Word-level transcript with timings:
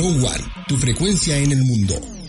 No 0.00 0.06
One, 0.06 0.44
tu 0.66 0.78
frecuencia 0.78 1.36
en 1.36 1.52
el 1.52 1.62
mundo. 1.62 2.19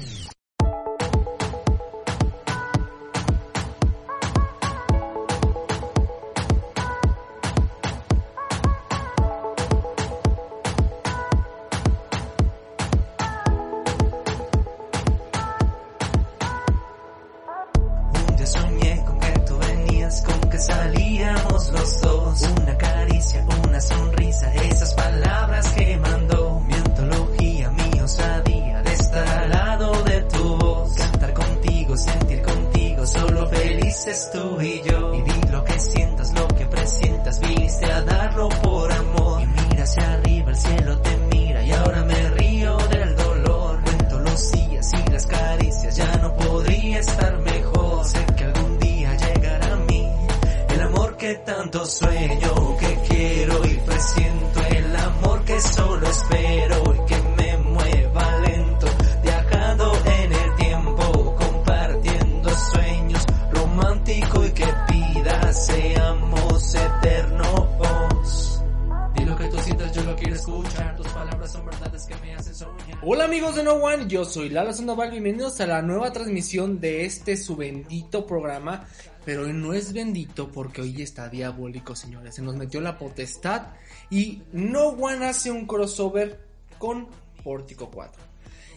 Soy 74.32 74.48
Lalo 74.48 74.72
Sandoval, 74.72 75.12
bienvenidos 75.12 75.60
a 75.60 75.68
la 75.68 75.82
nueva 75.82 76.14
transmisión 76.14 76.80
de 76.80 77.04
este 77.04 77.36
su 77.36 77.58
bendito 77.58 78.26
programa, 78.26 78.88
pero 79.26 79.44
hoy 79.44 79.52
no 79.52 79.74
es 79.74 79.92
bendito 79.92 80.50
porque 80.50 80.82
hoy 80.82 81.02
está 81.02 81.28
diabólico 81.28 81.98
señores, 81.98 82.36
se 82.36 82.42
nos 82.42 82.56
metió 82.56 82.80
la 82.80 82.98
potestad 82.98 83.64
y 84.10 84.42
No 84.54 84.88
One 84.88 85.26
hace 85.26 85.52
un 85.52 85.68
crossover 85.68 86.40
con 86.78 87.10
Pórtico 87.44 87.92
4. 87.92 88.24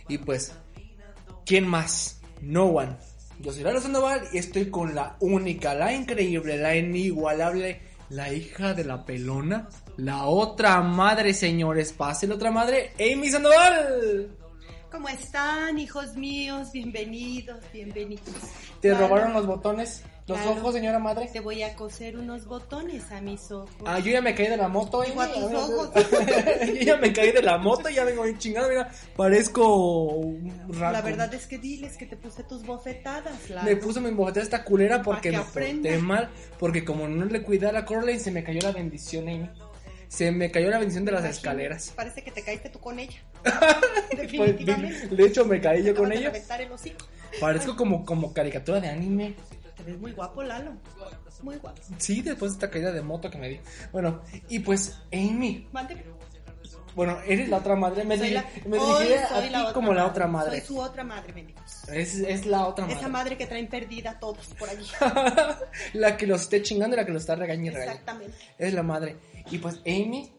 Y 0.09 0.19
pues, 0.19 0.51
¿quién 1.47 1.69
más? 1.69 2.21
No 2.41 2.65
One. 2.65 2.97
Yo 3.39 3.53
soy 3.53 3.63
Lalo 3.63 3.81
Sandoval 3.81 4.27
y 4.33 4.39
estoy 4.39 4.71
con 4.71 4.93
la 4.93 5.17
única, 5.21 5.73
la 5.73 5.93
increíble, 5.93 6.57
la 6.57 6.75
inigualable, 6.75 7.81
la 8.11 8.33
hija 8.33 8.75
de 8.75 8.83
la 8.83 9.05
pelona, 9.05 9.69
la 9.99 10.25
otra 10.25 10.81
madre, 10.81 11.33
señores, 11.33 11.93
pase 11.93 12.27
la 12.27 12.35
otra 12.35 12.51
madre, 12.51 12.91
Amy 12.99 13.31
Sandoval. 13.31 14.44
¿Cómo 14.95 15.09
están, 15.09 15.77
hijos 15.81 16.15
míos? 16.15 16.69
Bienvenidos, 16.73 17.59
bienvenidos. 17.73 18.29
¿Te 18.81 18.91
Claro, 18.91 19.09
robaron 19.09 19.33
los 19.33 19.45
botones? 19.45 20.05
¿Los 20.29 20.39
Claro. 20.39 20.53
ojos, 20.53 20.73
señora 20.77 21.01
madre? 21.01 21.29
Te 21.33 21.41
voy 21.41 21.65
a 21.65 21.75
coser 21.75 22.17
unos 22.17 22.47
botones 22.47 23.11
a 23.11 23.21
mis 23.21 23.51
ojos. 23.51 23.69
Ah, 23.85 23.99
yo 23.99 24.13
ya 24.13 24.23
me 24.23 24.37
caí 24.37 24.47
de 24.47 24.57
la 24.57 24.69
moto. 24.69 25.03
Digo, 25.03 25.21
a 25.21 25.27
tus 25.27 25.43
ojos. 25.53 25.91
yo 26.65 26.75
ya 26.81 26.97
me 26.97 27.13
caí 27.13 27.33
de 27.33 27.43
la 27.43 27.59
moto, 27.59 27.89
ya 27.89 28.05
vengo 28.05 28.23
bien 28.23 28.39
chingado, 28.39 28.69
mira, 28.69 28.89
parezco 29.17 29.75
un 30.15 30.53
La 30.79 31.03
verdad 31.03 31.35
es 31.35 31.49
que 31.49 31.59
diles 31.59 31.97
que 31.97 32.07
te 32.07 32.17
puse 32.17 32.45
tus 32.45 32.65
bofetadas, 32.65 33.51
Lalo. 33.51 33.69
Me 33.69 33.75
puso 33.77 34.01
mi 34.01 34.13
bofetada 34.13 34.45
esta 34.45 34.63
culera 34.63 35.03
porque 35.03 35.33
me 35.33 35.41
porté 35.41 35.99
mal, 35.99 36.31
porque 36.61 36.85
como 36.85 37.09
no 37.09 37.25
le 37.25 37.43
cuidé 37.43 37.67
a 37.67 37.73
la 37.73 37.85
Coraline, 37.85 38.21
se 38.21 38.31
me 38.31 38.45
cayó 38.45 38.61
la 38.63 38.71
bendición, 38.71 39.29
Amy. 39.29 39.51
Se 40.15 40.31
me 40.31 40.51
cayó 40.51 40.71
la 40.71 40.79
bendición 40.79 41.05
de 41.05 41.13
las 41.13 41.23
Imagino, 41.23 41.37
escaleras. 41.37 41.93
Parece 41.97 42.23
que 42.23 42.31
te 42.31 42.43
caíste 42.43 42.69
tú 42.69 42.79
con 42.81 42.99
ella. 42.99 43.19
Pues, 44.15 44.31
Definitivamente. 44.31 45.09
de, 45.09 45.27
hecho, 45.27 45.45
me 45.45 45.61
caí 45.61 45.83
yo 45.83 45.95
con 45.95 46.11
ella. 46.13 46.31
el. 46.33 46.97
Parezco 47.41 47.75
como, 47.77 48.05
como 48.05 48.33
caricatura 48.33 48.81
de 48.81 48.89
anime. 48.89 49.35
Te 49.77 49.83
ves 49.83 49.99
muy 49.99 50.13
guapo, 50.13 50.43
Lalo. 50.43 50.73
Muy 51.43 51.57
guapo. 51.57 51.81
Sí, 51.99 52.23
después 52.23 52.53
de 52.53 52.57
esta 52.57 52.71
caída 52.71 52.93
de 52.93 53.03
moto 53.03 53.29
que 53.31 53.39
me 53.39 53.49
di. 53.49 53.61
Bueno, 53.93 54.23
y 54.49 54.61
pues, 54.61 54.99
Amy, 55.13 55.69
Mándeme. 55.73 56.05
Bueno, 56.95 57.19
eres 57.27 57.49
la 57.49 57.57
otra 57.57 57.75
madre. 57.75 58.05
Me, 58.05 58.17
Soy 58.17 58.29
di- 58.29 58.35
la- 58.35 58.45
me 58.67 58.79
soy 58.79 59.13
a 59.15 59.43
ti 59.43 59.73
como 59.75 59.93
la 59.93 60.07
otra 60.07 60.29
madre. 60.29 60.59
Soy 60.61 60.67
su 60.69 60.79
otra 60.81 61.03
madre. 61.03 61.45
Es, 61.93 62.15
es 62.15 62.47
la 62.47 62.67
otra 62.69 62.85
madre. 62.87 62.99
Esa 63.01 63.09
madre 63.09 63.37
que 63.37 63.47
traen 63.47 63.67
perdida 63.67 64.13
a 64.13 64.19
todos 64.21 64.47
por 64.59 64.71
allí. 64.71 64.87
la 65.95 66.17
que 66.17 66.27
los 66.29 66.43
esté 66.43 66.63
chingando 66.63 66.95
y 66.95 67.01
la 67.01 67.05
que 67.05 67.13
los 67.13 67.23
está 67.23 67.35
regañando. 67.35 67.81
Exactamente. 67.81 68.37
Es 68.59 68.73
la 68.73 68.85
madre. 68.85 69.17
Y 69.51 69.59
pues 69.59 69.81
Amy. 69.87 70.33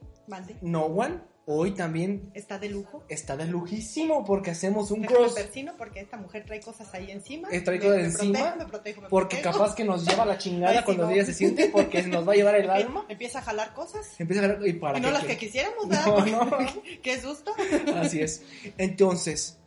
No 0.62 0.86
One, 0.86 1.20
hoy 1.46 1.72
también 1.76 2.32
Está 2.34 2.58
de 2.58 2.70
lujo. 2.70 3.04
está 3.10 3.38
de 3.38 3.46
lujísimo 3.46 4.24
porque 4.26 4.50
hacemos 4.50 4.90
un 4.90 5.02
Déjame 5.04 5.20
cross. 5.20 5.34
persino 5.34 5.74
porque 5.78 6.00
esta 6.00 6.18
mujer 6.18 6.46
trae 6.46 6.60
cosas 6.62 6.92
ahí 6.96 7.12
encima. 7.12 7.48
Eh, 7.52 7.62
trae 7.62 7.80
cosas 7.80 7.98
me 7.98 8.04
encima, 8.06 8.40
protejo, 8.40 8.58
me 8.58 8.66
protejo, 8.66 9.02
me 9.02 9.10
Porque 9.10 9.36
protejo. 9.38 9.60
capaz 9.60 9.76
que 9.76 9.84
nos 9.84 10.04
lleva 10.04 10.26
la 10.26 10.40
chingada 10.40 10.72
Ay, 10.72 10.78
sí, 10.80 10.84
cuando 10.86 11.04
no. 11.06 11.12
ella 11.12 11.24
se 11.26 11.34
siente 11.36 11.70
porque 11.70 12.02
nos 12.04 12.28
va 12.28 12.34
a 12.34 12.36
llevar 12.36 12.56
el 12.56 12.70
alma. 12.72 13.06
Empieza 13.10 13.38
a 13.40 13.42
jalar 13.44 13.74
cosas. 13.76 14.20
Empieza 14.20 14.44
a 14.44 14.48
ver 14.48 14.68
y 14.68 14.74
para 14.74 14.98
Y 14.98 15.02
no 15.02 15.08
qué 15.10 15.14
las 15.14 15.26
que 15.26 15.38
quisiéramos, 15.38 15.88
¿verdad? 15.88 16.06
No, 16.08 16.26
no. 16.50 16.58
Qué 17.04 17.22
susto. 17.22 17.54
Así 17.98 18.22
es. 18.22 18.42
Entonces, 18.80 19.60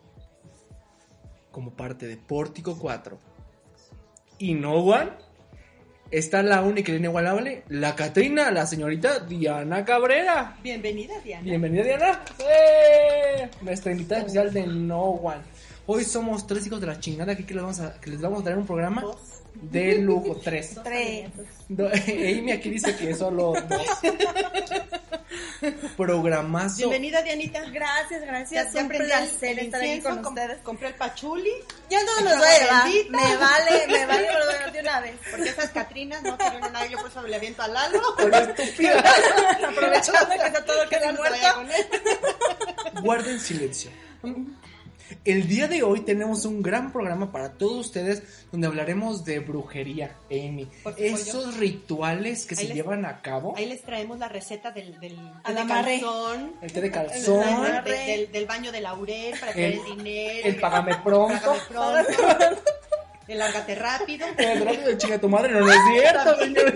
como 1.52 1.70
parte 1.76 2.08
de 2.08 2.16
Pórtico 2.16 2.76
4 2.76 3.18
y 4.38 4.54
No 4.54 4.74
One, 4.74 5.12
está 6.10 6.42
la 6.42 6.62
única 6.62 6.90
y 6.90 6.94
la 6.94 6.98
inigualable, 7.00 7.62
la 7.68 7.94
Catrina, 7.94 8.50
la 8.50 8.66
señorita 8.66 9.20
Diana 9.20 9.84
Cabrera. 9.84 10.56
Bienvenida, 10.62 11.14
Diana. 11.22 11.42
Bienvenida, 11.42 11.84
Diana. 11.84 12.20
¡Eh! 12.40 13.48
Nuestra 13.60 13.92
invitada 13.92 14.20
especial 14.20 14.52
de 14.52 14.66
No 14.66 15.02
One. 15.02 15.42
Hoy 15.90 16.04
somos 16.04 16.46
tres 16.46 16.66
hijos 16.66 16.80
de 16.82 16.86
la 16.86 17.00
chingada 17.00 17.32
aquí 17.32 17.44
que 17.44 17.54
les 17.54 17.62
vamos 17.62 17.80
a, 17.80 17.98
que 17.98 18.10
les 18.10 18.20
vamos 18.20 18.42
a 18.42 18.50
dar 18.50 18.58
un 18.58 18.66
programa 18.66 19.00
Dos. 19.00 19.16
de 19.54 19.94
lujo. 19.96 20.36
Tres. 20.44 20.74
Tres. 20.84 21.30
Amy 21.70 22.52
aquí 22.52 22.68
dice 22.70 22.94
que 22.94 23.14
solo 23.14 23.54
dos. 23.68 23.86
Programazo. 25.96 26.76
Bienvenida, 26.76 27.22
Dianita. 27.22 27.60
Gracias, 27.70 28.20
Ya, 28.20 28.26
gracias. 28.26 28.72
ya 28.72 28.80
Es 28.80 28.84
un 28.84 28.88
placer 28.90 29.58
el 29.58 29.64
estar 29.66 29.80
aquí 29.80 30.00
con 30.00 30.18
ustedes. 30.26 30.58
compré 30.62 30.88
el 30.88 30.94
pachuli, 30.94 31.50
Yo 31.90 31.98
no 32.04 32.18
el 32.18 32.24
los 32.26 32.38
voy 32.38 32.46
a 32.46 32.58
llevar. 32.58 32.84
bendita. 32.84 33.10
Me 33.10 33.36
vale, 33.38 33.86
me 33.88 34.06
vale, 34.06 34.22
llevar 34.28 34.72
de 34.72 34.80
una 34.80 35.00
vez. 35.00 35.14
porque 35.30 35.48
esas 35.48 35.70
Catrinas 35.70 36.22
no 36.22 36.36
tienen 36.36 36.60
nada, 36.60 36.86
yo 36.86 36.98
por 36.98 37.08
eso 37.10 37.22
le 37.22 37.34
aviento 37.36 37.62
a 37.62 37.68
Lalo. 37.68 38.02
Por 38.16 38.34
estúpida. 38.34 39.02
Aprovechando 39.68 40.28
que 40.38 40.46
está 40.46 40.64
todo 40.66 40.88
queda 40.90 41.06
Que 41.06 41.12
muerto. 41.14 43.02
Guarden 43.02 43.40
silencio. 43.40 43.90
El 45.24 45.48
día 45.48 45.68
de 45.68 45.82
hoy 45.82 46.00
tenemos 46.00 46.44
un 46.44 46.62
gran 46.62 46.92
programa 46.92 47.32
para 47.32 47.52
todos 47.54 47.86
ustedes 47.86 48.22
donde 48.52 48.66
hablaremos 48.66 49.24
de 49.24 49.38
brujería, 49.40 50.16
Amy. 50.30 50.68
Esos 50.96 51.56
rituales 51.56 52.44
que 52.46 52.54
Ahí 52.54 52.60
se 52.62 52.66
les- 52.68 52.74
llevan 52.76 53.04
a 53.06 53.20
cabo. 53.22 53.54
Ahí 53.56 53.66
les 53.66 53.82
traemos 53.82 54.18
la 54.18 54.28
receta 54.28 54.70
del, 54.70 54.98
del, 55.00 55.16
del 55.46 55.58
amarre. 55.58 56.00
calzón, 56.00 56.52
El 56.60 56.68
té 56.72 56.74
de 56.74 56.80
del, 56.82 56.92
calzón, 56.92 57.84
del- 57.84 58.32
del 58.32 58.46
baño 58.46 58.70
de 58.72 58.80
laurel 58.80 59.34
para 59.38 59.52
traer 59.52 59.72
El- 59.74 59.78
el, 59.80 59.96
dinero. 59.96 60.48
el 60.48 60.56
págame 60.56 60.96
pronto. 61.02 61.54
Págame 61.74 62.04
pronto. 62.04 62.62
El 63.28 63.38
lárgate 63.38 63.74
rápido. 63.74 64.26
El 64.38 64.64
rápido 64.64 64.88
de 64.88 64.96
chinga 64.98 65.18
tu 65.18 65.28
madre, 65.28 65.52
no, 65.52 65.60
no 65.60 65.70
es 65.70 65.78
cierto, 65.92 66.38
señores. 66.38 66.74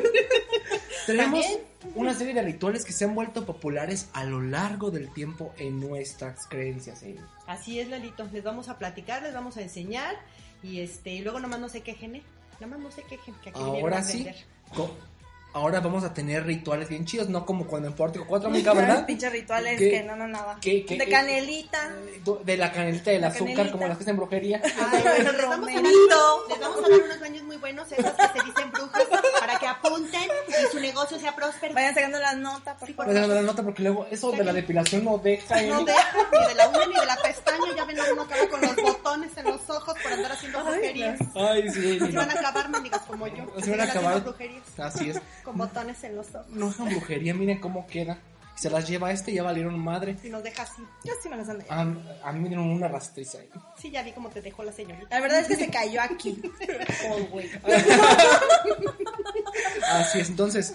Tenemos 1.07 1.41
También. 1.43 1.61
Una 1.95 2.15
serie 2.15 2.35
de 2.35 2.43
rituales 2.43 2.85
que 2.85 2.93
se 2.93 3.05
han 3.05 3.15
vuelto 3.15 3.45
populares 3.47 4.09
a 4.13 4.25
lo 4.25 4.41
largo 4.41 4.91
del 4.91 5.13
tiempo 5.13 5.53
en 5.59 5.81
nuestras 5.81 6.47
creencias, 6.47 7.03
Amy. 7.03 7.19
Así 7.47 7.81
es, 7.81 7.89
Lalito. 7.89 8.25
Les 8.33 8.43
vamos 8.45 8.69
a 8.69 8.79
platicar, 8.79 9.23
les 9.23 9.35
vamos 9.35 9.57
a 9.57 9.63
enseñar. 9.63 10.17
Y 10.63 10.81
este, 10.81 11.19
luego 11.21 11.41
nomás 11.41 11.61
no 11.61 11.69
se 11.69 11.81
quejen, 11.83 12.17
¿eh? 12.17 12.23
Nada 12.61 12.67
más 12.77 12.81
no 12.81 12.91
se 12.91 13.03
quejen, 13.03 13.35
que 13.43 13.51
aquí 13.51 13.59
Ahora 13.61 14.03
sí, 14.05 14.27
ahora 15.55 15.81
vamos 15.81 16.03
a 16.05 16.15
tener 16.15 16.47
rituales 16.47 16.89
bien 16.89 17.05
chidos, 17.05 17.29
no 17.29 17.45
como 17.45 17.67
cuando 17.67 17.89
en 17.89 17.95
Pórtico 17.95 18.25
4, 18.27 18.49
amiga, 18.49 18.73
¿verdad? 18.73 19.05
Pinches 19.05 19.31
rituales 19.33 19.79
¿Qué? 19.79 19.91
que 19.91 20.03
no, 20.05 20.17
no, 20.17 20.27
nada. 20.29 20.57
¿Qué- 20.63 20.87
qué- 20.87 20.97
de 20.97 21.09
canelita. 21.09 21.93
De 22.45 22.57
la 22.57 22.73
canelita 22.73 23.11
del 23.11 23.21
La 23.23 23.27
azúcar, 23.29 23.49
canelita. 23.49 23.73
como 23.73 23.87
las 23.89 23.99
que 23.99 24.05
hacen 24.05 24.17
brujería. 24.17 24.63
Ay, 24.65 25.03
les, 25.05 25.25
vamos 25.47 25.69
a 25.69 25.73
dar, 25.75 25.83
les 26.49 26.61
vamos 26.61 26.79
a 26.85 26.89
dar 26.89 27.03
unos 27.03 27.21
baños 27.21 27.43
muy 27.43 27.57
buenos, 27.57 27.91
esos 27.93 28.13
que 28.13 28.39
se 28.41 28.45
dicen 28.47 28.71
brujas, 28.73 29.03
para 29.53 29.59
que 29.61 29.67
apunten 29.67 30.23
y 30.49 30.73
su 30.73 30.81
negocio 30.81 31.19
sea 31.19 31.35
próspero. 31.35 31.75
Vayan 31.75 31.95
sacando 31.95 32.19
las 32.21 32.37
notas, 32.37 32.77
por 32.79 32.89
Sí, 32.89 32.95
favor. 32.95 33.13
Voy 33.13 33.21
dando 33.21 33.35
la 33.35 33.43
nota 33.43 33.63
porque 33.63 33.83
luego 33.83 34.07
eso 34.11 34.33
de 34.33 34.45
la 34.45 34.53
depilación 34.53 35.05
no 35.05 35.19
deja. 35.19 35.63
No 35.63 35.77
Amy. 35.77 35.85
dejan 35.87 36.27
ni 36.33 36.49
de 36.49 36.55
la 36.55 36.69
uña 36.69 36.87
ni 36.87 36.95
de 37.01 37.07
la 37.07 37.17
pestaña, 37.17 37.77
ya 37.77 37.85
ven 37.85 37.99
uno 38.13 38.27
que 38.27 38.35
va 38.41 38.49
con 38.49 38.61
los 38.61 38.77
botones 38.77 39.37
en 39.37 39.45
los 39.45 39.71
ojos 39.71 39.95
por 40.03 40.13
andar 40.13 40.33
haciendo 40.33 40.65
brujerías. 40.65 41.19
Ay, 41.35 41.69
sí. 41.71 41.99
Se 41.99 42.11
van 42.13 42.31
a 42.31 42.33
acabar, 42.33 42.69
mendigas 42.71 43.03
como 43.03 43.27
yo. 43.27 43.47
Se 43.63 43.71
van 43.71 43.81
a 43.81 43.85
acabar. 43.85 44.21
brujerías 44.23 44.63
Así 44.79 45.11
es. 45.11 45.21
con 45.45 45.57
botones 45.59 46.03
en 46.05 46.17
los 46.17 46.29
ojos. 46.35 46.47
No 46.51 46.69
hagan 46.71 46.89
brujería, 46.91 47.35
miren 47.35 47.61
cómo 47.61 47.87
queda. 47.87 48.19
Se 48.55 48.71
las 48.71 48.89
lleva 48.89 49.11
este 49.11 49.33
y 49.33 49.35
ya 49.35 49.43
valieron 49.43 49.79
madre. 49.79 50.17
Y 50.23 50.29
nos 50.29 50.43
deja 50.43 50.63
así. 50.63 50.83
Yo 51.05 51.13
sí 51.23 51.29
me 51.29 51.37
las 51.37 51.49
ando. 51.49 51.65
A, 51.69 51.81
a 51.81 52.33
mí 52.33 52.41
me 52.41 52.49
dieron 52.49 52.69
una 52.71 52.87
rastriza 52.87 53.39
ahí. 53.39 53.49
Sí, 53.77 53.91
ya 53.91 54.03
vi 54.03 54.13
cómo 54.13 54.29
te 54.29 54.41
dejó 54.41 54.63
la 54.63 54.73
señorita. 54.73 55.09
La 55.11 55.21
verdad 55.21 55.41
es 55.41 55.49
que 55.49 55.57
se 55.57 55.69
cayó 55.71 56.01
aquí. 56.01 56.41
Oh, 57.11 57.19
güey. 57.31 57.51
Así 59.91 60.21
es, 60.21 60.29
entonces, 60.29 60.75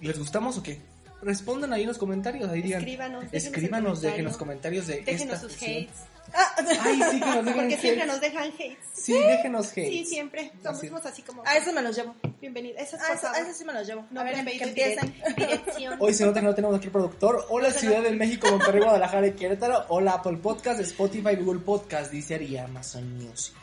¿les 0.00 0.18
gustamos 0.18 0.58
o 0.58 0.62
qué? 0.62 0.80
Respondan 1.22 1.72
ahí 1.72 1.82
en 1.82 1.88
los 1.88 1.98
comentarios, 1.98 2.48
ahí 2.50 2.62
digan. 2.62 2.80
Escríbanos, 2.80 3.24
Escríbanos, 3.32 4.00
dejen 4.02 4.24
los 4.24 4.36
comentario. 4.36 4.80
comentarios 4.82 4.86
de 4.86 5.12
Déjenos 5.12 5.34
esta 5.36 5.38
sus 5.48 5.52
sesión. 5.52 5.84
hates. 5.84 6.80
Ay, 6.80 7.00
sí, 7.10 7.20
que 7.20 7.26
nos 7.26 7.34
dejen 7.44 7.54
Porque 7.54 7.78
siempre 7.78 8.02
hates. 8.02 8.06
nos 8.12 8.20
dejan 8.20 8.44
hates. 8.48 8.76
Sí, 8.92 9.12
déjenos 9.14 9.66
hate. 9.72 9.88
Sí, 9.90 10.04
siempre. 10.04 10.52
Somos 10.62 10.66
Así 10.78 10.86
es. 10.86 10.90
somos 10.92 11.06
así 11.06 11.22
como. 11.22 11.42
A 11.46 11.56
eso 11.56 11.72
me 11.72 11.82
los 11.82 11.96
llevo. 11.96 12.14
Bienvenido. 12.40 12.76
Eso 12.78 12.96
es 12.96 13.02
A 13.02 13.06
eso, 13.06 13.22
pasado. 13.22 13.34
a 13.34 13.38
eso 13.48 13.58
sí 13.58 13.64
me 13.64 13.72
los 13.72 13.86
llevo. 13.86 14.04
No, 14.10 14.20
a 14.20 14.24
ver, 14.24 14.34
que 14.44 14.66
Dirección. 15.36 15.96
Hoy 16.00 16.12
se 16.14 16.24
nota 16.26 16.40
que 16.40 16.46
no 16.46 16.54
tenemos 16.54 16.76
aquí 16.76 16.86
el 16.86 16.92
productor. 16.92 17.46
Hola 17.48 17.70
Ciudad 17.72 18.02
de 18.02 18.10
México, 18.10 18.48
Monterrey, 18.50 18.82
Guadalajara 18.82 19.26
y 19.26 19.32
Querétaro. 19.32 19.86
Hola 19.88 20.12
Apple 20.12 20.36
Podcast, 20.36 20.80
Spotify, 20.80 21.34
Google 21.36 21.60
Podcast, 21.60 22.12
dice 22.12 22.42
y 22.42 22.56
Amazon 22.58 23.16
Music. 23.16 23.54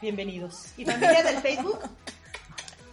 Bienvenidos. 0.00 0.66
Y 0.76 0.84
familia 0.86 1.22
del 1.22 1.36
Facebook 1.38 1.80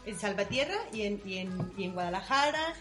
en 0.05 0.19
Salvatierra 0.19 0.75
y 0.93 1.03
en, 1.03 1.21
y 1.25 1.37
en, 1.37 1.71
y 1.77 1.85
en 1.85 1.93
Guadalajara. 1.93 2.73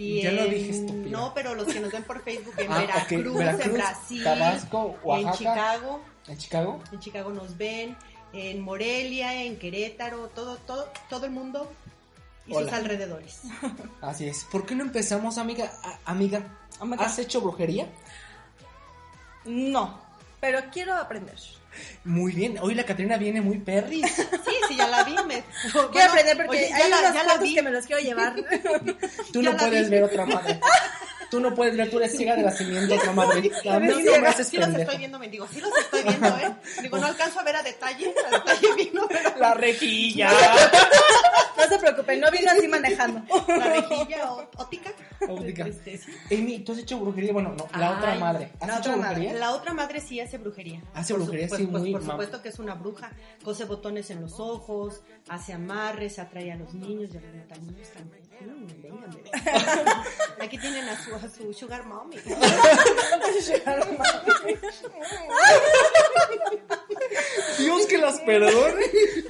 Y 0.00 0.22
Ya 0.22 0.30
lo 0.30 0.44
dije. 0.46 0.72
No, 1.10 1.32
pero 1.34 1.54
los 1.56 1.66
que 1.66 1.80
nos 1.80 1.90
ven 1.90 2.04
por 2.04 2.22
Facebook 2.22 2.54
en 2.58 2.70
Ah. 2.72 2.78
Veracruz, 2.78 3.36
Veracruz, 3.36 3.66
en 3.66 3.72
Brasil, 3.74 4.22
Tabasco, 4.24 4.96
en. 5.16 5.32
Chicago. 5.32 6.00
¿En 6.28 6.38
Chicago? 6.38 6.80
En 6.92 7.00
Chicago 7.00 7.30
nos 7.30 7.56
ven, 7.56 7.96
en 8.32 8.60
Morelia, 8.60 9.42
en 9.42 9.58
Querétaro, 9.58 10.28
todo, 10.28 10.56
todo, 10.58 10.88
todo 11.10 11.26
el 11.26 11.32
mundo 11.32 11.68
y 12.46 12.54
Hola. 12.54 12.66
sus 12.68 12.78
alrededores. 12.78 13.40
Así 14.00 14.28
es. 14.28 14.44
¿Por 14.44 14.64
qué 14.66 14.76
no 14.76 14.84
empezamos, 14.84 15.36
amiga? 15.36 15.72
A- 15.82 15.98
amiga, 16.12 16.42
Amiga. 16.80 17.04
¿has 17.04 17.18
hecho 17.18 17.40
brujería? 17.40 17.88
No, 19.44 19.98
pero 20.40 20.60
quiero 20.72 20.94
aprender. 20.94 21.38
Muy 22.04 22.32
bien. 22.32 22.58
Hoy 22.60 22.74
la 22.74 22.84
Catrina 22.84 23.16
viene 23.16 23.40
muy 23.40 23.58
perris. 23.58 24.04
Sí, 24.48 24.54
sí, 24.68 24.76
ya 24.76 24.86
la 24.88 25.04
vi. 25.04 25.14
Me... 25.26 25.42
Quiero 25.72 25.88
Bueno, 25.92 26.10
aprender 26.10 26.36
porque 26.36 26.50
oye, 26.58 26.68
ya 26.70 26.76
hay 26.76 26.90
la- 26.90 26.98
unos 27.00 27.12
ya 27.14 27.18
la 27.22 27.24
cuantos 27.24 27.48
vi. 27.48 27.54
que 27.54 27.62
me 27.62 27.70
los 27.70 27.86
quiero 27.86 28.02
llevar. 28.02 28.34
Tú 29.32 29.42
Ya 29.42 29.50
no 29.50 29.56
puedes 29.56 29.84
vi. 29.84 29.90
ver 29.90 30.04
otra 30.04 30.24
madre. 30.26 30.58
Tú 31.30 31.40
no 31.40 31.54
puedes 31.54 31.76
ver, 31.76 31.90
tú 31.90 31.98
eres 31.98 32.16
ciega 32.16 32.34
de 32.36 32.42
nacimiento, 32.42 32.94
madre. 33.14 33.50
A 33.70 33.78
mí 33.78 33.88
no 33.88 34.20
me 34.20 34.28
haces 34.28 34.48
Sí 34.48 34.56
los 34.56 34.68
estoy 34.68 34.96
viendo, 34.96 35.18
mendigo. 35.18 35.46
Sí 35.48 35.60
los 35.60 35.70
estoy 35.78 36.02
viendo, 36.02 36.28
¿eh? 36.38 36.54
Digo, 36.82 36.98
no 36.98 37.06
alcanzo 37.06 37.40
a 37.40 37.42
ver 37.44 37.56
a 37.56 37.62
detalle, 37.62 38.14
a 38.26 38.30
detalle 38.30 38.74
vino, 38.76 39.06
pero 39.08 39.36
La 39.38 39.54
rejilla. 39.54 40.30
No 41.58 41.64
se 41.64 41.76
preocupen, 41.80 42.20
no 42.20 42.30
vino 42.30 42.48
así 42.52 42.68
manejando. 42.68 43.20
la 43.48 43.64
rejilla 43.66 44.32
o- 44.32 44.48
óptica. 44.58 44.92
Óptica. 45.28 45.66
Amy, 46.30 46.60
¿tú 46.60 46.70
has 46.70 46.78
hecho 46.78 47.00
brujería? 47.00 47.32
Bueno, 47.32 47.52
no, 47.52 47.66
la 47.76 47.90
Ay, 47.90 47.96
otra 47.98 48.14
madre. 48.14 48.52
¿Has 48.60 48.68
la 48.68 48.74
hecho 48.78 48.90
otra 48.92 48.96
madre. 48.96 49.32
La 49.32 49.50
otra 49.50 49.74
madre 49.74 50.00
sí 50.00 50.20
hace 50.20 50.38
brujería. 50.38 50.80
Hace 50.94 51.14
Por 51.14 51.24
brujería, 51.24 51.48
sí, 51.48 51.66
pues, 51.66 51.82
muy 51.82 51.92
Por 51.92 52.04
supuesto 52.04 52.40
que 52.42 52.50
es 52.50 52.60
una 52.60 52.74
bruja. 52.74 53.10
Cose 53.42 53.64
botones 53.64 54.08
en 54.10 54.20
los 54.20 54.38
ojos, 54.38 55.02
hace 55.28 55.52
amarres, 55.52 56.20
atrae 56.20 56.52
a 56.52 56.56
los 56.56 56.72
niños. 56.74 57.10
Ya 57.10 57.20
ven, 57.20 57.44
tan 57.48 57.66
niños 57.66 57.88
tan... 57.90 58.04
Mm. 58.38 58.68
Aquí 60.40 60.58
tienen 60.58 60.88
a 60.88 60.96
su, 61.04 61.10
a 61.24 61.28
su 61.28 61.52
sugar 61.52 61.84
mommy. 61.86 62.16
Dios 67.58 67.86
que 67.86 67.98
las 67.98 68.20
perdone. 68.20 68.82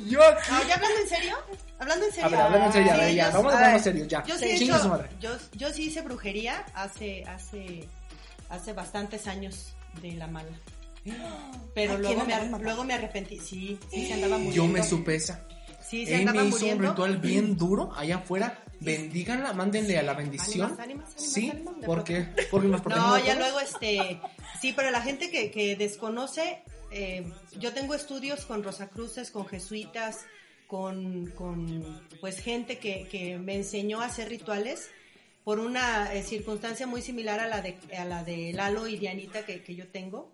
Yo 0.07 0.23
aquí. 0.23 0.51
¿ya 0.69 0.75
hablando 0.75 0.99
en 1.03 1.09
serio? 1.09 1.37
¿Hablando 1.79 2.07
en 2.07 2.13
serio? 2.13 2.27
A 2.27 2.31
ver, 2.31 2.41
hablando 2.41 2.67
en 2.67 2.73
serio, 2.73 2.93
a 2.93 2.97
ver, 2.97 3.15
ya. 3.15 3.27
yo- 3.31 3.37
Vamos 3.39 3.53
a 3.53 3.57
ponernos 3.57 3.75
ver, 3.75 3.83
serios, 3.93 4.09
ya. 4.09 4.25
Yo 4.25 4.39
sí, 4.39 4.59
Chinga 4.59 4.75
hecho- 4.77 4.83
su 4.85 4.89
madre. 4.89 5.09
yo, 5.21 5.31
yo 5.53 5.73
sí 5.73 5.85
hice 5.85 6.03
brujería 6.03 6.65
hace, 6.75 7.25
hace, 7.25 7.89
hace 8.51 8.73
bastantes 8.73 9.27
años 9.27 9.75
de 10.03 10.13
la 10.13 10.27
mala. 10.27 10.51
Pero 11.75 11.95
¿A 11.95 12.01
quién 12.01 12.19
luego 12.19 12.25
me, 12.27 12.59
luego 12.65 12.85
me 12.85 12.95
arrepentí. 12.95 13.39
Sí, 13.39 13.79
sí 13.91 14.07
se 14.07 14.15
andaba 14.15 14.37
muriendo. 14.39 14.57
Yo 14.57 14.67
me 14.71 14.83
supe 14.83 15.15
esa. 15.15 15.47
Sí, 15.87 16.05
se 16.05 16.17
andaba 16.17 16.41
Amy 16.43 16.51
hizo 16.51 16.67
un 16.67 16.79
ritual 16.81 17.17
bien 17.19 17.57
duro 17.57 17.93
allá 17.97 18.17
afuera. 18.17 18.59
Bendíganla, 18.81 19.53
mándenle 19.53 19.99
a 19.99 20.03
la 20.03 20.15
bendición. 20.15 20.77
Sí, 21.17 21.53
porque, 21.85 22.29
porque 22.51 22.69
nos 22.69 22.85
No, 22.87 23.19
ya 23.25 23.35
luego 23.35 23.61
este, 23.61 24.21
sí, 24.61 24.73
pero 24.75 24.91
la 24.91 25.01
gente 25.01 25.31
que, 25.31 25.51
que 25.51 25.77
desconoce, 25.77 26.63
eh, 26.91 27.31
yo 27.59 27.73
tengo 27.73 27.95
estudios 27.95 28.45
con 28.47 28.63
Rosacruces, 28.63 29.31
con 29.31 29.47
jesuitas, 29.47 30.27
con, 30.69 31.31
con 31.33 32.03
pues 32.21 32.39
gente 32.41 32.79
que, 32.79 33.09
que 33.09 33.39
me 33.39 33.57
enseñó 33.57 34.01
a 34.01 34.07
hacer 34.07 34.29
rituales 34.29 34.91
por 35.43 35.61
una 35.61 36.13
eh, 36.13 36.23
circunstancia 36.23 36.87
muy 36.87 37.01
similar 37.01 37.41
a 37.41 37.47
la 37.49 37.63
de 37.63 37.79
a 37.97 38.05
la 38.05 38.23
de 38.23 38.53
Lalo 38.53 38.87
y 38.87 38.99
Dianita 38.99 39.47
que, 39.47 39.63
que 39.63 39.75
yo 39.75 39.89
tengo. 39.89 40.31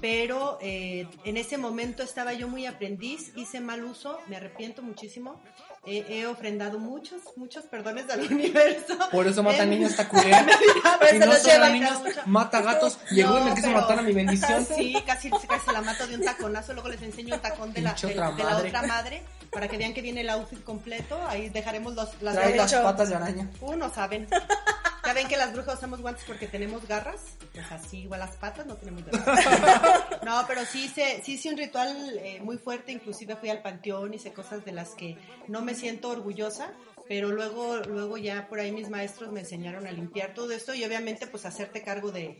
Pero 0.00 0.58
eh, 0.60 1.06
en 1.24 1.36
ese 1.36 1.58
momento 1.58 2.02
estaba 2.02 2.32
yo 2.32 2.48
muy 2.48 2.66
aprendiz, 2.66 3.32
hice 3.36 3.60
mal 3.60 3.84
uso, 3.84 4.18
me 4.26 4.36
arrepiento 4.36 4.82
muchísimo. 4.82 5.40
Eh, 5.86 6.04
he 6.08 6.26
ofrendado 6.26 6.78
muchos, 6.78 7.20
muchos 7.36 7.64
perdones 7.66 8.08
al 8.08 8.20
universo. 8.32 8.96
Por 9.12 9.26
eso 9.26 9.42
mata 9.42 9.64
En- 9.64 9.70
niños, 9.70 9.90
está 9.90 10.08
culera. 10.08 10.46
Si 11.10 11.18
no 11.18 11.32
son 11.34 11.72
niños, 11.72 11.98
mata 12.26 12.62
gatos. 12.62 12.98
Llegó 13.10 13.38
y 13.38 13.42
me 13.44 13.54
quiso 13.54 13.66
pero- 13.68 13.80
matar 13.82 13.98
a 13.98 14.02
mi 14.02 14.12
bendición. 14.12 14.66
Sí, 14.74 14.96
casi, 15.06 15.30
casi 15.30 15.70
la 15.72 15.82
mato 15.82 16.06
de 16.06 16.14
un 16.16 16.24
taconazo. 16.24 16.72
Luego 16.72 16.88
les 16.88 17.02
enseño 17.02 17.34
un 17.34 17.40
tacón 17.40 17.72
de 17.72 17.82
la, 17.82 17.92
de, 17.92 18.06
otra 18.06 18.30
de 18.32 18.42
la 18.44 18.50
madre. 18.50 18.68
otra 18.68 18.82
madre 18.82 19.22
para 19.50 19.68
que 19.68 19.76
vean 19.78 19.92
que 19.94 20.00
viene 20.02 20.22
el 20.22 20.30
outfit 20.30 20.64
completo. 20.64 21.18
Ahí 21.28 21.48
dejaremos 21.50 21.94
los, 21.94 22.08
las 22.22 22.34
Trae 22.34 22.56
las 22.56 22.72
patas 22.74 23.08
de 23.10 23.14
araña. 23.16 23.50
Uh, 23.60 23.76
no 23.76 23.92
saben. 23.92 24.26
Ya 25.06 25.12
ven 25.12 25.28
que 25.28 25.36
las 25.36 25.52
brujas 25.52 25.76
usamos 25.76 26.00
guantes 26.00 26.24
porque 26.26 26.46
tenemos 26.46 26.86
garras. 26.88 27.20
Pues 27.52 27.70
así, 27.70 28.00
igual 28.02 28.20
las 28.20 28.36
patas 28.36 28.66
no 28.66 28.76
tenemos 28.76 29.04
garras. 29.04 29.44
No, 30.24 30.44
pero 30.46 30.64
sí 30.64 30.84
hice, 30.84 31.20
sí 31.24 31.34
hice 31.34 31.50
un 31.50 31.56
ritual 31.58 32.18
eh, 32.22 32.40
muy 32.42 32.56
fuerte. 32.58 32.92
Inclusive 32.92 33.36
fui 33.36 33.50
al 33.50 33.60
panteón, 33.62 34.14
hice 34.14 34.32
cosas 34.32 34.64
de 34.64 34.72
las 34.72 34.90
que 34.90 35.18
no 35.48 35.60
me 35.62 35.74
siento 35.74 36.08
orgullosa. 36.08 36.72
Pero 37.06 37.28
luego, 37.30 37.76
luego 37.86 38.16
ya 38.16 38.48
por 38.48 38.60
ahí 38.60 38.72
mis 38.72 38.88
maestros 38.88 39.30
me 39.30 39.40
enseñaron 39.40 39.86
a 39.86 39.92
limpiar 39.92 40.32
todo 40.32 40.52
esto 40.52 40.72
y 40.74 40.82
obviamente 40.84 41.26
pues 41.26 41.44
hacerte 41.44 41.82
cargo 41.82 42.10
de, 42.10 42.38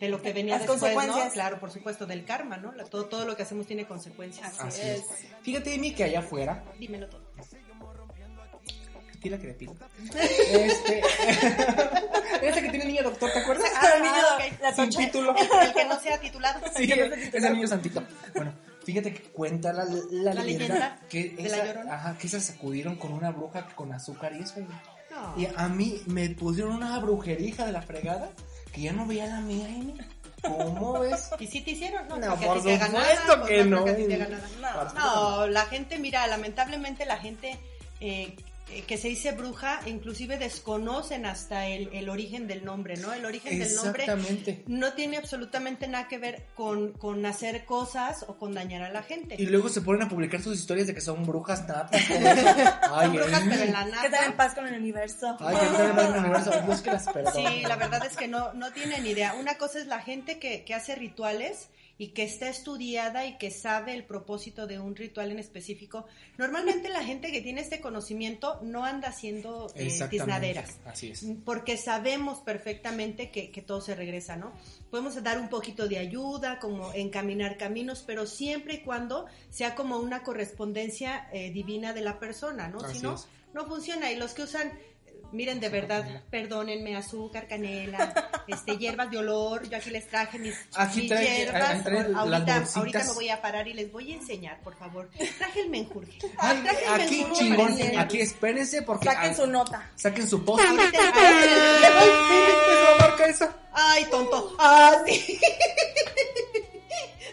de 0.00 0.08
lo 0.08 0.22
que 0.22 0.32
venía 0.32 0.54
Las 0.56 0.62
después, 0.66 0.80
¿no? 0.80 0.94
consecuencias. 0.94 1.32
Claro, 1.34 1.60
por 1.60 1.70
supuesto, 1.70 2.06
del 2.06 2.24
karma, 2.24 2.56
¿no? 2.56 2.72
La- 2.72 2.84
todo, 2.84 3.04
todo 3.04 3.26
lo 3.26 3.36
que 3.36 3.42
hacemos 3.42 3.66
tiene 3.66 3.84
consecuencias. 3.86 4.58
Así 4.58 4.80
es. 4.80 5.04
Fíjate, 5.42 5.74
Amy, 5.74 5.92
que 5.94 6.04
allá 6.04 6.20
afuera. 6.20 6.64
Dímelo 6.78 7.08
todo. 7.10 7.25
Le 9.30 9.38
pido. 9.54 9.74
Este. 10.12 11.02
Que 12.36 12.52
tiene 12.70 12.84
niño 12.84 13.02
doctor, 13.02 13.30
¿te 13.32 13.38
acuerdas? 13.40 13.70
Ah, 13.76 13.88
el 13.96 14.02
niño, 14.02 14.14
ok. 14.34 14.60
la 14.62 14.74
Sin 14.74 14.84
tocha. 14.86 14.98
título. 14.98 15.34
El 15.62 15.72
que 15.74 15.84
no 15.84 16.00
sea 16.00 16.18
titulado. 16.20 16.60
Sí, 16.76 16.92
ese 16.92 17.50
niño 17.50 17.66
santito. 17.66 18.02
Bueno, 18.34 18.52
fíjate 18.84 19.12
que 19.12 19.22
cuenta 19.30 19.72
la, 19.72 19.84
la, 19.84 20.34
La 20.34 20.42
leyenda, 20.42 20.42
leyenda 20.42 21.00
que 21.08 21.30
de 21.30 21.48
la 21.48 21.64
Llorona. 21.66 21.94
ajá, 21.94 22.18
que 22.18 22.28
se 22.28 22.40
sacudieron 22.40 22.96
con 22.96 23.12
una 23.12 23.30
bruja 23.30 23.66
con 23.74 23.92
azúcar 23.92 24.32
y 24.38 24.42
eso. 24.42 24.54
güey. 24.54 24.66
No. 25.10 25.34
Y 25.40 25.48
a 25.54 25.68
mí 25.68 26.02
me 26.06 26.28
pusieron 26.30 26.72
una 26.74 26.98
brujerija 26.98 27.66
de 27.66 27.72
la 27.72 27.82
fregada 27.82 28.30
que 28.72 28.82
ya 28.82 28.92
no 28.92 29.06
veía 29.06 29.26
la 29.26 29.40
mía, 29.40 29.66
Amy. 29.66 29.94
¿Cómo 30.42 31.00
ves? 31.00 31.30
¿Y 31.40 31.46
si 31.46 31.60
te 31.62 31.72
hicieron? 31.72 32.06
No, 32.08 32.16
No, 32.16 32.36
por 32.38 32.58
supuesto 32.58 33.44
que 33.46 33.64
no. 33.64 33.84
No. 34.94 35.46
La 35.46 35.66
gente, 35.66 35.98
mira, 35.98 36.26
lamentablemente 36.26 37.04
la 37.06 37.16
gente 37.18 37.58
eh, 38.00 38.36
que 38.86 38.98
se 38.98 39.08
dice 39.08 39.30
bruja, 39.32 39.80
inclusive 39.86 40.38
desconocen 40.38 41.24
hasta 41.24 41.66
el, 41.68 41.88
el 41.92 42.08
origen 42.08 42.48
del 42.48 42.64
nombre, 42.64 42.96
¿no? 42.96 43.12
El 43.12 43.24
origen 43.24 43.58
del 43.60 43.74
nombre 43.76 44.06
no 44.66 44.92
tiene 44.94 45.18
absolutamente 45.18 45.86
nada 45.86 46.08
que 46.08 46.18
ver 46.18 46.46
con, 46.54 46.92
con 46.92 47.24
hacer 47.26 47.64
cosas 47.64 48.24
o 48.26 48.36
con 48.36 48.54
dañar 48.54 48.82
a 48.82 48.90
la 48.90 49.02
gente. 49.04 49.36
Y 49.38 49.46
luego 49.46 49.68
se 49.68 49.82
ponen 49.82 50.02
a 50.02 50.08
publicar 50.08 50.42
sus 50.42 50.58
historias 50.58 50.88
de 50.88 50.94
que 50.94 51.00
son 51.00 51.24
brujas 51.24 51.66
natas. 51.68 52.02
Ay, 52.10 53.06
Son 53.06 53.16
brujas, 53.16 53.42
pero 53.48 53.62
en 53.62 53.72
la 53.72 53.84
Que 54.00 54.06
están 54.06 54.24
en 54.24 54.36
paz 54.36 54.54
con 54.54 54.66
el 54.66 54.80
universo. 54.80 55.36
Ay, 55.38 55.56
que 55.56 55.66
están 55.66 55.98
en 55.98 56.14
el 56.14 56.20
universo. 56.20 56.50
Dios 56.66 56.82
que 56.82 56.90
las 56.90 57.08
perdone. 57.08 57.48
Sí, 57.48 57.62
la 57.62 57.76
verdad 57.76 58.04
es 58.04 58.16
que 58.16 58.26
no, 58.26 58.52
no 58.54 58.72
tienen 58.72 59.06
idea. 59.06 59.34
Una 59.34 59.54
cosa 59.58 59.78
es 59.78 59.86
la 59.86 60.00
gente 60.00 60.38
que, 60.38 60.64
que 60.64 60.74
hace 60.74 60.96
rituales 60.96 61.68
y 61.98 62.08
que 62.08 62.24
está 62.24 62.48
estudiada 62.48 63.26
y 63.26 63.38
que 63.38 63.50
sabe 63.50 63.94
el 63.94 64.04
propósito 64.04 64.66
de 64.66 64.78
un 64.78 64.94
ritual 64.94 65.30
en 65.30 65.38
específico. 65.38 66.06
Normalmente 66.36 66.88
la 66.90 67.02
gente 67.02 67.32
que 67.32 67.40
tiene 67.40 67.62
este 67.62 67.80
conocimiento 67.80 68.60
no 68.62 68.84
anda 68.84 69.08
haciendo 69.08 69.72
eh, 69.74 69.96
tiznaderas. 70.10 70.78
Así 70.84 71.10
es. 71.10 71.24
Porque 71.44 71.76
sabemos 71.76 72.40
perfectamente 72.40 73.30
que, 73.30 73.50
que 73.50 73.62
todo 73.62 73.80
se 73.80 73.94
regresa, 73.94 74.36
¿no? 74.36 74.52
Podemos 74.90 75.22
dar 75.22 75.40
un 75.40 75.48
poquito 75.48 75.88
de 75.88 75.98
ayuda, 75.98 76.58
como 76.58 76.92
encaminar 76.92 77.56
caminos, 77.56 78.04
pero 78.06 78.26
siempre 78.26 78.74
y 78.74 78.78
cuando 78.80 79.26
sea 79.50 79.74
como 79.74 79.98
una 79.98 80.22
correspondencia 80.22 81.28
eh, 81.32 81.50
divina 81.50 81.92
de 81.92 82.02
la 82.02 82.18
persona, 82.18 82.68
¿no? 82.68 82.78
Así 82.80 82.98
si 82.98 83.02
no, 83.02 83.14
es. 83.14 83.26
no 83.54 83.66
funciona. 83.66 84.12
Y 84.12 84.16
los 84.16 84.34
que 84.34 84.42
usan, 84.42 84.72
Miren, 85.32 85.60
de 85.60 85.68
verdad, 85.68 86.22
perdónenme, 86.30 86.96
azúcar, 86.96 87.46
canela, 87.48 88.42
este, 88.46 88.76
hierbas 88.76 89.10
de 89.10 89.18
olor. 89.18 89.68
Yo 89.68 89.76
aquí 89.76 89.90
les 89.90 90.06
traje 90.08 90.38
mis, 90.38 90.54
hierbas. 90.94 91.86
Ahorita, 92.14 92.64
ahorita, 92.74 93.04
me 93.04 93.12
voy 93.12 93.28
a 93.28 93.42
parar 93.42 93.66
y 93.68 93.74
les 93.74 93.90
voy 93.90 94.12
a 94.12 94.14
enseñar, 94.16 94.60
por 94.60 94.76
favor. 94.76 95.10
Traje 95.38 95.60
el 95.60 95.70
menjurje. 95.70 96.18
Ay, 96.38 96.60
traje 96.62 96.86
aquí, 96.86 97.26
chingón, 97.34 97.76
aquí 97.98 98.20
espérense 98.20 98.82
porque. 98.82 99.06
Saquen 99.06 99.30
ah, 99.30 99.34
su 99.34 99.46
nota. 99.46 99.90
Saquen 99.96 100.28
su 100.28 100.44
post. 100.44 100.64
Ahorita, 100.64 101.12
Ay, 103.72 104.04
tonto. 104.10 104.56
Ay, 104.58 104.96
sí. 105.06 105.38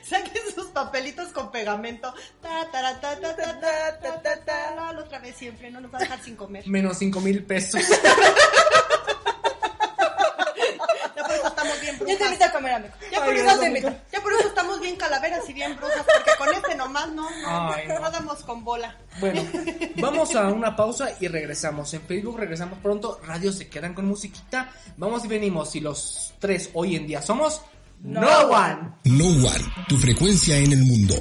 Saquen 0.10 0.43
papelitos 0.74 1.30
con 1.30 1.52
pegamento. 1.52 2.14
Ta, 2.42 2.82
la 2.82 5.00
otra 5.00 5.20
vez 5.20 5.36
siempre, 5.36 5.72
no 5.72 5.80
nos 5.80 5.94
va 5.94 5.98
a 5.98 6.02
dejar 6.02 6.22
sin 6.22 6.36
comer. 6.36 6.68
Menos 6.68 6.98
cinco 6.98 7.22
mil 7.22 7.44
pesos. 7.44 7.82
Ya 11.16 11.24
por 11.24 11.36
eso 11.36 11.48
estamos 11.48 11.82
bien 11.82 12.00
brujas. 12.00 12.14
Yo 12.14 12.18
te 12.18 12.26
invito 12.26 12.46
a 12.46 12.52
comer, 12.52 12.74
amigo. 12.74 12.94
Ya 13.12 13.24
por 13.24 13.36
eso 13.36 13.60
te 13.60 13.68
invito. 13.68 13.94
Ya 14.12 14.22
por 14.22 14.34
eso 14.34 14.48
estamos 14.48 14.82
bien 14.82 14.96
calaveras 14.96 15.50
y 15.50 15.54
bien 15.54 15.76
brujas, 15.76 16.06
porque 16.06 16.32
con 16.38 16.54
este 16.54 16.76
nomás 16.76 17.10
no, 17.10 17.30
no, 17.30 17.74
Ay, 17.74 17.88
no 17.88 18.12
damos 18.12 18.44
con 18.44 18.64
bola. 18.64 18.98
Bueno, 19.20 19.44
vamos 19.98 20.36
a 20.36 20.48
una 20.48 20.76
pausa 20.76 21.10
y 21.20 21.28
regresamos. 21.28 21.94
En 21.94 22.02
Facebook 22.02 22.40
regresamos 22.40 22.80
pronto. 22.80 23.20
Radio 23.26 23.52
se 23.52 23.70
quedan 23.70 23.94
con 23.94 24.06
musiquita. 24.06 24.72
Vamos 24.98 25.26
y 25.26 25.28
venimos. 25.28 25.76
Y 25.76 25.82
los 25.82 26.34
tres 26.40 26.70
hoy 26.74 26.96
en 26.96 27.08
día 27.08 27.22
somos. 27.22 27.62
No 28.04 28.50
One. 28.50 28.92
No 29.06 29.28
One, 29.28 29.64
tu 29.88 29.98
frecuencia 29.98 30.58
en 30.58 30.74
el 30.74 30.84
mundo. 30.84 31.16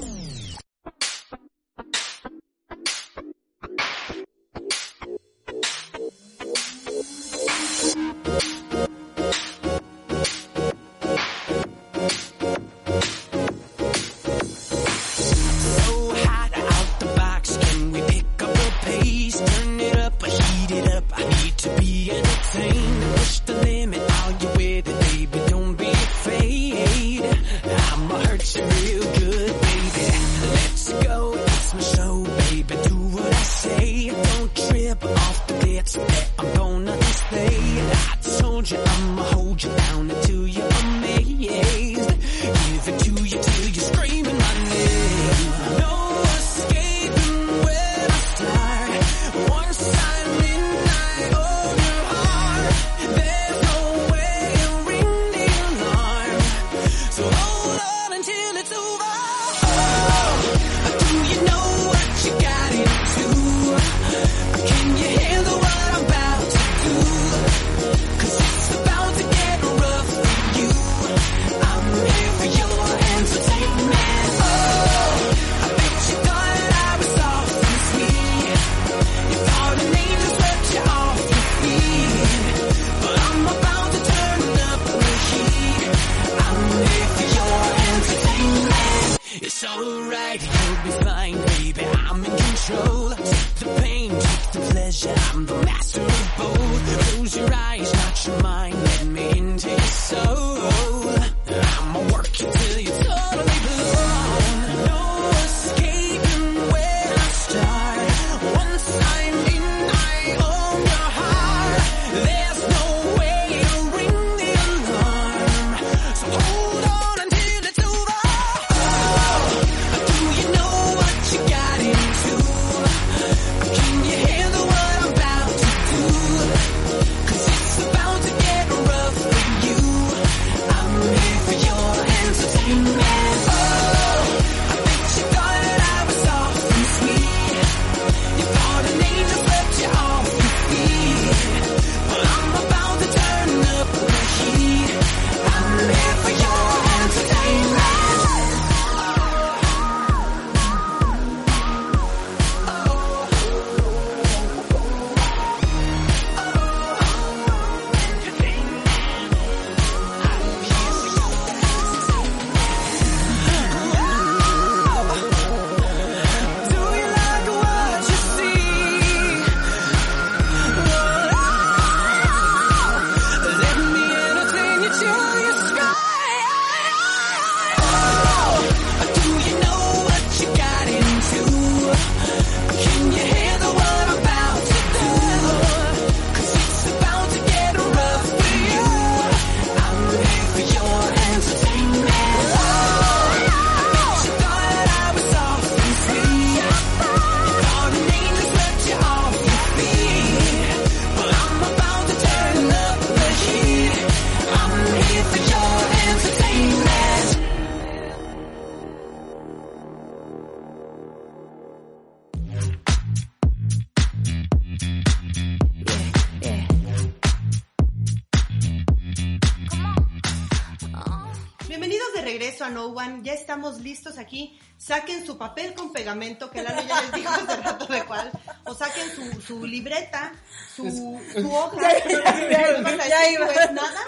papel 225.39 225.75
con 225.75 225.93
pegamento, 225.93 226.51
que 226.51 226.63
Lalo 226.63 226.83
ya 226.83 227.01
les 227.03 227.13
dijo 227.13 227.33
hace 227.33 227.57
rato 227.57 227.87
de 227.87 228.05
cuál, 228.05 228.31
o 228.65 228.75
saquen 228.75 229.11
su, 229.15 229.41
su 229.41 229.67
libreta, 229.67 230.33
su, 230.75 230.91
su 231.33 231.53
hoja. 231.53 231.81
ya, 232.09 233.19
¿Su 233.37 233.51
es 233.51 233.73
nada? 233.73 234.01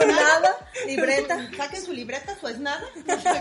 ¿Su 0.00 0.06
nada? 0.06 0.56
¿Libreta? 0.86 1.50
Saquen 1.56 1.84
su 1.84 1.92
libreta, 1.92 2.36
su 2.40 2.48
es 2.48 2.58
nada. 2.58 2.84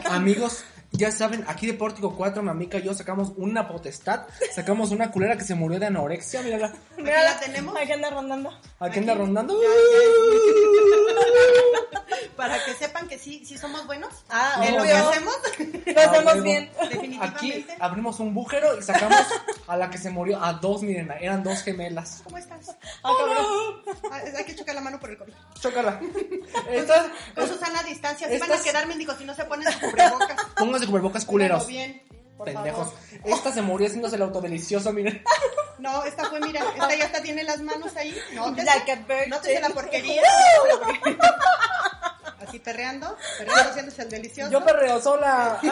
Amigos, 0.05 0.63
ya 0.91 1.11
saben, 1.11 1.43
aquí 1.47 1.67
de 1.67 1.73
Pórtico 1.73 2.15
4, 2.15 2.41
Mamica 2.41 2.77
y 2.77 2.83
yo 2.83 2.93
sacamos 2.93 3.33
una 3.35 3.67
potestad. 3.67 4.21
Sacamos 4.53 4.91
una 4.91 5.11
culera 5.11 5.37
que 5.37 5.43
se 5.43 5.53
murió 5.53 5.79
de 5.79 5.87
anorexia. 5.87 6.41
Mira, 6.41 6.57
la, 6.57 6.73
mira 6.97 7.23
la 7.23 7.39
tenemos. 7.39 7.75
Aquí 7.75 7.91
anda 7.91 8.09
rondando. 8.09 8.49
Aquí, 8.79 8.99
anda 8.99 9.13
rondando. 9.15 9.59
Para 12.35 12.63
que 12.63 12.73
sepan 12.75 13.07
que 13.07 13.17
sí, 13.17 13.43
sí 13.45 13.57
somos 13.57 13.85
buenos. 13.87 14.13
Ah, 14.29 14.63
no, 14.63 14.77
lo 14.77 14.83
que 14.83 14.91
hacemos. 14.93 15.35
Lo 15.85 16.01
hacemos 16.01 16.33
ah, 16.33 16.41
bien. 16.41 16.71
Definitivamente. 16.89 17.35
Aquí 17.35 17.65
abrimos 17.79 18.19
un 18.19 18.33
bujero 18.33 18.77
y 18.77 18.83
sacamos 18.83 19.25
a 19.67 19.75
la 19.75 19.89
que 19.89 19.97
se 19.97 20.11
murió. 20.11 20.43
A 20.43 20.53
dos, 20.53 20.83
miren, 20.83 21.11
eran 21.19 21.43
dos 21.43 21.63
gemelas. 21.63 22.21
¿Cómo 22.23 22.37
estás? 22.37 22.75
Ah, 23.03 23.11
ah 24.11 24.21
Hay 24.37 24.45
que 24.45 24.55
chocar 24.55 24.75
la 24.75 24.81
mano 24.81 24.99
por 24.99 25.09
el 25.09 25.17
COVID. 25.17 25.33
Chócala. 25.59 25.99
Entonces, 26.69 27.11
con, 27.33 27.47
su 27.47 27.57
sana 27.57 27.81
distancia. 27.83 28.27
Se 28.27 28.37
van 28.37 28.51
a 28.51 28.61
quedar 28.61 28.87
mendigos 28.87 29.17
si 29.17 29.25
no 29.25 29.33
se 29.33 29.43
ponen 29.45 29.71
su 29.71 29.79
cubrebocas 29.79 30.37
cubrebocas 30.87 31.25
culeros. 31.25 31.67
Bien, 31.67 32.01
por 32.37 32.45
Pendejos. 32.45 32.87
favor. 32.87 32.93
Esta 33.25 33.53
se 33.53 33.61
murió 33.61 33.87
haciéndose 33.87 34.15
el 34.15 34.21
autodelicioso, 34.23 34.91
miren. 34.93 35.21
No, 35.79 36.03
esta 36.05 36.27
fue, 36.27 36.39
mira, 36.39 36.59
esta 36.73 36.95
ya 36.95 37.05
hasta 37.05 37.21
tiene 37.21 37.43
las 37.43 37.61
manos 37.61 37.95
ahí. 37.95 38.17
No, 38.33 38.49
Like 38.49 38.97
te 39.07 39.59
la 39.59 39.69
porquería. 39.69 40.23
Así 42.47 42.57
perreando, 42.57 43.15
perreando 43.37 43.69
haciéndose 43.69 44.01
el 44.01 44.09
delicioso. 44.09 44.51
Yo 44.51 44.65
perreo 44.65 44.99
sola. 44.99 45.59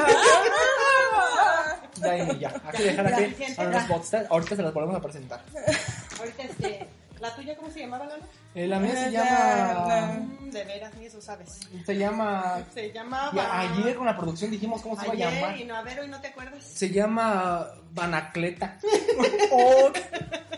Ya, 1.97 2.11
Amy, 2.11 2.37
ya. 2.39 2.53
Hay 2.65 2.77
que 2.77 2.83
dejar 2.83 3.09
Ya, 3.09 3.17
aquí 3.17 3.45
a 3.57 3.63
los 3.63 3.87
bots. 3.87 4.13
Ahorita 4.29 4.55
se 4.57 4.61
las 4.61 4.73
volvemos 4.73 4.97
a 4.97 5.01
presentar. 5.01 5.41
Ahorita 6.19 6.43
este, 6.43 6.87
¿la 7.19 7.35
tuya 7.35 7.55
cómo 7.55 7.71
se 7.71 7.79
llamaba, 7.81 8.05
Lalo? 8.05 8.23
Eh, 8.53 8.67
la 8.67 8.79
mía 8.79 8.95
se 8.95 9.07
Eh, 9.07 9.11
llama. 9.11 10.19
Mm, 10.19 10.49
De 10.51 10.63
veras, 10.63 10.93
ni 10.95 11.05
eso 11.05 11.21
sabes. 11.21 11.59
Se 11.85 11.97
llama. 11.97 12.63
Se 12.73 12.91
llamaba. 12.91 13.31
Ya, 13.33 13.59
ayer 13.59 13.95
con 13.95 14.05
la 14.05 14.15
producción 14.15 14.51
dijimos 14.51 14.81
cómo 14.81 14.95
se 14.99 15.05
iba 15.05 15.13
a 15.13 15.15
Ayer, 15.29 15.41
llamar. 15.41 15.57
y 15.59 15.63
no, 15.65 15.75
a 15.75 15.81
ver, 15.81 15.99
hoy 15.99 16.07
no 16.07 16.21
te 16.21 16.27
acuerdas. 16.27 16.63
Se 16.63 16.89
llama 16.89 17.67
Banacleta. 17.91 18.77
Oh, 19.51 19.91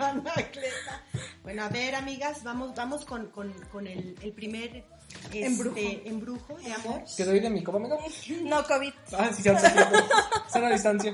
Anacleta. 0.00 1.02
Bueno, 1.42 1.64
a 1.64 1.68
ver, 1.68 1.94
amigas, 1.94 2.42
vamos, 2.44 2.74
vamos 2.74 3.04
con, 3.04 3.26
con, 3.30 3.52
con 3.70 3.86
el, 3.86 4.16
el 4.22 4.32
primer 4.32 4.84
este, 5.24 5.46
Embrujo. 5.46 5.76
embrujo 6.04 6.54
de 6.58 6.72
amor. 6.72 7.02
¿Qué 7.16 7.24
doy 7.24 7.40
de 7.40 7.50
mi 7.50 7.62
copa, 7.62 7.78
amigo? 7.78 7.98
no, 8.44 8.64
COVID. 8.66 8.92
Ah, 9.18 9.30
sí, 9.34 9.42
ya 9.42 9.52
está. 9.52 9.90
Sana 10.48 10.70
distancia. 10.70 11.12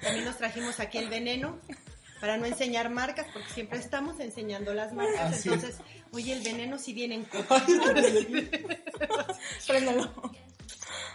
También 0.00 0.24
nos 0.24 0.36
trajimos 0.36 0.78
aquí 0.80 0.98
el 0.98 1.08
veneno 1.08 1.58
para 2.20 2.36
no 2.36 2.46
enseñar 2.46 2.90
marcas, 2.90 3.26
porque 3.32 3.48
siempre 3.52 3.78
estamos 3.78 4.20
enseñando 4.20 4.74
las 4.74 4.92
marcas. 4.92 5.32
Así 5.34 5.48
es. 5.48 5.54
Entonces, 5.54 5.80
oye, 6.12 6.32
el 6.32 6.42
veneno 6.42 6.78
si 6.78 6.92
viene 6.92 7.14
en 7.16 7.24
copa. 7.26 7.64
Préndelo. 9.66 10.12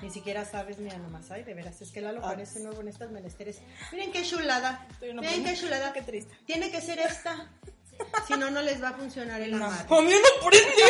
Ni 0.01 0.09
siquiera 0.11 0.45
sabes, 0.45 0.77
mira 0.77 0.97
nomás, 0.97 1.31
ay, 1.31 1.43
de 1.43 1.53
veras, 1.53 1.81
es 1.81 1.91
que 1.91 2.01
Lalo 2.01 2.21
parece 2.21 2.59
nuevo 2.59 2.81
en 2.81 2.89
estas 2.89 3.11
menesteres. 3.11 3.59
Miren 3.91 4.11
qué 4.11 4.23
chulada, 4.23 4.85
Sí, 4.99 5.07
no, 5.13 5.21
miren 5.21 5.43
qué 5.43 5.55
chulada. 5.55 5.93
qué 5.93 6.01
triste. 6.01 6.35
Tiene 6.45 6.69
que 6.69 6.81
ser 6.81 6.99
esta, 6.99 7.49
si 8.27 8.33
no, 8.33 8.51
no 8.51 8.61
les 8.61 8.83
va 8.83 8.89
a 8.89 8.93
funcionar 8.93 9.41
el 9.41 9.57
No. 9.57 9.65
amarre. 9.65 9.87
¡A 9.89 10.01
mí 10.01 10.11
no 10.11 10.47
prende! 10.47 10.83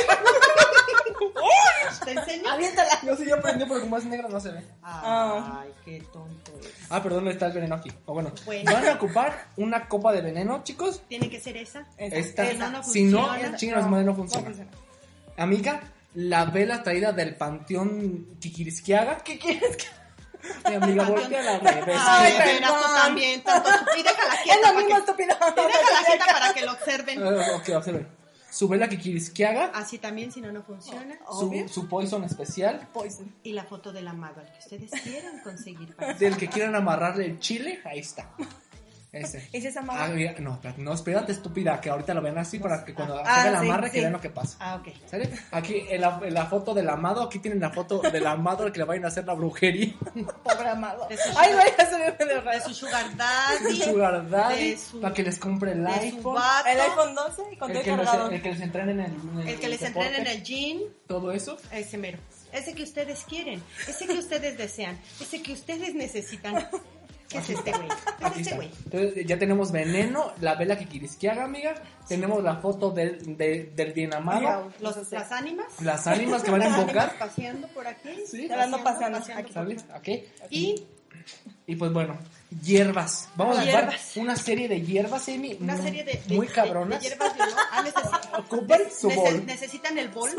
¿Te 2.04 2.12
enseño? 2.12 2.50
Aviéntala. 2.50 3.00
Yo 3.04 3.16
sí 3.16 3.26
ya 3.26 3.40
prendió, 3.42 3.68
pero 3.68 3.82
como 3.82 3.98
es 3.98 4.06
negra 4.06 4.28
no 4.28 4.40
se 4.40 4.52
ve. 4.52 4.64
Ay, 4.84 5.72
qué 5.84 6.04
tonto 6.12 6.52
es. 6.60 6.72
Ah, 6.90 7.02
perdón, 7.02 7.28
está 7.28 7.48
el 7.48 7.54
veneno 7.54 7.76
aquí. 7.76 7.92
O 8.06 8.14
bueno, 8.14 8.32
Bueno. 8.46 8.72
van 8.72 8.88
a 8.88 8.94
ocupar 8.94 9.48
una 9.58 9.88
copa 9.88 10.12
de 10.12 10.22
veneno, 10.22 10.64
chicos. 10.64 11.02
Tiene 11.08 11.30
que 11.30 11.40
ser 11.40 11.58
esa. 11.58 11.86
Esta, 11.98 12.44
Esa 12.50 12.70
no 12.70 12.84
si 12.84 13.04
no, 13.06 13.28
funciona. 13.28 13.58
chinga 13.58 13.82
su 13.82 13.90
madre, 13.90 14.06
no 14.06 14.16
funciona. 14.16 14.52
Amiga, 15.38 15.82
la 16.14 16.46
vela 16.46 16.84
traída 16.84 17.12
del 17.12 17.36
panteón 17.36 18.38
Kikirisquiaga. 18.40 19.18
¿Qué 19.18 19.38
quieres 19.40 19.78
que.? 19.78 19.86
Mi 20.70 20.76
amiga, 20.76 21.06
voltea 21.06 21.42
la 21.42 21.58
revés. 21.58 21.98
Ay, 22.00 22.34
verás 22.38 22.72
tú 22.72 22.94
también, 22.94 23.44
tanto. 23.44 23.68
Y 23.98 24.04
déjala 24.04 24.34
Es 24.36 24.42
quieta 24.44 24.58
lo 24.58 24.62
para 24.64 24.74
mismo, 24.80 24.94
que, 24.94 25.00
estúpido. 25.00 25.36
y 25.36 25.56
déjala 25.56 26.06
quieta 26.06 26.26
para 26.32 26.54
que 26.54 26.62
lo 26.66 26.72
observen. 26.74 27.20
Eh, 27.26 27.52
ok, 27.56 27.70
observen. 27.78 28.08
Su 28.56 28.70
vela 28.70 28.88
Kikirisquiaga, 28.88 29.66
Así 29.74 29.98
también, 29.98 30.32
si 30.32 30.40
no, 30.40 30.50
no 30.50 30.64
funciona. 30.64 31.20
su, 31.30 31.68
su 31.68 31.90
poison 31.90 32.24
especial, 32.24 32.88
Poison. 32.94 33.36
Y 33.44 33.52
la 33.52 33.66
foto 33.66 33.92
del 33.92 34.08
amado, 34.08 34.40
al 34.40 34.50
que 34.50 34.60
ustedes 34.60 34.92
quieran 35.04 35.42
conseguir 35.44 35.94
para 35.94 36.14
del 36.14 36.38
que 36.38 36.48
quieran 36.48 36.74
amarrarle 36.74 37.26
el 37.26 37.40
chile, 37.40 37.82
ahí 37.84 38.00
está. 38.00 38.34
Ese. 39.16 39.50
¿Y 39.54 39.62
si 39.62 39.68
es 39.68 39.78
Ah, 39.78 39.80
amado? 39.82 40.14
mira, 40.14 40.34
no, 40.40 40.54
espérate, 40.56 40.82
no, 40.82 40.94
espérate, 40.94 41.32
estúpida, 41.32 41.80
que 41.82 41.90
ahorita 41.90 42.14
lo 42.14 42.22
vean 42.22 42.38
así 42.38 42.60
para 42.60 42.84
que 42.84 42.94
cuando 42.94 43.18
Ah, 43.18 43.22
haga 43.42 43.50
el 43.52 43.58
sí, 43.60 43.66
amarre, 43.70 43.90
que 43.92 43.98
sí. 43.98 44.00
vean 44.02 44.14
lo 44.14 44.22
que 44.22 44.30
pasa. 44.30 44.58
Ah, 44.60 44.76
ok. 44.76 44.88
¿Sale? 45.10 45.30
Aquí 45.52 45.86
en 45.90 46.02
la, 46.02 46.20
en 46.24 46.34
la 46.34 46.46
foto 46.48 46.74
del 46.74 46.90
amado, 46.90 47.24
aquí 47.24 47.40
tienen 47.40 47.60
la 47.60 47.70
foto 47.72 48.00
del 48.00 48.28
amado 48.28 48.64
al 48.66 48.72
que 48.72 48.80
le 48.80 48.86
vayan 48.86 49.06
a 49.06 49.08
hacer 49.08 49.26
la 49.26 49.34
brujería. 49.34 49.94
Pobre 50.44 50.70
amado. 50.70 51.08
De 51.08 51.18
su- 51.18 51.30
Ay, 51.38 51.54
güey, 51.54 51.68
ya 51.78 51.86
se 51.90 51.98
ve 51.98 52.16
medio 52.20 52.36
De 52.36 52.42
raro. 52.42 52.64
su 52.66 52.74
sugar 52.74 53.10
De 53.12 53.16
daddy. 53.16 53.82
su 53.82 53.98
daddy, 53.98 54.72
de 54.72 54.78
su- 54.78 55.02
para 55.02 55.14
que 55.14 55.24
les 55.24 55.40
compre 55.40 55.72
el 55.72 55.84
de 55.84 55.92
iPhone. 55.92 56.36
vato. 56.36 56.68
El 56.70 56.80
iPhone 56.82 57.16
12 57.16 57.36
con 57.36 57.46
El 57.46 57.58
todo 57.58 57.70
que, 57.70 57.76
les, 57.78 58.06
cargado. 58.10 58.30
el 58.32 58.42
que 58.42 58.50
les 58.52 58.62
entrenen 58.62 59.00
en 59.00 59.06
el, 59.06 59.42
en 59.42 59.48
El 59.48 59.60
que 59.60 59.68
les 59.70 59.82
entrenen 59.82 60.22
en 60.22 60.28
el 60.28 60.44
jean. 60.44 60.80
Todo 61.08 61.32
eso. 61.32 61.58
Ese 61.72 61.98
mero. 61.98 62.18
Ese 62.52 62.74
que 62.74 62.84
ustedes 62.84 63.24
quieren. 63.28 63.62
Ese 63.88 64.08
que 64.08 64.14
ustedes 64.14 64.58
desean. 64.58 64.98
Ese 65.20 65.42
que 65.42 65.52
ustedes 65.54 65.94
necesitan. 65.94 66.68
¿Qué 67.30 67.40
es 67.40 67.50
este 67.50 67.72
güey? 67.72 67.88
¿Qué 68.20 68.26
Aquí 68.26 68.42
es 68.42 68.48
este 68.48 68.56
güey? 68.56 68.72
Entonces 68.86 69.26
ya 69.26 69.38
tenemos 69.40 69.72
veneno, 69.72 70.32
la 70.42 70.56
vela 70.56 70.78
que 70.78 70.86
quirisquiaga, 70.86 71.44
amiga. 71.46 71.74
Tenemos 72.08 72.44
la 72.44 72.58
foto 72.58 72.92
del, 72.92 73.36
de- 73.38 73.72
del 73.76 73.94
bien 73.94 74.14
amado. 74.14 74.72
Los, 74.80 75.12
las 75.12 75.32
ánimas. 75.32 75.82
Las 75.82 76.06
ánimas 76.08 76.44
que 76.44 76.52
van 76.52 76.62
a 76.62 76.68
invocar. 76.68 77.18
paseando 77.18 77.68
por 77.70 77.88
aquí. 77.88 78.10
Sí. 78.28 78.48
Ya 78.48 78.58
la 78.58 78.64
ando 78.66 78.84
paseando 78.84 79.18
paseando 79.20 79.42
aquí. 79.42 79.54
por. 79.92 80.26
Y 80.52 80.86
Y 81.68 81.76
pues 81.76 81.92
bueno, 81.92 82.18
hierbas. 82.64 83.30
Vamos 83.36 83.58
a 83.60 83.64
Hierbas. 83.64 83.96
ocupar 83.96 84.24
una 84.24 84.36
serie 84.36 84.68
de 84.68 84.82
hierbas, 84.82 85.28
Amy. 85.30 85.58
una 85.60 85.74
muy- 85.76 85.84
serie 85.84 86.04
de, 86.04 86.22
de- 86.26 86.36
Muy 86.36 86.48
cabronas. 86.48 87.02
de 87.02 87.10
hierbas 87.10 87.36
de 87.36 87.44
olor. 87.44 87.56
Ah, 87.72 87.84
necesi- 87.84 88.40
Ocupan 88.40 88.80
su 88.98 89.10
nece- 89.10 89.16
bol. 89.16 89.46
necesitan 89.46 89.98
el 89.98 90.10
bol. 90.10 90.30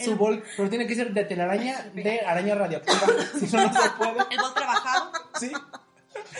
Su 0.00 0.16
bol, 0.16 0.42
pero 0.56 0.68
tiene 0.68 0.86
que 0.86 0.94
ser 0.94 1.12
de 1.12 1.24
telaraña, 1.24 1.90
de 1.94 2.20
araña 2.20 2.54
radioactiva. 2.54 3.00
si 3.38 3.46
no, 3.56 3.66
no 3.66 3.82
se 3.82 3.90
puede. 3.98 4.20
El 4.30 4.38
bol 4.40 4.54
trabajado. 4.54 5.12
Sí. 5.38 5.52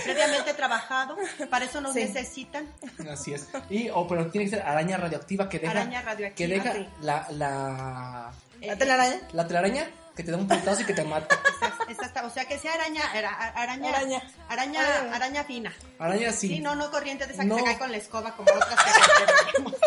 Previamente 0.05 0.55
trabajado. 0.55 1.17
Para 1.51 1.65
eso 1.65 1.81
nos 1.81 1.95
Sí. 1.95 2.01
necesitan. 2.01 2.67
Así 3.11 3.33
es. 3.35 3.49
Y, 3.71 3.89
o 3.91 4.07
pero 4.07 4.31
tiene 4.31 4.47
que 4.51 4.57
ser 4.57 4.63
araña 4.67 4.97
radioactiva 4.97 5.49
que 5.49 5.59
deja. 5.59 5.71
Araña 5.73 6.03
radioactiva, 6.03 6.35
Que 6.49 6.55
deja 6.55 6.73
sí. 6.75 6.89
la, 7.03 7.27
la, 7.31 8.33
¿La 8.61 8.77
telaraña? 8.77 9.21
la 9.33 9.47
telaraña 9.47 9.91
que 10.19 10.25
te 10.25 10.33
da 10.33 10.37
un 10.37 10.49
putazo 10.49 10.83
y 10.83 10.85
que 10.85 10.95
te 10.95 11.05
mata. 11.05 11.37
Esta- 11.63 11.85
esta 11.93 12.07
está- 12.07 12.27
o 12.27 12.31
sea 12.31 12.45
que 12.45 12.59
sea 12.59 12.75
araña, 12.75 13.03
ara- 13.15 13.31
araña, 13.55 13.89
Araña. 13.91 14.23
araña, 14.49 14.81
Araña. 14.81 15.15
araña 15.15 15.45
fina. 15.45 15.73
Araña 16.01 16.33
sí. 16.33 16.49
Sí, 16.49 16.61
no, 16.61 16.75
no 16.75 16.91
corriente 16.91 17.25
de 17.27 17.35
esa 17.35 17.45
No. 17.45 17.55
que 17.55 17.61
se 17.63 17.67
cae 17.69 17.79
con 17.79 17.93
la 17.93 17.99
escoba 17.99 18.35
como 18.35 18.51
otras 18.53 18.75
que. 18.85 19.63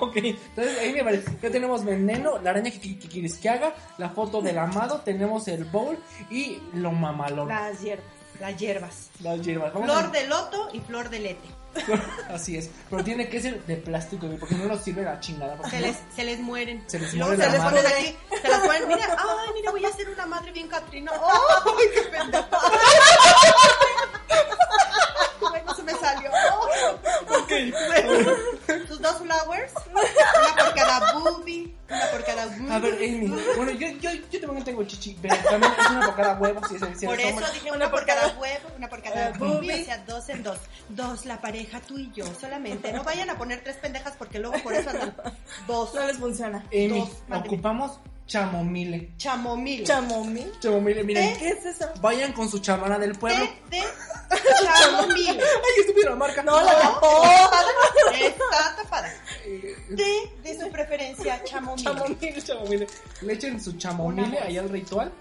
Ok, 0.00 0.16
entonces 0.16 0.78
ahí 0.78 0.92
me 0.92 1.02
parece. 1.04 1.30
Ya 1.42 1.50
tenemos 1.50 1.84
veneno, 1.84 2.38
la 2.38 2.50
araña 2.50 2.70
que, 2.70 2.80
que, 2.80 2.98
que 2.98 3.08
quieres 3.08 3.38
que 3.38 3.48
haga, 3.48 3.72
la 3.98 4.10
foto 4.10 4.42
del 4.42 4.58
amado, 4.58 5.00
tenemos 5.00 5.48
el 5.48 5.64
bowl 5.64 5.98
y 6.30 6.60
lo 6.74 6.92
mamalón. 6.92 7.48
Las 7.48 7.80
hierbas. 7.80 8.04
Las 8.42 8.56
hierbas. 8.56 9.10
Las 9.20 9.40
hierbas. 9.40 9.72
Vamos 9.72 9.88
Flor 9.88 10.04
a- 10.04 10.08
de 10.08 10.26
loto 10.26 10.68
y 10.72 10.80
flor 10.80 11.08
de 11.10 11.18
lete. 11.20 11.48
Así 12.28 12.56
es. 12.56 12.70
Pero 12.90 13.04
tiene 13.04 13.28
que 13.28 13.40
ser 13.40 13.64
de 13.64 13.76
plástico, 13.76 14.26
porque 14.40 14.56
no 14.56 14.64
nos 14.66 14.82
sirve 14.82 15.02
la 15.04 15.20
chingada. 15.20 15.56
Se 15.70 15.78
no- 15.80 15.86
les, 15.86 15.96
se 16.16 16.24
les 16.24 16.40
mueren. 16.40 16.82
Se 16.88 16.98
les 16.98 17.14
Y 17.14 17.18
luego 17.18 17.34
muere 17.36 17.44
se 17.50 17.52
les 17.56 17.62
ponen 17.62 17.86
aquí, 17.86 18.16
se 18.42 18.48
las 18.48 18.60
ponen, 18.66 18.88
mira, 18.88 19.16
ay, 19.16 19.50
mira, 19.54 19.70
voy 19.70 19.84
a 19.84 19.88
hacer 19.88 20.08
una 20.10 20.26
madre 20.26 20.50
bien 20.50 20.66
Catrina. 20.66 21.12
¡Ay, 21.64 21.84
qué 21.94 22.02
pendejo! 22.10 22.46
Bueno, 25.40 25.74
se 25.74 25.82
me 25.82 25.92
salió. 25.92 26.30
Bueno, 27.86 28.30
tus 28.88 29.00
dos 29.00 29.16
flowers, 29.18 29.72
una 29.90 30.54
por 30.64 30.74
cada 30.74 31.12
boobie, 31.12 31.74
una 31.88 32.06
por 32.10 32.24
cada 32.24 32.46
boobie. 32.46 32.72
A 32.72 32.78
ver, 32.78 32.94
Amy. 32.94 33.28
Bueno, 33.56 33.72
yo, 33.72 33.88
yo, 34.00 34.10
yo 34.30 34.40
también 34.40 34.64
tengo 34.64 34.84
chichi, 34.84 35.16
pero 35.20 35.36
también 35.48 35.72
es 35.78 35.90
una 35.90 36.06
por 36.06 36.16
cada 36.16 36.34
huevo, 36.38 36.60
si 36.68 36.76
es 36.76 36.80
Por 37.04 37.20
eso 37.20 37.28
hombre. 37.36 37.46
dije 37.54 37.72
una 37.72 37.90
por 37.90 38.06
cada 38.06 38.28
huevo, 38.38 38.68
una 38.76 38.88
por 38.88 39.02
cada 39.02 39.28
Eh, 39.28 39.32
boobie, 39.38 39.54
boobie. 39.54 39.82
o 39.82 39.84
sea, 39.84 39.98
dos 40.06 40.28
en 40.28 40.42
dos. 40.42 40.58
Dos, 40.88 41.26
la 41.26 41.40
pareja, 41.40 41.80
tú 41.80 41.98
y 41.98 42.10
yo, 42.12 42.24
solamente. 42.40 42.92
No 42.92 43.04
vayan 43.04 43.28
a 43.30 43.36
poner 43.36 43.62
tres 43.62 43.76
pendejas 43.76 44.14
porque 44.18 44.38
luego 44.38 44.56
por 44.62 44.72
eso 44.74 44.90
andan 44.90 45.14
dos. 45.66 45.94
No 45.94 46.06
les 46.06 46.16
funciona. 46.18 46.64
Amy, 46.72 47.00
dos, 47.28 47.38
ocupamos 47.44 47.98
chamomile. 48.26 49.10
Chamomil. 49.18 49.84
Chamomil. 49.84 50.52
Chamomile, 50.60 51.04
miren. 51.04 51.36
¿Qué 51.38 51.48
es 51.48 51.64
eso? 51.66 51.88
Vayan 52.00 52.32
con 52.32 52.48
su 52.48 52.58
chamana 52.60 52.98
del 52.98 53.14
pueblo. 53.14 53.48
Té 53.70 53.76
de 53.76 54.66
chamomil. 54.80 55.28
Ay, 55.40 55.80
estúpida 55.80 56.10
la 56.10 56.16
marca. 56.16 56.42
No, 56.42 56.60
la 56.60 56.78
tapó. 56.78 57.24
Está 58.14 58.76
tapada. 58.76 59.12
Té 59.96 60.32
de 60.42 60.60
su 60.60 60.70
preferencia, 60.70 61.42
chamomil. 61.44 61.84
Chamomile, 61.84 62.42
chamomile. 62.42 62.86
Le 63.22 63.32
echen 63.32 63.60
su 63.60 63.72
chamomile 63.76 64.38
ahí 64.38 64.58
al 64.58 64.68
ritual. 64.68 65.12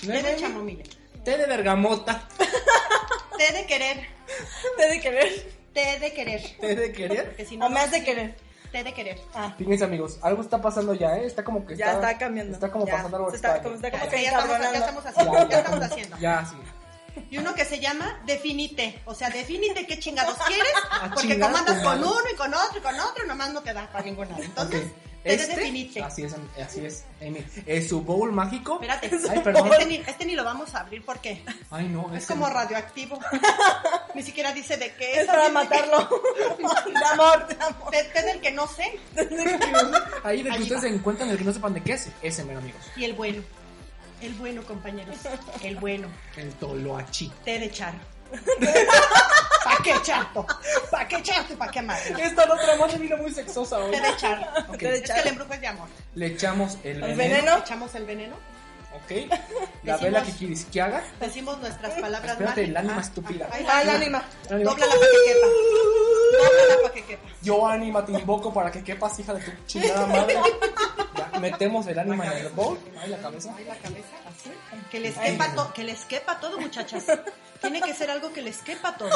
Té 0.00 0.22
de 0.22 0.36
chamomile. 0.36 0.84
Té 1.24 1.36
de 1.38 1.46
bergamota. 1.46 2.28
Té 3.38 3.52
de 3.52 3.66
querer. 3.66 4.08
Te 4.76 4.88
de 4.88 5.00
querer. 5.00 5.52
Té 5.72 5.98
de 6.00 6.12
querer. 6.12 6.56
Té 6.60 6.74
de 6.74 6.92
querer. 6.92 7.36
Que 7.36 7.44
si 7.44 7.56
no, 7.56 7.66
O 7.66 7.68
me 7.68 7.80
has 7.80 7.90
de 7.90 8.02
querer. 8.02 8.45
Té 8.72 8.82
de 8.84 8.92
querer. 8.92 9.20
Ah, 9.34 9.54
Fíjense 9.56 9.84
amigos, 9.84 10.18
algo 10.22 10.42
está 10.42 10.60
pasando 10.60 10.94
ya, 10.94 11.16
¿eh? 11.18 11.26
Está 11.26 11.44
como 11.44 11.64
que 11.66 11.76
ya 11.76 11.92
está 11.92 12.18
cambiando. 12.18 12.54
Está 12.54 12.70
como 12.70 12.86
Ya. 12.86 12.92
pasando 12.96 13.16
algo 13.16 13.32
está, 13.32 13.62
como, 13.62 13.74
está 13.76 13.90
como 13.90 14.04
Ya, 14.04 14.10
que 14.10 14.22
ya 14.22 14.28
estamos, 14.30 14.48
ya 14.60 14.78
estamos 14.78 15.06
haciendo, 15.06 15.48
ya 15.48 15.58
estamos 15.58 15.82
haciendo. 15.84 16.18
Ya, 16.18 16.44
sí. 16.44 16.56
Y 17.30 17.38
uno 17.38 17.54
que 17.54 17.64
se 17.64 17.80
llama 17.80 18.20
Definite. 18.26 19.00
O 19.06 19.14
sea, 19.14 19.30
defínite 19.30 19.86
qué 19.86 19.98
chingados 19.98 20.36
quieres. 20.46 20.66
A 20.90 21.10
Porque 21.14 21.38
como 21.40 21.56
andas 21.56 21.82
con 21.82 21.98
uno 21.98 22.20
y 22.32 22.36
con 22.36 22.52
otro 22.52 22.78
y 22.78 22.80
con 22.82 23.00
otro, 23.00 23.24
nomás 23.26 23.52
no 23.52 23.62
te 23.62 23.72
da 23.72 23.86
para 23.90 24.04
ningún 24.04 24.28
lado. 24.28 24.42
Entonces, 24.42 24.82
Ok. 24.84 24.92
te 25.22 25.28
de 25.30 25.34
Este, 25.42 25.56
Definite. 25.56 26.02
así 26.02 26.24
es, 26.24 26.34
así 26.62 26.84
es, 26.84 27.04
Amy. 27.22 27.42
Es 27.64 27.88
su 27.88 28.02
bowl 28.02 28.32
mágico. 28.32 28.74
Espérate. 28.74 29.10
Ay, 29.30 29.40
perdón. 29.40 29.68
Este 29.72 29.86
ni, 29.86 29.94
este 29.96 30.24
ni 30.26 30.34
lo 30.34 30.44
vamos 30.44 30.74
a 30.74 30.80
abrir 30.80 31.02
porque 31.06 31.42
Ay, 31.70 31.88
no, 31.88 32.10
es 32.12 32.22
este 32.22 32.34
como 32.34 32.48
no. 32.48 32.52
radioactivo. 32.54 33.18
Ni 34.16 34.22
siquiera 34.22 34.52
dice 34.52 34.76
de 34.78 34.92
qué 34.94 35.12
es. 35.12 35.18
Es 35.20 35.26
para 35.26 35.48
matarlo. 35.50 35.98
de 36.58 37.04
amor, 37.12 37.46
de 37.46 37.64
amor. 37.64 37.90
de- 37.92 38.02
de 38.02 38.22
del 38.22 38.40
que 38.40 38.50
no 38.50 38.66
sé. 38.66 38.98
Ahí 40.24 40.38
de 40.42 40.50
que 40.50 40.56
Ahí 40.56 40.62
ustedes 40.62 40.78
va. 40.78 40.80
se 40.80 40.88
encuentran 40.88 41.30
el 41.30 41.36
que 41.38 41.44
no 41.44 41.52
sepan 41.52 41.74
de 41.74 41.82
qué 41.82 41.92
es, 41.92 42.08
ese 42.22 42.42
mero 42.44 42.58
amigos. 42.60 42.80
Y 42.96 43.04
el 43.04 43.12
bueno. 43.12 43.42
El 44.22 44.32
bueno, 44.34 44.62
compañeros. 44.64 45.14
El 45.62 45.76
bueno. 45.76 46.08
El 46.36 46.50
toloachi. 46.54 47.30
Té 47.44 47.58
de 47.58 47.70
charro. 47.70 47.98
¿Para 49.64 49.76
qué 49.84 49.92
chato? 50.02 50.46
¿Para 50.90 51.06
qué 51.08 51.22
chato 51.22 51.52
y 51.52 51.56
para 51.56 51.70
qué 51.70 51.78
amar? 51.80 51.98
Esta 52.18 52.44
otra 52.52 52.76
madre 52.76 52.98
vino 52.98 53.16
muy 53.18 53.32
sexosa 53.32 53.78
hoy. 53.78 53.90
Té 53.92 54.00
de. 54.00 54.78
Té 54.78 54.86
de 54.92 54.98
Es 54.98 55.10
que 55.12 55.20
el 55.20 55.26
embrujo 55.28 55.52
es 55.52 55.60
de 55.60 55.66
amor. 55.66 55.88
Le 56.14 56.26
echamos 56.26 56.78
el 56.84 57.02
¿El 57.02 57.14
veneno. 57.14 57.16
veneno? 57.18 57.58
Echamos 57.58 57.94
el 57.94 58.04
veneno. 58.06 58.36
Ok. 58.96 59.30
La 59.84 59.96
vela 59.98 60.22
que 60.22 60.32
quieres 60.32 60.64
que 60.66 60.80
haga. 60.80 61.04
Decimos 61.20 61.58
nuestras 61.58 61.92
palabras 62.00 62.32
Espérate, 62.32 62.64
el 62.64 62.72
mágicas. 62.72 62.84
ánima 62.84 62.98
Ah, 62.98 63.00
estúpida. 63.06 63.48
va. 63.50 63.58
el 63.58 63.90
ánima. 63.90 64.22
El 64.48 64.54
ánima. 64.56 64.70
Dóblala 64.70 64.92
para 64.94 65.10
que 65.10 65.32
quepa. 65.32 65.46
Dóblala 66.42 66.82
para 66.82 66.94
que 66.94 67.04
quepa. 67.04 67.28
Yo 67.42 67.66
ánima 67.66 68.04
te 68.04 68.12
invoco 68.12 68.52
para 68.52 68.70
que 68.72 68.82
quepas, 68.82 69.18
hija 69.20 69.34
de 69.34 69.40
tu 69.40 69.50
chingada 69.66 70.06
madre. 70.06 70.34
Ya, 71.16 71.25
metemos 71.40 71.86
el 71.86 71.98
ánima 71.98 72.26
en 72.26 72.46
el 72.46 72.48
bowl. 72.50 72.78
Ahí 73.00 73.10
la 73.10 73.18
cabeza. 73.18 73.54
Ahí 73.56 73.64
la 73.64 73.76
cabeza, 73.76 74.08
así. 74.28 74.50
Que 74.90 75.00
les 75.00 75.16
quepa, 75.16 75.54
to- 75.54 75.72
que 75.72 75.84
les 75.84 76.04
quepa 76.04 76.38
todo, 76.40 76.58
muchachas. 76.58 77.04
Tiene 77.60 77.80
que 77.80 77.94
ser 77.94 78.10
algo 78.10 78.32
que 78.32 78.42
les 78.42 78.58
quepa 78.58 78.96
todo. 78.96 79.10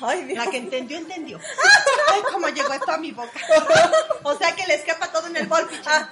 Ay, 0.00 0.24
Dios. 0.24 0.44
La 0.44 0.50
que 0.50 0.58
entendió, 0.58 0.98
entendió. 0.98 1.38
Ay, 2.12 2.20
cómo 2.32 2.48
llegó 2.48 2.72
esto 2.72 2.90
a 2.92 2.98
mi 2.98 3.12
boca. 3.12 3.30
O 4.24 4.36
sea, 4.36 4.54
que 4.56 4.66
les 4.66 4.82
quepa 4.82 5.10
todo 5.12 5.28
en 5.28 5.36
el 5.36 5.46
bol, 5.46 5.66
picha. 5.68 6.10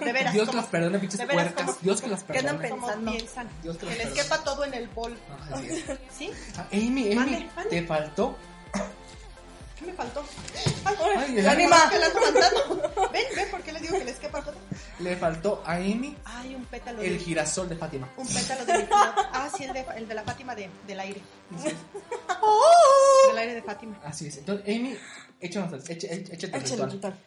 De 0.00 0.12
veras. 0.12 0.32
Dios 0.32 0.44
que 0.44 0.50
¿cómo- 0.52 0.60
las 0.62 0.70
perdone, 0.70 0.98
veras, 0.98 1.28
puercas. 1.28 1.64
¿cómo- 1.66 1.78
Dios 1.82 2.00
que 2.00 2.08
las 2.08 2.22
¿Qué 2.24 2.38
andan 2.38 2.58
perdone. 2.58 2.80
pensando? 2.82 3.10
piensan? 3.12 3.48
Dios 3.62 3.76
que 3.76 3.86
Que 3.86 3.94
les 3.94 4.06
perdone. 4.06 4.22
quepa 4.22 4.44
todo 4.44 4.64
en 4.64 4.74
el 4.74 4.88
bol. 4.88 5.18
Ah, 5.30 5.54
así 5.56 5.68
es. 5.70 5.84
¿Sí? 6.16 6.30
Ah, 6.56 6.66
Amy, 6.72 6.86
Amy, 7.12 7.14
Mande, 7.14 7.50
mande. 7.56 7.70
te 7.70 7.86
faltó. 7.86 8.36
¿Qué 9.78 9.84
me 9.84 9.92
faltó? 9.92 10.24
Ay, 10.84 11.32
el 11.32 11.38
el 11.40 11.48
ánima. 11.48 11.90
Ven, 13.12 13.24
ven, 13.34 13.50
¿por 13.50 13.60
qué 13.62 13.72
les 13.72 13.82
digo 13.82 13.98
que 13.98 14.04
les 14.04 14.16
quepa 14.18 14.42
todo? 14.42 14.54
Le 15.00 15.16
faltó 15.16 15.62
a 15.66 15.74
Amy 15.74 16.16
Ay, 16.24 16.54
un 16.54 16.64
pétalo 16.64 17.02
el 17.02 17.18
de... 17.18 17.24
girasol 17.24 17.68
de 17.68 17.76
Fátima. 17.76 18.08
Un 18.16 18.26
pétalo 18.26 18.64
de 18.64 18.78
mi. 18.78 18.84
Ah, 18.90 19.50
sí, 19.54 19.64
el 19.64 19.72
de, 19.74 19.84
el 19.96 20.08
de 20.08 20.14
la 20.14 20.22
Fátima 20.24 20.54
de, 20.54 20.70
del 20.86 21.00
aire. 21.00 21.20
Es. 21.64 21.64
Del 23.28 23.38
aire 23.38 23.54
de 23.54 23.62
Fátima. 23.62 24.00
Así 24.04 24.28
es. 24.28 24.38
Entonces, 24.38 24.64
Amy, 24.74 24.96
échanos, 25.40 25.72
el- 25.90 25.96
échate 26.32 26.56
el 26.56 26.62
ritual. 26.90 27.18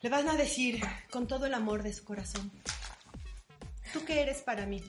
Le 0.00 0.08
van 0.10 0.28
a 0.28 0.34
decir 0.36 0.82
con 1.10 1.26
todo 1.26 1.46
el 1.46 1.54
amor 1.54 1.82
de 1.82 1.92
su 1.92 2.04
corazón. 2.04 2.50
¿Tú 3.92 4.04
qué 4.04 4.20
eres 4.20 4.38
para 4.42 4.66
mí? 4.66 4.82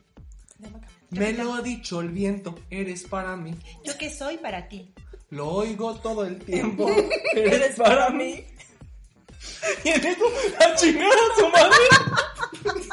Me 1.11 1.31
lo 1.33 1.53
ha 1.53 1.61
dicho 1.61 2.01
el 2.01 2.09
viento, 2.09 2.59
eres 2.69 3.03
para 3.03 3.35
mí. 3.37 3.57
¿Yo 3.85 3.97
qué 3.97 4.09
soy 4.13 4.37
para 4.37 4.67
ti? 4.67 4.93
Lo 5.31 5.47
oigo 5.47 5.95
todo 5.95 6.25
el 6.25 6.39
tiempo, 6.39 6.89
eres 7.35 7.75
para 7.75 8.09
mí. 8.09 8.45
Y 9.83 9.89
en 9.89 10.05
eso, 10.05 10.25
a 10.59 10.75
chingar 10.75 11.11
a 11.11 11.39
su 11.39 11.47
madre. 11.49 11.77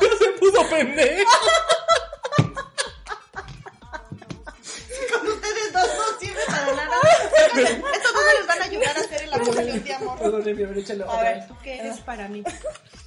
Ya 0.00 0.08
se 0.18 0.32
puso 0.38 0.68
pendejo. 0.70 1.30
Con 5.12 5.28
ustedes 5.28 5.72
dos 5.72 5.88
no 5.96 6.18
sirve 6.18 6.40
para 6.46 6.74
nada. 6.74 6.96
Estos 7.56 8.12
dos 8.12 8.22
les 8.38 8.46
van 8.46 8.62
a 8.62 8.64
ayudar 8.64 8.96
a 8.96 9.00
hacer 9.00 9.22
el 9.22 9.32
amor 9.34 9.54
de 9.54 9.94
amor. 9.94 10.18
A 11.08 11.22
ver. 11.22 11.46
¿Tú 11.48 11.54
qué 11.62 11.78
eres 11.78 11.98
para 12.00 12.28
mí? 12.28 12.42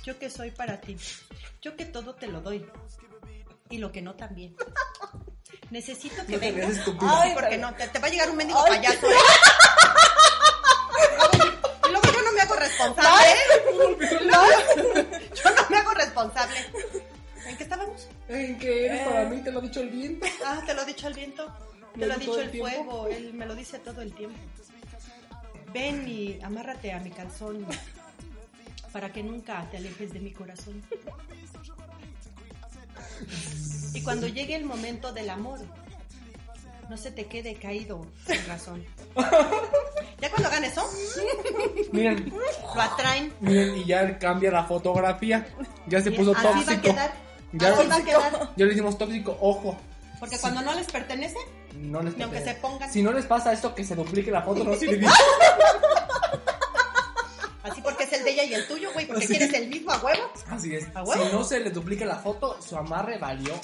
¿Yo 0.03 0.19
qué 0.19 0.29
soy 0.29 0.51
para 0.51 0.79
ti? 0.79 0.97
Yo 1.61 1.75
que 1.75 1.85
todo 1.85 2.13
te 2.15 2.27
lo 2.27 2.41
doy. 2.41 2.65
Y 3.69 3.77
lo 3.79 3.91
que 3.91 4.01
no 4.01 4.15
también. 4.15 4.55
Necesito 5.69 6.25
que 6.25 6.33
No 6.33 6.39
vengas. 6.39 6.77
Ay, 7.01 7.31
porque 7.33 7.57
no, 7.57 7.73
te, 7.75 7.87
te 7.87 7.99
va 7.99 8.07
a 8.07 8.09
llegar 8.09 8.29
un 8.29 8.37
mendigo 8.37 8.63
Ay. 8.65 8.77
payaso. 8.77 9.07
¿eh? 9.07 9.13
Y 11.87 11.91
luego 11.91 12.05
yo 12.11 12.21
no 12.21 12.31
me 12.33 12.41
hago 12.41 12.55
responsable. 12.55 13.17
¿eh? 13.31 13.35
Yo 15.43 15.49
no 15.55 15.69
me 15.69 15.77
hago 15.77 15.91
responsable. 15.93 16.55
¿En 17.47 17.57
qué 17.57 17.63
estábamos? 17.63 18.07
¿En 18.27 18.57
qué 18.59 18.85
eres 18.85 19.07
para 19.07 19.25
mí? 19.25 19.41
Te 19.41 19.51
lo 19.51 19.59
ha 19.59 19.61
dicho 19.61 19.79
el 19.81 19.89
viento. 19.89 20.27
Ah, 20.45 20.61
te 20.65 20.73
lo 20.73 20.81
ha 20.81 20.85
dicho 20.85 21.07
el 21.07 21.13
viento. 21.13 21.51
Te 21.97 22.05
Lo 22.05 22.13
ha 22.13 22.17
dicho 22.17 22.39
el 22.39 22.49
el 22.49 22.59
fuego. 22.59 23.07
Él 23.07 23.33
me 23.33 23.45
lo 23.45 23.55
dice 23.55 23.79
todo 23.79 24.01
el 24.01 24.13
tiempo. 24.13 24.37
Ven 25.73 26.07
y 26.07 26.39
amárrate 26.43 26.91
a 26.93 26.99
mi 26.99 27.11
calzón 27.11 27.65
para 28.91 29.11
que 29.11 29.23
nunca 29.23 29.65
te 29.71 29.77
alejes 29.77 30.13
de 30.13 30.19
mi 30.19 30.31
corazón. 30.31 30.83
Y 33.93 34.01
cuando 34.01 34.27
llegue 34.27 34.55
el 34.55 34.65
momento 34.65 35.11
del 35.11 35.29
amor, 35.29 35.59
no 36.89 36.97
se 36.97 37.11
te 37.11 37.25
quede 37.25 37.55
caído 37.55 38.05
sin 38.27 38.45
razón. 38.47 38.83
Ya 40.21 40.29
cuando 40.29 40.47
hagan 40.49 40.63
eso, 40.63 40.83
Miren, 41.91 42.31
lo 42.75 42.81
atraen. 42.81 43.33
miren, 43.41 43.77
y 43.77 43.85
ya 43.85 44.17
cambia 44.19 44.51
la 44.51 44.63
fotografía. 44.65 45.47
Ya 45.87 46.01
se 46.01 46.11
puso 46.11 46.31
así 46.35 46.43
va 46.45 46.49
a 46.51 46.53
tóxico. 46.65 46.81
quedar. 46.81 47.13
Ya, 47.53 47.69
Así 47.73 47.87
va 47.87 47.95
a 47.95 48.03
quedar. 48.03 48.49
ya 48.55 48.65
le 48.65 48.73
hicimos 48.73 48.97
tóxico, 48.97 49.35
ojo. 49.41 49.75
Porque 50.19 50.37
cuando 50.37 50.61
no 50.61 50.73
les 50.75 50.85
pertenece, 50.87 51.37
No 51.75 52.01
les 52.01 52.15
Ni 52.17 52.23
aunque 52.23 52.37
pertenece. 52.39 52.55
se 52.55 52.61
pongan. 52.61 52.91
Si 52.91 53.01
no 53.01 53.11
les 53.13 53.25
pasa 53.25 53.53
esto, 53.53 53.73
que 53.73 53.83
se 53.83 53.95
duplique 53.95 54.29
la 54.31 54.41
foto, 54.43 54.63
no 54.63 54.75
sirve. 54.75 55.07
así 57.63 57.81
porque 57.81 58.03
es 58.03 58.13
el 58.13 58.23
de 58.23 58.31
ella 58.31 58.43
y 58.43 58.53
el 58.53 58.67
tuyo, 58.67 58.91
güey, 58.93 59.05
porque 59.07 59.25
Así. 59.25 59.35
quieres 59.35 59.53
el 59.53 59.67
mismo 59.67 59.91
a 59.91 59.97
huevo. 59.97 60.31
Así 60.49 60.75
es. 60.75 60.87
¿A 60.95 61.03
huevo? 61.03 61.25
Si 61.25 61.31
no 61.31 61.43
se 61.43 61.59
les 61.59 61.73
duplica 61.73 62.05
la 62.05 62.17
foto, 62.17 62.61
su 62.61 62.75
amarre 62.75 63.17
valió 63.17 63.59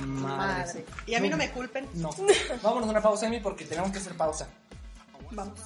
madre. 0.00 0.36
Madre. 0.36 0.84
Y 1.06 1.14
a 1.14 1.20
mí 1.20 1.28
no 1.28 1.36
me 1.36 1.50
culpen. 1.50 1.88
No. 1.94 2.10
Vámonos 2.62 2.88
a 2.88 2.90
una 2.90 3.02
pausa, 3.02 3.26
Emi, 3.26 3.40
porque 3.40 3.64
tenemos 3.64 3.90
que 3.90 3.98
hacer 3.98 4.16
pausa. 4.16 4.48
Vamos. 5.30 5.58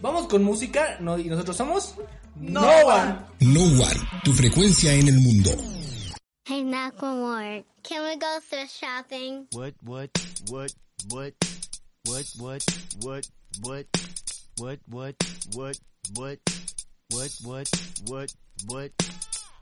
Vamos 0.00 0.26
con 0.28 0.42
música 0.42 0.98
no, 1.00 1.18
y 1.18 1.24
nosotros 1.24 1.56
somos 1.56 1.94
No 2.36 2.60
One. 2.60 3.16
No 3.40 3.62
One, 3.62 4.00
tu 4.22 4.32
frecuencia 4.32 4.92
en 4.92 5.08
el 5.08 5.20
mundo. 5.20 5.50
Hey, 6.46 6.62
Macklemore, 6.62 7.64
can 7.82 8.04
we 8.04 8.16
go 8.16 8.38
thrift 8.50 8.70
shopping? 8.70 9.46
What, 9.52 9.72
what, 9.82 10.10
what, 10.50 10.72
what, 11.08 11.32
what, 12.04 12.24
what, 12.38 12.62
what, 13.00 13.26
what, 13.62 13.86
what, 14.58 14.78
what, 14.78 14.78
what, 14.90 15.16
what, 15.54 15.78
what, 16.14 16.38
what, 17.14 17.30
what, 17.44 17.70
what, 18.06 18.34
what, 18.66 18.90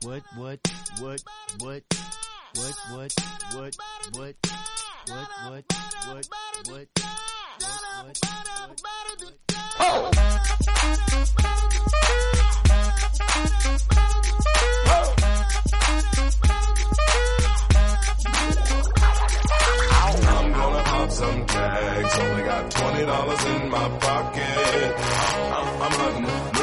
what, 0.01 0.23
what, 0.35 0.59
what, 0.99 0.99
what, 0.99 1.23
what, 1.59 1.83
what, 2.55 2.73
what, 2.93 3.13
what, 3.53 3.75
what, 5.09 5.35
what, 5.45 5.65
what, 6.07 6.27
what, 6.69 6.87
I'm 20.25 20.51
gonna 20.51 20.83
pop 20.83 21.11
some 21.11 21.45
tags. 21.45 22.17
Only 22.19 22.43
got 22.43 22.71
twenty 22.71 23.05
dollars 23.05 23.45
in 23.45 23.69
my 23.69 23.89
pocket. 23.99 24.95
I'm, 25.53 25.81
I'm 25.81 25.91
hunting, 25.91 26.62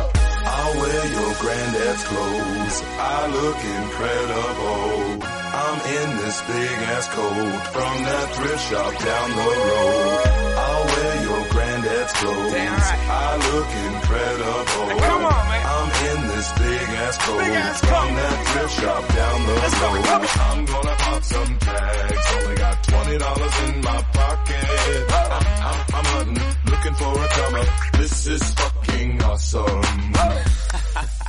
Your 1.31 1.39
granddad's 1.39 2.03
clothes. 2.03 2.77
I 2.99 3.27
look 3.31 3.59
incredible. 3.79 5.23
I'm 5.63 5.77
in 5.95 6.09
this 6.19 6.41
big 6.41 6.77
ass 6.91 7.07
coat 7.07 7.61
from 7.71 7.93
that 8.03 8.27
thrift 8.35 8.63
shop 8.67 8.91
down 8.99 9.29
the 9.31 9.47
road. 9.47 10.27
I'll 10.59 10.85
wear 10.91 11.15
your 11.23 11.43
granddad's 11.55 12.13
clothes. 12.19 12.51
Damn 12.51 12.73
right. 12.75 12.99
I 13.07 13.29
look 13.47 13.69
incredible. 13.87 14.85
Hey, 14.91 14.99
come 15.07 15.23
on, 15.23 15.43
man. 15.47 15.63
I'm 15.71 15.89
in 16.11 16.19
this 16.35 16.47
big 16.51 16.87
ass 16.99 17.17
coat 17.23 17.39
Big 17.39 17.53
ass 17.63 17.79
from 17.79 18.07
coat. 18.11 18.15
that 18.19 18.35
thrift 18.51 18.73
shop 18.81 19.03
down 19.15 19.37
the 19.47 19.53
Let's 19.55 19.79
go, 19.79 19.87
road. 19.87 20.03
come. 20.03 20.25
I'm 20.51 20.65
gonna 20.65 20.95
pop 20.99 21.23
some 21.23 21.57
tags. 21.59 22.27
Only 22.35 22.55
got 22.55 22.83
twenty 22.83 23.17
dollars 23.17 23.55
in 23.69 23.81
my 23.81 24.01
pocket. 24.19 24.67
I'm, 25.15 25.31
I'm, 25.63 25.79
I'm 25.95 26.05
hunting, 26.11 26.43
looking 26.71 26.95
for 26.99 27.11
a 27.23 27.27
come 27.39 27.55
up. 27.55 27.67
This 27.99 28.27
is 28.27 28.43
fucking 28.53 29.23
awesome. 29.23 29.81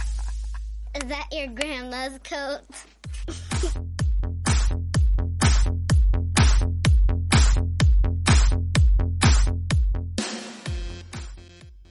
Is 0.95 1.09
that 1.09 1.27
your 1.33 1.47
grandma's 1.49 2.19
coat? 2.23 2.61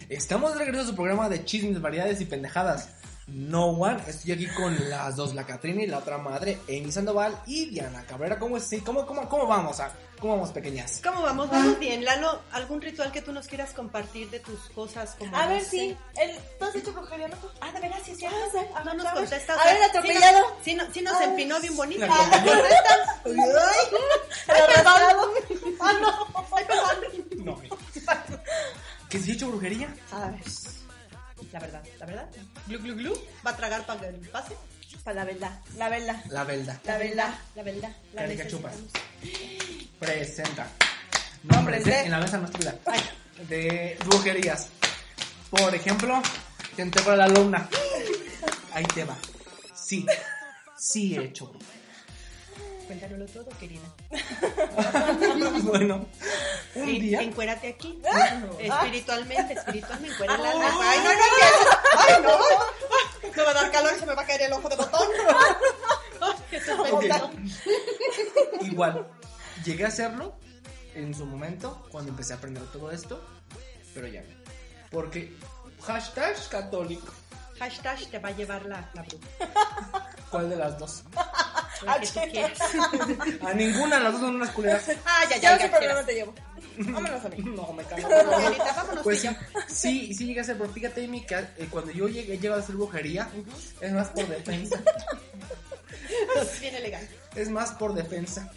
Estamos 0.08 0.54
de 0.54 0.60
regreso 0.60 0.84
a 0.84 0.86
su 0.86 0.96
programa 0.96 1.30
de 1.30 1.44
chismes, 1.44 1.82
variedades 1.82 2.22
y 2.22 2.26
pendejadas. 2.26 3.01
No 3.34 3.68
One, 3.68 4.02
estoy 4.08 4.34
aquí 4.34 4.48
con 4.48 4.76
las 4.90 5.16
dos, 5.16 5.34
la 5.34 5.46
Catrina 5.46 5.82
y 5.84 5.88
la 5.88 6.00
otra 6.00 6.18
madre, 6.18 6.60
Amy 6.68 6.92
Sandoval 6.92 7.38
y 7.46 7.68
Diana 7.70 8.04
Cabrera. 8.06 8.38
¿Cómo, 8.38 8.58
es? 8.58 8.70
¿Cómo, 8.86 9.06
cómo, 9.06 9.30
cómo 9.30 9.48
vamos? 9.48 9.80
A, 9.80 9.90
¿Cómo 10.20 10.34
vamos, 10.34 10.52
pequeñas? 10.52 11.00
¿Cómo 11.04 11.22
vamos? 11.22 11.50
Vamos 11.50 11.80
bien. 11.80 12.04
Lalo, 12.04 12.42
¿algún 12.52 12.82
ritual 12.82 13.12
que 13.12 13.22
tú 13.22 13.32
nos 13.32 13.48
quieras 13.48 13.72
compartir 13.74 14.30
de 14.30 14.40
tus 14.42 14.60
cosas? 14.76 15.16
Como 15.18 15.36
A 15.36 15.44
no 15.46 15.50
ver, 15.50 15.62
sé? 15.64 15.70
sí. 15.70 15.98
El, 16.20 16.38
¿Tú 16.60 16.66
has 16.66 16.76
hecho 16.76 16.92
brujería, 16.94 17.30
no? 17.30 17.38
Ah, 17.62 17.72
de 17.72 17.80
veras, 17.80 18.02
sí, 18.06 18.16
sí. 18.16 18.26
Ah. 18.26 18.84
No 18.84 18.94
nos 18.96 19.06
a 19.06 19.14
ver. 19.14 19.22
contesta. 19.24 19.56
o 19.56 19.60
A 19.60 19.66
ver, 19.66 19.84
atropellado. 19.84 20.40
Sí 20.64 20.76
nos, 20.76 20.94
sí 20.94 21.02
nos, 21.02 21.16
Ah. 21.16 21.24
empinó 21.24 21.60
bien 21.62 21.76
bonito. 21.78 22.06
Ah. 22.10 22.30
¿contestas? 22.44 23.00
Ay, 24.48 24.64
perdón. 24.76 25.30
Ah, 25.80 25.94
no. 26.02 26.28
Ay, 26.56 26.66
perdón. 26.68 27.46
No. 27.46 27.62
¿Que 29.10 29.20
si 29.20 29.32
he 29.32 29.34
hecho 29.36 29.48
brujería? 29.48 29.94
A 30.12 30.28
ver. 30.32 30.42
La 31.52 31.60
verdad, 31.60 31.84
la 32.00 32.06
verdad. 32.06 32.28
Glu, 32.68 32.80
glu, 32.80 32.96
glu. 32.96 33.14
¿Va 33.46 33.52
a 33.52 33.58
tragar 33.58 33.86
para 33.86 34.00
que 34.02 34.08
el 34.08 34.16
pase? 34.30 34.56
Para 35.04 35.16
la 35.18 35.26
verdad, 35.26 35.60
la 35.78 35.90
verdad. 35.90 36.24
La 36.30 36.44
verdad. 36.44 36.80
La 36.84 36.98
verdad. 36.98 37.34
La 37.56 37.64
verdad. 37.64 37.96
La 38.14 38.22
Carica 38.24 38.48
chupas. 38.48 38.76
Presenta. 40.00 40.68
Nombres 41.44 41.84
de- 41.86 42.02
En 42.02 42.12
la 42.12 42.20
mesa 42.20 42.38
no. 42.38 42.48
De 43.50 43.98
brujerías. 44.06 44.68
Por 45.50 45.74
ejemplo, 45.74 46.22
te 46.76 46.82
entrego 46.84 47.12
a 47.12 47.16
la 47.16 47.26
alumna. 47.26 47.68
Ahí 48.74 48.84
te 48.86 49.04
va. 49.04 49.18
Sí. 49.76 50.06
Sí 50.78 51.16
he 51.18 51.26
hecho 51.26 51.48
brujería. 51.48 51.81
Cuéntanoslo 52.92 53.26
todo, 53.28 53.58
querida. 53.58 53.88
bueno, 55.64 56.06
un 56.76 56.90
En- 56.90 57.00
día. 57.00 57.22
Encuérate 57.22 57.70
aquí. 57.70 58.02
Ah. 58.12 58.42
Espiritualmente, 58.60 59.54
espiritualmente, 59.54 60.14
encuera 60.14 60.36
el 60.36 60.46
alma. 60.46 60.66
Ay, 60.82 61.00
no, 61.00 61.14
no, 61.14 61.20
que- 61.20 61.98
Ay, 61.98 62.22
no. 62.22 63.32
Me 63.34 63.44
va 63.44 63.52
a 63.52 63.54
dar 63.54 63.72
calor 63.72 63.94
y 63.96 64.00
se 64.00 64.06
me 64.06 64.14
va 64.14 64.22
a 64.24 64.26
caer 64.26 64.42
el 64.42 64.52
ojo 64.52 64.68
de 64.68 64.76
botón. 64.76 65.08
Ay, 66.20 66.34
que 66.50 66.60
se 66.60 66.76
me 66.76 66.82
Ok. 66.92 67.02
bota. 67.04 67.32
Igual, 68.62 69.08
llegué 69.64 69.86
a 69.86 69.88
hacerlo 69.88 70.36
en 70.94 71.14
su 71.16 71.26
momento, 71.26 71.88
cuando 71.92 72.12
empecé 72.12 72.34
a 72.34 72.36
aprender 72.36 72.64
todo 72.74 72.92
esto, 72.92 73.24
pero 73.94 74.08
ya 74.08 74.20
no. 74.22 74.28
Porque, 74.90 75.34
hashtag 75.82 76.36
católico. 76.50 77.14
Hashtag 77.62 78.00
te 78.10 78.18
va 78.18 78.30
a 78.30 78.32
llevar 78.32 78.66
la, 78.66 78.90
la 78.96 79.04
bruja. 79.04 79.28
¿Cuál 80.32 80.50
de 80.50 80.56
las 80.56 80.80
dos? 80.80 81.04
La 81.86 82.00
que 82.00 82.06
tú 82.08 82.20
quieras. 82.32 82.60
A 83.44 83.54
ninguna, 83.54 84.00
las 84.00 84.12
dos 84.14 84.22
son 84.22 84.36
unas 84.36 84.52
culeras. 84.52 84.84
Ah, 85.04 85.24
ya, 85.28 85.36
Yo 85.38 85.42
ya, 85.42 85.58
sin 85.58 85.66
ya. 85.72 85.72
problema 85.78 86.04
te 86.06 86.14
llevo. 86.14 86.34
Vámonos 86.78 87.26
a 87.26 87.30
mí. 87.30 87.38
No, 87.40 87.74
me 87.74 87.84
cago. 87.86 88.08
Vámonos 88.08 89.04
Pues 89.04 89.22
sí, 89.22 89.28
yo. 89.28 89.34
sí, 89.68 90.14
sí 90.14 90.26
llegué 90.28 90.42
a 90.42 90.44
hacer, 90.44 90.58
pero 90.60 90.70
fíjate, 90.72 91.06
Amy, 91.06 91.26
que 91.26 91.36
eh, 91.36 91.68
cuando 91.72 91.92
yo 91.92 92.08
llegué, 92.08 92.36
he 92.36 92.38
llegado 92.38 92.60
a 92.62 92.64
hacer 92.64 92.76
brujería, 92.76 93.28
es 93.82 93.92
más 93.94 94.10
por 94.10 94.28
defensa. 94.28 94.80
Bien 96.60 96.76
elegante. 96.76 97.16
Es 97.36 97.50
más 97.50 97.72
por 97.72 97.94
defensa. 97.96 98.52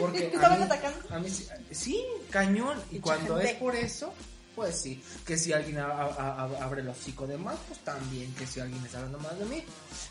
Porque 0.00 0.22
¿Te 0.22 0.26
a 0.26 0.30
estaban 0.34 0.58
mí, 0.58 0.64
atacando? 0.64 0.98
a 1.14 1.18
mí 1.20 1.30
sí, 1.30 1.46
sí, 1.70 2.04
cañón. 2.30 2.82
Y 2.90 2.98
cuando 2.98 3.38
es 3.38 3.52
por 3.54 3.76
eso, 3.76 4.12
pues 4.54 4.80
sí. 4.80 5.02
Que 5.26 5.36
si 5.38 5.52
alguien 5.52 5.78
a- 5.78 5.86
a- 5.86 6.44
a- 6.44 6.64
abre 6.64 6.82
el 6.82 6.88
hocico 6.88 7.26
de 7.26 7.36
más, 7.38 7.56
pues 7.68 7.80
también. 7.80 8.34
Que 8.34 8.46
si 8.46 8.60
alguien 8.60 8.84
está 8.84 8.98
hablando 8.98 9.18
más 9.20 9.38
de 9.38 9.44
mí, 9.46 9.64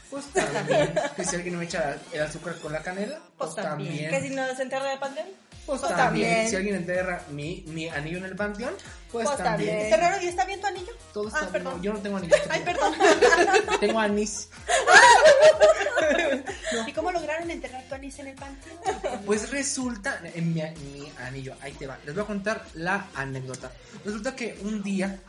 pues 0.10 0.26
también. 0.34 0.94
que 1.16 1.24
si 1.26 1.36
alguien 1.36 1.58
me 1.58 1.66
echa 1.66 1.98
el 2.12 2.22
azúcar 2.24 2.56
con 2.60 2.72
la 2.74 2.82
canela, 2.82 3.20
pues, 3.38 3.52
Pues 3.52 3.56
también. 3.56 4.10
también. 4.10 4.10
Que 4.22 4.28
si 4.30 4.36
nos 4.36 4.60
enterra 4.60 4.90
de 4.92 4.98
pandemia. 4.98 5.34
Pues, 5.70 5.82
Pues 5.82 5.96
también, 5.96 6.28
también. 6.30 6.50
si 6.50 6.56
alguien 6.56 6.76
enterra 6.76 7.24
mi, 7.30 7.64
mi 7.68 7.88
anillo 7.90 8.18
en 8.18 8.26
el 8.26 8.36
panteón, 8.36 8.74
pues, 9.12 9.28
Pues 9.28 9.38
también. 9.38 9.70
también. 9.70 9.94
¿Está 9.94 9.98
raro? 9.98 10.24
¿Y 10.24 10.28
está 10.28 10.46
bien 10.46 10.60
tu 10.60 10.66
anillo? 10.68 10.94
Todo 11.14 11.28
está 11.28 11.38
Ah, 11.38 11.42
bien. 11.42 11.52
perdón. 11.54 11.82
Yo 11.84 11.94
no 11.94 12.00
tengo 12.00 12.18
anillo. 12.18 12.36
Ay, 12.50 12.62
perdón. 12.66 12.94
Tengo 13.80 14.00
anís. 14.00 14.50
¿Y 16.88 16.94
cómo 16.94 17.12
lograron 17.12 17.50
enterrar 17.52 17.84
tu 17.88 17.96
anís 17.96 18.18
en 18.20 18.28
el 18.28 18.36
panteón? 18.36 18.78
Pues 19.26 19.50
resulta, 19.52 20.20
en 20.24 20.54
mi, 20.54 20.62
mi 20.62 21.12
anillo, 21.20 21.56
ahí 21.62 21.74
te 21.74 21.88
va. 21.88 21.98
Les 22.06 22.16
voy 22.16 22.24
a 22.24 22.28
contar 22.28 22.66
la 22.74 23.08
anécdota. 23.16 23.72
Resulta 24.06 24.36
que 24.36 24.58
un 24.64 24.82
día, 24.82 25.20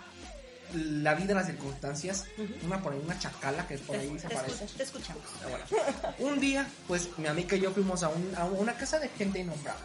la 0.74 1.14
vida, 1.14 1.35
las 1.35 1.46
circunstancias, 1.46 2.26
una 2.64 2.81
por 2.83 2.92
ahí, 2.92 3.00
una 3.05 3.18
chacala 3.18 3.66
que 3.66 3.79
por 3.79 3.96
Te, 3.96 4.03
ahí 4.03 4.18
se 4.18 4.29
te 4.29 4.35
aparece. 4.37 4.64
escuch- 4.64 4.76
te 4.76 4.83
escuchamos. 4.85 5.22
Ah, 5.44 5.48
bueno. 5.50 6.33
Un 6.33 6.40
día, 6.40 6.66
pues 6.87 7.09
mi 7.18 7.26
amiga 7.26 7.57
y 7.57 7.61
yo 7.61 7.70
fuimos 7.72 8.03
a, 8.03 8.09
un- 8.09 8.33
a 8.37 8.44
una 8.44 8.74
casa 8.74 8.98
de 8.98 9.09
gente 9.11 9.40
innombrable. 9.40 9.85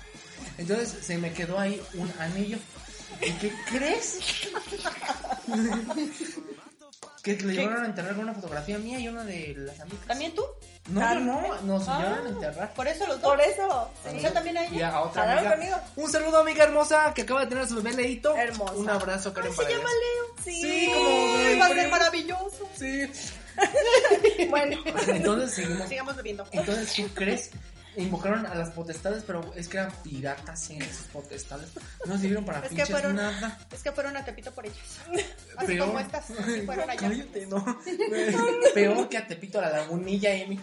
Entonces 0.57 0.95
se 1.05 1.17
me 1.17 1.31
quedó 1.33 1.59
ahí 1.59 1.81
un 1.95 2.11
anillo. 2.19 2.57
¿Y 3.21 3.31
qué 3.33 3.51
crees? 3.69 4.19
que 7.23 7.35
le 7.37 7.53
llevaron 7.53 7.83
a 7.83 7.87
enterrar 7.87 8.13
con 8.13 8.25
una 8.25 8.33
fotografía 8.35 8.77
mía 8.77 8.99
y 8.99 9.07
una 9.07 9.23
de 9.23 9.55
las 9.57 9.79
amigas. 9.79 10.05
¿También 10.05 10.35
tú? 10.35 10.43
No, 10.89 11.01
yo 11.13 11.19
no, 11.21 11.61
nos 11.63 11.87
Ah. 11.87 11.97
llevaron 11.99 12.27
a 12.27 12.29
enterrar. 12.29 12.73
¿Por 12.75 12.87
eso 12.87 13.07
los 13.07 13.19
dos? 13.19 13.31
Por 13.31 13.41
eso. 13.41 13.89
¿Y 14.15 14.19
yo 14.21 14.31
también 14.31 14.57
a 14.59 14.65
Y 14.65 14.75
ella? 14.75 14.89
a 14.91 15.01
otra 15.01 15.23
¿Jalaron 15.23 15.53
amiga. 15.53 15.77
conmigo? 15.81 15.91
Un 16.05 16.11
saludo, 16.11 16.37
amiga 16.39 16.63
hermosa, 16.65 17.13
que 17.15 17.23
acaba 17.23 17.41
de 17.41 17.47
tener 17.47 17.63
a 17.63 17.67
su 17.67 17.75
bebé 17.81 17.93
Leito. 17.93 18.35
Hermosa. 18.35 18.73
Un 18.73 18.89
abrazo, 18.91 19.33
Karen 19.33 19.55
Se 19.55 19.63
llama. 19.63 19.89
Leo. 19.89 20.35
Sí. 20.43 20.61
Sí, 20.61 20.91
como 20.93 21.37
Ay, 21.37 21.59
va 21.59 21.65
a 21.65 21.69
ser 21.69 21.89
maravilloso. 21.89 22.69
Sí. 22.77 23.11
Bueno. 24.49 24.77
Entonces 25.07 25.51
seguimos. 25.55 25.87
Sigamos 25.89 26.15
bebiendo. 26.17 26.45
Entonces, 26.51 26.93
¿tú 26.93 27.07
crees? 27.15 27.49
Invocaron 27.97 28.45
a 28.45 28.55
las 28.55 28.71
potestades, 28.71 29.23
pero 29.25 29.53
es 29.55 29.67
que 29.67 29.77
eran 29.77 29.91
piratas 30.03 30.69
en 30.69 30.81
esas 30.81 31.07
potestades. 31.07 31.69
No 32.05 32.17
sirvieron 32.17 32.45
para 32.45 32.59
Es 32.59 32.63
que 32.63 32.69
pinches 32.69 32.89
fueron, 32.89 33.15
nada. 33.15 33.59
es 33.71 33.83
que 33.83 33.91
fueron 33.91 34.17
a 34.17 34.25
Tepito 34.25 34.51
por 34.51 34.65
ellas. 34.65 34.99
Así 35.57 35.67
Peor. 35.67 35.87
como 35.87 35.99
estas, 35.99 36.29
así 36.31 36.61
fueron 36.61 36.89
allá. 36.89 36.99
Cállate, 36.99 37.45
no. 37.47 37.63
Peor 38.73 39.07
que 39.07 39.17
a 39.17 39.25
Tepito, 39.27 39.59
a 39.59 39.61
la 39.63 39.69
lagunilla, 39.69 40.33
Emi. 40.33 40.59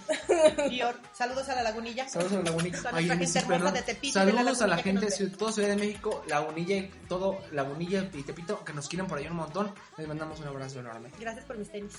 Dior, 0.69 1.01
saludos 1.15 1.49
a 1.49 1.55
la 1.55 1.63
lagunilla. 1.63 2.07
Saludos 2.09 2.33
a 2.33 2.37
la 2.37 2.43
lagunilla. 2.43 2.79
A 2.85 2.97
Ay, 2.97 3.09
gente 3.09 3.27
sí, 3.27 3.39
de 3.39 3.83
Tepito 3.83 4.23
y 4.23 4.27
de 4.27 4.33
la 4.33 4.39
Saludos 4.39 4.63
a 4.63 4.67
la 4.67 4.77
gente 4.79 5.07
de 5.07 5.27
toda 5.31 5.53
Ciudad 5.53 5.69
de 5.69 5.77
México, 5.77 6.23
Lagunilla 6.29 6.77
y 6.77 6.91
todo, 7.09 7.39
Lagunilla 7.53 8.09
y 8.13 8.23
Tepito, 8.23 8.63
que 8.65 8.73
nos 8.75 8.89
quieren 8.89 9.07
por 9.07 9.19
ahí 9.19 9.27
un 9.27 9.37
montón. 9.37 9.73
Les 9.97 10.07
mandamos 10.07 10.41
un 10.41 10.49
abrazo 10.49 10.81
enorme. 10.81 11.11
Gracias 11.19 11.45
por 11.47 11.57
mis 11.57 11.71
tenis. 11.71 11.95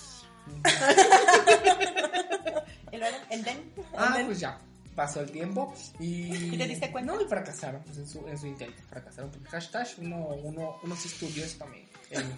luego, 2.91 3.17
el 3.32 3.43
den. 3.43 3.74
Ah, 3.98 4.22
pues 4.26 4.39
ya. 4.39 4.60
Pasó 4.95 5.21
el 5.21 5.32
tiempo 5.32 5.73
y... 5.99 6.34
¿Y 6.53 6.58
te 6.58 6.67
diste 6.67 6.91
cuenta? 6.91 7.13
No, 7.13 7.21
y 7.21 7.25
fracasaron 7.25 7.82
pues, 7.84 7.97
en, 7.97 8.08
su, 8.08 8.27
en 8.27 8.38
su 8.38 8.47
intento. 8.47 8.82
Fracasaron 8.89 9.32
porque 9.32 9.49
hashtag 9.49 9.88
uno, 9.99 10.27
uno, 10.43 10.77
uno 10.84 10.95
sí 10.95 11.08
estudió 11.08 11.43
eso 11.45 11.58
también. 11.60 11.88
Emi. 12.12 12.34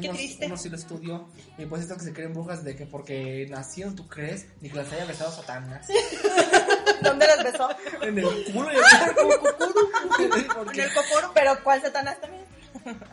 Qué 0.00 0.08
Uno- 0.08 0.18
triste. 0.18 0.46
Uno 0.46 0.56
sí 0.56 0.68
lo 0.68 0.76
estudió. 0.76 1.28
Y 1.56 1.64
pues 1.66 1.82
esto 1.82 1.96
que 1.96 2.02
se 2.04 2.12
creen 2.12 2.32
brujas 2.34 2.62
de 2.64 2.76
que 2.76 2.84
porque 2.86 3.46
nacieron, 3.48 3.96
¿tú 3.96 4.06
crees? 4.06 4.46
Ni 4.60 4.68
que 4.68 4.76
las 4.76 4.92
haya 4.92 5.06
besado 5.06 5.32
Satanás. 5.32 5.86
¿Dónde 7.02 7.26
las 7.26 7.42
besó? 7.44 7.68
En 8.02 8.18
el 8.18 8.24
culo 8.52 8.70
y 8.72 8.76
el 8.76 10.24
En 10.24 10.80
el 10.80 10.94
coporo. 10.94 11.30
Pero 11.34 11.62
¿cuál 11.64 11.80
Satanás 11.80 12.20
también? 12.20 12.44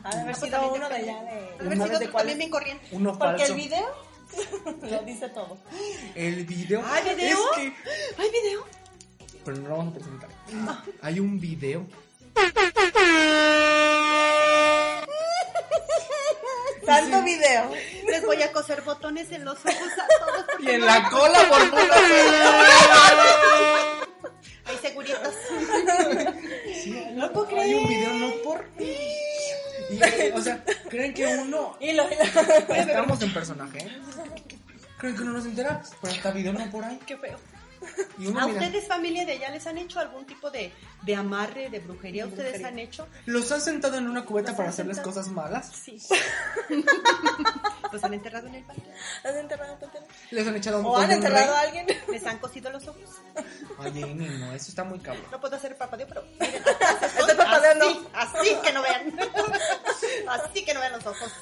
Ha 0.04 0.14
de 0.14 0.20
haber 0.20 0.36
sido 0.36 0.74
uno 0.74 0.88
de 0.88 0.94
allá 0.94 1.22
de... 1.22 1.30
Ha 1.30 1.56
de 1.58 1.66
haber 1.66 1.78
¿no 1.78 1.86
sido 1.86 2.10
también 2.12 2.38
bien 2.38 2.50
corriente. 2.50 2.86
Uno 2.92 3.12
Porque 3.18 3.38
falso. 3.38 3.52
el 3.54 3.60
video 3.60 3.86
lo 4.82 5.02
dice 5.02 5.28
todo. 5.30 5.58
El 6.14 6.44
video. 6.44 6.82
¿Hay 6.86 7.14
video? 7.14 7.38
Es 7.38 7.44
que... 7.56 7.62
¿Hay 8.22 8.30
video? 8.30 8.64
Pero 9.44 9.56
no 9.58 9.68
lo 9.68 9.76
vamos 9.76 9.94
a 9.94 9.98
presentar. 9.98 10.30
Hay 11.02 11.20
un 11.20 11.38
video. 11.40 11.86
Tanto 16.84 17.22
video. 17.22 17.70
Les 18.06 18.24
voy 18.26 18.42
a 18.42 18.52
coser 18.52 18.82
botones 18.82 19.30
en 19.32 19.44
los 19.44 19.58
ojos 19.58 19.74
a 19.74 20.06
todos. 20.18 20.44
Y 20.60 20.68
en 20.70 20.80
no- 20.80 20.86
la 20.86 21.08
cola, 21.08 21.48
por 21.48 21.70
favor. 21.70 21.88
Hay 24.66 24.76
seguritos. 24.82 25.34
No 27.14 27.32
puedo 27.32 27.58
Hay 27.60 27.74
un 27.74 27.86
video 27.88 28.12
no 28.14 28.30
por. 28.42 28.64
Y, 29.94 30.30
o 30.32 30.42
sea, 30.42 30.64
creen 30.88 31.14
que 31.14 31.26
uno. 31.26 31.76
Y 31.80 31.92
lo... 31.92 32.08
Estamos 32.08 33.22
en 33.22 33.32
personaje. 33.32 33.78
¿eh? 33.78 34.00
Creen 34.98 35.16
que 35.16 35.22
uno 35.22 35.32
no 35.32 35.40
se 35.40 35.48
entera. 35.48 35.82
Pero 36.00 36.14
está 36.14 36.30
video 36.30 36.52
no 36.52 36.70
por 36.70 36.84
ahí. 36.84 36.98
Qué 37.06 37.16
feo. 37.16 37.38
¿A 37.86 38.18
mira. 38.18 38.46
ustedes, 38.46 38.86
familia 38.86 39.26
de 39.26 39.32
allá, 39.32 39.50
les 39.50 39.66
han 39.66 39.78
hecho 39.78 40.00
algún 40.00 40.24
tipo 40.24 40.50
de, 40.50 40.72
de 41.04 41.14
amarre, 41.16 41.68
de 41.70 41.78
brujería? 41.80 42.26
¿Ustedes 42.26 42.44
Brujería. 42.60 42.68
han 42.68 42.78
hecho? 42.78 43.08
Los 43.26 43.50
han 43.52 43.60
sentado 43.60 43.98
en 43.98 44.08
una 44.08 44.24
cubeta 44.24 44.48
Los 44.50 44.56
para 44.56 44.68
han 44.68 44.72
hacerles 44.72 44.96
sentado. 44.96 45.14
cosas 45.14 45.32
malas. 45.32 45.70
Sí. 45.74 45.98
¿Los 47.92 48.02
han 48.02 48.14
enterrado 48.14 48.46
en 48.48 48.54
el 48.56 48.64
panteón? 48.64 48.94
¿Has 49.24 49.34
enterrado 49.36 49.72
en 49.74 49.78
panteón? 49.78 50.04
Les 50.30 50.46
han 50.46 50.56
echado 50.56 50.80
un 50.80 50.86
¿O 50.86 50.96
han 50.98 51.10
enterrado 51.10 51.54
a 51.54 51.60
alguien? 51.60 51.86
¿Les 52.10 52.26
han 52.26 52.38
cosido 52.38 52.70
los 52.70 52.86
ojos? 52.88 53.02
Ay, 53.78 54.02
Amy, 54.02 54.26
no, 54.26 54.52
eso 54.52 54.68
está 54.70 54.84
muy 54.84 54.98
cabrón. 54.98 55.24
No 55.30 55.40
puedo 55.40 55.56
hacer 55.56 55.76
parpadeo, 55.76 56.06
pero 56.08 56.24
miren, 56.40 56.54
Estoy 57.18 57.36
parpadeando. 57.36 57.86
así, 58.14 58.38
así 58.38 58.56
que 58.64 58.72
no 58.72 58.82
vean. 58.82 59.14
Así 60.28 60.64
que 60.64 60.74
no 60.74 60.80
vean 60.80 60.92
los 60.92 61.06
ojos. 61.06 61.32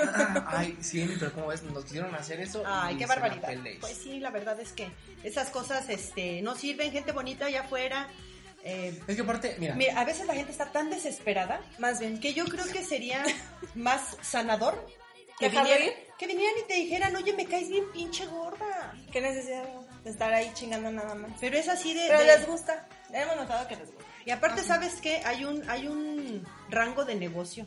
Ah, 0.00 0.44
ay, 0.48 0.76
sí, 0.80 1.16
pero 1.18 1.32
como 1.32 1.48
ves, 1.48 1.62
nos 1.62 1.84
quisieron 1.84 2.14
hacer 2.14 2.40
eso. 2.40 2.62
Ay, 2.66 2.94
y 2.94 2.98
qué 2.98 3.06
barbaridad. 3.06 3.50
Pues 3.80 3.96
sí, 3.96 4.20
la 4.20 4.30
verdad 4.30 4.58
es 4.60 4.72
que 4.72 4.90
esas 5.22 5.50
cosas 5.50 5.88
este, 5.88 6.40
no 6.42 6.54
sirven, 6.56 6.90
gente 6.92 7.12
bonita 7.12 7.46
allá 7.46 7.62
afuera. 7.62 8.08
Eh, 8.68 9.00
Es 9.06 9.14
que 9.16 9.22
aparte, 9.22 9.54
mira. 9.58 9.74
mira, 9.76 10.00
a 10.00 10.04
veces 10.04 10.26
la 10.26 10.34
gente 10.34 10.50
está 10.50 10.72
tan 10.72 10.90
desesperada 10.90 11.60
Más 11.78 12.00
bien. 12.00 12.18
que 12.18 12.34
yo 12.34 12.44
creo 12.46 12.64
que 12.66 12.82
sería 12.84 13.22
más 13.74 14.16
sanador 14.22 14.84
que 15.38 15.48
¿Dejarlo 15.50 15.70
vinieran, 15.70 15.98
ir? 15.98 16.06
que 16.18 16.26
vinieran 16.26 16.54
y 16.58 16.66
te 16.66 16.74
dijeran, 16.74 17.14
oye, 17.14 17.32
me 17.34 17.44
caes 17.46 17.68
bien 17.68 17.84
pinche 17.92 18.26
gorda. 18.26 18.94
¿Qué 19.12 19.20
necesidad 19.20 19.64
de 20.02 20.10
estar 20.10 20.32
ahí 20.32 20.50
chingando 20.54 20.90
nada 20.90 21.14
más? 21.14 21.30
Pero 21.40 21.56
es 21.58 21.68
así 21.68 21.94
de... 21.94 22.06
Pero 22.08 22.20
de- 22.20 22.26
les 22.26 22.46
gusta. 22.46 22.88
Hemos 23.12 23.36
notado 23.36 23.68
que 23.68 23.76
les 23.76 23.86
gusta. 23.92 24.04
Y 24.24 24.30
aparte, 24.30 24.62
¿sabes 24.64 24.94
qué? 25.00 25.20
Hay 25.24 25.44
un, 25.44 25.68
hay 25.70 25.86
un 25.86 26.44
rango 26.70 27.04
de 27.04 27.14
negocio, 27.14 27.66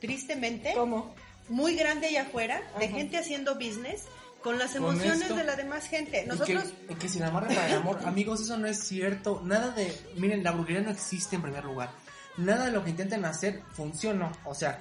tristemente, 0.00 0.72
¿Cómo? 0.74 1.14
muy 1.48 1.74
grande 1.74 2.06
allá 2.08 2.22
afuera, 2.22 2.62
de 2.78 2.88
gente 2.88 3.16
haciendo 3.18 3.54
business 3.56 4.04
con 4.42 4.58
las 4.58 4.74
emociones 4.74 5.28
de 5.28 5.44
la 5.44 5.56
demás 5.56 5.86
gente. 5.86 6.22
Y 6.24 6.26
Nosotros... 6.28 6.64
que, 6.86 6.92
y 6.92 6.96
que 6.96 7.08
sin 7.08 7.22
amarre 7.22 7.54
para 7.54 7.68
el 7.68 7.74
amor, 7.76 7.98
amigos, 8.06 8.40
eso 8.40 8.56
no 8.58 8.66
es 8.66 8.78
cierto. 8.80 9.40
Nada 9.44 9.70
de, 9.70 9.94
miren, 10.16 10.42
la 10.44 10.52
brujería 10.52 10.80
no 10.82 10.90
existe 10.90 11.36
en 11.36 11.42
primer 11.42 11.64
lugar. 11.64 11.90
Nada 12.36 12.66
de 12.66 12.72
lo 12.72 12.84
que 12.84 12.90
intenten 12.90 13.24
hacer 13.24 13.62
funciona. 13.72 14.30
O 14.44 14.54
sea, 14.54 14.78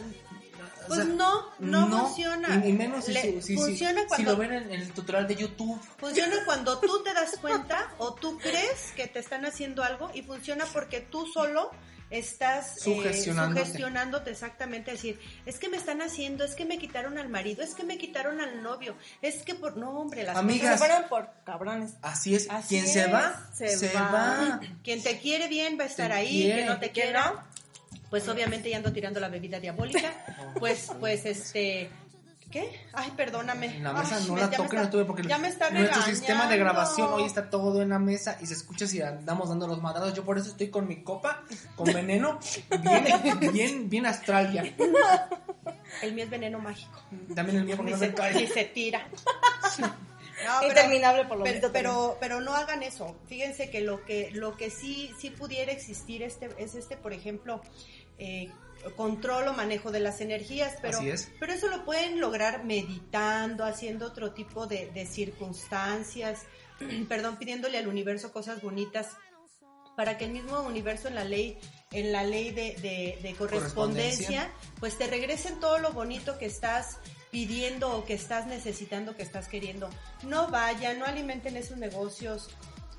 o 0.84 0.88
Pues 0.88 1.00
sea, 1.00 1.10
no, 1.10 1.48
no 1.60 1.88
funciona. 2.06 2.62
Y, 2.64 2.70
y 2.70 2.74
menos 2.74 3.06
si, 3.06 3.14
Le- 3.14 3.22
si- 3.22 3.42
si- 3.42 3.56
funciona 3.58 4.02
si 4.02 4.08
cuando- 4.08 4.32
lo 4.34 4.38
ven 4.38 4.54
en, 4.54 4.64
en 4.72 4.82
el 4.82 4.92
tutorial 4.94 5.28
de 5.28 5.36
YouTube. 5.36 5.80
Funciona 5.98 6.36
cuando 6.46 6.80
tú 6.80 7.02
te 7.04 7.14
das 7.14 7.32
cuenta 7.42 7.92
o 7.98 8.14
tú 8.14 8.38
crees 8.38 8.92
que 8.96 9.08
te 9.08 9.20
están 9.20 9.44
haciendo 9.46 9.84
algo 9.84 10.12
y 10.14 10.22
funciona 10.22 10.66
porque 10.72 11.02
tú 11.02 11.26
solo 11.34 11.72
estás 12.10 12.78
eh, 12.78 12.80
Sugestionándote. 12.82 13.62
sugestionándote 13.62 14.32
exactamente, 14.32 14.92
decir, 14.92 15.20
es 15.46 15.60
que 15.60 15.70
me 15.70 15.78
están 15.78 16.02
haciendo, 16.02 16.44
es 16.44 16.56
que 16.56 16.66
me 16.66 16.78
quitaron 16.78 17.18
al 17.18 17.30
marido, 17.30 17.64
es 17.64 17.76
que 17.76 17.84
me 17.84 17.98
quitaron 17.98 18.40
al 18.42 18.64
novio, 18.64 18.96
es 19.22 19.44
que 19.44 19.56
por 19.56 19.78
no 19.78 19.92
hombre, 20.00 20.24
las 20.24 20.38
Amigas. 20.38 20.80
Se 20.80 20.88
por 21.10 21.30
cabrones. 21.44 21.94
Así 22.02 22.36
es. 22.36 22.50
Así 22.50 22.76
Quien 22.76 22.88
se 22.88 23.08
va, 23.08 23.50
se 23.54 23.70
se, 23.78 23.94
va. 23.94 24.12
va. 24.12 24.60
quien 24.84 25.02
te 25.04 25.20
quiere 25.20 25.48
bien 25.48 25.78
va 25.80 25.84
a 25.84 25.88
estar 25.88 26.10
Te 26.10 26.14
ahí, 26.16 26.44
quiere. 26.44 26.62
que 26.62 26.66
no 26.66 26.80
te 26.80 26.88
¿Que 26.88 27.02
quiera, 27.02 27.46
pues 28.10 28.28
obviamente 28.30 28.70
ya 28.70 28.78
ando 28.78 28.94
tirando 28.94 29.20
la 29.20 29.30
bebida 29.30 29.60
diabólica, 29.60 30.14
pues, 30.60 30.90
pues 31.00 31.26
este, 31.26 31.90
¿qué? 32.60 32.80
Ay, 32.94 33.12
perdóname. 33.16 33.80
La 33.82 33.94
mesa 33.94 34.18
Ay, 34.18 34.26
no 34.28 34.34
me- 34.36 34.42
la 34.42 34.50
toquen, 34.50 34.66
está- 34.66 34.84
no 34.84 34.90
tuve 34.90 35.06
porque 35.06 35.24
ya 35.24 35.38
me 35.38 35.48
está 35.48 35.70
nuestro 35.70 36.02
sistema 36.04 36.48
de 36.48 36.58
grabación 36.58 37.12
hoy 37.14 37.24
está 37.24 37.50
todo 37.50 37.82
en 37.82 37.90
la 37.90 38.00
mesa 38.00 38.38
y 38.42 38.46
se 38.48 38.54
escucha 38.54 38.88
si 38.88 39.02
andamos 39.02 39.50
dando 39.50 39.68
los 39.68 39.82
madrazos. 39.82 40.14
Yo 40.14 40.24
por 40.26 40.38
eso 40.38 40.50
estoy 40.50 40.70
con 40.70 40.88
mi 40.88 41.04
copa, 41.04 41.44
con 41.76 41.86
veneno, 41.94 42.40
bien, 42.82 43.40
bien, 43.54 43.90
bien 43.90 44.06
astral 44.06 44.52
ya. 44.52 44.64
El 46.02 46.14
mío 46.14 46.24
es 46.26 46.30
veneno 46.30 46.60
mágico. 46.60 47.00
También 47.36 47.58
el 47.60 47.64
mío 47.66 47.76
porque 47.78 47.92
Ni 47.92 47.98
no 47.98 48.00
se, 48.00 48.08
se 48.08 48.14
cae. 48.14 48.34
ni 48.34 48.48
se 48.48 48.66
tira. 48.66 49.08
No, 50.46 50.54
pero- 50.60 50.68
Interminable 50.70 51.26
por 51.26 51.38
lo 51.40 51.44
pero, 51.46 51.54
visto 51.56 51.72
pero, 51.74 52.18
pero 52.20 52.42
no 52.42 52.54
hagan 52.54 52.84
eso. 52.84 53.16
Fíjense 53.28 53.72
que 53.72 53.82
lo 53.82 54.06
que, 54.06 54.30
lo 54.34 54.56
que 54.56 54.70
sí, 54.70 55.12
sí 55.20 55.32
pudiera 55.32 55.72
existir 55.72 56.22
este, 56.22 56.48
es 56.60 56.76
este, 56.76 56.96
por 56.96 57.12
ejemplo, 57.12 57.60
eh, 58.20 58.52
control 58.96 59.48
o 59.50 59.54
manejo 59.54 59.92
de 59.92 60.00
las 60.00 60.22
energías, 60.22 60.74
pero, 60.82 60.98
Así 61.00 61.10
es. 61.10 61.32
pero 61.40 61.54
eso 61.54 61.68
lo 61.68 61.84
pueden 61.86 62.20
lograr 62.20 62.64
meditando, 62.64 63.66
haciendo 63.66 64.06
otro 64.08 64.34
tipo 64.34 64.68
de, 64.68 64.90
de 64.92 65.06
circunstancias, 65.06 66.42
perdón, 67.10 67.38
pidiéndole 67.38 67.78
al 67.78 67.88
universo 67.88 68.32
cosas 68.32 68.62
bonitas 68.62 69.10
para 69.96 70.18
que 70.18 70.26
el 70.26 70.32
mismo 70.32 70.62
universo 70.62 71.08
en 71.08 71.16
la 71.16 71.24
ley, 71.24 71.58
en 71.92 72.12
la 72.12 72.24
ley 72.24 72.52
de, 72.52 72.76
de- 72.82 73.18
de 73.24 73.34
correspondencia, 73.36 74.52
pues 74.80 74.96
te 74.98 75.08
regresen 75.08 75.60
todo 75.60 75.80
lo 75.80 75.92
bonito 75.92 76.38
que 76.38 76.46
estás 76.46 77.00
pidiendo 77.32 77.92
o 77.98 78.06
que 78.06 78.14
estás 78.14 78.46
necesitando, 78.46 79.16
que 79.16 79.24
estás 79.24 79.48
queriendo. 79.48 79.90
No 80.22 80.50
vayan, 80.50 81.00
no 81.00 81.06
alimenten 81.06 81.58
esos 81.58 81.78
negocios. 81.78 82.50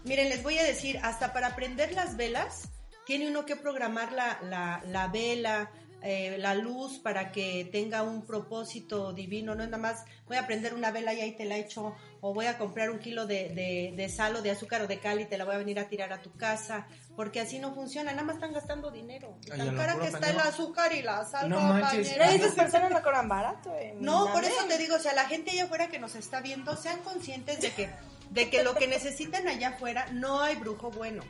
Miren, 0.05 0.29
les 0.29 0.43
voy 0.43 0.59
a 0.59 0.65
decir, 0.65 0.99
hasta 1.05 1.33
para 1.33 1.55
prender 1.55 1.93
las 1.93 2.17
velas, 2.17 2.69
tiene 3.09 3.27
uno 3.27 3.47
que 3.47 3.57
programar 3.57 4.13
la, 4.13 4.39
la, 4.43 4.83
la 4.85 5.09
vela, 5.09 5.71
eh, 6.03 6.37
la 6.39 6.55
luz 6.55 6.99
para 6.99 7.33
que 7.33 7.67
tenga 7.73 8.03
un 8.03 8.27
propósito 8.27 9.15
divino, 9.15 9.55
no 9.55 9.63
es 9.63 9.71
nada 9.71 9.83
más 9.83 10.05
voy 10.27 10.37
a 10.37 10.47
prender 10.47 10.75
una 10.75 10.91
vela 10.91 11.15
y 11.15 11.23
ahí 11.23 11.33
te 11.33 11.47
la 11.47 11.57
echo, 11.57 11.97
o 12.21 12.35
voy 12.35 12.45
a 12.45 12.59
comprar 12.59 12.91
un 12.91 12.99
kilo 12.99 13.27
de, 13.27 13.49
de, 13.49 13.95
de 13.97 14.09
sal 14.11 14.37
o 14.37 14.43
de 14.43 14.51
azúcar 14.51 14.83
o 14.83 14.87
de 14.87 15.01
cal 15.01 15.23
y 15.23 15.25
te 15.25 15.39
la 15.39 15.47
voy 15.47 15.55
a 15.55 15.59
venir 15.59 15.79
a 15.79 15.89
tirar 15.89 16.13
a 16.13 16.21
tu 16.21 16.35
casa, 16.35 16.87
porque 17.17 17.41
así 17.41 17.59
no 17.59 17.75
funciona, 17.75 18.11
nada 18.11 18.25
más 18.25 18.35
están 18.35 18.53
gastando 18.53 18.91
dinero. 18.91 19.39
Tan 19.49 19.75
cara 19.75 19.99
que 19.99 20.09
está 20.09 20.29
el 20.29 20.41
azúcar 20.41 20.93
y 20.93 21.01
la 21.01 21.25
sal, 21.25 21.49
No 21.49 21.61
manches. 21.63 22.15
Esas 22.15 22.53
personas 22.53 22.91
no 22.91 23.03
cobran 23.03 23.27
barato, 23.27 23.75
eh. 23.75 23.95
No, 23.99 24.31
por 24.35 24.45
eso 24.45 24.67
te 24.69 24.77
digo, 24.77 24.97
o 24.97 25.01
sea, 25.01 25.15
la 25.15 25.25
gente 25.25 25.53
allá 25.53 25.65
afuera 25.65 25.89
que 25.89 25.99
nos 25.99 26.15
está 26.15 26.43
viendo, 26.43 26.77
sean 26.77 26.99
conscientes 26.99 27.59
de 27.63 27.71
que, 27.71 27.89
de 28.33 28.51
que 28.51 28.63
lo 28.63 28.75
que 28.75 28.87
necesitan 28.87 29.49
allá 29.49 29.71
afuera 29.71 30.09
no 30.13 30.43
hay 30.43 30.57
brujo 30.57 30.91
bueno. 30.91 31.23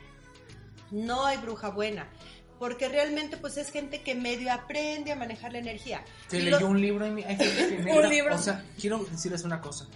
No 0.91 1.25
hay 1.25 1.37
bruja 1.37 1.69
buena. 1.69 2.07
Porque 2.59 2.89
realmente 2.89 3.37
pues 3.37 3.55
es 3.57 3.71
gente 3.71 4.01
que 4.01 4.15
medio 4.15 4.51
aprende 4.51 5.11
a 5.13 5.15
manejar 5.15 5.53
la 5.53 5.59
energía. 5.59 6.03
Se 6.27 6.41
leyó 6.41 6.59
lo- 6.59 6.67
un 6.67 6.81
libro 6.81 7.07
y 7.07 7.23
hay 7.23 7.37
gente 7.37 7.83
que 7.85 7.91
Un 7.97 8.09
libro. 8.09 8.35
O 8.35 8.37
sea, 8.37 8.65
quiero 8.79 8.99
decirles 9.05 9.43
una 9.43 9.61
cosa. 9.61 9.87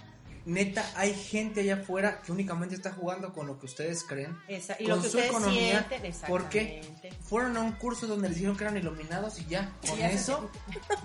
Neta, 0.46 0.84
hay 0.94 1.14
gente 1.14 1.60
allá 1.60 1.76
afuera 1.76 2.20
que 2.20 2.30
únicamente 2.30 2.74
está 2.74 2.92
jugando 2.92 3.32
con 3.32 3.46
lo 3.46 3.58
que 3.58 3.64
ustedes 3.66 4.02
creen. 4.04 4.38
Esa- 4.48 4.76
y 4.78 4.84
con 4.86 4.96
lo 4.96 5.02
que 5.02 5.08
su 5.08 5.16
ustedes 5.16 5.30
economía. 5.30 5.86
sienten, 5.88 6.12
¿Por 6.26 6.48
qué? 6.50 6.78
exactamente. 6.80 7.24
Fueron 7.28 7.56
a 7.56 7.60
un 7.60 7.72
curso 7.72 8.06
donde 8.06 8.28
les 8.28 8.36
dijeron 8.36 8.56
que 8.56 8.64
eran 8.64 8.76
iluminados 8.76 9.38
y 9.40 9.46
ya, 9.46 9.70
con 9.86 9.98
ya 9.98 10.08
se- 10.08 10.14
eso, 10.14 10.50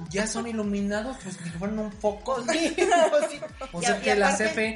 ya 0.09 0.27
son 0.27 0.47
iluminados, 0.47 1.17
pues 1.23 1.37
que 1.37 1.49
fueron 1.51 1.79
un 1.79 1.91
foco. 1.91 2.41
Sí, 2.51 2.75
sí. 3.29 3.39
O 3.73 3.81
sea 3.81 3.97
y 3.97 4.01
que 4.01 4.15
la 4.15 4.29
aparte- 4.33 4.49
CFE. 4.49 4.75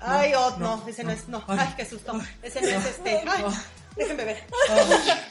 Ay, 0.00 0.32
No, 0.32 0.46
oh, 0.46 0.50
no, 0.58 0.76
no, 0.78 0.88
ese 0.88 1.02
no, 1.04 1.10
no. 1.10 1.14
es, 1.16 1.28
no. 1.28 1.44
Ay. 1.48 1.58
Ay, 1.60 1.74
qué 1.76 1.84
susto. 1.86 2.20
Ese 2.42 2.60
no 2.62 2.68
es 2.68 2.86
este. 2.86 3.22
Ay. 3.26 3.44
Déjenme 4.00 4.24
ver. 4.24 4.44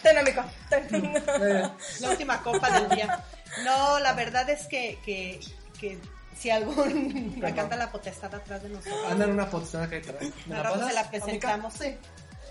Ten, 0.03 0.17
amigo. 0.17 0.43
Ten. 0.69 0.87
Eh, 1.41 1.69
La 1.99 2.09
última 2.09 2.41
copa 2.41 2.69
del 2.79 2.89
día. 2.89 3.23
No, 3.65 3.99
la 3.99 4.13
verdad 4.13 4.49
es 4.49 4.65
que, 4.67 4.97
que, 5.03 5.39
que 5.79 5.97
si 6.37 6.49
algún 6.49 7.37
me 7.39 7.53
canta 7.53 7.75
la 7.75 7.91
potestad 7.91 8.33
atrás 8.33 8.63
de 8.63 8.69
nosotros. 8.69 8.97
Andan 9.11 9.31
una 9.31 9.49
potestad 9.49 9.83
acá 9.83 9.95
detrás. 9.95 10.21
¿Me 10.45 10.55
Al 10.55 10.57
la 10.57 10.63
rato 10.63 10.75
pasas? 10.79 10.87
se 10.89 10.93
la 10.95 11.09
presentamos. 11.09 11.73
Sí. 11.73 11.97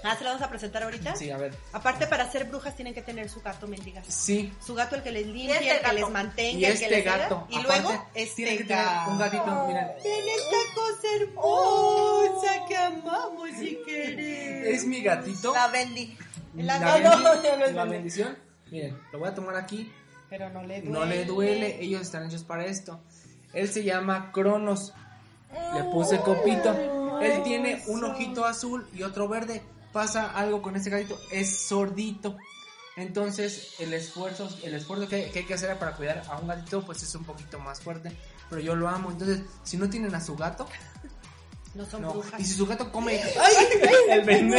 Ah, 0.05 0.15
¿se 0.17 0.23
la 0.25 0.31
vamos 0.31 0.47
a 0.47 0.49
presentar 0.51 0.83
ahorita? 0.85 1.17
Sí, 1.17 1.31
a 1.31 1.37
ver. 1.37 1.55
Aparte, 1.73 2.07
para 2.07 2.31
ser 2.31 2.45
brujas 2.45 2.77
tienen 2.77 2.95
que 2.95 3.03
tener 3.03 3.29
su 3.29 3.41
gato, 3.41 3.67
mendigas. 3.67 4.07
Sí. 4.07 4.53
Su 4.65 4.75
gato 4.75 4.95
el 4.97 5.03
que 5.03 5.11
les 5.11 5.27
limpie, 5.27 5.53
este 5.57 5.71
el 5.77 5.81
que 5.83 5.93
les 5.93 6.09
mantenga, 6.11 6.59
Y 6.59 6.65
el 6.65 6.79
que 6.79 6.85
este 6.85 6.97
les 6.97 7.05
gato. 7.05 7.47
Y 7.51 7.59
aparte, 7.59 7.83
luego, 7.83 8.07
este 8.15 8.37
tiene 8.37 8.57
que 8.59 8.65
tener 8.65 8.85
gato. 8.85 9.11
un 9.11 9.19
gatito, 9.19 9.65
miren. 9.67 9.87
Tiene 10.03 10.35
esta 10.35 10.57
cosa 10.75 11.09
hermosa 11.21 12.67
que 12.69 12.77
amamos 12.77 13.49
y 13.61 13.79
queremos. 13.85 14.67
Es 14.75 14.85
mi 14.87 15.03
gatito. 15.03 15.53
La 15.53 15.67
vendí. 15.69 16.17
La 16.55 16.79
La, 16.79 16.95
bendición. 16.95 17.61
bendi- 17.61 17.73
la 17.75 17.85
bendición. 17.85 18.39
Miren, 18.71 18.99
lo 19.13 19.19
voy 19.19 19.29
a 19.29 19.35
tomar 19.35 19.57
aquí. 19.57 19.93
Pero 20.31 20.51
no 20.51 20.63
le 20.63 20.81
duele. 20.83 20.91
No 20.91 21.05
le 21.07 21.25
duele. 21.25 21.79
Ellos 21.83 22.03
están 22.03 22.27
hechos 22.27 22.45
para 22.45 22.67
esto. 22.67 23.01
Él 23.53 23.69
se 23.69 23.83
llama 23.83 24.31
Cronos. 24.33 24.93
Le 25.75 25.83
puse 25.85 26.19
copito. 26.21 27.19
Él 27.23 27.43
tiene 27.43 27.83
un 27.87 28.05
ojito 28.05 28.45
azul 28.45 28.87
y 28.93 29.03
otro 29.03 29.29
verde. 29.29 29.63
Pasa 29.93 30.33
algo 30.33 30.63
con 30.63 30.77
este 30.77 30.91
gatito. 30.91 31.19
Es 31.31 31.59
sordito. 31.59 32.37
Entonces 32.97 33.75
el 33.79 33.93
esfuerzo, 33.95 34.49
el 34.65 34.75
esfuerzo 34.75 35.09
que, 35.09 35.31
que 35.31 35.41
hay 35.41 35.45
que 35.45 35.55
hacer 35.55 35.79
para 35.79 35.95
cuidar 35.95 36.25
a 36.29 36.39
un 36.39 36.49
gatito 36.49 36.85
pues 36.85 37.03
es 37.03 37.15
un 37.15 37.25
poquito 37.25 37.59
más 37.61 37.81
fuerte. 37.81 38.17
Pero 38.51 38.63
yo 38.63 38.75
lo 38.75 38.89
amo. 38.89 39.11
Entonces, 39.11 39.43
si 39.63 39.77
no 39.77 39.91
tienen 39.91 40.15
a 40.15 40.21
su 40.21 40.35
gato, 40.37 40.67
No 41.75 41.85
son 41.87 42.03
no. 42.03 42.13
brujas. 42.13 42.41
Y 42.41 42.45
si 42.45 42.55
su 42.55 42.67
gato 42.67 42.91
come 42.91 43.21
el 44.11 44.23
veneno. 44.25 44.57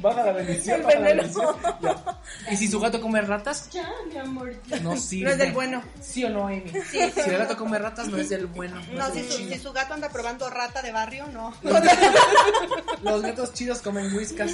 Baja 0.00 0.22
la 0.26 0.32
bendición. 0.32 0.80
El 0.80 0.86
veneno. 0.86 1.22
bendición. 1.22 1.56
Ya. 1.82 2.20
Y 2.50 2.56
si 2.56 2.68
su 2.68 2.80
gato 2.80 3.00
come 3.00 3.20
ratas, 3.20 3.68
Ya, 3.70 3.90
mi 4.10 4.16
amor. 4.16 4.54
no 4.82 4.96
sirve. 4.96 5.24
No 5.26 5.30
es 5.32 5.38
del 5.38 5.52
bueno. 5.52 5.82
¿Sí 6.00 6.24
o 6.24 6.30
no, 6.30 6.46
Amy? 6.46 6.72
Si 6.90 6.98
el 6.98 7.38
gato 7.38 7.56
come 7.56 7.78
ratas, 7.78 8.08
no 8.08 8.16
es 8.16 8.28
del 8.30 8.46
bueno. 8.46 8.80
No, 8.92 9.06
es 9.08 9.12
si 9.14 9.24
su, 9.30 9.48
si 9.48 9.58
su 9.58 9.72
gato 9.72 9.94
anda 9.94 10.08
probando 10.08 10.48
rata 10.48 10.80
de 10.82 10.92
barrio, 10.92 11.26
no. 11.32 11.52
Los 13.02 13.22
gatos 13.22 13.52
chidos 13.52 13.80
comen 13.80 14.14
whiskas. 14.16 14.50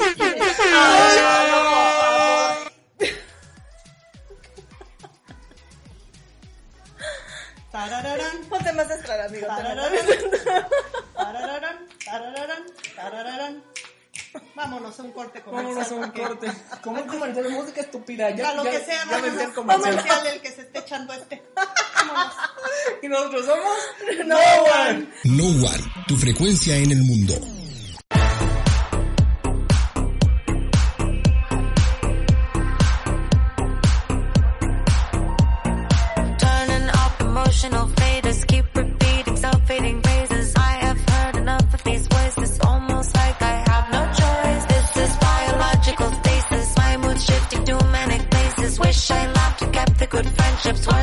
Tarararán, 7.75 8.45
Ponte 8.49 8.73
más 8.73 8.89
estrada, 8.89 9.25
amigo. 9.25 9.49
tarararán, 9.49 9.91
tarararán, 11.13 11.77
tarararán, 12.05 12.63
tarararán. 12.95 13.65
Vámonos 14.55 15.01
a 15.01 15.03
un 15.03 15.11
corte 15.11 15.43
comercial. 15.43 15.75
Vámonos 15.75 15.91
a 15.91 15.95
un 15.97 16.11
corte. 16.13 16.53
Como 16.85 17.03
un 17.03 17.09
comercial 17.09 17.43
de 17.43 17.51
música 17.51 17.81
estúpida. 17.81 18.31
Ya, 18.31 18.51
A 18.51 18.55
lo 18.55 18.63
ya, 18.63 18.71
que 18.71 18.79
sea, 18.79 19.05
ya 19.11 19.21
vendí 19.21 19.43
el 19.43 19.53
comercial. 19.53 19.91
comercial 19.97 20.27
el 20.29 20.41
que 20.41 20.53
se 20.53 20.61
esté 20.61 20.79
echando 20.79 21.15
este. 21.15 21.43
Vámonos. 21.97 22.35
Y 23.03 23.09
nosotros 23.09 23.45
somos 23.45 23.77
No 24.25 24.37
one. 24.39 25.09
No 25.25 25.45
One, 25.67 25.85
tu 26.07 26.17
frecuencia 26.17 26.77
en 26.77 26.93
el 26.93 27.03
mundo. 27.03 27.35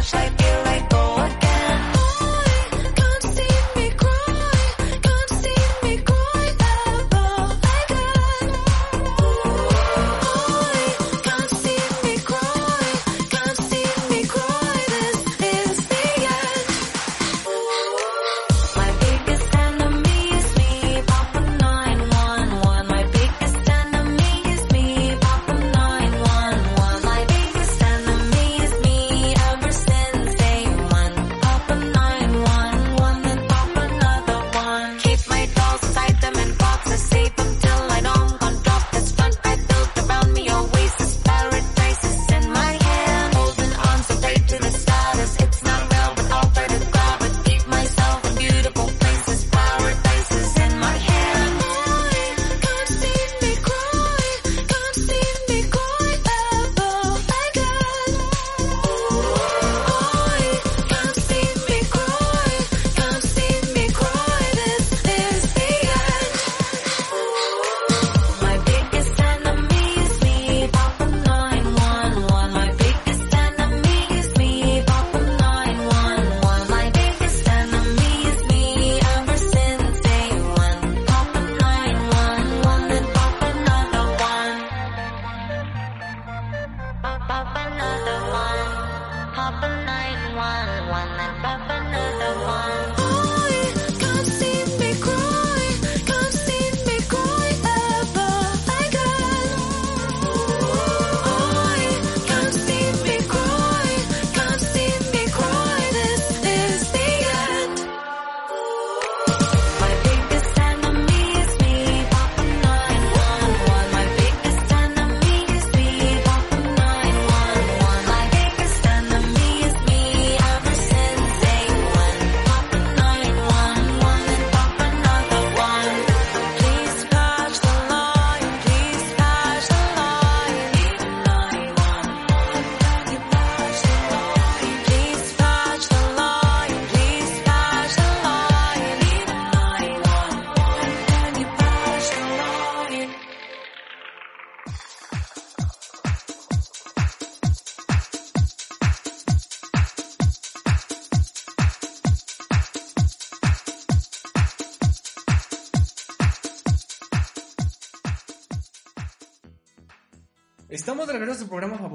flashlight. 0.01 0.70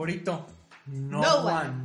Favorito, 0.06 0.46
No, 0.86 1.20
No 1.20 1.34
One. 1.46 1.68
One. 1.68 1.84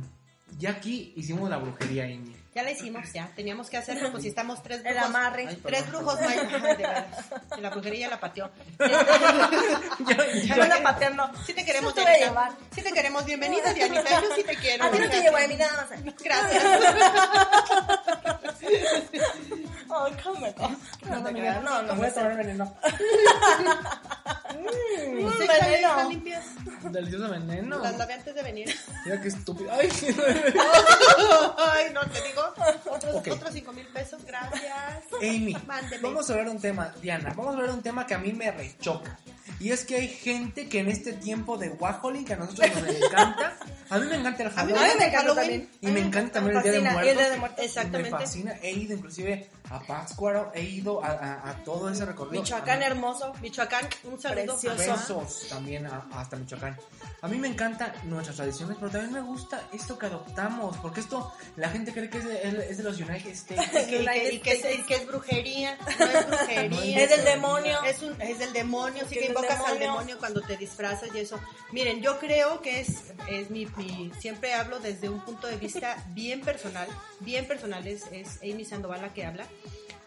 Ya 0.58 0.70
aquí 0.70 1.12
hicimos 1.16 1.50
la 1.50 1.56
brujería, 1.56 2.04
Amy. 2.04 2.36
Ya 2.54 2.62
la 2.62 2.70
hicimos, 2.70 3.10
ya. 3.14 3.28
Teníamos 3.34 3.70
que 3.70 3.78
hacerlo, 3.78 4.10
pues 4.10 4.22
si 4.24 4.28
estamos 4.28 4.62
tres 4.62 4.82
El 4.84 4.92
brujos. 4.92 5.04
amarre. 5.08 5.46
Ay, 5.48 5.56
Tres 5.64 5.88
brujos 5.88 6.20
más. 6.20 6.36
La 7.58 7.70
brujería 7.70 8.08
la 8.10 8.20
pateó. 8.20 8.50
Yo 10.44 10.56
la 10.56 10.82
paterno. 10.82 11.32
Sí 11.46 11.54
te 11.54 11.64
queremos, 11.64 11.94
Sí 11.94 11.96
te 11.96 12.02
voy 12.02 12.10
a 12.12 12.16
Dianita. 12.18 12.52
Sí 12.74 12.82
te 12.82 12.92
queremos. 12.92 13.24
Bienvenida, 13.24 13.72
Dianita. 13.74 14.20
Yo 14.20 14.34
sí 14.36 14.44
te 14.44 14.54
quiero. 14.56 14.84
A 14.84 14.90
ti 14.90 14.98
no 14.98 15.08
te 15.08 15.20
llevo 15.22 15.36
a 15.38 15.48
mí 15.48 15.56
nada 15.56 15.86
más. 15.90 16.14
Gracias. 16.22 16.62
Ay, 19.94 20.12
cómo 20.22 20.46
No. 20.46 21.60
No, 21.62 21.82
no, 21.82 21.94
voy 21.96 22.06
a 22.06 22.14
tomar 22.14 22.36
veneno. 22.36 22.64
Mm, 22.66 23.68
Mm, 24.52 25.32
sí, 25.32 25.46
veneno. 25.48 25.88
¿Están 25.88 26.08
limpias? 26.08 26.44
Delicioso 26.90 27.28
veneno. 27.30 27.78
Las 27.78 27.96
lavé 27.98 28.14
antes 28.14 28.34
de 28.34 28.42
venir. 28.42 28.74
Mira 29.04 29.20
qué 29.20 29.28
estúpido. 29.28 29.70
Ay, 29.72 29.88
Ay, 31.58 31.92
no, 31.92 32.00
te 32.02 32.20
digo. 32.22 32.42
Otros, 32.90 33.14
Ok. 33.16 33.28
otros 33.32 33.52
cinco 33.52 33.72
mil 33.72 33.86
pesos. 33.86 34.24
Gracias. 34.24 35.04
Amy, 35.20 35.56
Mándeme. 35.66 36.02
vamos 36.02 36.28
a 36.28 36.32
hablar 36.32 36.46
de 36.48 36.52
un 36.52 36.60
tema, 36.60 36.92
Diana, 37.00 37.30
vamos 37.30 37.48
a 37.48 37.50
hablar 37.52 37.68
de 37.70 37.74
un 37.76 37.82
tema 37.82 38.06
que 38.06 38.14
a 38.14 38.18
mí 38.18 38.32
me 38.32 38.50
rechoca. 38.50 39.18
Y 39.60 39.70
es 39.70 39.84
que 39.84 39.96
hay 39.96 40.08
gente 40.08 40.68
que 40.68 40.80
en 40.80 40.88
este 40.88 41.12
tiempo 41.12 41.56
de 41.56 41.68
Warholing, 41.70 42.24
que 42.24 42.32
a 42.32 42.36
nosotros 42.36 42.68
nos 42.74 42.88
encanta, 42.96 43.56
a 43.90 43.98
mí 43.98 44.06
me 44.06 44.16
encanta 44.16 44.42
el 44.42 44.50
Halloween. 44.50 44.76
A 44.76 44.82
mí 44.82 44.88
me 44.98 45.04
encanta 45.06 45.18
Halloween. 45.18 45.36
también. 45.36 45.70
Y 45.80 45.86
me 45.88 46.00
encanta 46.00 46.32
también 46.32 46.56
el 46.56 46.62
Día 46.64 46.72
de. 46.72 46.80
Muertos. 46.80 47.06
El 47.10 47.16
Día 47.16 47.30
de 47.30 47.36
Muertos. 47.38 47.64
Exactamente. 47.64 48.10
Me 48.10 48.18
fascina. 48.18 48.58
He 48.62 48.72
ido 48.72 48.94
inclusive 48.94 49.50
a 49.70 49.80
Pátzcuaro, 49.80 50.50
he 50.54 50.62
ido 50.62 51.04
a, 51.04 51.08
a- 51.10 51.50
a 51.50 51.54
todo 51.64 51.90
ese 51.90 52.04
recorrido. 52.04 52.42
Michoacán 52.42 52.82
hermoso. 52.82 53.32
Michoacán, 53.40 53.86
un 54.04 54.20
saludo. 54.20 54.41
Besos 54.46 55.46
también 55.48 55.86
a- 55.86 56.06
hasta 56.14 56.36
Michoacán. 56.36 56.76
A 57.22 57.28
mí 57.28 57.38
me 57.38 57.46
encantan 57.48 57.92
nuestras 58.04 58.36
tradiciones, 58.36 58.76
pero 58.80 58.90
también 58.90 59.12
me 59.12 59.20
gusta 59.20 59.68
esto 59.72 59.96
que 59.98 60.06
adoptamos, 60.06 60.76
porque 60.78 61.00
esto 61.00 61.32
la 61.56 61.68
gente 61.70 61.92
cree 61.92 62.10
que 62.10 62.18
es 62.18 62.24
de, 62.24 62.66
es 62.70 62.76
de 62.78 62.82
los 62.82 62.98
United 63.00 63.30
States. 63.30 63.62
Y 63.72 63.86
que, 63.86 64.02
y 64.02 64.06
que- 64.06 64.34
y 64.34 64.38
que 64.40 64.52
es, 64.52 64.78
y 64.78 64.82
que 64.82 64.94
es 64.96 65.06
brujería, 65.06 65.78
no 65.98 66.04
es 66.06 66.26
brujería. 66.26 67.02
Es 67.04 67.10
del 67.10 67.24
demonio. 67.24 67.82
Es, 67.84 68.02
un, 68.02 68.20
es 68.20 68.38
del 68.38 68.52
demonio, 68.52 69.04
sí 69.08 69.14
Que 69.16 69.26
invocas 69.26 69.52
al 69.60 69.78
demonio. 69.78 69.80
demonio 69.92 70.18
cuando 70.18 70.40
te 70.42 70.56
disfrazas 70.56 71.10
y 71.14 71.18
eso. 71.20 71.38
Miren, 71.72 72.00
yo 72.02 72.18
creo 72.18 72.60
que 72.60 72.80
es, 72.80 73.12
es 73.28 73.50
mi, 73.50 73.66
mi- 73.76 74.10
siempre 74.18 74.54
hablo 74.54 74.80
desde 74.80 75.08
un 75.08 75.20
punto 75.24 75.46
de 75.46 75.56
vista 75.56 75.96
bien 76.08 76.40
personal, 76.40 76.88
bien 77.20 77.46
personal, 77.46 77.86
es, 77.86 78.04
es 78.10 78.38
Amy 78.42 78.64
Sandoval 78.64 79.00
la 79.02 79.12
que 79.14 79.24
habla. 79.24 79.46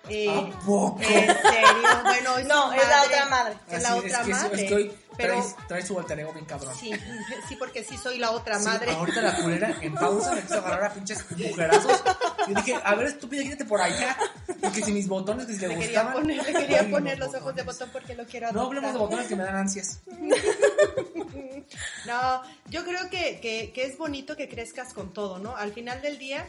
Eh, 0.09 0.29
¿A 0.29 0.59
poco? 0.65 0.97
En 1.01 1.09
serio, 1.09 2.01
bueno, 2.03 2.37
es 2.37 2.45
No, 2.47 2.73
es 2.73 2.87
la 2.87 3.03
otra 3.03 3.25
madre. 3.27 3.55
Es 3.69 3.83
la 3.83 3.95
otra 3.95 4.09
es 4.21 4.25
que, 4.25 4.31
madre. 4.31 4.61
Es 4.63 4.69
que 4.69 4.75
hoy 4.75 4.97
pero 5.17 5.33
traes, 5.35 5.55
traes 5.69 5.87
su 5.87 5.97
alter 5.97 6.19
ego 6.19 6.33
bien 6.33 6.43
cabrón. 6.45 6.73
sí, 6.77 6.91
sí, 7.47 7.55
porque 7.55 7.83
sí 7.85 7.97
soy 7.97 8.17
la 8.17 8.31
otra 8.31 8.59
Sí, 8.59 8.65
madre. 8.65 8.91
ahorita 8.91 9.21
la 9.21 9.35
culera 9.37 9.73
en 9.81 9.93
pausa 9.95 10.33
me 10.33 10.41
quiso 10.41 10.55
agarrar 10.57 10.91
a 10.91 10.93
pinches 10.93 11.25
mujerazos. 11.31 12.03
Y 12.47 12.53
dije, 12.53 12.75
a 12.83 12.95
ver, 12.95 13.07
estúpida, 13.07 13.41
quítate 13.43 13.65
por 13.65 13.81
allá. 13.81 14.17
Y 14.61 14.69
que 14.71 14.81
si 14.83 14.91
mis 14.91 15.07
botones 15.07 15.45
que 15.47 15.53
si 15.53 15.59
le 15.67 15.75
gustaban. 15.75 16.13
poner, 16.13 16.37
le 16.45 16.53
quería 16.53 16.81
Ay, 16.81 16.91
poner 16.91 17.17
no, 17.17 17.25
los 17.27 17.35
ojos 17.35 17.55
de 17.55 17.63
botón 17.63 17.89
porque 17.93 18.13
lo 18.15 18.25
quiero 18.25 18.51
No 18.51 18.59
adoptar. 18.61 18.67
hablemos 18.77 18.93
de 18.93 18.99
botones 18.99 19.27
que 19.27 19.35
me 19.37 19.43
dan 19.43 19.55
ansias. 19.55 19.99
No, 22.05 22.41
yo 22.69 22.83
creo 22.85 23.09
que, 23.09 23.39
que, 23.41 23.71
que 23.73 23.85
es 23.85 23.97
bonito 23.97 24.35
que 24.35 24.47
crezcas 24.47 24.93
con 24.93 25.13
todo, 25.13 25.39
¿no? 25.39 25.55
Al 25.57 25.73
final 25.73 26.01
del 26.01 26.17
día, 26.19 26.47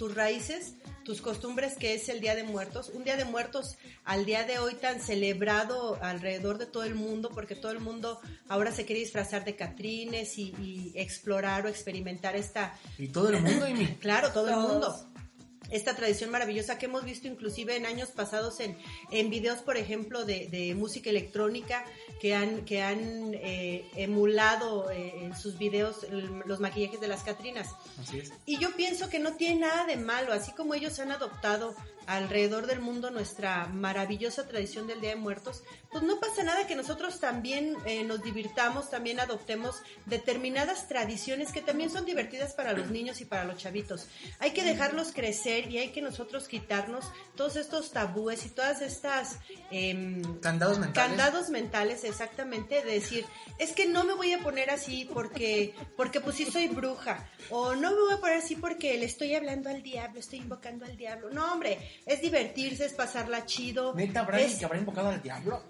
tus 0.00 0.14
raíces, 0.14 0.76
tus 1.04 1.20
costumbres, 1.20 1.76
que 1.76 1.92
es 1.92 2.08
el 2.08 2.22
Día 2.22 2.34
de 2.34 2.42
Muertos, 2.42 2.90
un 2.94 3.04
Día 3.04 3.18
de 3.18 3.26
Muertos 3.26 3.76
al 4.06 4.24
día 4.24 4.44
de 4.44 4.58
hoy 4.58 4.72
tan 4.72 4.98
celebrado 4.98 5.98
alrededor 6.00 6.56
de 6.56 6.64
todo 6.64 6.84
el 6.84 6.94
mundo, 6.94 7.28
porque 7.28 7.54
todo 7.54 7.70
el 7.70 7.80
mundo 7.80 8.18
ahora 8.48 8.72
se 8.72 8.86
quiere 8.86 9.02
disfrazar 9.02 9.44
de 9.44 9.56
Catrines 9.56 10.38
y, 10.38 10.54
y 10.58 10.92
explorar 10.94 11.66
o 11.66 11.68
experimentar 11.68 12.34
esta, 12.34 12.74
Y 12.96 13.08
todo 13.08 13.28
el 13.28 13.42
mundo 13.42 13.68
y 13.68 13.74
mi. 13.74 13.86
claro, 14.00 14.32
todo 14.32 14.48
el 14.48 14.56
mundo. 14.56 15.09
Esta 15.70 15.94
tradición 15.94 16.30
maravillosa 16.30 16.78
que 16.78 16.86
hemos 16.86 17.04
visto 17.04 17.28
inclusive 17.28 17.76
en 17.76 17.86
años 17.86 18.10
pasados 18.10 18.60
en, 18.60 18.76
en 19.10 19.30
videos, 19.30 19.58
por 19.62 19.76
ejemplo, 19.76 20.24
de, 20.24 20.46
de 20.46 20.74
música 20.74 21.10
electrónica 21.10 21.84
que 22.20 22.34
han, 22.34 22.64
que 22.64 22.82
han 22.82 23.34
eh, 23.34 23.88
emulado 23.94 24.90
eh, 24.90 25.24
en 25.24 25.36
sus 25.36 25.58
videos 25.58 26.06
los 26.46 26.60
maquillajes 26.60 27.00
de 27.00 27.08
las 27.08 27.22
Catrinas. 27.22 27.68
Así 27.98 28.18
es. 28.18 28.32
Y 28.46 28.58
yo 28.58 28.74
pienso 28.76 29.08
que 29.08 29.18
no 29.18 29.34
tiene 29.34 29.60
nada 29.60 29.86
de 29.86 29.96
malo, 29.96 30.32
así 30.32 30.52
como 30.52 30.74
ellos 30.74 30.98
han 30.98 31.12
adoptado 31.12 31.74
alrededor 32.06 32.66
del 32.66 32.80
mundo 32.80 33.10
nuestra 33.10 33.66
maravillosa 33.66 34.48
tradición 34.48 34.86
del 34.86 35.00
Día 35.00 35.10
de 35.10 35.16
Muertos, 35.16 35.62
pues 35.90 36.04
no 36.04 36.20
pasa 36.20 36.42
nada 36.44 36.66
que 36.66 36.76
nosotros 36.76 37.18
también 37.20 37.76
eh, 37.84 38.04
nos 38.04 38.22
divirtamos, 38.22 38.90
también 38.90 39.18
adoptemos 39.20 39.82
determinadas 40.06 40.86
tradiciones 40.88 41.52
que 41.52 41.62
también 41.62 41.90
son 41.90 42.04
divertidas 42.04 42.52
para 42.54 42.72
los 42.72 42.90
niños 42.90 43.20
y 43.20 43.24
para 43.24 43.44
los 43.44 43.56
chavitos. 43.58 44.06
Hay 44.38 44.50
que 44.52 44.62
dejarlos 44.62 45.12
crecer 45.12 45.70
y 45.70 45.78
hay 45.78 45.88
que 45.90 46.02
nosotros 46.02 46.46
quitarnos 46.48 47.04
todos 47.34 47.56
estos 47.56 47.90
tabúes 47.90 48.44
y 48.46 48.50
todas 48.50 48.82
estas... 48.82 49.38
em, 49.70 50.22
Candados 50.40 50.78
mentales. 50.78 51.08
Candados 51.08 51.50
mentales, 51.50 52.04
exactamente, 52.04 52.82
de 52.84 52.92
decir, 52.92 53.26
es 53.58 53.72
que 53.72 53.86
no 53.86 54.04
me 54.04 54.14
voy 54.14 54.32
a 54.32 54.38
poner 54.40 54.70
así 54.70 55.08
porque, 55.12 55.74
porque 55.96 56.20
pues 56.20 56.36
sí 56.36 56.44
soy 56.46 56.68
bruja, 56.68 57.28
o 57.50 57.74
no 57.74 57.90
me 57.90 57.96
voy 58.00 58.12
a 58.14 58.20
poner 58.20 58.36
así 58.38 58.56
porque 58.56 58.96
le 58.98 59.06
estoy 59.06 59.34
hablando 59.34 59.68
al 59.70 59.82
diablo, 59.82 60.20
estoy 60.20 60.38
invocando 60.40 60.84
al 60.84 60.96
diablo. 60.96 61.30
No, 61.30 61.52
hombre, 61.52 62.00
es 62.06 62.20
divertirse, 62.20 62.84
es 62.86 62.92
pasarla 62.92 63.44
chido. 63.46 63.94
Neta, 63.94 64.22
Brian, 64.22 64.48
es- 64.50 64.56
que 64.58 64.64
habrá 64.64 64.78
invocado 64.78 65.08
al 65.08 65.22
diablo. 65.22 65.62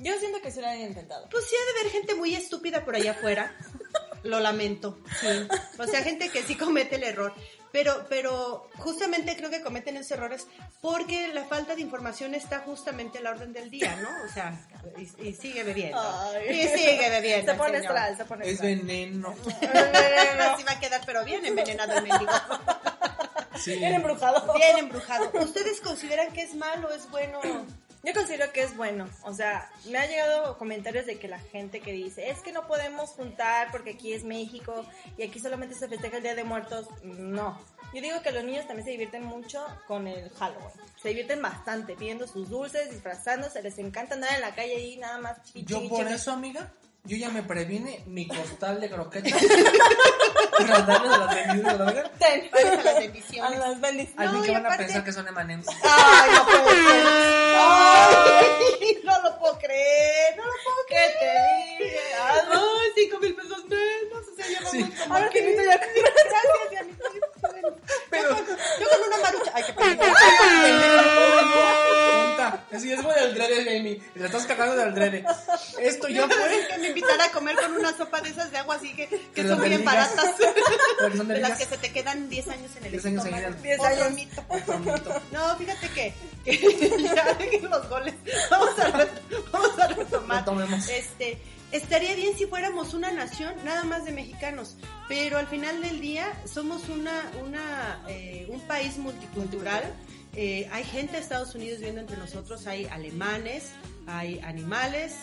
Yo 0.00 0.18
siento 0.18 0.40
que 0.40 0.50
sí 0.50 0.60
lo 0.60 0.66
han 0.68 0.80
intentado. 0.80 1.28
Pues 1.30 1.44
sí 1.46 1.54
ha 1.56 1.72
de 1.72 1.80
haber 1.80 1.92
gente 1.92 2.14
muy 2.14 2.34
estúpida 2.34 2.84
por 2.84 2.94
allá 2.94 3.12
afuera. 3.12 3.54
Lo 4.24 4.40
lamento, 4.40 4.98
sí. 5.20 5.26
O 5.78 5.86
sea, 5.86 6.02
gente 6.02 6.28
que 6.28 6.42
sí 6.42 6.56
comete 6.56 6.96
el 6.96 7.04
error. 7.04 7.32
Pero, 7.70 8.06
pero 8.08 8.70
justamente 8.78 9.36
creo 9.36 9.50
que 9.50 9.60
cometen 9.62 9.96
esos 9.96 10.12
errores 10.12 10.46
porque 10.80 11.28
la 11.34 11.44
falta 11.44 11.74
de 11.74 11.82
información 11.82 12.34
está 12.34 12.60
justamente 12.60 13.18
a 13.18 13.20
la 13.20 13.30
orden 13.30 13.52
del 13.52 13.70
día, 13.70 13.94
¿no? 13.96 14.08
O 14.24 14.32
sea, 14.32 14.58
y, 14.96 15.28
y 15.28 15.34
sigue 15.34 15.62
bebiendo. 15.64 16.00
Ay. 16.00 16.60
Y 16.60 16.68
sigue 16.68 17.10
bebiendo. 17.10 17.52
Se 17.52 17.58
pone 17.58 17.78
astral, 17.78 18.16
se 18.16 18.24
pone 18.24 18.50
Es 18.50 18.60
veneno. 18.60 19.34
Así 19.44 20.62
va 20.62 20.72
a 20.72 20.80
quedar, 20.80 21.02
pero 21.04 21.24
bien 21.24 21.44
envenenado 21.44 21.92
el 21.92 22.04
mendigo. 22.04 22.32
Sí. 23.56 23.76
Bien 23.76 23.94
embrujado. 23.94 24.52
Bien 24.54 24.78
embrujado. 24.78 25.30
¿Ustedes 25.34 25.80
consideran 25.80 26.32
que 26.32 26.42
es 26.42 26.54
malo, 26.54 26.90
es 26.90 27.10
bueno? 27.10 27.40
Yo 28.04 28.14
considero 28.14 28.52
que 28.52 28.62
es 28.62 28.76
bueno. 28.76 29.08
O 29.24 29.34
sea, 29.34 29.70
me 29.86 29.98
ha 29.98 30.06
llegado 30.06 30.56
comentarios 30.56 31.06
de 31.06 31.18
que 31.18 31.28
la 31.28 31.40
gente 31.40 31.80
que 31.80 31.92
dice, 31.92 32.30
es 32.30 32.40
que 32.40 32.52
no 32.52 32.66
podemos 32.66 33.10
juntar 33.10 33.70
porque 33.72 33.90
aquí 33.90 34.12
es 34.12 34.24
México 34.24 34.86
y 35.16 35.24
aquí 35.24 35.40
solamente 35.40 35.74
se 35.74 35.88
festeja 35.88 36.18
el 36.18 36.22
Día 36.22 36.34
de 36.34 36.44
Muertos. 36.44 36.86
No. 37.02 37.58
Yo 37.92 38.02
digo 38.02 38.20
que 38.22 38.30
los 38.32 38.44
niños 38.44 38.66
también 38.66 38.84
se 38.84 38.92
divierten 38.92 39.24
mucho 39.24 39.64
con 39.86 40.06
el 40.06 40.30
Halloween. 40.30 40.70
Se 41.02 41.08
divierten 41.08 41.40
bastante 41.42 41.94
pidiendo 41.94 42.26
sus 42.26 42.48
dulces, 42.50 42.90
disfrazándose, 42.90 43.62
les 43.62 43.78
encanta 43.78 44.14
andar 44.14 44.34
en 44.34 44.42
la 44.42 44.54
calle 44.54 44.76
ahí 44.76 44.96
nada 44.98 45.18
más. 45.18 45.38
Yo 45.54 45.88
por 45.88 46.06
eso, 46.06 46.30
amiga, 46.30 46.72
yo 47.08 47.16
ya 47.16 47.28
me 47.30 47.42
previne 47.42 48.02
mi 48.06 48.28
costal 48.28 48.80
de 48.80 48.88
croquetas. 48.90 49.32
Para 50.58 50.80
darle 50.82 51.08
a 51.14 51.18
las 51.18 51.34
bendiciones, 51.34 51.64
a 51.68 51.76
las 51.78 51.94
A 53.42 53.50
las 53.50 53.80
bendiciones. 53.80 54.12
Al 54.18 54.28
fin 54.30 54.38
No, 54.38 54.42
que 54.42 54.52
van 54.52 54.64
a 54.66 54.68
aparte- 54.68 54.84
pensar 54.84 55.04
que 55.04 55.12
son. 55.12 55.26
Ay, 55.28 56.30
no 56.34 56.44
puedo 56.44 56.64
creer. 56.66 57.06
Ay, 57.60 58.98
no 59.04 59.22
lo 59.22 59.38
puedo 59.38 59.58
creer. 59.58 60.36
No 60.36 60.44
lo 60.44 60.52
puedo 60.64 60.76
¿Qué 60.88 60.94
creer. 60.94 61.78
te 61.78 61.84
dije? 61.84 61.98
Ay, 62.20 62.90
cinco 62.96 63.18
mil 63.20 63.34
pesos 63.36 63.64
menos. 63.66 64.28
O 64.32 64.36
sea, 64.36 64.46
ya 64.48 64.58
vamos 64.58 64.70
Sí. 64.72 64.92
Ahora 65.08 65.28
que- 65.30 65.40
te 65.42 65.50
invito 65.50 65.62
ya. 65.62 65.76
Gracias. 66.70 66.86
Pero 68.10 68.30
yo 68.30 68.88
con 68.88 69.02
una 69.08 69.16
marucha. 69.18 69.50
Ay, 69.54 69.64
qué 69.66 69.72
padre. 69.72 69.98
Tonta. 72.10 72.64
Sí, 72.78 72.92
es 72.92 73.02
muy 73.02 73.14
del 73.14 73.34
drede, 73.34 73.78
Amy. 73.78 74.02
Le 74.14 74.26
estás 74.26 74.46
cagando 74.46 74.76
del 74.76 74.94
drede. 74.94 75.24
Esto 75.80 76.08
ya 76.08 76.22
Yo 76.22 76.28
fue. 76.28 76.66
que 76.68 76.78
me 76.78 76.88
invitara 76.88 77.24
a 77.24 77.30
comer 77.32 77.56
con 77.56 77.72
una 77.76 77.96
sopa 77.96 78.20
de 78.20 78.30
esas 78.30 78.50
de 78.50 78.58
agua 78.58 78.76
así 78.76 78.94
que, 78.94 79.08
que 79.34 79.46
son 79.46 79.62
digas. 79.62 79.84
baratas. 79.84 80.34
De 80.38 81.40
las 81.40 81.58
que 81.58 81.64
se 81.64 81.78
te 81.78 81.92
quedan 81.92 82.28
10 82.28 82.48
años 82.48 82.70
en 82.76 82.84
el 82.84 82.90
10 82.92 83.06
años 83.06 83.24
estómago. 83.24 83.44
seguidas. 83.46 83.62
10 83.62 83.80
Otro 83.80 83.90
años. 84.04 84.12
mito. 84.12 84.44
Otro 84.48 84.78
mito. 84.78 85.22
No, 85.32 85.56
fíjate 85.56 85.88
que, 85.90 86.14
que 86.44 86.98
ya 87.14 87.34
dejen 87.34 87.68
los 87.70 87.88
goles. 87.88 88.14
Vamos 88.50 88.78
a, 88.78 89.06
vamos 89.52 89.78
a 89.78 89.86
retomar. 89.88 90.38
Retomemos. 90.40 90.88
Este, 90.88 91.38
estaría 91.72 92.14
bien 92.14 92.36
si 92.36 92.46
fuéramos 92.46 92.94
una 92.94 93.10
nación 93.12 93.54
nada 93.64 93.84
más 93.84 94.04
de 94.04 94.12
mexicanos, 94.12 94.76
pero 95.08 95.38
al 95.38 95.46
final 95.46 95.82
del 95.82 96.00
día 96.00 96.32
somos 96.46 96.88
una, 96.88 97.30
una, 97.44 98.04
eh, 98.08 98.46
un 98.48 98.60
país 98.60 98.98
multicultural. 98.98 99.84
Eh, 100.34 100.68
hay 100.70 100.84
gente 100.84 101.14
de 101.14 101.18
Estados 101.18 101.54
Unidos 101.54 101.78
viviendo 101.78 102.00
entre 102.00 102.16
nosotros, 102.16 102.66
hay 102.66 102.86
alemanes, 102.86 103.72
hay 104.08 104.40
animales, 104.40 105.14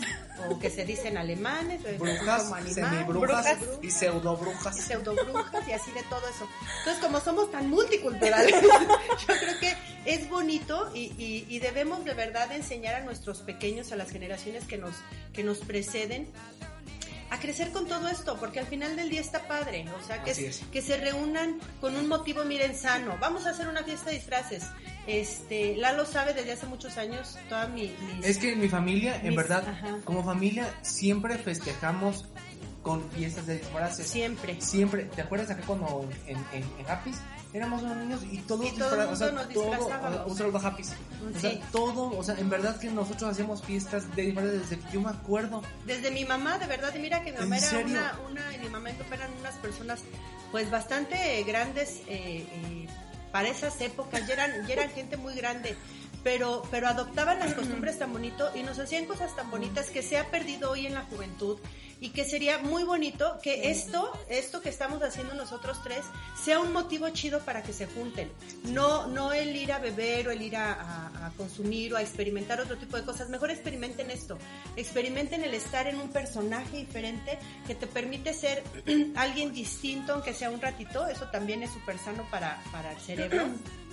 o 0.50 0.60
que 0.60 0.70
se 0.70 0.86
dicen 0.86 1.18
alemanes, 1.18 1.82
Brujas, 1.98 2.52
semibrujas 2.74 3.58
brujas, 3.58 3.58
y 3.82 3.90
pseudobrujas. 3.92 4.78
y 4.78 4.82
pseudobrujas 4.82 5.68
y 5.68 5.72
así 5.72 5.92
de 5.92 6.04
todo 6.04 6.22
eso. 6.30 6.48
Entonces, 6.80 7.04
como 7.04 7.20
somos 7.20 7.52
tan 7.52 7.70
multiculturales, 7.70 8.52
yo 8.62 9.28
creo 9.28 9.60
que 9.60 9.74
es 10.06 10.30
bonito 10.30 10.92
y, 10.94 11.12
y- 11.18 11.46
y 11.50 11.60
debemos 11.60 12.06
de 12.06 12.14
verdad 12.14 12.52
enseñar 12.52 12.96
a 12.96 13.00
nuestros 13.02 13.40
pequeños, 13.40 13.92
a 13.92 13.96
las 13.96 14.12
generaciones 14.12 14.66
que 14.66 14.78
nos, 14.78 14.94
que 15.34 15.44
nos 15.44 15.60
preceden, 15.60 16.30
a 17.30 17.40
crecer 17.40 17.72
con 17.72 17.88
todo 17.88 18.08
esto, 18.08 18.38
porque 18.40 18.60
al 18.60 18.68
final 18.68 18.96
del 18.96 19.10
día 19.10 19.22
está 19.22 19.48
padre, 19.48 19.86
o 20.00 20.06
sea, 20.06 20.24
que, 20.24 20.32
es- 20.32 20.62
que 20.72 20.82
se 20.82 20.98
reúnan 20.98 21.60
con 21.82 21.96
un 21.96 22.08
motivo, 22.08 22.44
miren, 22.46 22.76
sano. 22.76 23.18
Vamos 23.20 23.46
a 23.46 23.50
hacer 23.50 23.68
una 23.68 23.84
fiesta 23.84 24.10
de 24.12 24.18
disfraces. 24.18 24.64
Este, 25.08 25.76
Lalo 25.78 26.06
sabe 26.06 26.34
desde 26.34 26.54
hace 26.54 26.66
muchos 26.68 26.98
años, 26.98 27.38
toda 27.50 27.68
mi... 27.68 27.94
mis- 28.16 28.26
Es 28.26 28.38
que 28.38 28.56
mi 28.56 28.70
familia, 28.70 29.20
en 29.24 29.36
verdad, 29.36 29.68
ajá. 29.68 29.98
como 30.04 30.24
familia, 30.24 30.72
siempre 30.82 31.38
festejamos 31.38 32.26
con 32.82 33.10
fiestas 33.12 33.48
de 33.48 33.58
disfraces. 33.58 34.08
Siempre. 34.08 34.62
Siempre. 34.62 35.06
¿Te 35.06 35.22
acuerdas 35.22 35.50
acá 35.50 35.64
cuando 35.66 36.08
en, 36.28 36.38
en, 36.54 36.64
en 36.80 36.88
Happy's 36.88 37.18
éramos 37.56 37.82
unos 37.84 37.98
niños 37.98 38.22
y 38.32 38.38
todos 38.40 38.66
Y 38.66 38.72
todo 38.78 38.96
el 38.96 39.02
disfra- 39.08 39.12
o 39.12 39.16
sea, 39.16 39.28
mundo 39.28 39.44
nos 39.44 39.54
todo- 39.54 39.64
disfrazábamos. 39.66 40.32
o 40.32 40.36
sea, 40.36 40.48
un 40.48 40.54
saludo. 40.54 40.58
O 41.36 41.40
sea, 41.40 41.60
todo, 41.72 42.18
o 42.18 42.24
sea, 42.24 42.36
en 42.38 42.50
verdad 42.50 42.78
que 42.80 42.90
nosotros 42.92 43.32
hacemos 43.32 43.64
fiestas 43.64 44.14
de 44.16 44.22
disfraces 44.24 44.70
desde 44.70 44.80
que 44.80 44.92
yo 44.94 45.02
me 45.02 45.10
acuerdo. 45.10 45.62
Desde 45.86 46.12
mi 46.12 46.26
mamá, 46.26 46.58
de 46.60 46.68
verdad, 46.68 46.94
mira 47.00 47.24
que 47.24 47.32
mi 47.32 47.38
¿En 47.38 47.44
mamá 47.44 47.58
era 47.58 47.68
serio? 47.68 47.86
una, 47.98 48.20
una, 48.30 48.56
y 48.56 48.60
mi 48.60 48.70
mamá 48.70 48.90
eran 48.90 49.32
unas 49.40 49.56
personas 49.56 50.02
pues 50.52 50.70
bastante 50.70 51.44
grandes 51.44 52.02
eh, 52.08 52.46
eh, 52.52 52.88
para 53.32 53.48
esas 53.50 53.80
épocas, 53.82 54.26
ya 54.28 54.34
eran, 54.34 54.68
ya 54.68 54.74
eran 54.74 54.90
gente 54.90 55.18
muy 55.18 55.34
grande, 55.36 55.76
pero, 56.24 56.64
pero 56.72 56.88
adoptaban 56.88 57.40
las 57.40 57.54
costumbres 57.54 58.00
tan 58.00 58.12
bonito 58.14 58.50
y 58.56 58.64
nos 58.64 58.80
hacían 58.80 59.06
cosas 59.06 59.36
tan 59.36 59.50
bonitas 59.52 59.90
que 59.90 60.02
se 60.02 60.18
ha 60.18 60.30
perdido 60.32 60.72
hoy 60.72 60.86
en 60.88 60.94
la 60.94 61.02
juventud 61.04 61.58
y 62.02 62.10
que 62.10 62.26
sería 62.26 62.58
muy 62.60 62.84
bonito 62.84 63.40
que 63.42 63.70
esto, 63.72 64.12
esto 64.30 64.62
que 64.62 64.70
estamos 64.70 65.02
haciendo 65.02 65.34
nosotros 65.34 65.80
tres, 65.84 66.02
sea 66.42 66.60
un 66.60 66.74
motivo 66.74 67.10
chido 67.10 67.40
para 67.40 67.64
que 67.64 67.74
se 67.74 67.88
junten. 67.88 68.32
No, 68.66 69.08
no 69.08 69.32
el 69.34 69.56
ir 69.56 69.72
a 69.72 69.80
beber 69.80 70.28
o 70.28 70.32
el 70.32 70.42
ir 70.42 70.56
a, 70.58 70.74
a- 70.74 71.28
a 71.28 71.30
consumir 71.38 71.94
o 71.94 71.98
a 71.98 72.02
experimentar 72.02 72.60
otro 72.62 72.78
tipo 72.78 72.98
de 72.98 73.04
cosas. 73.04 73.30
Mejor 73.30 73.50
experimenten 73.52 74.12
esto. 74.12 74.38
Experimenten 74.76 75.44
el 75.44 75.54
estar 75.54 75.88
en 75.88 76.00
un 76.00 76.10
personaje 76.10 76.78
diferente 76.78 77.40
que 77.66 77.76
te 77.76 77.88
permite 77.88 78.34
ser 78.34 78.64
alguien 79.16 79.54
distinto, 79.54 80.14
aunque 80.14 80.34
sea 80.34 80.50
un 80.52 80.62
ratito. 80.62 81.08
Eso 81.08 81.26
también 81.32 81.64
es 81.64 81.72
súper 81.72 81.98
sano 81.98 82.28
para, 82.30 82.62
para 82.72 82.92
el 82.92 83.00
cerebro. 83.00 83.46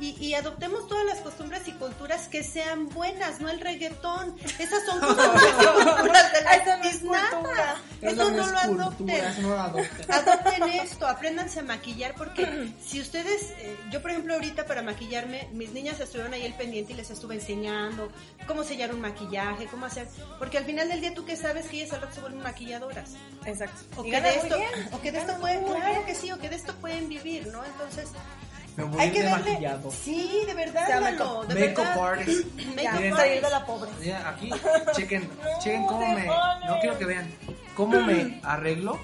Y, 0.00 0.16
y 0.18 0.34
adoptemos 0.34 0.88
todas 0.88 1.04
las 1.04 1.18
costumbres 1.18 1.66
y 1.68 1.72
culturas 1.72 2.28
que 2.28 2.42
sean 2.42 2.88
buenas, 2.88 3.40
no 3.40 3.48
el 3.50 3.60
reggaetón. 3.60 4.34
Esas 4.58 4.84
son 4.86 4.98
costumbres 5.00 5.52
y 5.60 5.64
culturas 5.84 6.32
de 6.32 6.40
la 6.42 6.54
es 6.88 7.02
nada. 7.02 7.30
cultura. 7.30 7.76
Eso 8.00 8.30
no 8.30 8.46
lo 8.46 8.58
adopten. 8.58 9.42
no 9.42 9.52
adopten. 9.54 10.10
Adopten 10.12 10.62
esto, 10.70 11.06
apréndanse 11.06 11.60
a 11.60 11.62
maquillar 11.62 12.14
porque 12.16 12.72
si 12.82 13.00
ustedes, 13.00 13.50
eh, 13.58 13.78
yo 13.90 14.00
por 14.00 14.10
ejemplo 14.10 14.34
ahorita 14.34 14.64
para 14.66 14.82
maquillarme, 14.82 15.48
mis 15.52 15.72
niñas 15.72 16.00
estuvieron 16.00 16.32
ahí 16.32 16.44
el 16.46 16.54
pendiente 16.54 16.94
y 16.94 16.96
les 16.96 17.10
estuve 17.10 17.34
enseñando 17.34 18.10
cómo 18.46 18.64
sellar 18.64 18.94
un 18.94 19.00
maquillaje, 19.02 19.66
cómo 19.66 19.84
hacer, 19.86 20.08
porque 20.38 20.56
al 20.58 20.64
final 20.64 20.88
del 20.88 21.00
día 21.02 21.12
tú 21.14 21.24
que 21.26 21.36
sabes 21.36 21.66
que 21.66 21.76
ellas 21.82 21.92
al 21.92 22.00
rato 22.00 22.14
se 22.14 22.20
vuelven 22.22 22.42
maquilladoras. 22.42 23.10
Exacto. 23.44 24.00
O 24.00 24.04
Y 24.06 24.10
que, 24.10 24.20
de 24.20 24.30
esto, 24.34 24.56
bien. 24.56 24.88
o 24.92 25.00
que 25.02 25.12
de 25.12 25.18
esto 25.18 25.38
pueden, 25.38 25.64
claro 25.64 25.80
bien. 25.92 26.06
que 26.06 26.14
sí, 26.14 26.32
o 26.32 26.38
que 26.38 26.48
de 26.48 26.56
esto 26.56 26.74
pueden 26.76 27.08
vivir, 27.08 27.46
¿no? 27.48 27.62
Entonces, 27.64 28.08
Hay 28.98 29.10
que 29.10 29.22
maquillado. 29.28 29.90
sí, 29.90 30.42
de 30.46 30.54
verdad, 30.54 30.86
Se 30.86 30.92
llama 30.92 31.10
Lalo, 31.12 31.44
de 31.44 31.54
Makeup 31.54 31.76
verdad. 31.78 32.04
artist. 32.12 32.44
Miren. 32.54 33.16
salir 33.16 33.42
de 33.42 33.50
la 33.50 33.66
pobre. 33.66 33.90
Aquí, 34.26 34.50
chequen, 34.96 35.28
chequen 35.62 35.86
cómo 35.86 36.06
me. 36.14 36.26
No 36.26 36.78
quiero 36.80 36.98
que 36.98 37.04
vean. 37.04 37.30
Cómo 37.74 38.00
me 38.00 38.40
arreglo. 38.44 38.98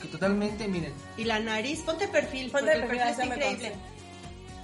Que 0.00 0.08
totalmente, 0.08 0.66
miren. 0.66 0.94
Y 1.16 1.24
la 1.24 1.38
nariz, 1.40 1.80
ponte 1.80 2.08
perfil, 2.08 2.50
Ponte 2.50 2.72
el 2.72 2.80
perfil, 2.80 2.98
perfil 2.98 3.10
está 3.12 3.26
increíble. 3.26 3.72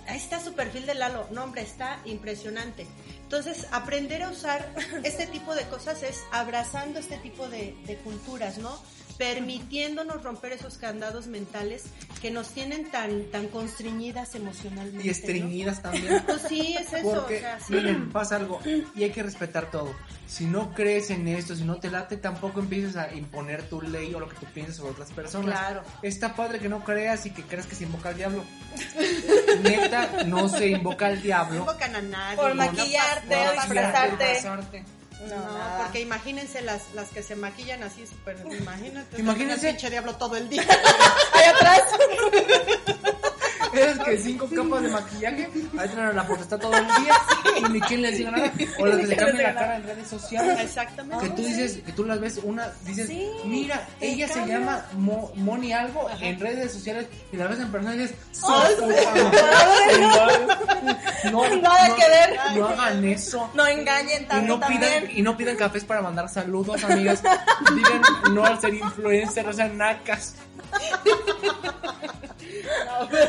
Ahí 0.08 0.16
está 0.16 0.40
su 0.40 0.54
perfil 0.54 0.86
de 0.86 0.94
Lalo. 0.94 1.26
No, 1.32 1.44
hombre, 1.44 1.62
está 1.62 1.98
impresionante. 2.04 2.86
Entonces, 3.24 3.66
aprender 3.72 4.22
a 4.22 4.30
usar 4.30 4.72
este 5.02 5.26
tipo 5.26 5.54
de 5.54 5.64
cosas 5.64 6.02
es 6.04 6.22
abrazando 6.30 7.00
este 7.00 7.18
tipo 7.18 7.48
de, 7.48 7.76
de 7.86 7.96
culturas, 7.96 8.58
¿no? 8.58 8.80
Permitiéndonos 9.18 10.22
romper 10.22 10.52
esos 10.52 10.76
candados 10.78 11.26
mentales 11.26 11.84
que 12.20 12.30
nos 12.30 12.48
tienen 12.48 12.90
tan, 12.90 13.24
tan 13.30 13.48
constreñidas 13.48 14.34
emocionalmente. 14.34 15.02
Y 15.02 15.06
¿no? 15.06 15.12
estreñidas 15.12 15.82
también. 15.82 16.22
Pues 16.26 16.42
sí, 16.48 16.76
es 16.78 16.92
eso. 16.92 17.14
Porque, 17.14 17.36
o 17.36 17.40
sea, 17.40 17.60
sí. 17.60 17.74
miren, 17.74 18.10
pasa 18.10 18.36
algo 18.36 18.60
y 18.94 19.04
hay 19.04 19.10
que 19.10 19.22
respetar 19.22 19.70
todo. 19.70 19.94
Si 20.26 20.44
no 20.44 20.74
crees 20.74 21.10
en 21.10 21.28
esto, 21.28 21.54
si 21.54 21.64
no 21.64 21.76
te 21.76 21.90
late, 21.90 22.16
tampoco 22.16 22.60
empieces 22.60 22.96
a 22.96 23.14
imponer 23.14 23.62
tu 23.68 23.80
ley 23.80 24.12
o 24.14 24.20
lo 24.20 24.28
que 24.28 24.36
tú 24.36 24.46
piensas 24.52 24.76
sobre 24.76 24.92
otras 24.92 25.12
personas. 25.12 25.58
Claro. 25.58 25.82
Está 26.02 26.34
padre 26.34 26.58
que 26.58 26.68
no 26.68 26.82
creas 26.84 27.26
y 27.26 27.30
que 27.30 27.42
creas 27.42 27.66
que 27.66 27.76
se 27.76 27.84
invoca 27.84 28.08
al 28.08 28.16
diablo. 28.16 28.44
Neta, 29.62 30.24
no 30.24 30.48
se 30.48 30.68
invoca 30.68 31.06
al 31.06 31.22
diablo. 31.22 31.60
invocan 31.60 31.94
a 31.94 32.02
nadie. 32.02 32.36
Por 32.36 32.48
no 32.50 32.54
maquillarte 32.56 33.44
no, 33.44 33.52
disfrazarte. 33.52 34.28
disfrazarte. 34.32 34.95
No, 35.20 35.78
porque 35.82 36.00
imagínense 36.00 36.60
las, 36.62 36.92
las 36.94 37.08
que 37.08 37.22
se 37.22 37.36
maquillan 37.36 37.82
así 37.82 38.06
súper, 38.06 38.36
imagínate. 38.60 39.18
Imagínense- 39.18 39.68
pinche 39.70 39.88
diablo 39.90 40.14
todo 40.16 40.36
el 40.36 40.48
día. 40.48 40.62
Ahí 41.32 41.44
atrás. 41.44 41.80
Es 43.76 43.98
que 43.98 44.18
cinco 44.18 44.48
capas 44.54 44.82
de 44.82 44.88
maquillaje, 44.88 45.48
ahí 45.78 45.88
tienen 45.88 46.16
la 46.16 46.26
potestad 46.26 46.58
todo 46.58 46.74
el 46.76 46.86
día 46.86 47.14
y 47.58 47.72
ni 47.72 47.80
quien 47.80 48.02
les 48.02 48.18
diga 48.18 48.30
nada. 48.30 48.52
O 48.78 48.86
las 48.86 48.98
que 48.98 49.06
se 49.06 49.16
cambian 49.16 49.54
la 49.54 49.60
cara 49.60 49.76
en 49.76 49.82
redes 49.84 50.08
sociales. 50.08 50.58
Exactamente. 50.60 51.28
Que 51.28 51.34
tú 51.34 51.42
dices, 51.42 51.78
que 51.84 51.92
tú 51.92 52.04
las 52.04 52.20
ves, 52.20 52.40
una, 52.42 52.72
dices, 52.84 53.06
Sí, 53.08 53.28
mira, 53.44 53.86
ella 54.00 54.28
se 54.28 54.46
llama 54.46 54.84
Mo- 54.94 55.32
Moni 55.36 55.72
algo 55.72 56.08
en 56.20 56.40
redes 56.40 56.72
sociales 56.72 57.06
y 57.32 57.36
la 57.36 57.46
ves 57.46 57.60
en 57.60 57.70
persona 57.70 57.94
y 57.94 57.98
dices, 57.98 58.16
Ay, 58.48 58.74
"Su 58.76 58.82
puta 58.84 59.14
madre". 59.14 61.30
no, 61.30 61.32
no- 61.32 61.96
que 61.96 62.08
ver. 62.08 62.38
No 62.56 62.68
hagan 62.68 63.04
eso. 63.04 63.50
No 63.54 63.66
engañen 63.66 64.22
Y 64.22 64.26
tanto 64.26 64.58
no, 64.58 64.66
pidan, 64.66 64.80
también. 64.92 65.18
y 65.18 65.22
no 65.22 65.36
pidan 65.36 65.56
cafés 65.56 65.84
para 65.84 66.02
mandar 66.02 66.28
saludos, 66.28 66.82
amigas. 66.84 67.22
Digan 67.74 68.02
no 68.34 68.44
al 68.44 68.60
ser 68.60 68.74
influencer, 68.74 69.46
o 69.48 69.52
sea, 69.52 69.68
nacas. 69.68 70.34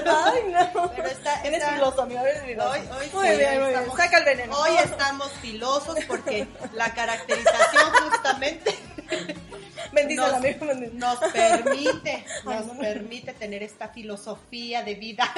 Ay, 0.06 0.42
no. 0.52 0.92
Pero 0.96 1.08
está, 1.08 1.42
Eres 1.44 1.60
está- 1.60 1.74
filoso, 1.74 2.02
amigo, 2.02 2.20
eres 2.22 2.44
filoso. 2.44 2.70
Hoy, 2.70 2.80
hoy 2.80 3.10
muy 3.14 3.28
sí, 3.28 3.38
bien, 3.38 3.50
hoy 3.52 3.58
bien. 3.58 3.70
estamos- 3.70 3.98
Saca 3.98 4.18
el 4.20 4.26
veneno. 4.26 4.58
Hoy 4.58 4.72
estamos 4.84 5.32
filosos 5.34 5.98
porque 6.08 6.48
la 6.74 6.94
caracterización 6.94 7.92
justamente 8.10 8.76
Bendice 9.94 10.22
nos, 10.22 10.34
amigo, 10.34 10.66
bendice. 10.68 10.94
nos 10.96 11.18
permite, 11.32 12.26
nos 12.44 12.66
no. 12.68 12.78
permite 12.80 13.34
tener 13.34 13.64
esta 13.64 13.88
filosofía 13.90 14.84
de 14.84 14.96
vida. 14.96 15.32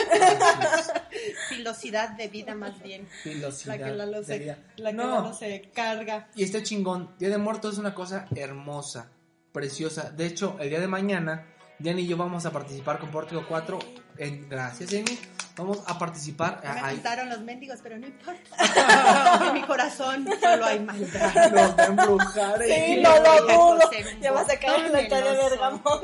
Filosidad 1.49 2.09
de 2.09 2.27
vida 2.29 2.55
más 2.55 2.81
bien. 2.81 3.07
Filosidad 3.23 3.77
La 3.79 3.85
que 3.85 3.91
Lalo 3.91 4.19
de 4.19 4.25
se, 4.25 4.39
vida. 4.39 4.57
la 4.77 4.89
que 4.89 4.95
No. 4.97 5.33
Se 5.33 5.61
carga. 5.73 6.27
Y 6.35 6.43
está 6.43 6.63
chingón. 6.63 7.13
Día 7.19 7.29
de 7.29 7.37
Muertos 7.37 7.73
es 7.73 7.79
una 7.79 7.93
cosa 7.93 8.27
hermosa, 8.35 9.09
preciosa. 9.51 10.09
De 10.09 10.25
hecho, 10.25 10.57
el 10.59 10.69
día 10.69 10.79
de 10.79 10.87
mañana, 10.87 11.45
Diana 11.79 12.01
y 12.01 12.07
yo 12.07 12.17
vamos 12.17 12.45
a 12.45 12.51
participar 12.51 12.99
con 12.99 13.09
Pórtico 13.09 13.45
4. 13.47 13.79
En, 14.17 14.49
gracias, 14.49 14.89
Jenny. 14.89 15.17
Vamos 15.55 15.79
a 15.87 15.97
participar. 15.97 16.61
Me 16.83 16.95
quitaron 16.95 17.29
los 17.29 17.39
mendigos, 17.39 17.79
pero 17.81 17.97
no 17.97 18.05
importa. 18.07 18.41
En 19.47 19.53
mi 19.53 19.61
corazón 19.61 20.27
solo 20.41 20.65
hay 20.65 20.79
maldad. 20.79 21.51
Nos 21.51 21.77
va 21.77 21.83
a 21.83 21.85
embrujar. 21.85 22.61
Sí, 22.63 22.99
no 23.01 23.15
lo 23.17 23.41
dudo. 23.47 23.89
Ya 24.21 24.31
vas 24.33 24.47
a 24.47 24.51
sacar 24.51 24.75
embotó 24.75 24.91
la 24.93 24.99
en 25.01 25.09
calle 25.09 25.29
de. 25.29 25.35
Bergamo. 25.49 25.81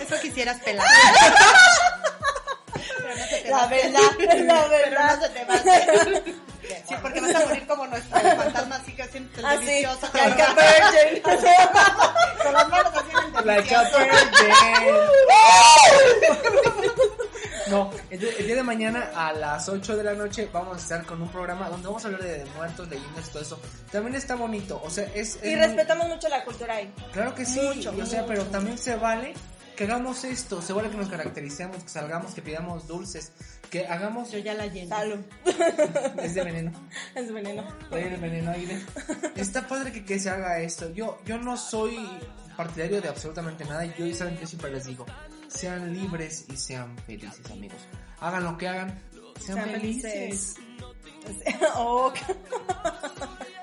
Eso 0.00 0.20
quisieras 0.22 0.60
pelar. 0.62 0.86
Pero 2.72 3.16
no 3.16 3.24
se 3.26 3.36
te 3.40 3.50
va 3.50 3.60
La 3.62 3.66
verdad, 3.66 4.00
la 4.00 4.10
Pero 4.16 4.68
verdad. 4.68 5.16
no 5.16 5.22
se 5.22 5.28
te 5.30 5.44
va 5.44 5.54
a 5.54 5.56
hacer. 5.56 6.34
Sí, 6.88 6.94
porque 7.02 7.20
vas 7.20 7.34
a 7.34 7.46
morir 7.46 7.66
como 7.66 7.86
nuestro 7.86 8.20
fantasma 8.36 8.76
así 8.76 8.92
que 8.94 9.02
haciendo 9.02 9.38
el 9.38 9.44
Así, 9.46 9.64
delicioso. 9.66 10.08
like 10.14 10.42
a 10.42 10.54
virgin. 10.54 11.22
Con 11.22 12.52
las 12.52 12.68
manos 12.68 12.92
haciendo 12.94 13.38
el 13.40 13.46
Like 13.46 13.74
a 13.74 13.82
delicioso. 13.82 14.04
virgin. 14.04 14.94
No, 17.70 17.90
el 18.10 18.18
día, 18.20 18.30
el 18.38 18.46
día 18.46 18.56
de 18.56 18.62
mañana 18.62 19.10
a 19.16 19.32
las 19.32 19.68
8 19.68 19.96
de 19.96 20.04
la 20.04 20.12
noche 20.12 20.48
vamos 20.52 20.76
a 20.76 20.80
estar 20.80 21.06
con 21.06 21.22
un 21.22 21.28
programa 21.28 21.68
donde 21.70 21.86
vamos 21.86 22.04
a 22.04 22.08
hablar 22.08 22.22
de 22.22 22.44
muertos, 22.56 22.88
leyendas 22.88 23.26
y 23.26 23.30
todo 23.32 23.42
eso. 23.42 23.58
También 23.90 24.14
está 24.16 24.34
bonito, 24.34 24.80
o 24.84 24.90
sea, 24.90 25.04
es... 25.14 25.36
es 25.36 25.44
Y 25.44 25.56
muy- 25.56 25.64
respetamos 25.66 26.06
mucho 26.08 26.28
la 26.28 26.44
cultura 26.44 26.74
ahí. 26.76 26.92
Claro 27.12 27.34
que 27.34 27.46
sí, 27.46 27.60
Mucho, 27.60 27.90
o 27.90 28.04
sea, 28.06 28.20
mucho, 28.20 28.26
pero 28.28 28.40
mucho. 28.40 28.50
también 28.52 28.76
se 28.78 28.96
vale 28.96 29.32
que 29.76 29.84
hagamos 29.84 30.24
esto, 30.24 30.62
se 30.62 30.72
vale 30.72 30.90
que 30.90 30.96
nos 30.96 31.08
caractericemos, 31.08 31.82
que 31.82 31.88
salgamos, 31.88 32.34
que 32.34 32.42
pidamos 32.42 32.86
dulces, 32.86 33.32
que 33.70 33.86
hagamos... 33.86 34.30
Yo 34.30 34.38
ya 34.38 34.54
la 34.54 34.66
lleno. 34.66 34.88
Salud. 34.88 35.20
Es 36.22 36.34
de 36.34 36.44
veneno. 36.44 36.72
Es 37.14 37.32
veneno. 37.32 37.64
Trae 37.90 38.14
el 38.14 38.20
veneno 38.20 38.50
ahí 38.50 38.66
de- 38.66 38.82
Está 39.40 39.66
padre 39.66 39.92
que, 39.92 40.04
que 40.04 40.18
se 40.18 40.30
haga 40.30 40.60
esto. 40.60 40.90
Yo, 40.92 41.18
yo 41.24 41.38
no 41.38 41.56
soy 41.56 42.08
partidario 42.56 43.00
de 43.00 43.08
absolutamente 43.08 43.64
nada. 43.64 43.84
y 43.84 43.94
Yo 43.98 44.14
saben 44.14 44.36
que 44.36 44.46
siempre 44.46 44.70
les 44.70 44.84
digo, 44.86 45.04
sean 45.48 45.92
libres 45.92 46.44
y 46.52 46.56
sean 46.56 46.96
felices, 47.06 47.50
amigos. 47.50 47.78
Hagan 48.20 48.44
lo 48.44 48.56
que 48.56 48.68
hagan, 48.68 49.02
sean, 49.40 49.56
Sean 49.58 49.70
felices. 49.70 50.12
felices. 50.12 50.56
Oh, 51.76 52.12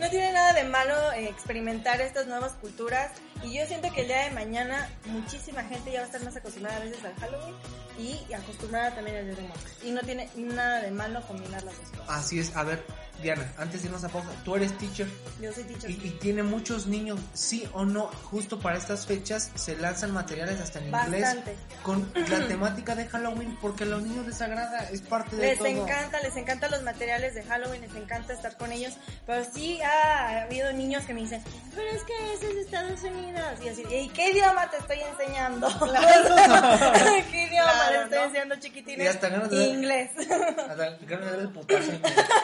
No 0.00 0.10
tiene 0.10 0.32
nada 0.32 0.52
de 0.52 0.64
malo 0.64 0.94
eh, 1.12 1.28
experimentar 1.28 2.00
estas 2.00 2.26
nuevas 2.26 2.52
culturas 2.54 3.12
y 3.42 3.52
yo 3.52 3.66
siento 3.66 3.92
que 3.92 4.02
el 4.02 4.08
día 4.08 4.24
de 4.24 4.30
mañana 4.30 4.88
muchísima 5.06 5.62
gente 5.64 5.92
ya 5.92 6.00
va 6.00 6.04
a 6.04 6.06
estar 6.06 6.22
más 6.24 6.36
acostumbrada 6.36 6.78
a 6.78 6.80
veces 6.80 7.04
al 7.04 7.14
Halloween 7.14 7.54
y 7.98 8.32
acostumbrada 8.32 8.94
también 8.94 9.16
al 9.18 9.24
Muertos. 9.26 9.72
Y 9.82 9.90
no 9.90 10.00
tiene 10.02 10.28
nada 10.36 10.80
de 10.82 10.90
malo 10.90 11.20
combinar 11.26 11.62
las 11.62 11.76
dos 11.78 11.88
cosas. 11.90 12.06
Así 12.08 12.38
es, 12.38 12.54
a 12.56 12.62
ver, 12.64 12.84
Diana, 13.22 13.52
antes 13.58 13.80
de 13.82 13.86
irnos 13.86 14.02
a 14.04 14.08
pausa, 14.08 14.28
tú 14.44 14.56
eres 14.56 14.76
teacher 14.76 15.06
Yo 15.40 15.52
soy 15.52 15.62
teacher. 15.64 15.88
y, 15.90 15.94
y 15.94 16.10
tiene 16.20 16.42
muchos 16.42 16.86
niños, 16.88 17.20
sí 17.32 17.66
o 17.72 17.84
no, 17.84 18.06
justo 18.24 18.58
para 18.58 18.76
estas 18.76 19.06
fechas 19.06 19.50
se 19.54 19.76
lanzan 19.76 20.10
materiales 20.12 20.60
hasta 20.60 20.80
en 20.80 20.86
inglés 20.86 21.22
Bastante. 21.22 21.56
con 21.84 22.10
la 22.28 22.48
temática 22.48 22.94
de 22.96 23.06
Halloween 23.06 23.56
porque 23.62 23.84
a 23.84 23.86
los 23.86 24.02
niños 24.02 24.26
les 24.26 24.40
agrada, 24.40 24.88
es 24.90 25.00
parte 25.02 25.36
de 25.36 25.46
Les 25.46 25.58
todo. 25.58 25.68
encanta, 25.68 26.20
les 26.22 26.36
encantan 26.36 26.70
los 26.72 26.82
materiales 26.82 27.34
de 27.36 27.44
Halloween, 27.44 27.82
les 27.82 27.94
encanta 27.94 28.32
estar 28.32 28.56
con 28.56 28.72
ellos, 28.72 28.94
pero 29.26 29.44
sí 29.54 29.80
ha 29.82 30.42
habido 30.42 30.72
niños 30.72 31.04
que 31.04 31.14
me 31.14 31.20
dicen, 31.20 31.40
pero 31.74 31.88
es 31.90 32.02
que 32.02 32.32
ese 32.34 32.50
es 32.50 32.56
Estados 32.66 33.00
Unidos, 33.02 33.44
y 33.64 33.68
así, 33.68 33.82
¿y 33.90 34.08
qué 34.08 34.30
idioma 34.32 34.68
te 34.70 34.78
estoy 34.78 34.98
enseñando? 35.00 35.68
¿Qué 37.30 37.44
idioma 37.44 37.83
Claro, 37.88 37.98
le 37.98 38.02
estoy 38.04 38.18
¿no? 38.18 38.24
enseñando 38.24 38.54
Y 38.54 38.60
chiquitines? 38.60 39.10
hasta 39.10 39.28
ganas 39.28 39.50
de- 39.50 39.64
Inglés. 39.66 40.10
Hasta 40.18 40.74
ganas 41.06 41.24
de 41.26 41.30
dar 41.30 41.38
el 41.40 41.48
putazo. 41.50 41.90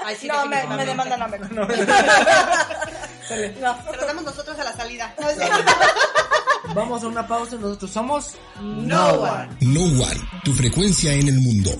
Ay, 0.05 0.17
sí, 0.17 0.29
no, 0.29 0.47
me, 0.47 0.67
me 0.67 0.85
demandan 0.87 1.23
a 1.23 1.27
ver. 1.29 1.41
No, 1.53 1.67
No. 1.67 1.77
Se 3.31 3.97
lo 3.97 4.07
damos 4.07 4.25
nosotros 4.25 4.59
a 4.59 4.65
la 4.65 4.73
salida. 4.73 5.15
Vamos 6.75 7.03
a 7.03 7.07
una 7.09 7.27
pausa 7.27 7.55
y 7.57 7.59
nosotros 7.59 7.91
somos 7.91 8.35
No 8.61 9.07
one. 9.15 9.49
No 9.61 9.83
One, 9.83 10.21
tu 10.45 10.53
frecuencia 10.53 11.13
en 11.13 11.29
el 11.29 11.39
mundo. 11.41 11.71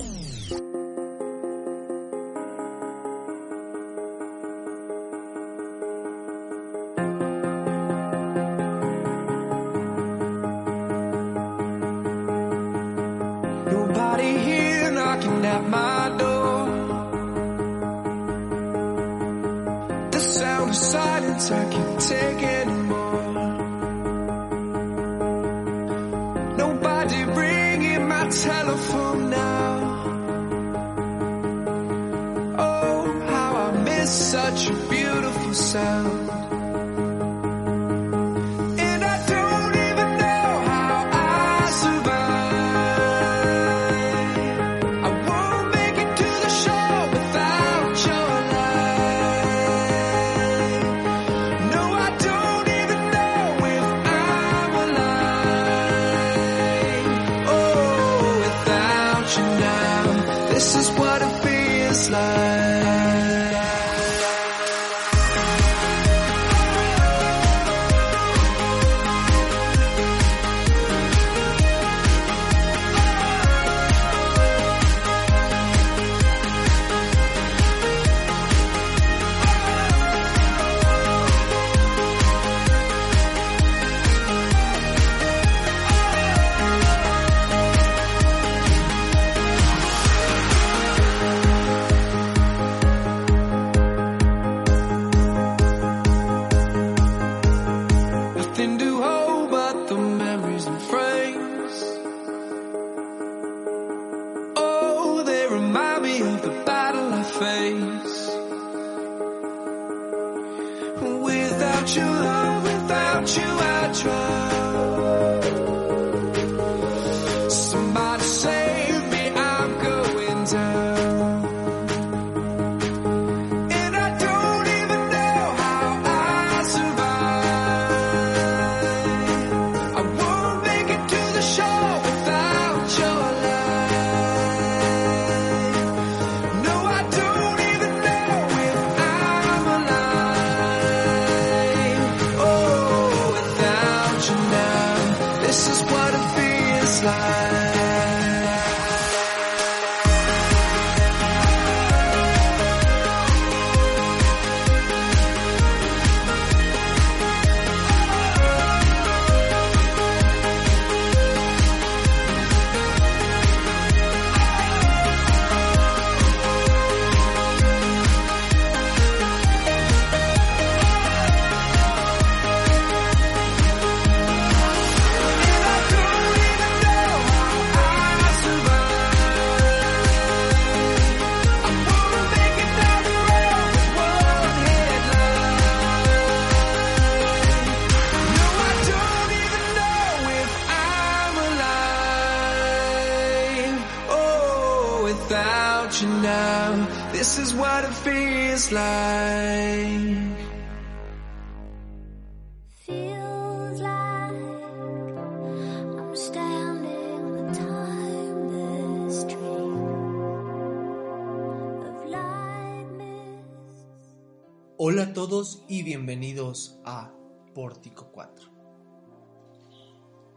Y 215.81 215.83
bienvenidos 215.83 216.79
a 216.85 217.11
Pórtico 217.55 218.11
4. 218.11 218.51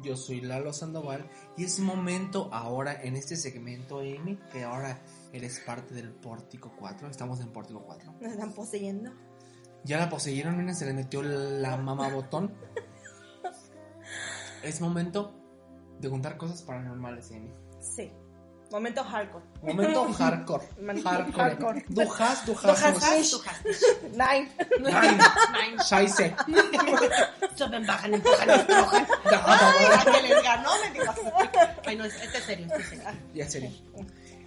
Yo 0.03 0.16
soy 0.16 0.40
Lalo 0.40 0.72
Sandoval 0.72 1.28
y 1.59 1.64
es 1.64 1.80
momento 1.80 2.49
ahora 2.51 3.03
en 3.03 3.14
este 3.14 3.36
segmento, 3.36 3.99
Amy, 3.99 4.38
que 4.51 4.64
ahora 4.64 5.03
eres 5.34 5.61
parte 5.61 5.95
del 5.95 6.14
Pórtico 6.14 6.72
4. 6.78 7.09
Estamos 7.09 7.40
en 7.40 7.53
Pórtico 7.53 7.84
4. 7.84 8.14
Nos 8.22 8.32
están 8.32 8.55
poseyendo. 8.55 9.12
Ya 9.84 9.99
la 9.99 10.09
poseyeron, 10.09 10.57
miren, 10.57 10.74
se 10.74 10.86
le 10.86 10.95
metió 10.95 11.22
la 11.22 11.76
mamá 11.76 12.09
botón. 12.09 12.55
Es 14.62 14.80
momento 14.80 15.34
de 16.01 16.09
contar 16.09 16.38
cosas 16.38 16.62
paranormales, 16.62 17.30
Amy. 17.32 17.53
Sí. 17.80 18.11
Momento 18.75 19.05
hardcore. 19.05 19.45
Momento 19.62 20.12
hardcore. 20.18 20.64
Hardcore. 21.05 21.33
hardcore. 21.33 21.85
Dujas, 21.89 22.45
dujas. 22.45 22.81
Dujas, 22.95 23.31
dujas. 23.31 23.57
Nine. 24.11 24.51
Nein. 24.81 25.79
Scheiße. 25.79 26.35
Suben, 27.55 27.87
bajan, 27.91 28.14
empujan, 28.14 28.51
estrojan. 28.51 29.07
Ay, 29.47 30.12
que 30.12 30.29
les 30.29 30.43
ganó, 30.43 30.70
me 30.83 30.91
digas. 30.91 31.16
Ay, 31.87 31.97
no, 31.97 32.05
este 32.05 32.39
es 32.39 32.45
serio, 32.45 32.66
este 32.66 32.83
es 32.83 32.89
serio. 32.89 33.05
Ya, 33.33 33.45
en 33.45 33.51
serio. 33.53 33.70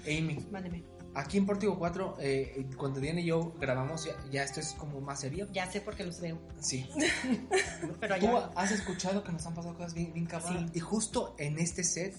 Amy, 0.06 0.46
Mándeme. 0.52 0.84
aquí 1.16 1.38
en 1.38 1.46
Pórtico 1.46 1.78
4, 1.80 2.18
eh, 2.20 2.68
cuando 2.76 3.00
Diana 3.00 3.22
y 3.22 3.28
yo 3.28 3.54
grabamos, 3.62 4.04
ya, 4.04 4.12
ya 4.30 4.44
esto 4.44 4.60
es 4.60 4.74
como 4.74 5.00
más 5.00 5.22
serio. 5.22 5.48
Ya 5.54 5.72
sé 5.72 5.80
porque 5.80 6.04
los 6.04 6.20
veo. 6.20 6.38
Sí. 6.60 6.86
Pero 8.02 8.20
Tú 8.20 8.28
allá. 8.38 8.50
has 8.56 8.72
escuchado 8.72 9.24
que 9.24 9.32
nos 9.32 9.46
han 9.46 9.54
pasado 9.54 9.74
cosas 9.76 9.94
bien, 9.94 10.12
bien 10.14 10.26
cabronas. 10.26 10.70
Y 10.76 10.82
justo 10.82 11.34
en 11.40 11.60
este 11.60 11.86
set 11.86 12.14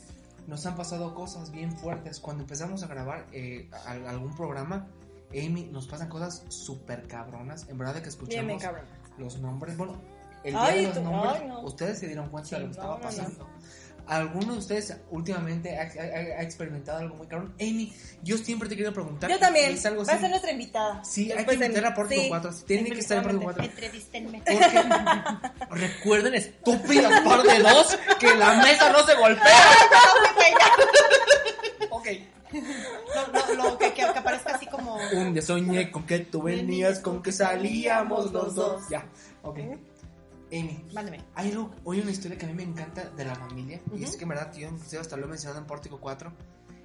nos 0.49 0.67
han 0.67 0.75
pasado 0.75 1.15
cosas 1.15 1.53
bien 1.53 1.71
fuertes. 1.73 2.19
Cuando 2.19 2.43
empezamos 2.43 2.83
a 2.83 2.87
grabar 2.89 3.27
eh, 3.33 3.71
al- 3.87 4.07
algún 4.09 4.35
programa, 4.35 4.89
Amy, 5.31 5.69
nos 5.71 5.87
pasan 5.87 6.09
cosas 6.09 6.43
súper 6.49 7.07
cabronas. 7.07 7.69
En 7.69 7.79
verdad 7.79 7.95
de 7.95 8.03
que 8.03 8.09
escuchamos 8.09 8.61
los 9.19 9.39
nombres. 9.39 9.77
Bueno, 9.77 10.01
el 10.45 10.53
día 10.55 10.65
Ay, 10.65 10.81
de 10.81 10.87
los 10.87 10.95
tú- 10.99 11.03
nombres, 11.05 11.33
ay, 11.43 11.49
no. 11.49 11.61
ustedes 11.63 11.99
se 11.99 12.07
dieron 12.07 12.29
cuenta 12.31 12.51
de 12.57 12.63
lo 12.63 12.69
que 12.69 12.73
Sí, 12.75 12.79
estaba 12.81 12.95
no, 12.97 13.01
pasando. 13.03 13.47
¿Alguno 14.09 14.55
de 14.55 14.59
ustedes 14.59 14.97
últimamente 15.11 15.77
ha, 15.79 15.83
ha- 15.83 16.41
ha 16.41 16.43
experimentado 16.43 16.99
algo 16.99 17.17
muy 17.17 17.27
cabrón? 17.27 17.55
Amy, 17.61 17.93
yo 18.23 18.39
siempre 18.39 18.69
te 18.69 18.75
quiero 18.75 18.93
preguntar. 18.93 19.31
Yo 19.31 19.39
también. 19.39 19.73
Es 19.73 19.85
algo 19.87 20.05
Va 20.05 20.15
a 20.15 20.19
ser 20.19 20.31
nuestra 20.31 20.51
invitada. 20.51 21.05
Sí, 21.05 21.31
hay 21.31 21.45
que 21.45 21.55
invitar 21.55 21.87
a 21.87 21.95
Pórtico 21.95 22.23
Sí, 22.23 22.29
4. 22.29 22.51
Tiene 22.67 22.91
que 22.91 23.01
estar 23.01 23.19
en 23.19 23.23
Pórtico 23.25 23.45
4. 23.45 23.65
Entrevístenme. 23.65 24.43
Porque 25.69 25.81
recuerden, 25.89 26.35
estúpidas 26.35 27.21
par 27.21 27.43
de 27.43 27.59
dos, 27.59 27.99
que 28.19 28.35
la 28.35 28.55
mesa 28.63 28.91
no 28.93 29.05
se 29.07 29.15
golpea. 29.15 29.47
ok. 31.91 32.07
Lo, 32.53 33.55
lo- 33.57 33.71
lo 33.71 33.79
que, 33.79 33.89
que- 33.93 33.97
que 33.97 34.03
aparezca 34.19 34.55
así 34.55 34.67
como. 34.67 34.97
Un 35.13 35.33
día 35.35 35.43
soñé 35.43 35.91
con 35.91 36.05
que 36.07 36.21
tú 36.21 36.43
venías, 36.43 37.01
con 37.01 37.23
que 37.23 37.33
salíamos 37.33 38.33
los 38.33 38.55
dos. 38.55 38.89
Ya, 38.89 39.05
ok. 39.43 39.59
Amy, 40.53 40.85
Mándeme. 40.93 41.25
hay 41.35 41.51
algo, 41.51 41.75
hoy 41.85 42.01
una 42.01 42.11
historia 42.11 42.39
que 42.39 42.47
a 42.47 42.49
mí 42.49 42.55
me 42.55 42.63
encanta 42.63 43.05
de 43.11 43.25
la 43.25 43.35
familia. 43.35 43.81
Y 43.97 44.05
es 44.05 44.17
que 44.17 44.23
en 44.23 44.31
verdad, 44.31 44.53
yo 44.55 44.69
inclusive 44.69 45.01
hasta 45.01 45.17
lo 45.17 45.27
he 45.27 45.29
mencionado 45.29 45.61
en 45.61 45.67
Pórtico 45.67 45.99
4. 46.01 46.33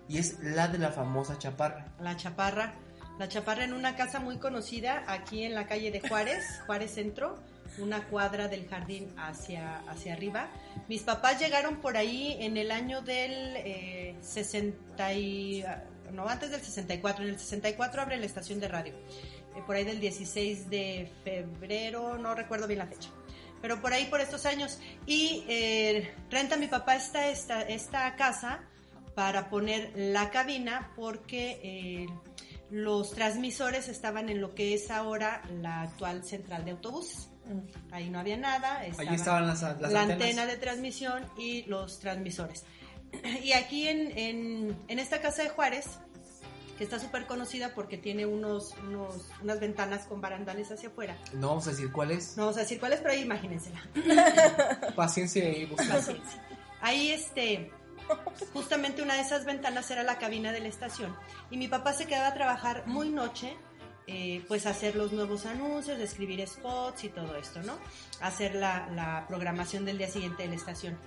Y 0.09 0.17
es 0.17 0.39
la 0.41 0.67
de 0.67 0.77
la 0.79 0.91
famosa 0.91 1.37
chaparra. 1.37 1.93
La 1.99 2.17
chaparra. 2.17 2.75
La 3.19 3.27
chaparra 3.27 3.63
en 3.63 3.73
una 3.73 3.95
casa 3.95 4.19
muy 4.19 4.37
conocida 4.37 5.03
aquí 5.07 5.43
en 5.43 5.53
la 5.53 5.67
calle 5.67 5.91
de 5.91 6.01
Juárez, 6.01 6.43
Juárez 6.65 6.93
Centro, 6.95 7.37
una 7.77 8.07
cuadra 8.07 8.47
del 8.47 8.67
jardín 8.67 9.13
hacia, 9.17 9.79
hacia 9.89 10.13
arriba. 10.13 10.49
Mis 10.89 11.03
papás 11.03 11.39
llegaron 11.39 11.77
por 11.77 11.95
ahí 11.95 12.37
en 12.39 12.57
el 12.57 12.71
año 12.71 13.01
del 13.01 13.55
eh, 13.57 14.15
60 14.21 15.13
y, 15.13 15.63
no, 16.11 16.27
antes 16.27 16.51
del 16.51 16.61
64. 16.61 17.23
En 17.23 17.29
el 17.29 17.39
64 17.39 18.01
abre 18.01 18.17
la 18.17 18.25
estación 18.25 18.59
de 18.59 18.67
radio. 18.67 18.93
Eh, 19.55 19.61
por 19.65 19.75
ahí 19.75 19.83
del 19.83 19.99
16 19.99 20.69
de 20.69 21.09
febrero, 21.23 22.17
no 22.17 22.35
recuerdo 22.35 22.67
bien 22.67 22.79
la 22.79 22.87
fecha. 22.87 23.09
Pero 23.63 23.81
por 23.81 23.93
ahí, 23.93 24.07
por 24.07 24.19
estos 24.19 24.45
años. 24.45 24.77
Y 25.05 25.45
eh, 25.47 26.13
renta 26.29 26.57
mi 26.57 26.67
papá 26.67 26.97
esta, 26.97 27.29
esta, 27.29 27.61
esta 27.61 28.13
casa 28.17 28.59
para 29.15 29.49
poner 29.49 29.93
la 29.95 30.31
cabina 30.31 30.91
porque 30.97 31.61
eh, 31.63 32.07
los 32.69 33.11
transmisores 33.11 33.87
estaban 33.87 34.27
en 34.27 34.41
lo 34.41 34.53
que 34.53 34.73
es 34.73 34.91
ahora 34.91 35.41
la 35.61 35.83
actual 35.83 36.25
central 36.25 36.65
de 36.65 36.71
autobuses. 36.71 37.29
Ahí 37.91 38.09
no 38.09 38.19
había 38.19 38.35
nada. 38.35 38.79
Allí 38.79 39.15
estaban 39.15 39.47
las, 39.47 39.61
las 39.61 39.79
la 39.79 40.01
antenas. 40.01 40.11
antena 40.11 40.45
de 40.45 40.57
transmisión 40.57 41.25
y 41.37 41.63
los 41.63 41.99
transmisores. 41.99 42.65
Y 43.43 43.53
aquí 43.53 43.87
en, 43.87 44.17
en, 44.17 44.77
en 44.89 44.99
esta 44.99 45.21
casa 45.21 45.43
de 45.43 45.49
Juárez, 45.49 45.85
está 46.83 46.99
súper 46.99 47.25
conocida 47.25 47.73
porque 47.73 47.97
tiene 47.97 48.25
unos, 48.25 48.75
unos, 48.87 49.29
unas 49.41 49.59
ventanas 49.59 50.05
con 50.05 50.21
barandales 50.21 50.71
hacia 50.71 50.89
afuera. 50.89 51.17
No 51.33 51.49
vamos 51.49 51.67
a 51.67 51.71
decir 51.71 51.91
cuál 51.91 52.11
es. 52.11 52.37
No 52.37 52.43
vamos 52.43 52.57
a 52.57 52.61
decir 52.61 52.79
cuál 52.79 52.93
es, 52.93 52.99
pero 52.99 53.13
ahí 53.13 53.21
imagínensela. 53.21 53.81
Paciencia 54.95 55.49
y. 55.49 55.65
Paciencia. 55.67 56.45
Ahí 56.81 57.11
este, 57.11 57.71
justamente 58.53 59.01
una 59.01 59.15
de 59.15 59.21
esas 59.21 59.45
ventanas 59.45 59.89
era 59.91 60.03
la 60.03 60.17
cabina 60.17 60.51
de 60.51 60.59
la 60.59 60.67
estación. 60.67 61.15
Y 61.49 61.57
mi 61.57 61.67
papá 61.67 61.93
se 61.93 62.05
quedaba 62.05 62.27
a 62.27 62.33
trabajar 62.33 62.83
muy 62.87 63.09
noche, 63.09 63.55
eh, 64.07 64.43
pues 64.47 64.65
hacer 64.65 64.95
los 64.95 65.13
nuevos 65.13 65.45
anuncios, 65.45 65.99
escribir 65.99 66.45
spots 66.47 67.05
y 67.05 67.09
todo 67.09 67.35
esto, 67.37 67.61
¿no? 67.63 67.77
Hacer 68.21 68.55
la, 68.55 68.87
la 68.93 69.25
programación 69.27 69.85
del 69.85 69.97
día 69.97 70.09
siguiente 70.09 70.43
de 70.43 70.49
la 70.49 70.55
estación. 70.55 70.97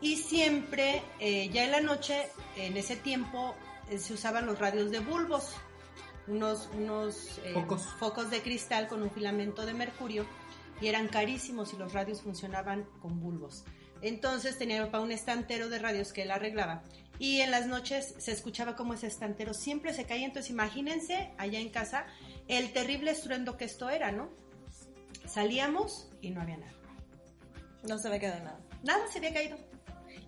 Y 0.00 0.16
siempre, 0.16 1.02
eh, 1.18 1.48
ya 1.50 1.64
en 1.64 1.72
la 1.72 1.80
noche, 1.80 2.28
en 2.56 2.76
ese 2.76 2.96
tiempo, 2.96 3.54
se 3.96 4.12
usaban 4.12 4.46
los 4.46 4.58
radios 4.58 4.90
de 4.90 5.00
bulbos, 5.00 5.52
unos, 6.26 6.68
unos 6.76 7.38
eh, 7.44 7.52
Focos. 7.54 7.86
focos 7.98 8.30
de 8.30 8.42
cristal 8.42 8.86
con 8.88 9.02
un 9.02 9.10
filamento 9.10 9.64
de 9.64 9.74
mercurio 9.74 10.26
y 10.80 10.88
eran 10.88 11.08
carísimos 11.08 11.72
y 11.72 11.76
los 11.76 11.92
radios 11.92 12.22
funcionaban 12.22 12.84
con 13.00 13.20
bulbos. 13.20 13.64
Entonces 14.02 14.58
tenía 14.58 14.80
mi 14.80 14.86
papá 14.86 15.00
un 15.00 15.10
estantero 15.12 15.68
de 15.68 15.78
radios 15.78 16.12
que 16.12 16.22
él 16.22 16.30
arreglaba 16.30 16.82
y 17.18 17.40
en 17.40 17.50
las 17.50 17.66
noches 17.66 18.14
se 18.18 18.30
escuchaba 18.32 18.76
como 18.76 18.94
ese 18.94 19.08
estantero 19.08 19.54
siempre 19.54 19.92
se 19.92 20.04
caía. 20.04 20.26
Entonces 20.26 20.50
imagínense 20.50 21.32
allá 21.38 21.58
en 21.58 21.70
casa 21.70 22.06
el 22.46 22.72
terrible 22.72 23.10
estruendo 23.10 23.56
que 23.56 23.64
esto 23.64 23.90
era, 23.90 24.12
¿no? 24.12 24.30
Salíamos 25.26 26.08
y 26.20 26.30
no 26.30 26.40
había 26.40 26.58
nada. 26.58 26.72
No 27.88 27.98
se 27.98 28.08
me 28.08 28.20
queda 28.20 28.38
nada. 28.38 28.60
Nada 28.82 29.06
se 29.10 29.18
había 29.18 29.32
caído. 29.34 29.58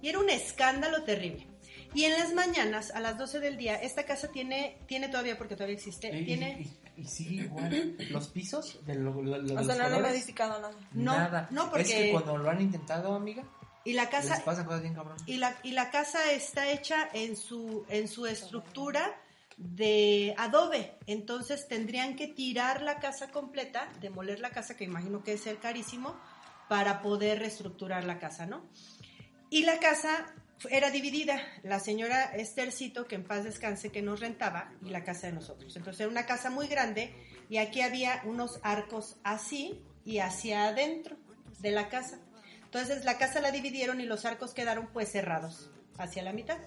Y 0.03 0.09
era 0.09 0.19
un 0.19 0.31
escándalo 0.31 1.05
terrible. 1.05 1.47
Y 1.95 2.05
en 2.05 2.13
las 2.19 2.33
mañanas, 2.35 2.91
a 2.93 3.01
las 3.01 3.19
12 3.19 3.41
del 3.41 3.57
día, 3.57 3.75
esta 3.77 4.05
casa 4.05 4.29
tiene, 4.29 4.79
tiene 4.87 5.09
todavía, 5.09 5.37
porque 5.37 5.55
todavía 5.57 5.75
existe, 5.77 6.09
Y, 6.17 6.25
tiene... 6.25 6.61
y- 6.97 7.01
y 7.01 7.05
sigue 7.07 7.45
igual. 7.45 7.97
Los 8.11 8.29
pisos 8.29 8.79
de 8.87 8.95
lo- 8.95 9.23
lo- 9.23 9.39
lo- 9.39 9.55
O 9.55 9.57
los 9.57 9.67
sea, 9.67 9.75
no 9.77 9.83
he 9.87 9.91
colores, 9.91 10.13
modificado 10.13 10.61
nada. 10.61 10.75
No, 10.93 11.17
nada. 11.17 11.49
no, 11.51 11.65
Es 11.65 11.69
porque- 11.71 11.85
que 11.85 12.13
cuando 12.13 12.37
lo 12.39 12.51
han 12.51 12.61
intentado, 12.61 13.15
amiga, 13.15 13.43
Y 13.85 13.95
la 13.95 14.11
casa, 14.11 14.35
les 14.35 14.45
pasan 14.45 14.67
cosas 14.67 14.83
bien 14.83 14.95
cabrón. 14.95 15.17
Y 15.27 15.39
la, 15.39 15.57
y 15.63 15.71
la 15.73 15.91
casa 15.91 16.31
está 16.33 16.71
hecha 16.71 17.09
en 17.15 17.37
su, 17.37 17.85
en 17.89 18.07
su 18.09 18.27
estructura 18.27 19.17
de 19.57 20.35
adobe. 20.39 20.97
Entonces 21.07 21.67
tendrían 21.69 22.15
que 22.17 22.29
tirar 22.29 22.83
la 22.83 22.99
casa 22.99 23.31
completa, 23.31 23.89
demoler 24.01 24.41
la 24.41 24.51
casa, 24.51 24.77
que 24.77 24.85
imagino 24.85 25.25
que 25.25 25.33
es 25.35 25.41
ser 25.43 25.57
carísimo, 25.59 26.15
para 26.69 27.01
poder 27.03 27.39
reestructurar 27.41 28.05
la 28.05 28.19
casa, 28.19 28.47
¿no? 28.47 28.63
Y 29.49 29.65
la 29.65 29.79
casa 29.81 30.27
era 30.69 30.91
dividida. 30.91 31.41
La 31.63 31.81
señora 31.81 32.25
Estercito, 32.35 33.07
que 33.07 33.15
en 33.15 33.25
paz 33.25 33.45
descanse, 33.45 33.91
que 33.91 34.03
nos 34.03 34.21
rentaba, 34.21 34.73
y 34.85 34.91
la 34.91 35.05
casa 35.05 35.29
de 35.29 35.33
nosotros. 35.33 35.75
Entonces 35.77 36.01
era 36.01 36.11
una 36.11 36.27
casa 36.27 36.51
muy 36.51 36.67
grande 36.69 37.15
y 37.49 37.59
aquí 37.59 37.81
había 37.81 38.23
unos 38.25 38.61
arcos 38.63 39.17
así 39.25 39.83
y 40.05 40.19
hacia 40.19 40.69
adentro 40.69 41.17
de 41.61 41.71
la 41.71 41.89
casa. 41.89 42.19
Entonces 42.65 43.05
la 43.05 43.19
casa 43.19 43.41
la 43.41 43.51
dividieron 43.51 44.01
y 44.01 44.05
los 44.05 44.25
arcos 44.25 44.55
quedaron 44.55 44.89
pues 44.93 45.11
cerrados 45.11 45.71
hacia 45.99 46.23
la 46.23 46.33
mitad. 46.33 46.59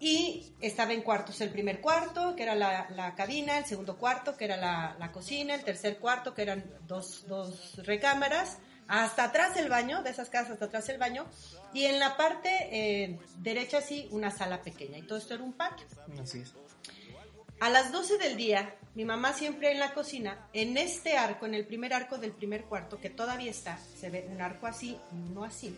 Y 0.00 0.52
estaba 0.60 0.92
en 0.92 1.02
cuartos, 1.02 1.40
el 1.40 1.50
primer 1.50 1.80
cuarto, 1.80 2.34
que 2.34 2.42
era 2.42 2.54
la, 2.54 3.14
cabina, 3.16 3.58
el 3.58 3.64
segundo 3.64 3.96
cuarto, 3.96 4.36
que 4.36 4.44
era 4.44 4.56
la, 4.56 5.12
cocina, 5.12 5.54
el 5.54 5.64
tercer 5.64 5.98
cuarto, 5.98 6.34
que 6.34 6.42
eran 6.42 6.64
dos, 6.86 7.26
dos 7.28 7.76
recámaras, 7.86 8.58
hasta 8.88 9.24
atrás 9.24 9.56
el 9.56 9.68
baño, 9.68 10.02
de 10.02 10.10
esas 10.10 10.28
casas 10.28 10.52
hasta 10.52 10.66
atrás 10.66 10.88
el 10.88 10.98
baño, 10.98 11.26
y 11.74 11.84
en 11.84 11.98
la 11.98 12.16
parte 12.16 12.50
eh, 12.70 13.18
derecha 13.38 13.80
sí, 13.80 14.08
una 14.12 14.30
sala 14.30 14.62
pequeña, 14.62 14.96
y 14.96 15.02
todo 15.02 15.18
esto 15.18 15.34
era 15.34 15.42
un 15.42 15.52
patio. 15.52 15.86
Así 16.22 16.38
es. 16.38 16.54
A 17.60 17.68
las 17.68 17.92
12 17.92 18.18
del 18.18 18.36
día, 18.36 18.76
mi 18.94 19.04
mamá 19.04 19.32
siempre 19.32 19.72
en 19.72 19.80
la 19.80 19.92
cocina, 19.92 20.48
en 20.52 20.76
este 20.76 21.16
arco, 21.16 21.46
en 21.46 21.54
el 21.54 21.66
primer 21.66 21.92
arco 21.92 22.18
del 22.18 22.32
primer 22.32 22.64
cuarto, 22.64 23.00
que 23.00 23.10
todavía 23.10 23.50
está, 23.50 23.78
se 23.78 24.10
ve 24.10 24.26
un 24.30 24.40
arco 24.40 24.66
así, 24.66 24.98
no 25.32 25.44
así, 25.44 25.76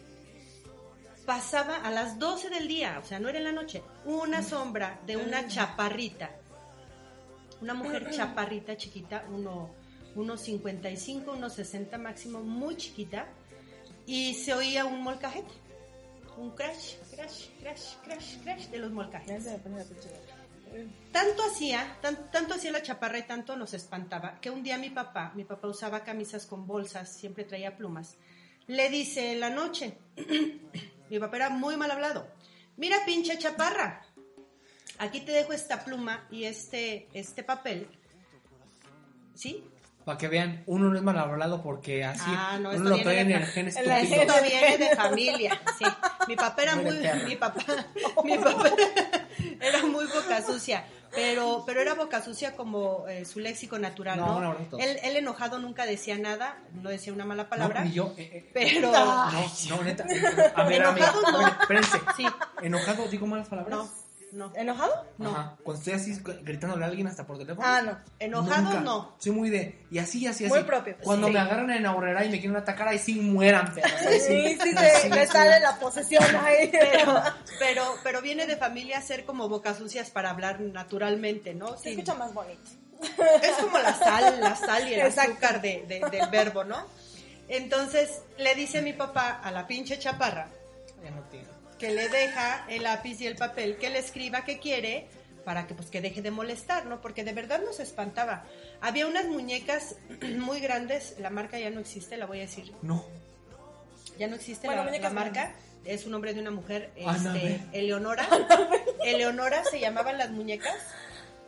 pasaba 1.25 1.77
a 1.77 1.91
las 1.91 2.19
12 2.19 2.51
del 2.51 2.69
día, 2.69 3.01
o 3.03 3.07
sea, 3.07 3.19
no 3.19 3.29
era 3.29 3.39
en 3.39 3.45
la 3.45 3.53
noche, 3.53 3.83
una 4.05 4.43
sombra 4.43 5.01
de 5.07 5.17
una 5.17 5.47
chaparrita, 5.49 6.31
una 7.61 7.75
mujer 7.75 8.11
chaparrita, 8.11 8.77
chiquita, 8.77 9.25
uno, 9.31 9.71
unos 10.15 10.41
55, 10.43 11.33
unos 11.33 11.55
60 11.55 11.99
máximo, 11.99 12.41
muy 12.41 12.77
chiquita, 12.77 13.29
y 14.07 14.35
se 14.35 14.55
oía 14.55 14.85
un 14.85 15.03
molcajete, 15.03 15.53
un 16.37 16.51
crash, 16.51 16.95
crash, 17.15 17.47
crash, 17.61 17.95
crash, 18.05 18.37
crash 18.43 18.67
de 18.69 18.79
los 18.79 18.91
molcajetes. 18.93 19.45
Tanto 21.13 21.43
hacía, 21.45 21.97
tan- 22.03 22.31
tanto 22.31 22.55
hacía 22.55 22.71
la 22.73 22.83
chaparra 22.83 23.19
y 23.19 23.23
tanto 23.23 23.57
nos 23.57 23.73
espantaba, 23.73 24.39
que 24.41 24.51
un 24.51 24.63
día 24.63 24.77
mi 24.77 24.91
papá, 24.91 25.33
mi 25.35 25.45
papá 25.45 25.69
usaba 25.69 26.05
camisas 26.05 26.45
con 26.47 26.67
bolsas, 26.67 27.11
siempre 27.11 27.45
traía 27.45 27.77
plumas, 27.77 28.17
le 28.67 28.91
dice 28.91 29.33
en 29.33 29.41
la 29.41 29.49
noche, 29.51 29.97
mi 31.11 31.19
papá 31.19 31.37
era 31.37 31.49
muy 31.51 31.77
mal 31.77 31.91
hablado, 31.91 32.27
mira 32.77 32.99
pinche 33.07 33.39
chaparra, 33.39 34.05
aquí 34.99 35.21
te 35.21 35.33
dejo 35.33 35.53
esta 35.55 35.83
pluma 35.85 36.27
y 36.31 36.45
este, 36.45 37.09
este 37.15 37.43
papel, 37.43 37.89
¿sí? 39.35 39.65
Para 40.05 40.19
que 40.19 40.29
vean, 40.29 40.63
uno 40.67 40.89
no 40.91 40.97
es 40.97 41.03
mal 41.03 41.19
hablado 41.19 41.63
porque 41.63 42.05
así 42.05 42.21
Ah, 42.29 42.59
no, 42.61 42.71
uno 42.71 42.91
lo 42.91 43.03
trae 43.03 43.21
en 43.21 43.33
el 43.33 43.45
gen 43.47 43.67
estúpido. 43.69 43.93
Esto 43.97 44.35
viene 44.43 44.79
de 44.79 44.95
familia, 44.95 45.61
sí. 45.79 45.85
Mi 46.29 46.37
papá 46.37 46.63
era 46.63 46.77
Muy 46.77 46.97
mi 47.27 47.37
papá, 47.37 47.65
mi 48.25 48.37
papá 48.39 48.71
era 49.61 49.83
muy 49.85 50.07
boca 50.07 50.43
sucia, 50.43 50.85
pero, 51.15 51.63
pero 51.67 51.81
era 51.81 51.95
boca 51.95 52.23
sucia 52.23 52.55
como 52.57 53.07
eh, 53.09 53.25
su 53.25 53.39
léxico 53.41 53.79
natural, 53.79 54.19
No, 54.19 54.27
¿no? 54.27 54.41
no, 54.41 54.57
no, 54.71 54.79
él, 54.79 54.99
él 55.03 55.17
enojado 55.17 55.59
nunca 55.59 55.87
decía 55.87 56.19
nada, 56.19 56.57
no 56.75 56.91
decía 56.91 57.13
una 57.13 57.25
mala 57.25 57.49
palabra, 57.49 57.81
No, 57.81 57.87
ni 57.87 57.93
yo. 57.95 58.13
eh, 58.17 58.31
eh, 58.33 58.51
pero 58.53 58.91
No, 58.93 59.31
no, 59.33 59.83
neta. 59.85 60.05
A 60.55 60.65
ver, 60.65 60.83
Enojado 60.83 61.23
no. 61.23 61.39
a 61.39 61.43
ver, 61.43 61.53
espérense. 61.61 62.01
Sí. 62.17 62.27
¿Enojado 62.63 63.07
digo 63.09 63.27
malas 63.27 63.49
palabras? 63.49 63.77
no, 63.79 63.91
no. 64.37 64.53
¿Enojado? 64.55 64.93
No. 65.19 65.31
Ajá. 65.31 65.57
Cuando 65.65 65.79
estoy 65.83 65.95
así 65.95 66.21
gritándole 66.43 66.85
a 66.85 66.89
alguien 66.89 67.07
hasta 67.07 67.27
por 67.27 67.39
teléfono. 67.39 67.67
Ah, 67.67 67.83
no. 67.83 67.99
Enojado, 68.19 68.63
Nunca. 68.63 68.81
no. 68.81 69.15
Soy 69.19 69.33
muy 69.33 69.51
de. 69.51 69.85
Y 69.91 69.99
así, 69.99 70.27
así, 70.27 70.45
así. 70.45 70.53
Muy 70.55 70.63
propio. 70.65 70.97
Cuando 71.03 71.27
Sí. 71.27 71.33
me 71.33 71.39
agarran 71.41 71.71
en 71.71 71.87
aurrera 71.87 72.25
y 72.25 72.29
me 72.31 72.39
quieren 72.39 72.57
atacar, 72.57 72.89
ahí 72.89 72.99
sí 72.99 73.21
mueran, 73.21 73.73
pero. 73.75 73.89
Sí, 73.89 74.21
sí, 74.21 74.57
Así, 74.77 75.09
así. 75.11 75.27
sale 75.33 75.61
la 75.61 75.77
posesión 75.79 76.23
ahí. 76.37 76.71
Pero, 76.71 77.23
pero, 77.59 77.95
pero 78.03 78.23
viene 78.23 78.47
de 78.47 78.57
familia 78.57 79.01
ser 79.03 79.25
como 79.25 79.49
bocas 79.49 79.79
sucias 79.79 80.11
para 80.11 80.31
hablar 80.31 80.61
naturalmente, 80.61 81.55
¿no? 81.55 81.77
Se 81.77 81.85
Sí. 81.85 81.91
escucha 81.91 82.15
más 82.15 82.33
bonito. 82.35 82.71
Es 83.43 83.53
como 83.61 83.79
la 83.79 83.95
sal, 83.95 84.41
la 84.41 84.57
sal 84.57 84.89
y 84.89 84.95
el 84.95 85.01
Exacto. 85.01 85.33
azúcar 85.33 85.61
de, 85.61 85.85
de- 85.87 86.01
del 86.11 86.29
verbo, 86.31 86.65
¿no? 86.65 86.87
Entonces 87.49 88.23
le 88.39 88.55
dice 88.55 88.83
mi 88.83 88.93
papá 88.93 89.41
a 89.43 89.51
la 89.51 89.67
pinche 89.67 89.99
chaparra 89.99 90.49
Ya 91.05 91.11
no 91.11 91.23
tiene. 91.31 91.47
Que 91.79 91.91
le 91.93 92.09
deja 92.09 92.65
el 92.69 92.85
lápiz 92.85 93.21
y 93.21 93.27
el 93.27 93.37
papel, 93.37 93.77
que 93.77 93.91
le 93.91 93.99
escriba 93.99 94.45
que 94.45 94.59
quiere 94.59 95.09
para 95.45 95.69
que 95.69 95.75
pues 95.75 95.91
que 95.91 96.01
deje 96.01 96.23
de 96.23 96.33
molestar, 96.33 96.87
¿no? 96.87 97.01
Porque 97.01 97.23
de 97.23 97.33
verdad 97.33 97.61
nos 97.65 97.79
espantaba. 97.79 98.45
Había 98.81 99.07
unas 99.07 99.27
muñecas 99.27 99.95
muy 100.39 100.61
grandes, 100.61 101.15
la 101.21 101.31
marca 101.31 101.59
ya 101.59 101.71
no 101.71 101.81
existe, 101.81 102.17
la 102.17 102.27
voy 102.27 102.39
a 102.39 102.43
decir, 102.43 102.73
No. 102.83 103.05
ya 104.19 104.27
no 104.27 104.35
existe 104.35 104.67
Bueno, 104.67 104.85
la, 104.85 105.11
marca, 105.11 105.55
es 105.85 106.05
un 106.05 106.13
nombre 106.13 106.35
de 106.35 106.41
una 106.41 106.51
mujer, 106.51 106.91
este, 106.97 107.61
Eleonora. 107.73 108.27
Eleonora 109.05 109.63
se 109.65 109.79
llamaban 109.79 110.19
las 110.19 110.31
muñecas 110.31 110.75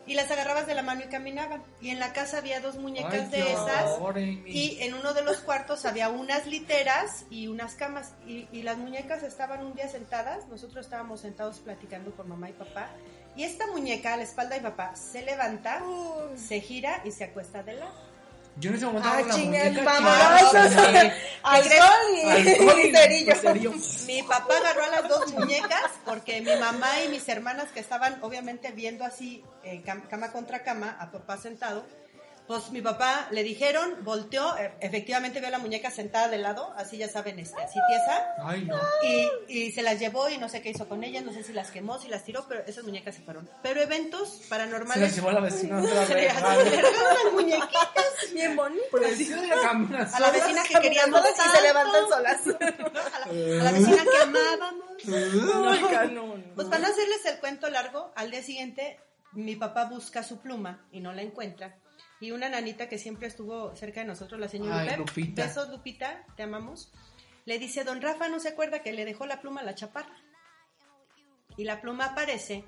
y 0.09 0.15
las 0.15 0.31
agarrabas 0.31 0.67
de 0.67 0.75
la 0.75 0.83
mano 0.83 1.03
y 1.05 1.09
caminaban. 1.09 1.63
Y 1.81 1.91
en 1.91 2.01
la 2.01 2.13
casa 2.15 2.39
había 2.39 2.61
dos 2.61 2.77
muñecas 2.77 3.13
Ay, 3.13 3.29
de 3.29 3.53
esas. 3.53 3.99
Y 4.47 4.79
en 4.81 4.95
uno 4.95 5.13
de 5.13 5.23
los 5.23 5.37
cuartos 5.39 5.85
había 5.85 6.09
unas 6.09 6.47
literas 6.47 7.27
y 7.31 7.47
unas 7.47 7.75
camas. 7.75 8.15
Y, 8.27 8.49
y 8.51 8.63
las 8.63 8.79
muñecas 8.79 9.23
estaban 9.23 9.65
un 9.65 9.75
día 9.75 9.89
sentadas. 9.89 10.49
Nosotros 10.49 10.87
estábamos 10.87 11.21
sentados 11.21 11.59
platicando 11.59 12.11
con 12.13 12.29
mamá 12.29 12.49
y 12.49 12.55
papá. 12.55 12.89
Y 13.37 13.45
esta 13.45 13.67
muñeca 13.67 14.15
a 14.15 14.17
la 14.17 14.23
espalda 14.23 14.57
de 14.57 14.63
papá 14.63 14.97
se 14.97 15.23
levanta, 15.23 15.83
se 16.37 16.61
gira 16.61 17.03
y 17.05 17.13
se 17.13 17.25
acuesta 17.25 17.63
de 17.63 17.75
lado. 17.75 18.08
Yo 18.61 18.71
en 18.71 18.77
ese 18.77 18.87
momento 18.87 19.09
Ah, 19.09 19.23
chinga, 19.35 19.63
cerillo. 22.93 23.35
cerillo. 23.37 23.73
Mi 24.07 24.23
papá 24.23 24.57
agarró 24.59 24.85
a 24.85 24.89
las 24.89 25.09
dos 25.09 25.33
muñecas 25.33 25.91
porque 26.05 26.41
mi 26.41 26.55
mamá 26.57 26.89
y 27.05 27.09
mis 27.09 27.29
hermanas 27.29 27.69
que 27.73 27.81
estaban 27.81 28.19
obviamente 28.23 28.73
viendo 28.73 29.05
así 29.05 29.45
eh, 29.63 29.83
cam- 29.87 30.07
cama 30.09 30.33
contra 30.33 30.63
cama 30.65 30.97
a 30.99 31.11
papá 31.11 31.37
sentado, 31.37 31.87
pues 32.49 32.71
mi 32.71 32.81
papá 32.83 33.29
le 33.31 33.43
dijeron, 33.45 33.99
volteó, 34.05 34.57
e- 34.57 34.73
efectivamente 34.81 35.39
vio 35.39 35.49
a 35.49 35.53
la 35.53 35.59
muñeca 35.59 35.91
sentada 35.91 36.29
de 36.29 36.39
lado, 36.39 36.73
así 36.77 36.97
ya 36.97 37.09
saben, 37.09 37.39
este, 37.39 37.63
así 37.63 37.79
tiesa, 37.89 38.27
Ay, 38.43 38.65
no. 38.65 38.75
y, 39.05 39.29
y 39.67 39.73
se 39.73 39.83
las 39.83 40.01
llevó 40.01 40.29
y 40.31 40.39
no 40.39 40.49
sé 40.49 40.63
qué 40.63 40.71
hizo 40.71 40.89
con 40.89 41.05
ellas, 41.05 41.23
no 41.25 41.33
sé 41.33 41.43
si 41.45 41.53
las 41.53 41.71
quemó, 41.71 41.99
si 42.01 42.09
las 42.09 42.25
tiró, 42.25 42.47
pero 42.49 42.65
esas 42.67 42.83
muñecas 42.85 43.15
se 43.15 43.21
fueron. 43.23 43.49
Pero 43.63 43.81
eventos 43.83 44.31
Se 44.43 44.49
paranormales... 44.49 45.11
la 45.11 45.15
llevó 45.15 45.29
a 45.29 45.33
la 45.35 45.41
vecina. 45.41 45.83
se 45.83 45.89
Se 45.89 46.07
se 46.07 46.27
las 46.33 47.33
muñequitas. 47.33 48.33
Bien 48.33 48.57
bonito. 48.57 48.83
Pues 48.91 49.31
A 50.15 50.21
la 50.21 50.31
vecina 50.31 50.63
que 50.63 50.81
queríamos 50.81 51.21
y 51.21 51.57
se 51.57 51.63
levantan 51.63 52.09
solas. 52.09 52.41
A 52.49 53.19
la, 53.21 53.61
a 53.61 53.65
la 53.65 53.73
vecina 53.73 54.03
que 54.05 54.23
amábamos. 54.23 54.85
Ay, 55.07 55.83
canon. 55.91 56.45
Pues 56.55 56.67
para 56.69 56.81
no 56.81 56.89
hacerles 56.89 57.25
el 57.27 57.39
cuento 57.41 57.69
largo, 57.71 58.13
al 58.17 58.31
día 58.31 58.43
siguiente 58.43 58.99
mi 59.33 59.57
papá 59.57 59.85
busca 59.85 60.23
su 60.23 60.41
pluma 60.41 60.87
y 60.91 61.01
no 61.01 61.13
la 61.13 61.23
encuentra. 61.23 61.77
Y 62.21 62.33
una 62.33 62.49
nanita 62.49 62.89
que 62.89 62.99
siempre 62.99 63.29
estuvo 63.29 63.75
cerca 63.77 64.01
de 64.01 64.07
nosotros, 64.07 64.41
la 64.41 64.49
señora 64.49 64.81
Ay, 64.81 64.97
Lupita. 64.97 65.47
besos 65.47 65.69
Lupita, 65.69 66.25
te 66.37 66.43
amamos, 66.43 66.91
le 67.45 67.59
dice, 67.59 67.85
don 67.85 68.03
Rafa 68.03 68.29
no 68.29 68.41
se 68.41 68.49
acuerda 68.49 68.83
que 68.83 68.93
le 68.93 69.05
dejó 69.05 69.25
la 69.27 69.41
pluma 69.41 69.61
a 69.61 69.65
la 69.65 69.75
chaparra. 69.75 70.17
Y 71.57 71.65
la 71.65 71.81
pluma 71.81 72.07
aparece 72.07 72.65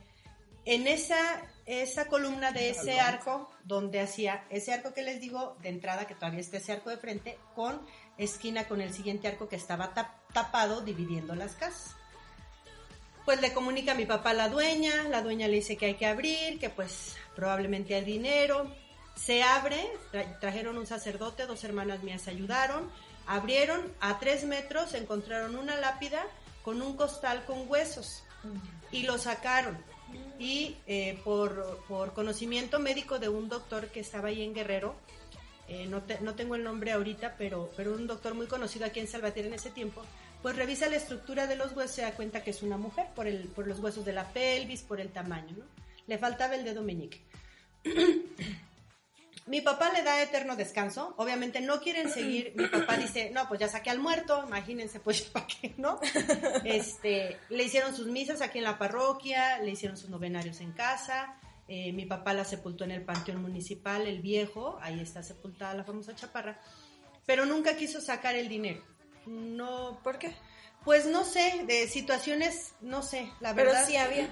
en 0.64 0.86
esa, 0.86 1.42
esa 1.66 2.06
columna 2.06 2.52
de 2.52 2.70
ese 2.70 3.00
arco 3.00 3.50
donde 3.64 4.00
hacía 4.00 4.44
ese 4.50 4.72
arco 4.72 4.92
que 4.94 5.02
les 5.02 5.20
digo 5.20 5.56
de 5.62 5.68
entrada, 5.70 6.06
que 6.06 6.14
todavía 6.14 6.40
está 6.40 6.58
ese 6.58 6.72
arco 6.72 6.90
de 6.90 6.96
frente, 6.98 7.38
con 7.54 7.84
esquina 8.18 8.68
con 8.68 8.80
el 8.80 8.92
siguiente 8.92 9.26
arco 9.28 9.48
que 9.48 9.56
estaba 9.56 9.94
tap- 9.94 10.14
tapado 10.32 10.80
dividiendo 10.82 11.34
las 11.34 11.54
casas. 11.54 11.96
Pues 13.24 13.40
le 13.40 13.52
comunica 13.52 13.92
a 13.92 13.94
mi 13.96 14.06
papá 14.06 14.30
a 14.30 14.34
la 14.34 14.48
dueña, 14.48 15.04
la 15.08 15.22
dueña 15.22 15.46
le 15.48 15.56
dice 15.56 15.76
que 15.76 15.86
hay 15.86 15.94
que 15.94 16.06
abrir, 16.06 16.58
que 16.58 16.70
pues 16.70 17.16
probablemente 17.36 17.94
hay 17.94 18.04
dinero. 18.04 18.72
Se 19.14 19.42
abre, 19.42 19.78
tra- 20.12 20.38
trajeron 20.40 20.78
un 20.78 20.86
sacerdote, 20.86 21.46
dos 21.46 21.62
hermanas 21.64 22.02
mías 22.02 22.26
ayudaron, 22.28 22.90
abrieron, 23.26 23.92
a 24.00 24.18
tres 24.18 24.44
metros 24.44 24.94
encontraron 24.94 25.56
una 25.56 25.76
lápida 25.76 26.22
con 26.62 26.80
un 26.82 26.96
costal 26.96 27.44
con 27.44 27.68
huesos 27.70 28.22
y 28.90 29.02
lo 29.02 29.18
sacaron. 29.18 29.78
Y 30.38 30.76
eh, 30.86 31.20
por, 31.24 31.84
por 31.86 32.12
conocimiento 32.14 32.78
médico 32.80 33.18
de 33.18 33.28
un 33.28 33.48
doctor 33.48 33.88
que 33.88 34.00
estaba 34.00 34.28
ahí 34.28 34.42
en 34.42 34.54
Guerrero, 34.54 34.94
eh, 35.68 35.86
no, 35.86 36.02
te- 36.02 36.20
no 36.20 36.34
tengo 36.34 36.54
el 36.56 36.64
nombre 36.64 36.90
ahorita, 36.92 37.36
pero, 37.38 37.70
pero 37.76 37.94
un 37.94 38.06
doctor 38.06 38.34
muy 38.34 38.46
conocido 38.46 38.86
aquí 38.86 38.98
en 39.00 39.06
Salvatierra 39.06 39.48
en 39.48 39.54
ese 39.54 39.70
tiempo, 39.70 40.02
pues 40.42 40.56
revisa 40.56 40.88
la 40.88 40.96
estructura 40.96 41.46
de 41.46 41.54
los 41.56 41.72
huesos 41.76 41.92
y 41.92 41.96
se 41.96 42.02
da 42.02 42.12
cuenta 42.12 42.42
que 42.42 42.50
es 42.50 42.62
una 42.62 42.78
mujer 42.78 43.06
por, 43.14 43.26
el, 43.28 43.48
por 43.48 43.68
los 43.68 43.78
huesos 43.78 44.04
de 44.04 44.14
la 44.14 44.24
pelvis, 44.32 44.82
por 44.82 45.00
el 45.00 45.10
tamaño, 45.10 45.54
¿no? 45.58 45.64
Le 46.06 46.18
faltaba 46.18 46.54
el 46.56 46.64
dedo 46.64 46.82
meñique. 46.82 47.20
Mi 49.46 49.60
papá 49.60 49.90
le 49.92 50.02
da 50.02 50.22
eterno 50.22 50.54
descanso. 50.54 51.14
Obviamente 51.16 51.60
no 51.60 51.80
quieren 51.80 52.10
seguir. 52.10 52.52
Mi 52.56 52.66
papá 52.66 52.96
dice, 52.96 53.30
no, 53.30 53.48
pues 53.48 53.58
ya 53.60 53.68
saqué 53.68 53.90
al 53.90 53.98
muerto. 53.98 54.44
Imagínense, 54.46 55.00
pues, 55.00 55.22
¿para 55.32 55.46
qué, 55.46 55.74
no? 55.76 55.98
Este, 56.64 57.38
le 57.48 57.64
hicieron 57.64 57.94
sus 57.96 58.06
misas 58.06 58.42
aquí 58.42 58.58
en 58.58 58.64
la 58.64 58.78
parroquia, 58.78 59.58
le 59.58 59.70
hicieron 59.72 59.96
sus 59.96 60.10
novenarios 60.10 60.60
en 60.60 60.72
casa. 60.72 61.36
Eh, 61.68 61.92
mi 61.92 62.04
papá 62.06 62.32
la 62.34 62.44
sepultó 62.44 62.84
en 62.84 62.90
el 62.90 63.02
panteón 63.02 63.42
municipal, 63.42 64.06
el 64.06 64.20
viejo. 64.20 64.78
Ahí 64.82 65.00
está 65.00 65.22
sepultada 65.22 65.74
la 65.74 65.84
famosa 65.84 66.14
chaparra. 66.14 66.60
Pero 67.26 67.46
nunca 67.46 67.76
quiso 67.76 68.00
sacar 68.00 68.34
el 68.36 68.48
dinero. 68.48 68.82
No, 69.26 70.00
¿Por 70.02 70.18
qué? 70.18 70.34
pues 70.84 71.04
no 71.06 71.24
sé, 71.24 71.64
de 71.66 71.86
situaciones, 71.88 72.72
no 72.80 73.02
sé, 73.02 73.30
la 73.40 73.54
Pero 73.54 73.70
verdad. 73.70 73.86
sí 73.86 73.96
había. 73.96 74.30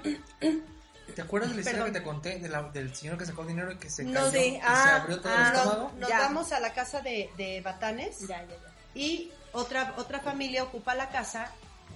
¿Te 1.15 1.23
acuerdas 1.23 1.51
de 1.51 1.57
la 1.57 1.61
historia 1.63 1.85
Perdón. 1.85 1.93
que 1.95 1.99
te 2.01 2.05
conté 2.05 2.39
de 2.39 2.49
la- 2.49 2.63
del 2.71 2.95
señor 2.95 3.19
que 3.19 3.27
sacó 3.27 3.45
dinero 3.45 3.73
y 3.73 3.77
que 3.77 3.91
se 3.91 4.05
No, 4.05 4.13
cayó 4.25 4.39
y 4.41 4.51
se 4.53 4.61
Ah, 4.63 4.97
abrió 5.03 5.21
todo 5.21 5.33
ah, 5.35 5.37
el 5.37 5.53
no. 5.53 5.59
estómago? 5.59 5.93
Nos 5.99 6.09
Ya. 6.09 6.19
vamos 6.21 6.53
a 6.53 6.61
la 6.61 6.73
casa 6.73 7.01
de, 7.01 7.31
de 7.37 7.61
Batanes. 7.61 8.21
Ya, 8.21 8.43
ya, 8.43 8.49
ya. 8.49 8.73
y 8.95 9.33
otra 9.53 9.95
otra 9.97 10.21
familia 10.21 10.63
ocupa 10.65 10.95
la 10.95 11.09
casa 11.11 11.51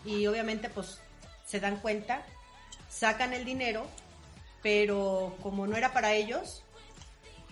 y 0.04 0.26
obviamente 0.26 0.68
pues 0.68 0.98
se 1.46 1.60
dan 1.60 1.76
cuenta, 1.80 2.22
sacan 2.90 3.32
el 3.32 3.44
dinero, 3.44 3.86
pero 4.62 5.36
como 5.42 5.66
no 5.66 5.76
era 5.76 5.92
para 5.92 6.12
ellos, 6.12 6.62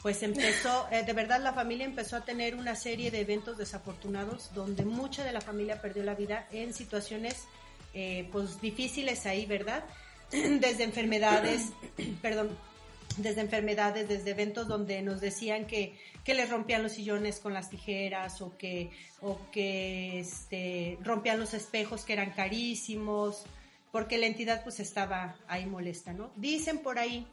pues 0.03 0.23
empezó, 0.23 0.89
eh, 0.91 1.03
de 1.05 1.13
verdad 1.13 1.41
la 1.41 1.53
familia 1.53 1.85
empezó 1.85 2.17
a 2.17 2.25
tener 2.25 2.55
una 2.55 2.75
serie 2.77 3.11
de 3.11 3.21
eventos 3.21 3.59
desafortunados 3.59 4.53
donde 4.55 4.85
mucha 4.85 5.25
de 5.25 5.33
la 5.33 5.41
familia 5.41 5.81
perdió 5.81 6.03
la 6.05 6.15
vida 6.15 6.47
en 6.51 6.73
situaciones 6.75 7.45
eh, 7.93 8.29
pues 8.33 8.61
difíciles 8.61 9.27
ahí, 9.27 9.47
¿verdad? 9.47 9.83
Desde 10.61 10.85
enfermedades, 10.85 11.73
perdón, 12.23 12.57
desde 13.17 13.41
enfermedades, 13.41 14.09
desde 14.09 14.31
eventos 14.31 14.69
donde 14.69 15.03
nos 15.03 15.21
decían 15.21 15.67
que, 15.67 15.99
que 16.25 16.35
les 16.35 16.49
rompían 16.49 16.83
los 16.83 16.93
sillones 16.93 17.41
con 17.41 17.53
las 17.53 17.69
tijeras 17.71 18.41
o 18.41 18.57
que, 18.57 18.91
o 19.21 19.39
que 19.51 20.21
este, 20.21 20.99
rompían 21.03 21.41
los 21.41 21.55
espejos 21.55 22.05
que 22.05 22.13
eran 22.13 22.31
carísimos, 22.31 23.45
porque 23.91 24.19
la 24.19 24.27
entidad 24.27 24.63
pues 24.63 24.81
estaba 24.81 25.37
ahí 25.49 25.67
molesta, 25.67 26.13
¿no? 26.13 26.31
Dicen 26.37 26.79
por 26.79 26.99
ahí 26.99 27.27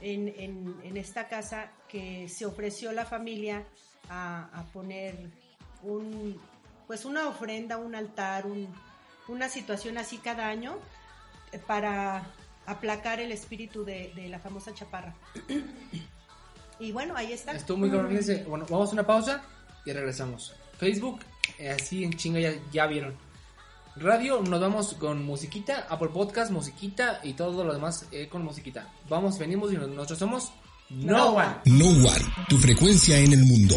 en, 0.00 0.28
en, 0.28 0.76
en 0.84 0.96
esta 0.96 1.28
casa 1.28 1.72
que 1.88 2.28
se 2.28 2.46
ofreció 2.46 2.92
la 2.92 3.04
familia 3.04 3.64
a, 4.08 4.48
a 4.52 4.64
poner 4.66 5.16
un, 5.82 6.40
pues 6.86 7.04
una 7.04 7.28
ofrenda, 7.28 7.76
un 7.76 7.94
altar, 7.94 8.46
un, 8.46 8.68
una 9.28 9.48
situación 9.48 9.98
así 9.98 10.18
cada 10.18 10.48
año 10.48 10.78
eh, 11.52 11.58
para 11.58 12.24
aplacar 12.66 13.20
el 13.20 13.32
espíritu 13.32 13.84
de, 13.84 14.12
de 14.14 14.28
la 14.28 14.38
famosa 14.38 14.72
chaparra. 14.74 15.14
y 16.78 16.92
bueno, 16.92 17.14
ahí 17.16 17.32
está. 17.32 17.52
Estuvo 17.52 17.78
muy 17.78 17.90
cabrón. 17.90 18.08
fíjense. 18.08 18.44
Bueno, 18.44 18.66
vamos 18.68 18.90
a 18.90 18.92
una 18.92 19.06
pausa 19.06 19.42
y 19.84 19.92
regresamos. 19.92 20.54
Facebook, 20.78 21.20
eh, 21.58 21.70
así 21.70 22.04
en 22.04 22.12
chinga 22.14 22.40
ya, 22.40 22.52
ya 22.72 22.86
vieron. 22.86 23.14
Radio, 23.96 24.42
nos 24.42 24.60
vamos 24.60 24.94
con 24.94 25.24
musiquita, 25.24 25.86
Apple 25.88 26.08
Podcast, 26.08 26.50
musiquita 26.50 27.20
y 27.22 27.34
todo 27.34 27.62
lo 27.62 27.72
demás 27.72 28.06
eh, 28.10 28.28
con 28.28 28.44
musiquita. 28.44 28.92
Vamos, 29.08 29.38
venimos 29.38 29.72
y 29.72 29.76
nosotros 29.76 30.18
somos 30.18 30.52
No, 30.90 31.34
One. 31.34 31.56
No 31.66 31.86
One, 31.86 32.24
tu 32.48 32.58
frecuencia 32.58 33.18
en 33.18 33.32
el 33.32 33.44
mundo. 33.44 33.76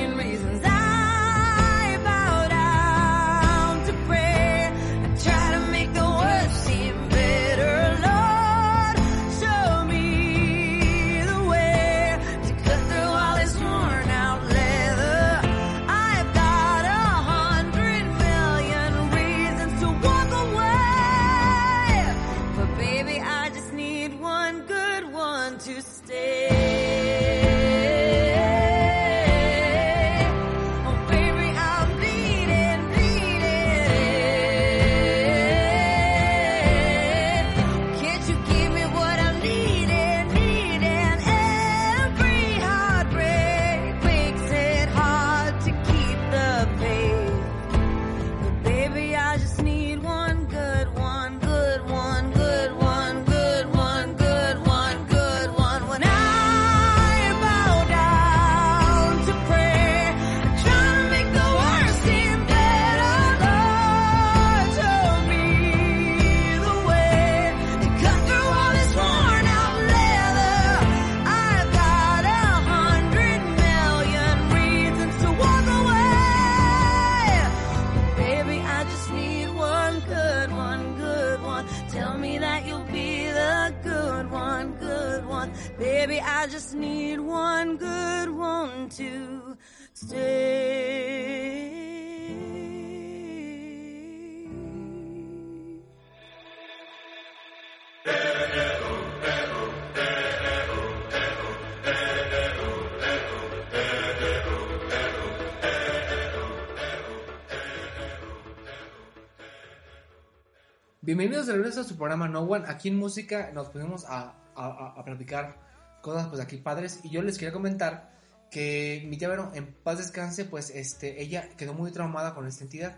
Bienvenidos 111.13 111.47
de 111.47 111.53
regreso 111.55 111.81
a 111.81 111.83
su 111.83 111.97
programa 111.97 112.29
No 112.29 112.39
One. 112.43 112.63
Aquí 112.69 112.87
en 112.87 112.95
música 112.95 113.51
nos 113.53 113.67
pusimos 113.67 114.05
a, 114.05 114.33
a, 114.55 114.93
a- 114.97 115.03
platicar 115.03 115.57
cosas 116.01 116.29
pues 116.29 116.39
aquí 116.39 116.55
padres. 116.55 117.01
Y 117.03 117.09
yo 117.09 117.21
les 117.21 117.37
quería 117.37 117.51
comentar 117.51 118.17
que 118.49 119.03
mi 119.09 119.17
tía 119.17 119.27
Vero, 119.27 119.51
en 119.53 119.73
paz 119.73 119.97
descanse, 119.97 120.45
pues 120.45 120.69
este, 120.69 121.21
ella 121.21 121.49
quedó 121.57 121.73
muy 121.73 121.91
traumada 121.91 122.33
con 122.33 122.47
esta 122.47 122.63
entidad. 122.63 122.95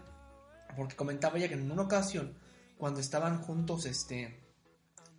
Porque 0.78 0.96
comentaba 0.96 1.40
ella 1.40 1.48
que 1.48 1.56
en 1.56 1.72
una 1.72 1.82
ocasión, 1.82 2.38
cuando 2.78 3.00
estaban 3.00 3.42
juntos, 3.42 3.88
este, 3.88 4.40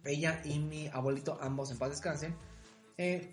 ella 0.04 0.40
y 0.44 0.60
mi 0.60 0.86
abuelito, 0.86 1.36
ambos 1.42 1.72
en 1.72 1.78
paz 1.78 1.90
descansen, 1.90 2.36
eh, 2.96 3.32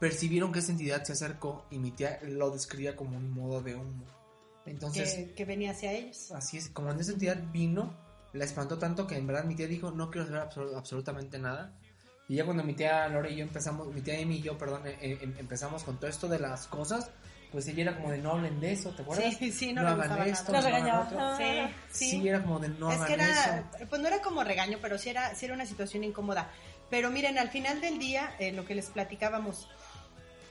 percibieron 0.00 0.50
que 0.50 0.60
esa 0.60 0.72
entidad 0.72 1.04
se 1.04 1.12
acercó 1.12 1.66
y 1.70 1.78
mi 1.78 1.90
tía 1.90 2.20
lo 2.22 2.50
describía 2.50 2.96
como 2.96 3.18
un 3.18 3.32
modo 3.32 3.60
de 3.60 3.74
humo. 3.74 4.06
Entonces, 4.64 5.12
que, 5.14 5.34
que 5.34 5.44
venía 5.44 5.72
hacia 5.72 5.92
ellos. 5.92 6.32
Así 6.32 6.56
es, 6.56 6.70
como 6.70 6.90
en 6.90 7.00
esa 7.00 7.12
entidad 7.12 7.36
vino, 7.52 8.01
la 8.32 8.44
espantó 8.44 8.78
tanto 8.78 9.06
que 9.06 9.16
en 9.16 9.26
verdad 9.26 9.44
mi 9.44 9.54
tía 9.54 9.66
dijo, 9.66 9.90
no 9.90 10.10
quiero 10.10 10.26
saber 10.26 10.42
absol- 10.48 10.76
absolutamente 10.76 11.38
nada. 11.38 11.72
Y 12.28 12.36
ya 12.36 12.44
cuando 12.44 12.62
mi 12.64 12.72
tía 12.74 13.08
Lore 13.08 13.32
y 13.32 13.36
yo 13.36 13.42
empezamos, 13.42 13.88
mi 13.92 14.00
tía 14.00 14.14
Amy 14.22 14.36
y 14.36 14.42
yo, 14.42 14.56
perdón, 14.56 14.86
eh, 14.86 14.96
eh, 15.00 15.18
em- 15.20 15.34
empezamos 15.38 15.82
con 15.84 15.98
todo 15.98 16.08
esto 16.08 16.28
de 16.28 16.38
las 16.38 16.66
cosas, 16.66 17.10
pues 17.50 17.66
ella 17.68 17.82
era 17.82 17.96
como 17.96 18.10
de 18.10 18.18
no 18.18 18.32
hablen 18.32 18.58
de 18.60 18.72
eso, 18.72 18.90
¿te 18.94 19.02
acuerdas? 19.02 19.34
Sí, 19.38 19.52
sí, 19.52 19.72
no 19.74 19.82
le 19.82 19.88
hagan 19.88 19.98
gustaba 19.98 20.26
esto, 20.26 20.52
nada. 20.52 20.62
no 20.70 20.74
regañaba. 20.76 21.04
otro. 21.04 21.36
Sí, 21.36 21.74
sí. 21.90 22.10
Sí, 22.10 22.28
era 22.28 22.42
como 22.42 22.58
de 22.60 22.68
no 22.70 22.90
es 22.90 22.96
hagan 22.96 23.06
que 23.08 23.12
era, 23.14 23.58
eso. 23.76 23.86
pues 23.90 24.00
no 24.00 24.08
era 24.08 24.22
como 24.22 24.42
regaño, 24.44 24.78
pero 24.80 24.96
sí 24.96 25.10
era, 25.10 25.34
sí 25.34 25.44
era 25.44 25.54
una 25.54 25.66
situación 25.66 26.04
incómoda. 26.04 26.50
Pero 26.88 27.10
miren, 27.10 27.38
al 27.38 27.50
final 27.50 27.80
del 27.82 27.98
día, 27.98 28.34
eh, 28.38 28.52
lo 28.52 28.64
que 28.64 28.74
les 28.74 28.86
platicábamos, 28.86 29.68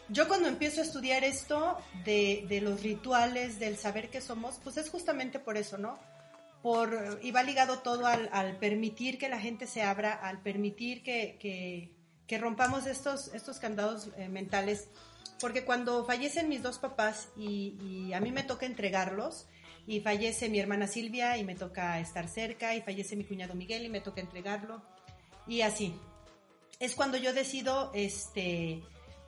yo 0.09 0.27
cuando 0.27 0.47
empiezo 0.49 0.81
a 0.81 0.83
estudiar 0.83 1.23
esto 1.23 1.77
de, 2.03 2.45
de 2.47 2.61
los 2.61 2.83
rituales, 2.83 3.57
del 3.59 3.77
saber 3.77 4.09
que 4.09 4.21
somos, 4.21 4.59
pues 4.63 4.77
es 4.77 4.89
justamente 4.89 5.39
por 5.39 5.57
eso, 5.57 5.77
¿no? 5.79 5.97
Por, 6.61 7.19
y 7.23 7.31
va 7.31 7.41
ligado 7.43 7.79
todo 7.79 8.05
al, 8.05 8.57
permitir 8.57 9.17
que 9.17 9.29
la 9.29 9.39
gente 9.39 9.65
se 9.65 9.81
abra, 9.81 10.13
al 10.13 10.41
permitir 10.41 11.03
que, 11.03 11.89
rompamos 12.39 12.85
estos, 12.85 13.33
estos 13.33 13.59
candados 13.59 14.09
eh, 14.17 14.29
mentales. 14.29 14.87
Porque 15.39 15.65
cuando 15.65 16.05
fallecen 16.05 16.49
mis 16.49 16.61
dos 16.61 16.77
papás 16.77 17.29
y, 17.35 17.75
y 17.81 18.13
a 18.13 18.19
mí 18.19 18.31
me 18.31 18.43
toca 18.43 18.65
entregarlos, 18.65 19.47
y 19.87 19.99
fallece 20.01 20.49
mi 20.49 20.59
hermana 20.59 20.87
Silvia 20.87 21.37
y 21.37 21.43
me 21.43 21.55
toca 21.55 21.99
estar 21.99 22.27
cerca, 22.27 22.75
y 22.75 22.81
fallece 22.81 23.15
mi 23.15 23.23
cuñado 23.23 23.55
Miguel 23.55 23.85
y 23.85 23.89
me 23.89 24.01
toca 24.01 24.21
entregarlo, 24.21 24.81
y 25.47 25.61
así. 25.61 25.95
Es 26.79 26.95
cuando 26.95 27.17
yo 27.17 27.33
decido 27.33 27.91
este, 27.93 28.83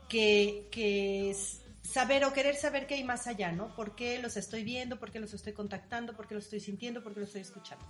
que, 0.07 0.67
que 0.71 1.29
es 1.31 1.62
saber 1.83 2.25
o 2.25 2.33
querer 2.33 2.55
saber 2.55 2.87
qué 2.87 2.95
hay 2.95 3.03
más 3.03 3.27
allá, 3.27 3.51
¿no? 3.51 3.75
¿Por 3.75 3.95
qué 3.95 4.19
los 4.19 4.37
estoy 4.37 4.63
viendo? 4.63 4.97
¿Por 4.99 5.11
qué 5.11 5.19
los 5.19 5.33
estoy 5.33 5.53
contactando? 5.53 6.15
¿Por 6.15 6.27
qué 6.27 6.35
los 6.35 6.45
estoy 6.45 6.59
sintiendo? 6.59 7.03
¿Por 7.03 7.13
qué 7.13 7.19
los 7.19 7.29
estoy 7.29 7.41
escuchando? 7.41 7.85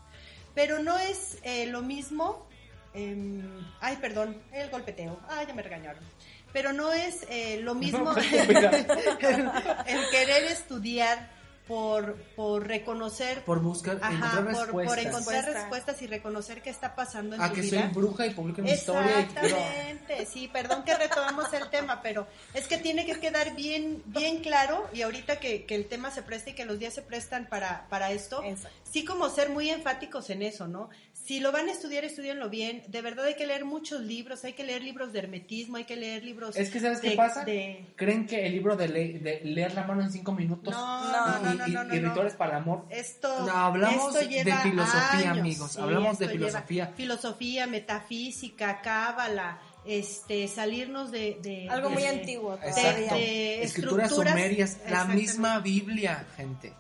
Pero 0.54 0.80
no 0.80 0.98
es 0.98 1.38
eh, 1.44 1.68
lo 1.68 1.82
mismo. 1.82 2.48
em, 2.94 3.42
ay, 3.80 3.98
perdón, 3.98 4.42
el 4.52 4.70
golpeteo. 4.70 5.20
Ay, 5.30 5.48
ya 5.48 5.54
me 5.54 5.62
regañaron. 5.62 6.04
Pero 6.52 6.74
no 6.74 6.92
es 6.92 7.26
eh, 7.30 7.62
lo 7.62 7.74
mismo 7.74 8.12
Oiga. 8.12 8.72
el 9.88 10.10
querer 10.12 10.44
estudiar 10.44 11.30
por, 11.68 12.16
por 12.36 12.68
reconocer, 12.68 13.44
Por 13.46 13.62
buscar, 13.62 13.98
ajá, 14.02 14.40
encontrar 14.42 14.70
por, 14.72 15.00
encontrar 15.00 15.06
Respuesta. 15.46 15.52
respuestas 15.54 16.02
y 16.02 16.08
reconocer 16.08 16.62
qué 16.62 16.70
está 16.70 16.94
pasando 16.94 17.36
en 17.36 17.42
A 17.42 17.50
tu 17.50 17.56
que 17.56 17.62
vida. 17.62 17.82
soy 17.84 17.90
bruja 17.94 18.26
y 18.28 18.32
publico 18.32 18.62
mi 18.62 18.72
historia 18.72 19.22
y 19.22 19.26
quiero... 19.26 19.48
Exactamente, 19.58 20.26
sí, 20.26 20.50
perdón 20.50 20.84
que 20.84 20.94
retomamos 20.96 21.54
el 21.54 21.70
tema, 21.70 22.02
pero 22.02 22.28
es 22.54 22.68
que 22.68 22.78
tiene 22.78 23.06
que 23.06 23.20
quedar 23.20 23.56
bien, 23.56 24.04
bien 24.08 24.42
claro 24.42 24.90
y 24.94 25.04
ahorita 25.04 25.40
que, 25.40 25.66
que 25.66 25.76
el 25.76 25.88
tema 25.88 26.12
se 26.12 26.22
presta 26.22 26.50
y 26.50 26.54
que 26.54 26.66
los 26.66 26.80
días 26.80 26.94
se 26.94 27.02
prestan 27.02 27.48
para, 27.48 27.88
para 27.90 28.12
esto, 28.12 28.44
Exacto. 28.44 28.78
sí 28.84 29.06
como 29.06 29.30
ser 29.30 29.50
muy 29.50 29.70
enfáticos 29.70 30.30
en 30.30 30.42
eso, 30.42 30.68
¿no? 30.68 30.90
Si 31.26 31.40
lo 31.40 31.54
van 31.54 31.70
a 31.70 31.72
estudiar, 31.72 32.04
estudienlo 32.04 32.50
bien. 32.50 32.84
De 32.90 33.02
verdad 33.02 33.26
hay 33.26 33.36
que 33.36 33.48
leer 33.48 33.64
muchos 33.64 34.02
libros, 34.02 34.44
hay 34.44 34.52
que 34.54 34.66
leer 34.66 34.82
libros 34.84 35.14
de 35.14 35.20
hermetismo, 35.20 35.78
hay 35.78 35.86
que 35.86 35.96
leer 35.96 36.22
libros... 36.22 36.58
Es 36.58 36.70
que 36.70 36.82
¿sabes 36.82 37.00
qué 37.00 37.12
pasa? 37.12 37.46
de- 37.46 37.86
¿Creen 37.96 38.28
que 38.28 38.46
el 38.46 38.52
libro 38.52 38.76
de, 38.76 38.90
le- 38.90 39.20
de 39.20 39.40
leer 39.46 39.74
la 39.74 39.84
mano 39.88 40.02
en 40.02 40.12
cinco 40.12 40.34
minutos 40.34 40.74
No, 40.74 41.08
y, 41.08 41.12
no, 41.14 41.26
no, 41.40 41.54
no, 41.54 41.68
y- 41.68 41.72
no, 41.72 41.84
no, 41.86 41.96
y 41.96 42.00
no. 42.02 42.10
rituales 42.10 42.34
para 42.34 42.52
el 42.52 42.58
amor? 42.58 42.86
Esto, 42.90 43.46
No, 43.46 43.54
hablamos 43.54 44.14
esto 44.16 44.28
de 44.28 44.44
filosofía, 44.44 45.30
años, 45.32 45.38
amigos, 45.40 45.72
sí, 45.72 45.80
hablamos 45.82 46.20
de 46.20 46.26
lleva 46.28 46.38
filosofía. 46.50 46.88
filosofía, 46.98 47.68
metafísica, 47.68 48.82
cábala, 48.82 49.62
este, 49.86 50.50
salirnos 50.50 51.10
de... 51.12 51.38
de- 51.42 51.70
Algo 51.70 51.88
de- 51.88 51.94
muy 51.94 52.04
de- 52.04 52.10
antiguo 52.10 52.56
Exacto. 52.56 53.16
de 53.16 53.64
Escrituras 53.64 54.08
estructuras, 54.08 54.34
sumerias, 54.34 54.78
la 54.90 55.06
misma 55.06 55.60
Biblia, 55.60 56.26
gente. 56.36 56.74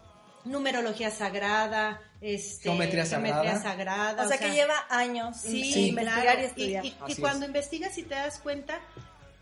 Numerología 0.45 1.09
sagrada, 1.09 2.01
este, 2.23 2.63
Geometría 2.63 3.05
sagrada. 3.05 3.61
sagrada, 3.61 4.25
O 4.25 4.27
sea 4.27 4.37
que 4.37 4.51
lleva 4.51 4.73
años 4.89 5.37
Sí, 5.37 5.71
sí, 5.71 5.87
investigar 5.89 6.23
claro. 6.23 6.41
y 6.41 6.45
estudiar. 6.45 6.85
Y, 6.85 6.87
y- 6.87 6.91
y 6.91 7.11
Así 7.11 7.21
cuando 7.21 7.45
es. 7.45 7.49
investigas 7.49 7.97
y 7.97 8.03
te 8.03 8.15
das 8.15 8.39
cuenta, 8.39 8.79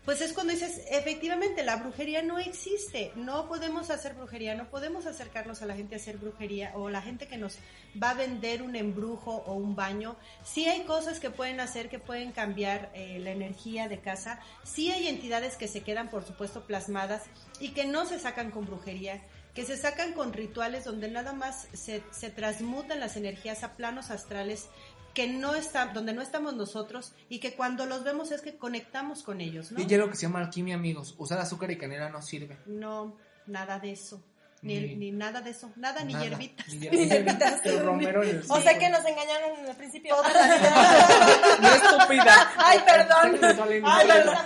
pues 0.04 0.20
es 0.20 0.32
cuando 0.32 0.52
dices, 0.52 0.80
efectivamente, 0.90 1.62
la 1.62 1.76
brujería 1.76 2.22
no 2.22 2.40
existe. 2.40 3.12
No 3.14 3.46
podemos 3.46 3.88
hacer 3.90 4.14
brujería, 4.14 4.56
no 4.56 4.68
podemos 4.68 5.06
acercarnos 5.06 5.62
a 5.62 5.66
la 5.66 5.76
gente 5.76 5.94
a 5.94 5.98
hacer 5.98 6.16
brujería 6.18 6.72
o 6.74 6.88
la 6.90 7.00
gente 7.02 7.28
que 7.28 7.36
nos 7.36 7.56
va 8.02 8.10
a 8.10 8.14
vender 8.14 8.62
un 8.62 8.74
embrujo 8.74 9.44
o 9.46 9.54
un 9.54 9.76
baño. 9.76 10.16
Sí 10.44 10.64
hay 10.68 10.80
cosas 10.80 11.20
que 11.20 11.30
pueden 11.30 11.60
hacer, 11.60 11.88
que 11.88 12.00
pueden 12.00 12.32
cambiar 12.32 12.90
eh, 12.94 13.20
la 13.20 13.30
energía 13.30 13.86
de 13.86 14.00
casa. 14.00 14.40
Sí 14.64 14.90
hay 14.90 15.06
entidades 15.06 15.56
que 15.56 15.68
se 15.68 15.82
quedan, 15.82 16.10
por 16.10 16.26
supuesto, 16.26 16.66
plasmadas 16.66 17.22
y 17.60 17.68
que 17.68 17.84
no 17.84 18.04
se 18.04 18.18
sacan 18.18 18.50
con 18.50 18.66
brujería 18.66 19.22
que 19.54 19.64
se 19.64 19.76
sacan 19.76 20.12
con 20.12 20.32
rituales 20.32 20.84
donde 20.84 21.10
nada 21.10 21.32
más 21.32 21.68
se, 21.72 22.02
se 22.10 22.30
transmutan 22.30 23.00
las 23.00 23.16
energías 23.16 23.64
a 23.64 23.76
planos 23.76 24.10
astrales 24.10 24.68
que 25.14 25.28
no 25.28 25.54
está, 25.54 25.86
donde 25.86 26.14
no 26.14 26.22
estamos 26.22 26.54
nosotros 26.54 27.12
y 27.28 27.38
que 27.38 27.54
cuando 27.54 27.86
los 27.86 28.02
vemos 28.04 28.32
es 28.32 28.40
que 28.40 28.56
conectamos 28.56 29.22
con 29.22 29.40
ellos, 29.40 29.72
¿no? 29.72 29.80
Y 29.80 29.86
ya 29.86 29.98
lo 29.98 30.08
que 30.08 30.16
se 30.16 30.22
llama 30.22 30.40
alquimia, 30.40 30.74
amigos. 30.74 31.14
Usar 31.18 31.38
azúcar 31.38 31.70
y 31.70 31.76
canela 31.76 32.08
no 32.08 32.22
sirve. 32.22 32.58
No, 32.66 33.16
nada 33.46 33.78
de 33.78 33.92
eso. 33.92 34.22
Ni, 34.62 34.78
Ni- 34.78 34.94
ni 34.94 35.10
nada 35.10 35.40
de 35.40 35.50
eso, 35.50 35.72
nada, 35.74 36.04
ni 36.04 36.12
Nada. 36.12 36.24
hierbitas. 36.24 36.68
Ni 36.68 36.86
hierbitas. 37.08 37.60
El 37.64 37.84
romero 37.84 38.22
en 38.22 38.28
el 38.30 38.44
O 38.48 38.60
sea 38.60 38.78
que 38.78 38.88
nos 38.90 39.04
engañaron 39.04 39.58
en 39.58 39.66
el 39.66 39.74
principio. 39.76 40.14
Toda 40.14 40.28
la 40.34 40.54
vida. 40.56 41.58
¡No 41.60 41.68
estúpida! 41.68 42.50
Ay, 42.58 42.78
perdón. 42.86 43.40
Ay, 43.84 44.06
perdón. 44.06 44.36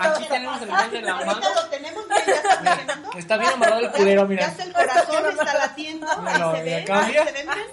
Aquí 0.00 0.24
tenemos 0.28 0.62
el 0.62 0.76
gel 0.76 0.90
de 0.92 1.02
la 1.02 1.14
mano. 1.16 1.30
Ahorita 1.32 1.54
lo 1.54 1.68
tenemos, 1.70 2.04
mira, 2.06 2.24
ya 3.12 3.18
está 3.18 3.36
bien 3.36 3.50
amarrado 3.52 3.80
el 3.80 3.90
culero, 3.90 4.22
Ya 4.22 4.28
mira. 4.28 4.46
está 4.46 4.62
el 4.64 4.72
corazón, 4.72 5.26
está 5.30 5.54
latiendo, 5.58 6.06
ahí 6.06 6.56
se 6.56 6.62
ve, 6.62 6.74
ahí 6.92 7.12
se 7.14 7.32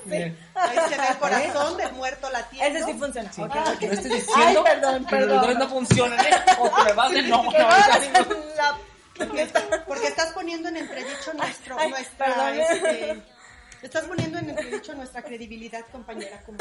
ve, 0.09 0.35
ahí 0.55 0.77
se 0.89 0.97
ve 0.97 1.07
el 1.09 1.17
corazón 1.17 1.77
del 1.77 1.93
muerto 1.93 2.29
latiendo. 2.31 2.79
Ese 2.79 2.85
sí 2.91 2.93
funciona. 2.97 3.29
Que 3.79 3.87
no 3.87 3.93
estés 3.93 4.11
diciendo 4.11 4.63
Ay, 4.65 4.73
perdón, 4.75 5.05
perdón. 5.05 5.41
dos 5.41 5.55
no 5.57 5.69
funcionan, 5.69 6.19
¿eh? 6.25 6.29
O 6.59 6.83
te 6.83 6.93
vas 6.93 7.11
de 7.11 7.21
no. 7.29 7.43
La- 7.43 8.77
Porque, 9.27 9.47
porque 9.87 10.07
estás 10.07 10.33
poniendo 10.33 10.69
en 10.69 10.77
entredicho 10.77 11.33
nuestro, 11.33 11.77
Ay, 11.79 11.89
nuestra, 11.89 12.55
este, 12.55 13.21
estás 13.81 14.03
poniendo 14.05 14.37
en 14.39 14.49
entredicho 14.51 14.93
nuestra 14.93 15.21
credibilidad, 15.23 15.81
compañera, 15.91 16.41
como, 16.45 16.57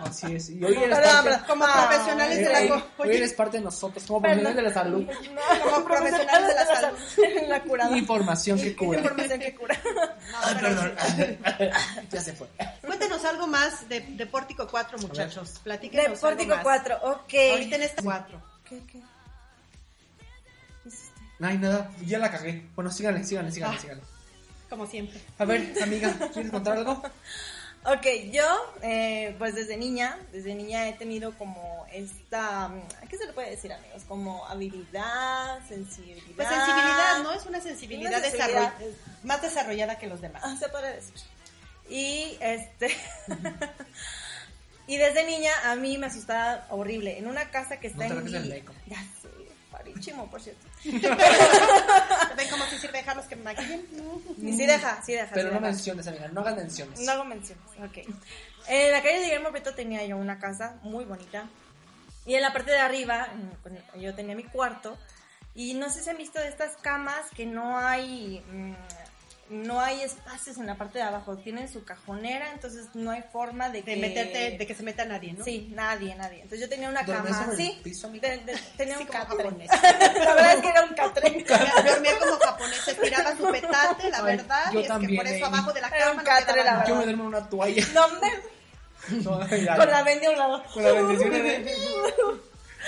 Así 0.00 0.34
es. 0.34 0.50
Y 0.50 0.64
hoy 0.64 0.76
eres 0.76 0.98
Perdón, 0.98 1.24
parte, 1.24 1.46
como 1.46 1.64
Ah, 1.64 1.86
profesionales 1.88 2.38
de 2.38 2.52
la 2.52 2.84
hoy- 2.98 3.10
eres 3.16 3.32
parte 3.32 3.58
de 3.58 3.64
nosotros, 3.64 4.04
como 4.06 4.20
profesionales 4.22 4.56
de 4.56 4.62
la 4.62 4.72
salud. 4.72 5.06
como 5.62 5.84
profesionales 5.84 6.48
de 6.48 6.54
la 6.54 6.66
salud. 6.80 6.98
La 7.48 7.62
curada. 7.62 7.96
Información 7.96 8.60
que 8.60 8.74
cura. 8.76 8.98
Información 8.98 9.40
que 9.40 9.54
cura. 9.54 9.80
Ay, 10.42 10.54
perdón. 10.60 10.96
ya 12.10 12.20
se 12.20 12.32
fue. 12.32 12.48
Cuéntanos 12.84 13.24
algo 13.24 13.46
más 13.46 13.88
de, 13.88 14.00
de 14.00 14.26
Pórtico 14.26 14.66
4, 14.68 14.98
muchachos. 14.98 15.54
De 15.54 15.60
Platíquenos 15.60 16.06
algo 16.24 16.36
Pórtico 16.36 16.54
más. 16.56 16.62
4, 16.64 16.96
ok. 17.02 17.34
Ahorita 17.52 17.76
en 17.76 17.82
este 17.82 18.02
4. 18.02 18.42
¿Qué, 18.68 18.80
qué? 18.90 19.00
No 21.38 21.48
hay 21.48 21.58
nada, 21.58 21.90
ya 22.04 22.18
la 22.18 22.30
cagué. 22.30 22.66
Bueno, 22.74 22.90
síganle, 22.90 23.24
síganle, 23.24 23.50
síganle, 23.52 23.76
Ah. 23.76 23.80
síganle. 23.80 24.02
Como 24.70 24.86
siempre. 24.86 25.20
A 25.38 25.44
ver, 25.44 25.74
amiga, 25.82 26.12
¿quieres 26.32 26.50
contar 26.50 26.76
algo? 26.78 27.02
Ok, 27.86 28.06
yo, 28.32 28.46
eh, 28.80 29.34
pues 29.38 29.54
desde 29.54 29.76
niña, 29.76 30.18
desde 30.32 30.54
niña 30.54 30.88
he 30.88 30.94
tenido 30.94 31.36
como 31.36 31.84
esta, 31.92 32.68
mm, 32.68 32.80
¿qué 33.10 33.18
se 33.18 33.26
le 33.26 33.34
puede 33.34 33.50
decir, 33.50 33.70
amigos? 33.74 34.04
Como 34.08 34.46
habilidad, 34.46 35.58
sensibilidad. 35.68 36.24
Pues 36.34 36.48
sensibilidad, 36.48 37.18
¿no? 37.22 37.32
Es 37.34 37.44
una 37.44 37.60
sensibilidad, 37.60 38.10
Una 38.10 38.20
sensibilidad. 38.22 38.72
desarroll- 38.78 38.94
más 39.24 39.42
desarrollada 39.42 39.98
que 39.98 40.06
los 40.06 40.22
demás. 40.22 40.40
Ah, 40.46 40.56
se 40.58 40.66
puede 40.70 40.94
decir. 40.94 41.14
Y 41.90 42.38
este. 42.40 42.96
y 44.86 44.96
desde 44.96 45.26
niña 45.26 45.52
a 45.64 45.76
mí 45.76 45.98
me 45.98 46.06
asustaba 46.06 46.66
horrible. 46.70 47.18
En 47.18 47.26
una 47.28 47.50
casa 47.50 47.78
que 47.80 47.88
está 47.88 48.08
No 48.08 48.18
en. 48.20 48.24
Vi- 48.24 48.48
meco. 48.48 48.72
Ya 48.86 48.96
sé, 49.20 49.28
parísimo, 49.70 50.30
por 50.30 50.40
cierto. 50.40 50.66
¿Ven 52.36 52.48
cómo 52.50 52.64
sí 52.66 52.78
sirve 52.78 52.98
dejarlos 52.98 53.26
que 53.26 53.36
me 53.36 53.44
maquillen? 53.44 53.86
Y 54.38 54.52
sí 54.52 54.66
deja, 54.66 55.02
sí 55.02 55.12
deja. 55.12 55.30
Pero 55.32 55.48
sí 55.48 55.54
no 55.54 55.60
deja. 55.60 55.72
menciones, 55.72 56.06
amiga, 56.06 56.28
no 56.28 56.40
hagas 56.40 56.56
menciones. 56.56 57.00
No 57.00 57.12
hago 57.12 57.24
menciones, 57.24 57.64
ok. 57.82 57.98
En 58.68 58.92
la 58.92 59.02
calle 59.02 59.18
de 59.18 59.24
Guillermo 59.24 59.50
Prieto 59.50 59.74
tenía 59.74 60.04
yo 60.04 60.16
una 60.16 60.38
casa 60.38 60.78
muy 60.82 61.04
bonita. 61.04 61.48
Y 62.26 62.34
en 62.34 62.42
la 62.42 62.52
parte 62.52 62.70
de 62.70 62.78
arriba, 62.78 63.28
yo 63.98 64.14
tenía 64.14 64.34
mi 64.34 64.44
cuarto. 64.44 64.96
Y 65.54 65.74
no 65.74 65.90
sé 65.90 66.02
si 66.02 66.10
han 66.10 66.16
visto 66.16 66.40
de 66.40 66.48
estas 66.48 66.76
camas 66.78 67.26
que 67.36 67.46
no 67.46 67.78
hay. 67.78 68.42
mm, 68.50 68.74
no 69.50 69.80
hay 69.80 70.02
espacios 70.02 70.56
en 70.58 70.66
la 70.66 70.76
parte 70.76 70.98
de 70.98 71.04
abajo. 71.04 71.36
Tienen 71.36 71.68
su 71.72 71.84
cajonera, 71.84 72.52
entonces 72.52 72.86
no 72.94 73.10
hay 73.10 73.22
forma 73.32 73.68
de, 73.68 73.82
De 73.82 73.94
que. 73.94 73.96
meterte, 74.00 74.56
de 74.58 74.66
que 74.66 74.74
se 74.74 74.82
meta 74.82 75.04
nadie, 75.04 75.32
¿no? 75.34 75.44
Sí, 75.44 75.70
nadie, 75.74 76.14
nadie. 76.14 76.36
Entonces 76.42 76.60
yo 76.60 76.68
tenía 76.68 76.88
una 76.88 77.02
¿Dormías 77.02 77.36
cama 77.36 77.44
sobre 77.52 77.64
el 77.64 77.70
así. 77.70 77.80
piso, 77.82 78.08
de- 78.10 78.20
de- 78.20 78.58
tenía 78.76 78.96
Sí, 78.98 79.02
un 79.04 79.08
japonés. 79.10 79.68
la 79.82 80.34
verdad 80.34 80.54
es 80.54 80.60
que 80.62 80.68
era 80.68 80.84
un 80.84 80.94
catre. 80.94 81.44
Dormía 81.84 82.18
como 82.18 82.36
japonés, 82.38 82.88
estiraba 82.88 83.36
su 83.36 83.50
petate, 83.50 84.10
la 84.10 84.18
Ay, 84.18 84.24
verdad, 84.36 84.72
yo 84.72 84.78
y 84.78 84.82
es 84.82 84.88
también, 84.88 85.10
que 85.10 85.16
por 85.16 85.26
eso 85.26 85.44
eh. 85.44 85.48
abajo 85.48 85.72
de 85.72 85.80
la 85.80 85.88
Era 85.88 86.10
un 86.10 86.16
cama 86.18 86.22
no 86.22 86.24
catre, 86.46 86.64
la. 86.64 86.84
Yo 86.86 86.96
me 86.96 87.04
duermo 87.04 87.22
en 87.24 87.28
una 87.28 87.48
toalla. 87.48 87.84
No, 89.10 89.38
con 89.38 89.90
la 89.90 90.02
vende 90.02 90.26
a 90.26 90.30
un 90.30 90.38
lado. 90.38 90.64
Con 90.72 90.82
la 90.82 90.92
bendición 90.92 91.30
de... 91.30 91.74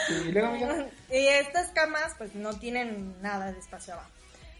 Y 0.08 0.32
luego, 0.32 0.48
amiga. 0.48 0.86
Y 1.10 1.26
estas 1.26 1.68
camas 1.68 2.14
pues 2.16 2.34
no 2.34 2.58
tienen 2.58 3.20
nada 3.20 3.52
de 3.52 3.58
espacio 3.58 3.92
abajo. 3.94 4.08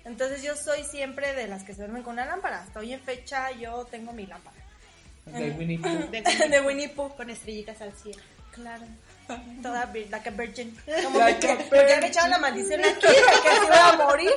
Entonces 0.06 0.42
yo 0.42 0.56
soy 0.56 0.82
siempre 0.84 1.34
de 1.34 1.48
las 1.48 1.62
que 1.64 1.72
se 1.74 1.80
duermen 1.82 2.02
con 2.02 2.14
una 2.14 2.24
lámpara. 2.24 2.62
Hasta 2.62 2.78
hoy 2.80 2.92
en 2.94 3.00
fecha 3.00 3.50
yo 3.50 3.84
tengo 3.90 4.12
mi 4.12 4.24
lámpara. 4.26 4.56
De 5.26 5.50
Winnie 5.50 5.78
Pooh. 5.78 5.88
De, 6.10 6.22
De 6.48 6.60
Winnie 6.60 6.88
Pooh. 6.88 7.14
Con 7.16 7.28
estrellitas 7.28 7.80
al 7.82 7.92
cielo. 7.92 8.22
Claro. 8.52 8.84
Toda 9.60 9.92
vir- 9.92 10.08
like 10.08 10.28
a 10.28 10.32
virgin. 10.32 10.74
Como 11.04 11.18
Like 11.18 11.40
que, 11.40 11.50
a 11.52 11.56
porque 11.68 11.96
me 12.00 12.06
echaron 12.06 12.30
la 12.30 12.38
maldición 12.38 12.80
aquí 12.84 13.06
de 13.08 13.40
que 13.42 13.48
así 13.48 13.66
voy 13.66 13.76
a 13.76 13.92
morir. 13.96 14.30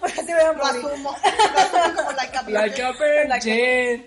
Pues 0.00 0.18
así 0.18 0.32
voy 0.32 0.42
a 0.42 0.52
Lo 0.52 0.54
morir. 0.62 0.84
asumo, 0.84 1.16
lo 1.54 1.60
asumo 1.60 1.94
como 1.96 2.12
like 2.12 2.36
a 2.36 2.42
Like 2.42 2.82
a 2.82 2.92
virgin. 2.92 4.06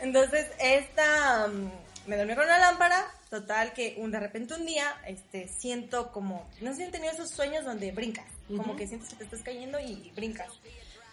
Entonces, 0.00 0.46
esta 0.58 1.46
mm, 1.48 1.70
me 2.06 2.16
dormí 2.16 2.34
con 2.34 2.44
una 2.44 2.58
lámpara, 2.58 3.06
total 3.30 3.72
que 3.72 3.94
un, 3.98 4.10
de 4.10 4.18
repente 4.18 4.54
un 4.54 4.66
día 4.66 4.92
este 5.06 5.48
siento 5.48 6.10
como, 6.10 6.50
no 6.60 6.72
sé 6.72 6.78
si 6.78 6.82
han 6.82 6.90
tenido 6.90 7.12
esos 7.12 7.30
sueños 7.30 7.64
donde 7.64 7.92
brincas, 7.92 8.26
como 8.48 8.74
que 8.74 8.88
sientes 8.88 9.08
que 9.10 9.16
te 9.16 9.24
estás 9.24 9.42
cayendo 9.42 9.78
y 9.78 10.12
brincas. 10.16 10.48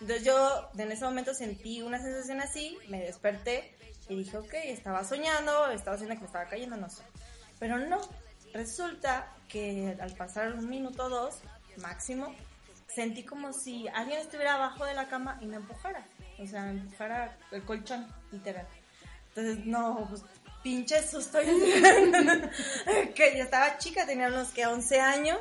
Entonces 0.02 0.26
yo 0.26 0.70
en 0.78 0.92
ese 0.92 1.06
momento 1.06 1.34
sentí 1.34 1.82
una 1.82 2.02
sensación 2.02 2.42
así, 2.42 2.78
me 2.90 3.02
desperté 3.02 3.76
y 4.10 4.16
dije, 4.16 4.38
ok, 4.38 4.54
estaba 4.66 5.04
soñando, 5.04 5.70
estaba 5.70 5.96
haciendo 5.96 6.16
que 6.16 6.22
me 6.22 6.28
estaba 6.28 6.50
cayendo, 6.50 6.76
no 6.76 6.90
sé. 6.90 7.04
Pero 7.60 7.78
no, 7.78 8.00
resulta 8.54 9.32
que 9.48 9.96
al 10.00 10.14
pasar 10.16 10.54
un 10.54 10.68
minuto 10.68 11.06
o 11.06 11.10
dos, 11.10 11.40
máximo, 11.78 12.34
sentí 12.88 13.24
como 13.24 13.54
si 13.54 13.88
alguien 13.90 14.20
estuviera 14.20 14.56
abajo 14.56 14.86
de 14.86 14.96
la 14.96 15.08
cama 15.08 15.38
y 15.42 15.46
me 15.46 15.58
empujara. 15.58 16.08
O 16.40 16.48
sea, 16.48 16.64
me 16.64 16.82
empujara 16.82 17.38
el 17.52 17.64
colchón, 17.64 18.08
literal. 18.32 18.68
Entonces, 19.30 19.66
no, 19.66 20.08
pues 20.10 20.24
pinche 20.64 21.06
susto. 21.08 21.40
que 23.16 23.38
yo 23.38 23.44
estaba 23.44 23.78
chica, 23.78 24.06
tenía 24.06 24.28
unos 24.28 24.50
que 24.50 24.66
11 24.66 25.00
años. 25.00 25.40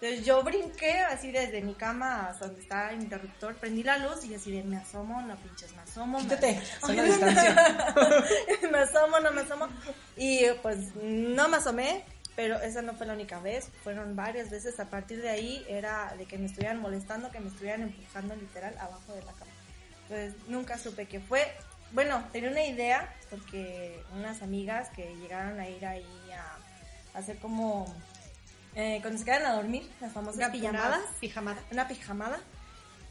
Entonces 0.00 0.26
yo 0.26 0.42
brinqué 0.42 0.98
así 1.00 1.32
desde 1.32 1.62
mi 1.62 1.72
cama 1.72 2.26
hasta 2.26 2.48
donde 2.48 2.60
estaba 2.60 2.90
el 2.90 3.00
interruptor, 3.00 3.54
prendí 3.54 3.82
la 3.82 3.96
luz 3.96 4.26
y 4.26 4.34
así 4.34 4.52
de 4.52 4.62
me 4.62 4.76
asomo, 4.76 5.22
no 5.22 5.34
pinches, 5.36 5.74
me 5.74 5.80
asomo. 5.80 6.18
me 6.18 6.24
Quítate, 6.24 6.60
sana 6.80 7.02
distancia. 7.02 7.94
me 8.70 8.78
asomo, 8.78 9.20
no 9.20 9.30
me 9.32 9.40
asomo. 9.40 9.68
Y 10.18 10.44
pues 10.60 10.94
no 10.96 11.48
me 11.48 11.56
asomé. 11.56 12.04
pero 12.36 12.60
esa 12.60 12.82
no 12.82 12.92
fue 12.92 13.06
la 13.06 13.14
única 13.14 13.40
vez, 13.40 13.70
fueron 13.82 14.14
varias 14.14 14.50
veces. 14.50 14.78
A 14.80 14.90
partir 14.90 15.22
de 15.22 15.30
ahí 15.30 15.64
era 15.66 16.14
de 16.18 16.26
que 16.26 16.36
me 16.36 16.44
estuvieran 16.44 16.78
molestando, 16.78 17.30
que 17.30 17.40
me 17.40 17.48
estuvieran 17.48 17.80
empujando 17.80 18.36
literal 18.36 18.76
abajo 18.78 19.14
de 19.14 19.22
la 19.22 19.32
cama. 19.32 19.52
Entonces 20.02 20.34
nunca 20.46 20.76
supe 20.76 21.06
qué 21.06 21.20
fue. 21.20 21.50
Bueno, 21.92 22.22
tenía 22.32 22.50
una 22.50 22.64
idea 22.64 23.14
porque 23.30 24.02
unas 24.14 24.42
amigas 24.42 24.88
que 24.90 25.14
llegaron 25.16 25.58
a 25.60 25.68
ir 25.68 25.84
ahí 25.86 26.06
a, 26.32 27.16
a 27.16 27.20
hacer 27.20 27.38
como 27.38 27.86
eh, 28.74 28.98
cuando 29.00 29.18
se 29.18 29.24
quedan 29.24 29.46
a 29.46 29.52
dormir, 29.54 29.90
las 30.00 30.12
famosas 30.12 30.36
Una- 30.36 30.52
pijamadas, 30.52 30.98
una 31.00 31.18
pijamada. 31.20 31.60
una 31.70 31.88
pijamada. 31.88 32.40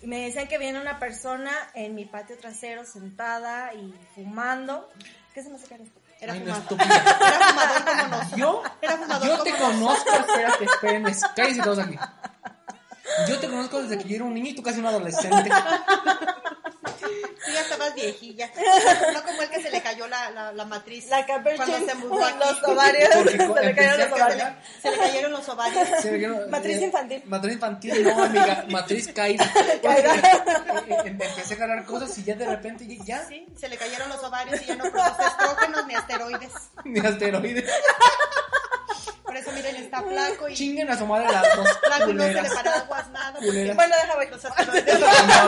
Y 0.02 0.08
me 0.08 0.20
decían 0.26 0.48
que 0.48 0.58
viene 0.60 0.80
una 0.80 1.00
persona 1.00 1.52
en 1.74 1.96
mi 1.96 2.06
patio 2.06 2.38
trasero 2.38 2.86
sentada 2.86 3.74
y 3.74 3.94
fumando. 4.14 4.88
¿Qué 5.34 5.42
se 5.42 5.50
me 5.50 5.56
hace 5.56 5.68
que 5.68 5.76
eres? 5.76 5.88
Era 6.20 6.34
Ay, 6.34 6.40
no, 6.42 6.54
fumador. 6.56 6.62
estúpida. 6.62 7.18
Era 7.28 7.48
fumador 7.48 7.86
como 7.86 8.04
nosotros. 8.08 8.40
Yo, 8.40 8.64
Era 8.82 8.98
fumador 8.98 9.28
yo 9.28 9.44
te 9.44 9.52
conozco, 9.58 10.10
espérate, 10.14 10.66
espérenme, 10.66 11.16
cállense 11.36 11.62
todos 11.62 11.80
aquí. 11.80 11.98
Yo 13.28 13.40
te 13.40 13.48
conozco 13.48 13.82
desde 13.82 13.98
que 14.04 14.10
yo 14.10 14.16
era 14.18 14.26
un 14.26 14.34
niño 14.34 14.50
y 14.52 14.56
tú 14.56 14.62
casi 14.64 14.80
un 14.80 14.86
adolescente. 14.86 15.50
Ya 17.56 17.62
estabas 17.62 17.94
viejilla. 17.96 18.52
No 19.14 19.24
como 19.24 19.42
el 19.42 19.50
que 19.50 19.62
se 19.62 19.72
le 19.72 19.82
cayó 19.82 20.08
la, 20.08 20.30
la, 20.32 20.52
la 20.52 20.66
matriz. 20.66 21.08
La 21.10 21.26
Cuando 21.26 21.78
se 21.86 21.96
mudó 21.96 22.24
aquí. 22.24 22.38
los 22.40 22.64
ovarios, 22.70 23.10
se 23.32 23.38
le 23.66 23.76
cayeron 23.76 24.00
los 24.00 24.12
ovarios. 24.12 24.50
Se 24.82 24.92
le 24.92 24.98
cayeron 24.98 25.32
los 25.32 25.50
ovarios. 25.50 25.88
Se 26.02 26.12
ve 26.12 26.20
que 26.20 26.28
no- 26.28 26.48
Matriz 26.48 26.78
eh, 26.78 26.86
infantil. 26.86 27.24
Matriz 27.26 27.54
infantil, 27.54 28.04
no, 28.04 28.24
amiga, 28.24 28.66
matriz 28.70 29.08
caída. 29.14 29.50
Caída. 29.82 30.16
Eh, 30.88 30.98
Empecé 31.06 31.54
a 31.54 31.58
ganar 31.58 31.86
cosas 31.86 32.18
y 32.18 32.24
ya 32.24 32.36
de 32.36 32.46
repente 32.46 32.86
ya, 32.88 33.04
ya 33.06 33.26
Sí, 33.28 33.46
se 33.58 33.70
le 33.70 33.78
cayeron 33.78 34.10
los 34.10 34.24
ovarios 34.24 34.62
y 34.62 34.66
ya 34.66 34.76
no 34.76 34.84
produce 34.92 35.24
estrógenos 35.26 35.88
ni 35.88 35.96
asteroides. 35.96 36.52
ni 36.86 37.00
asteroides. 37.00 37.72
Por 39.36 39.42
eso 39.44 39.52
miren, 39.52 39.76
está 39.76 40.02
flaco 40.02 40.48
y 40.48 40.54
Chinguen 40.54 40.90
a 40.90 40.98
su 40.98 41.06
madre 41.06 41.28
las 41.30 41.44
dos 41.58 41.68
flaco 41.84 42.10
y 42.10 42.14
no 42.14 42.24
se 42.24 42.30
le 42.34 42.40
culeras. 42.40 42.54
para 42.56 42.72
aguas 42.80 43.10
nada. 43.10 43.34
Culeras. 43.40 43.76
Bueno. 43.76 43.96
No, 44.06 44.14
amiga, 44.14 45.48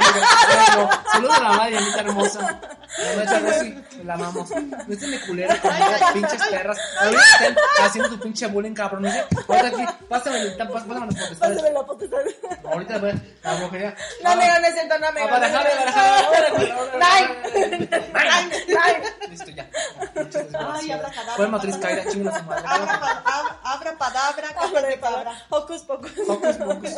bueno, 0.76 0.90
Saludos 1.10 1.38
a 1.38 1.40
la 1.44 1.50
madre, 1.54 1.78
Anita 1.78 2.00
hermosa. 2.02 2.60
La 2.98 3.40
Rosy, 3.40 3.84
la 4.04 4.14
amamos. 4.16 4.50
No 4.50 4.94
estén 4.94 5.12
de 5.12 5.22
culera 5.22 5.62
con 5.62 5.72
las 5.80 6.12
pinches 6.12 6.44
perras. 6.50 6.78
Ahorita 7.00 7.22
están 7.40 7.56
haciendo 7.86 8.10
tu 8.10 8.20
pinche 8.20 8.48
bullying, 8.48 8.74
cabrón. 8.74 9.04
Dice, 9.04 9.24
ahorita 9.48 9.68
aquí, 9.68 9.86
pásame, 10.10 10.42
el- 10.42 10.58
pas- 10.58 10.68
pásame 10.68 11.06
las 11.06 11.16
potestades. 11.16 11.38
Pásame 11.40 11.72
la 11.72 11.84
potestad. 11.86 12.18
Ahorita, 12.70 13.00
pues, 13.00 13.16
la 13.44 13.56
brujería. 13.56 13.96
No, 14.22 14.30
amiga, 14.32 14.60
no 14.60 14.68
es 14.68 14.74
cierto, 14.74 15.00
no, 15.00 15.08
ahora, 15.08 15.48
ahora. 15.48 16.92
Nine. 16.94 17.88
Nine. 17.88 18.66
Nine. 18.68 19.30
Listo, 19.30 19.50
ya. 19.52 19.66
Ay, 20.74 20.92
abra 20.92 21.10
cadabra. 21.12 21.36
Fue 21.36 21.48
matriz 21.48 21.78
caída, 21.78 22.04
chingue 22.12 22.30
a 22.30 22.38
su 22.38 22.44
madre. 22.44 22.64
Abra, 22.68 23.60
abra 23.82 24.54
cabra 24.54 24.88
de 24.88 25.00
cabra. 25.00 25.46
Hocus 25.50 25.82
pocus. 25.84 26.12
Focus. 26.26 26.92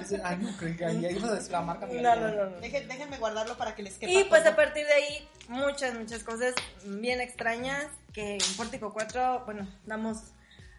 Ese- 0.00 0.20
Ay, 0.24 0.36
no, 0.38 0.56
creí 0.56 0.76
que 0.76 0.84
ahí 0.84 1.06
ibas 1.06 1.30
a 1.30 1.34
decir 1.34 1.52
la 1.52 1.60
marca. 1.62 1.86
No, 1.86 2.16
no, 2.16 2.28
no. 2.28 2.60
Dejen- 2.60 2.86
déjenme 2.86 3.18
guardarlo 3.18 3.56
para 3.56 3.74
que 3.74 3.82
les 3.82 3.94
quepa. 3.98 4.12
Y 4.12 4.24
pues 4.24 4.42
todo. 4.42 4.52
a 4.52 4.56
partir 4.56 4.86
de 4.86 4.92
ahí, 4.92 5.28
muchas, 5.48 5.94
muchas 5.94 6.22
cosas 6.24 6.54
bien 6.84 7.20
extrañas 7.20 7.86
que 8.12 8.34
en 8.34 8.56
Pórtico 8.56 8.92
4, 8.92 9.42
bueno, 9.44 9.66
damos 9.84 10.18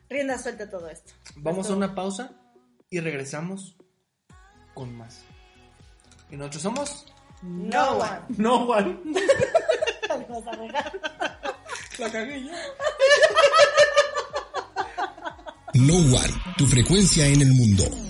rienda 0.09 0.37
suelta 0.37 0.65
a 0.65 0.69
todo 0.69 0.89
esto. 0.89 1.13
Vamos 1.35 1.69
a 1.69 1.73
una 1.73 1.93
pausa 1.95 2.31
y 2.89 2.99
regresamos 2.99 3.75
con 4.73 4.95
más. 4.95 5.21
Y 6.29 6.35
nosotros 6.37 6.61
somos 6.63 7.05
No 7.41 7.91
one. 7.97 8.19
No 8.37 8.55
One. 8.65 8.99
La 11.99 12.11
cagué 12.11 12.43
yo. 12.43 12.51
No 15.77 15.95
One, 15.95 16.33
tu 16.57 16.65
frecuencia 16.65 17.27
en 17.27 17.41
el 17.41 17.53
mundo. 17.53 18.06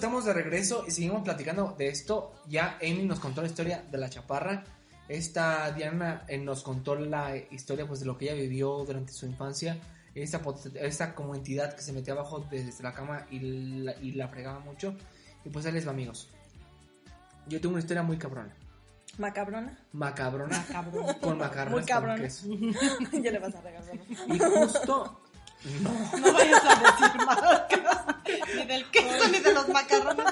Estamos 0.00 0.24
de 0.24 0.32
regreso 0.32 0.84
y 0.88 0.92
seguimos 0.92 1.22
platicando 1.22 1.74
de 1.76 1.88
esto. 1.88 2.32
Ya 2.48 2.78
Amy 2.78 3.02
nos 3.02 3.20
contó 3.20 3.42
la 3.42 3.48
historia 3.48 3.84
de 3.90 3.98
la 3.98 4.08
chaparra. 4.08 4.64
Esta 5.08 5.70
Diana 5.72 6.24
eh, 6.26 6.38
nos 6.38 6.62
contó 6.62 6.94
la 6.94 7.36
historia 7.36 7.86
pues 7.86 8.00
de 8.00 8.06
lo 8.06 8.16
que 8.16 8.24
ella 8.24 8.34
vivió 8.34 8.82
durante 8.86 9.12
su 9.12 9.26
infancia. 9.26 9.76
Esta, 10.14 10.40
esta 10.76 11.14
como 11.14 11.34
entidad 11.34 11.74
que 11.74 11.82
se 11.82 11.92
metía 11.92 12.14
abajo 12.14 12.46
desde 12.50 12.82
la 12.82 12.94
cama 12.94 13.26
y 13.30 13.40
la, 13.82 13.94
y 14.00 14.12
la 14.12 14.28
fregaba 14.28 14.60
mucho. 14.60 14.96
Y 15.44 15.50
pues 15.50 15.66
ahí 15.66 15.72
les 15.72 15.86
va, 15.86 15.90
amigos. 15.90 16.30
Yo 17.46 17.60
tengo 17.60 17.74
una 17.74 17.80
historia 17.80 18.02
muy 18.02 18.16
cabrona. 18.16 18.56
Macabrona. 19.18 19.78
Macabrona. 19.92 20.64
Cabrón. 20.72 21.14
Con 21.20 21.36
macarrones 21.36 22.46
Muy 22.46 22.62
ya 23.22 23.32
le 23.32 23.38
vas 23.38 23.54
a 23.54 23.60
regalar. 23.60 23.98
Y 24.28 24.38
justo... 24.38 25.20
No. 25.80 25.90
No 26.18 26.32
vayas 26.32 26.62
a 26.64 26.74
decir 26.74 27.26
marcas. 27.26 28.16
Ni 28.56 28.64
del 28.64 28.90
queso 28.90 29.28
ni 29.28 29.40
de 29.40 29.52
los 29.52 29.68
macarrones. 29.68 30.26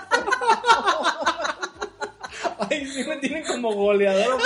Ay, 2.59 2.87
sí 2.87 3.05
me 3.05 3.17
tienen 3.19 3.45
como 3.45 3.75
goleador. 3.75 4.41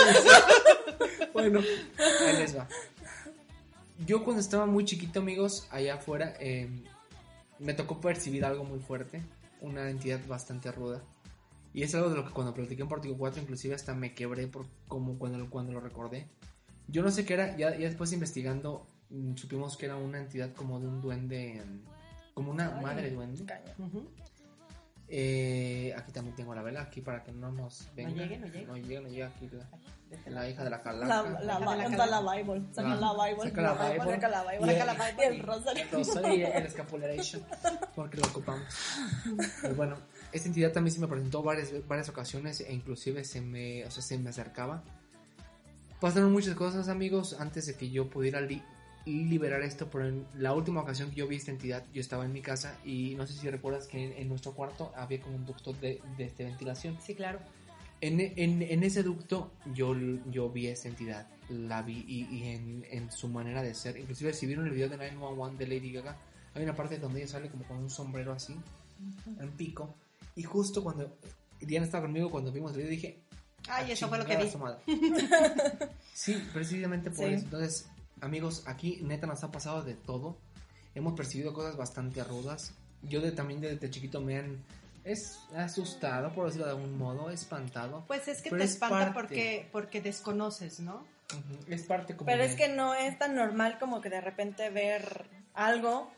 Bueno, 1.33 1.61
ahí 1.61 2.37
les 2.37 2.57
va. 2.57 2.69
Yo 4.07 4.25
cuando 4.25 4.41
estaba 4.41 4.67
muy 4.67 4.85
chiquito, 4.85 5.21
amigos, 5.21 5.67
allá 5.71 5.95
afuera, 5.95 6.35
eh, 6.41 6.69
me 7.59 7.75
tocó 7.75 8.01
percibir 8.01 8.45
algo 8.45 8.65
muy 8.65 8.81
fuerte, 8.81 9.23
una 9.61 9.89
entidad 9.89 10.21
bastante 10.27 10.73
ruda. 10.73 11.03
Y 11.73 11.85
es 11.85 11.95
algo 11.95 12.11
de 12.11 12.17
lo 12.17 12.27
que 12.27 12.33
cuando 12.33 12.53
platiqué 12.53 12.83
en 12.83 12.89
Pórtico 12.89 13.17
4, 13.17 13.43
inclusive 13.43 13.75
hasta 13.75 13.95
me 13.95 14.15
quebré 14.15 14.47
por 14.47 14.67
como 14.89 15.19
cuando, 15.19 15.49
cuando 15.49 15.73
lo 15.73 15.81
recordé. 15.81 16.27
Yo 16.89 17.03
no 17.03 17.11
sé 17.11 17.25
qué 17.25 17.35
era, 17.35 17.57
ya, 17.57 17.71
ya 17.71 17.89
después 17.89 18.13
investigando, 18.13 18.87
supimos 19.37 19.77
que 19.77 19.87
era 19.87 19.97
una 19.97 20.19
entidad 20.19 20.53
como 20.55 20.81
de 20.81 20.87
un 20.89 21.01
duende, 21.01 21.63
mm, 21.65 22.35
como 22.35 22.51
una 22.53 22.71
madre 22.81 23.11
duende. 23.11 23.45
Ujú. 23.79 24.09
Eh, 25.15 25.93
aquí 25.97 26.11
también 26.13 26.35
tengo 26.35 26.55
la 26.55 26.63
vela, 26.63 26.83
aquí 26.83 27.03
para 27.03 27.23
que 27.23 27.33
no 27.33 27.53
nos 27.53 27.87
venga. 27.95 28.11
llegue, 28.23 28.39
no 28.39 28.47
llegue. 28.47 28.67
No 28.67 28.77
llegue, 28.77 29.01
no 29.01 29.09
llegue 29.09 29.25
aquí 29.25 29.51
la, 29.53 30.31
la 30.31 30.49
hija 30.49 30.65
de 30.65 30.71
la 30.71 30.79
La, 30.79 30.83
calaca. 30.83 31.07
la, 31.07 31.23
la, 31.23 31.59
la 31.61 31.77
la, 31.89 31.97
cala. 31.97 32.21
la 32.23 32.35
Bible. 32.37 32.63
Saca 32.73 32.95
la 32.95 33.13
Bible. 33.13 33.43
saca 33.51 33.61
la 33.63 33.73
Bible. 33.75 34.15
Saca 34.15 34.29
la 34.31 34.43
Bible. 34.53 34.73
Saca 34.79 34.85
la 34.87 34.93
el- 35.11 35.17
Bible. 35.17 35.25
Y 35.25 35.37
el 35.37 35.43
rosario. 35.47 35.83
El 35.85 35.91
rosario 35.93 36.35
y 36.35 36.43
el 36.45 36.67
escapuleration, 36.67 37.43
porque 37.95 38.17
lo 38.17 38.27
ocupamos. 38.29 38.65
Y 39.71 39.75
bueno, 39.75 39.97
esta 40.33 40.49
entidad 40.49 40.73
también 40.73 40.95
se 40.95 41.01
me 41.01 41.09
presentó 41.09 41.43
varias, 41.43 41.71
varias 41.87 42.09
ocasiones 42.09 42.61
e 42.63 42.73
inclusive 42.73 43.23
se 43.25 43.43
me, 43.43 43.85
o 43.85 43.91
sea, 43.91 44.03
se 44.03 44.17
me 44.17 44.31
acercaba. 44.31 44.83
Pasaron 46.01 46.33
muchas 46.33 46.55
cosas, 46.55 46.89
amigos, 46.89 47.37
antes 47.39 47.67
de 47.67 47.75
que 47.77 47.91
yo 47.91 48.09
pudiera 48.09 48.41
liberar 49.07 49.62
esto, 49.62 49.89
pero 49.91 50.07
en 50.07 50.27
la 50.35 50.53
última 50.53 50.81
ocasión 50.81 51.11
que 51.11 51.16
yo 51.16 51.27
vi 51.29 51.37
esta 51.37 51.51
entidad, 51.51 51.85
yo 51.93 52.01
estaba 52.01 52.24
en 52.24 52.33
mi 52.33 52.41
casa 52.41 52.79
y 52.85 53.15
no 53.16 53.27
sé 53.27 53.33
si 53.35 53.51
recuerdas 53.51 53.87
que 53.87 54.05
en, 54.05 54.12
en 54.12 54.29
nuestro 54.29 54.53
cuarto 54.55 54.93
había 54.97 55.20
como 55.20 55.37
un 55.37 55.45
ducto 55.47 55.73
de, 55.73 56.01
de 56.16 56.24
este, 56.24 56.45
ventilación. 56.45 56.97
Sí, 57.05 57.15
claro. 57.15 57.41
En, 58.01 58.20
en, 58.20 58.62
en 58.62 58.83
ese 58.83 59.03
ducto 59.03 59.53
yo, 59.74 59.95
yo 60.31 60.51
vi 60.51 60.66
esa 60.69 60.89
entidad, 60.89 61.29
la 61.49 61.83
vi 61.83 62.05
y, 62.07 62.24
y 62.37 62.49
en, 62.49 62.85
en 62.91 63.11
su 63.12 63.29
manera 63.29 63.62
de 63.62 63.74
ser. 63.74 63.97
Inclusive 63.97 64.33
si 64.35 64.47
vieron 64.47 64.66
el 64.66 64.73
video 64.73 64.89
de 64.89 64.97
911 64.97 65.57
de 65.59 65.66
Lady 65.66 65.93
Gaga, 65.93 66.16
hay 66.55 66.62
una 66.65 66.74
parte 66.74 66.99
donde 66.99 67.20
ella 67.23 67.29
sale 67.31 67.49
como 67.49 67.65
con 67.65 67.79
un 67.79 67.91
sombrero 67.91 68.33
así, 68.33 68.55
en 69.41 69.51
pico. 69.53 69.95
Y 70.37 70.43
justo 70.43 70.83
cuando 70.83 71.16
Diana 71.61 71.87
estaba 71.87 72.05
conmigo, 72.05 72.31
cuando 72.31 72.51
vimos 72.53 72.73
el 72.73 72.79
video, 72.79 72.91
dije... 72.91 73.19
Ay, 73.69 73.91
"A 73.91 73.93
eso 73.95 74.09
fue 74.09 74.19
lo 74.19 74.24
que 74.27 74.37
vi". 74.37 74.51
su 74.51 74.59
madre". 74.59 74.79
sí, 76.15 76.37
precisamente 76.53 77.11
por 77.11 77.27
Sí. 77.29 77.35
eso. 77.35 77.45
Entonces, 77.45 77.87
amigos, 78.23 78.62
aquí 78.66 78.99
neta 79.03 79.27
nos 79.27 79.44
ha 79.44 79.51
pasado 79.51 79.82
de 79.82 79.94
todo. 79.94 80.36
Hemos 80.94 81.15
percibido 81.15 81.53
cosas 81.53 81.77
bastante 81.77 82.23
rudas. 82.24 82.74
Yo 83.03 83.20
de, 83.20 83.32
también 83.32 83.61
desde 83.61 83.90
chiquito 83.90 84.20
me 84.20 84.39
han... 84.39 84.65
Es 85.05 85.40
asustado, 85.57 86.32
por 86.32 86.47
decirlo 86.47 86.66
de 86.66 86.73
algún 86.73 86.97
modo, 86.97 87.28
espantado. 87.31 88.05
Pues 88.07 88.28
es 88.28 88.40
que 88.40 88.51
te 88.51 88.62
es 88.62 88.73
espanta 88.73 88.99
parte. 88.99 89.12
porque, 89.15 89.69
porque 89.73 90.01
desconoces, 90.01 90.78
¿no? 90.78 91.05
Es 91.66 91.82
parte 91.82 92.15
como 92.15 92.27
Pero 92.27 92.43
de- 92.44 92.49
es 92.51 92.55
que 92.57 92.69
no 92.69 92.94
es 92.94 93.19
tan 93.19 93.35
normal 93.35 93.78
como 93.81 94.01
que 94.01 94.11
de 94.11 94.20
repente 94.20 94.70
ver 94.70 95.24
algo 95.55 96.09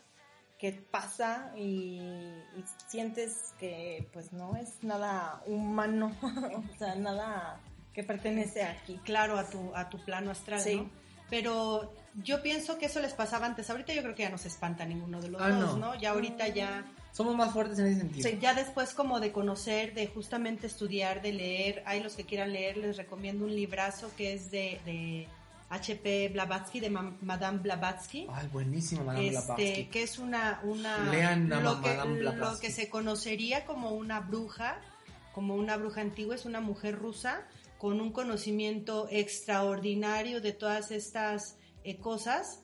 que 0.59 0.71
pasa 0.73 1.51
y, 1.57 1.97
y 1.99 2.63
sientes 2.87 3.53
que 3.59 4.07
pues 4.13 4.31
no 4.33 4.55
es 4.55 4.83
nada 4.83 5.41
humano, 5.47 6.15
o 6.21 6.77
sea, 6.77 6.93
nada 6.95 7.59
que 7.93 8.03
pertenece 8.03 8.61
aquí. 8.63 8.99
Claro, 9.03 9.39
a 9.39 9.49
tu, 9.49 9.75
a 9.75 9.89
tu 9.89 10.03
plano 10.05 10.29
astral, 10.31 10.61
Sí. 10.61 10.75
¿no? 10.75 11.04
Pero 11.29 11.91
yo 12.23 12.41
pienso 12.41 12.77
que 12.77 12.85
eso 12.85 12.99
les 12.99 13.13
pasaba 13.13 13.45
antes. 13.45 13.69
Ahorita 13.69 13.93
yo 13.93 14.01
creo 14.03 14.15
que 14.15 14.23
ya 14.23 14.29
no 14.29 14.37
se 14.37 14.47
espanta 14.47 14.85
ninguno 14.85 15.21
de 15.21 15.29
los 15.29 15.41
Ah, 15.41 15.49
dos, 15.49 15.77
no. 15.77 15.93
¿no? 15.93 15.99
Ya 15.99 16.11
ahorita 16.11 16.47
ya... 16.49 16.85
Somos 17.11 17.35
más 17.35 17.53
fuertes 17.53 17.79
en 17.79 17.87
ese 17.87 18.01
sentido. 18.01 18.29
Sí, 18.29 18.37
ya 18.41 18.53
después 18.53 18.93
como 18.93 19.19
de 19.21 19.31
conocer, 19.31 19.93
de 19.93 20.07
justamente 20.07 20.67
estudiar, 20.67 21.21
de 21.21 21.31
leer, 21.33 21.81
hay 21.85 22.03
los 22.03 22.13
que 22.15 22.25
quieran 22.25 22.51
leer, 22.51 22.75
les 22.77 22.97
recomiendo 22.97 23.45
un 23.45 23.55
librazo 23.55 24.11
que 24.17 24.33
es 24.33 24.51
de, 24.51 24.79
de 24.85 25.27
H.P. 25.69 26.29
Blavatsky, 26.33 26.81
de 26.81 26.89
Ma- 26.89 27.15
Madame 27.21 27.59
Blavatsky. 27.59 28.27
Ay, 28.33 28.47
buenísimo, 28.51 29.05
Madame 29.05 29.27
este, 29.29 29.39
Blavatsky. 29.45 29.85
que 29.85 30.03
es 30.03 30.19
una, 30.19 30.59
una 30.63 31.09
Lean 31.09 31.51
a 31.53 31.61
lo, 31.61 31.81
que, 31.81 31.87
Madame 31.89 32.19
Blavatsky. 32.19 32.53
lo 32.53 32.59
que 32.59 32.71
se 32.71 32.89
conocería 32.89 33.65
como 33.65 33.91
una 33.91 34.19
bruja, 34.19 34.75
como 35.33 35.55
una 35.55 35.77
bruja 35.77 36.01
antigua, 36.01 36.35
es 36.35 36.43
una 36.45 36.59
mujer 36.59 36.97
rusa 36.99 37.43
con 37.85 38.01
un 38.01 38.11
conocimiento 38.11 39.07
extraordinario 39.11 40.41
de 40.41 40.53
todas 40.53 40.89
estas 40.89 41.55
eh, 41.83 41.97
cosas. 41.97 42.63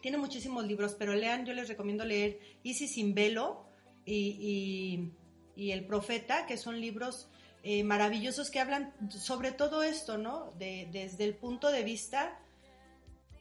Tiene 0.00 0.18
muchísimos 0.18 0.66
libros, 0.66 0.96
pero 0.98 1.14
lean, 1.14 1.46
yo 1.46 1.52
les 1.54 1.68
recomiendo 1.68 2.04
leer 2.04 2.40
Isis 2.64 2.94
sin 2.94 3.14
velo 3.14 3.64
y, 4.04 4.16
y- 4.40 5.12
y 5.54 5.70
El 5.70 5.84
Profeta, 5.86 6.44
que 6.46 6.56
son 6.56 6.80
libros 6.80 7.28
eh, 7.62 7.84
maravillosos 7.84 8.50
que 8.50 8.58
hablan 8.58 8.92
sobre 9.10 9.52
todo 9.52 9.84
esto, 9.84 10.18
¿no? 10.18 10.50
De- 10.58 10.88
desde 10.90 11.22
el 11.22 11.34
punto 11.36 11.70
de 11.70 11.84
vista 11.84 12.36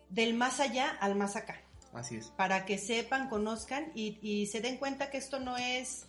del 0.10 0.36
más 0.36 0.60
allá 0.60 0.88
al 1.00 1.16
más 1.16 1.36
acá 1.36 1.60
Así 1.94 2.18
es. 2.18 2.28
para 2.28 2.64
que 2.68 2.78
sepan, 2.78 3.28
conozcan 3.28 3.92
y, 3.96 4.20
y 4.22 4.46
se 4.46 4.62
den 4.62 4.78
cuenta 4.78 5.10
que 5.10 5.18
esto 5.18 5.40
no 5.40 5.58
es 5.58 6.06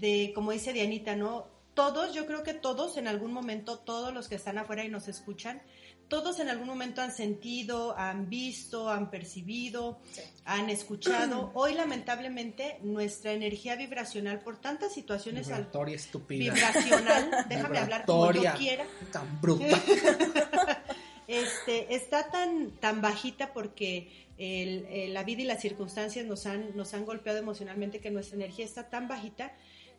de, 0.00 0.32
como 0.34 0.50
dice 0.50 0.72
Dianita, 0.72 1.14
¿no? 1.14 1.53
Todos, 1.74 2.14
yo 2.14 2.26
creo 2.26 2.42
que 2.44 2.54
todos 2.54 2.96
en 2.96 3.08
algún 3.08 3.32
momento, 3.32 3.78
todos 3.78 4.14
los 4.14 4.28
que 4.28 4.36
están 4.36 4.58
afuera 4.58 4.84
y 4.84 4.88
nos 4.88 5.08
escuchan, 5.08 5.60
todos 6.08 6.38
en 6.38 6.48
algún 6.48 6.68
momento 6.68 7.00
han 7.02 7.10
sentido, 7.12 7.96
han 7.98 8.28
visto, 8.28 8.88
han 8.90 9.10
percibido, 9.10 9.98
han 10.44 10.70
escuchado. 10.70 11.50
Hoy 11.54 11.74
lamentablemente 11.74 12.78
nuestra 12.82 13.32
energía 13.32 13.74
vibracional 13.74 14.40
por 14.40 14.60
tantas 14.60 14.92
situaciones 14.92 15.48
al- 15.48 15.62
Vibratoria 15.64 15.96
estúpida. 15.96 16.54
vibracional, 16.54 17.30
déjame 17.48 17.78
hablar 17.78 18.04
como 18.06 18.30
yo 18.32 18.42
quiera. 18.56 18.84
Tan 19.10 19.40
bruta. 19.40 19.66
este, 21.26 21.94
está 21.94 22.30
tan, 22.30 22.70
tan 22.80 23.00
bajita 23.00 23.52
porque 23.52 24.28
el- 24.38 25.12
la 25.14 25.24
vida 25.24 25.42
y 25.42 25.44
las 25.46 25.60
circunstancias 25.60 26.24
nos 26.26 26.46
han, 26.46 26.76
nos 26.76 26.92
han 26.94 27.04
golpeado 27.04 27.38
emocionalmente 27.38 28.00
que 28.00 28.10
nuestra 28.10 28.36
energía 28.36 28.64
está 28.64 28.88
tan 28.90 29.08
bajita 29.08 29.52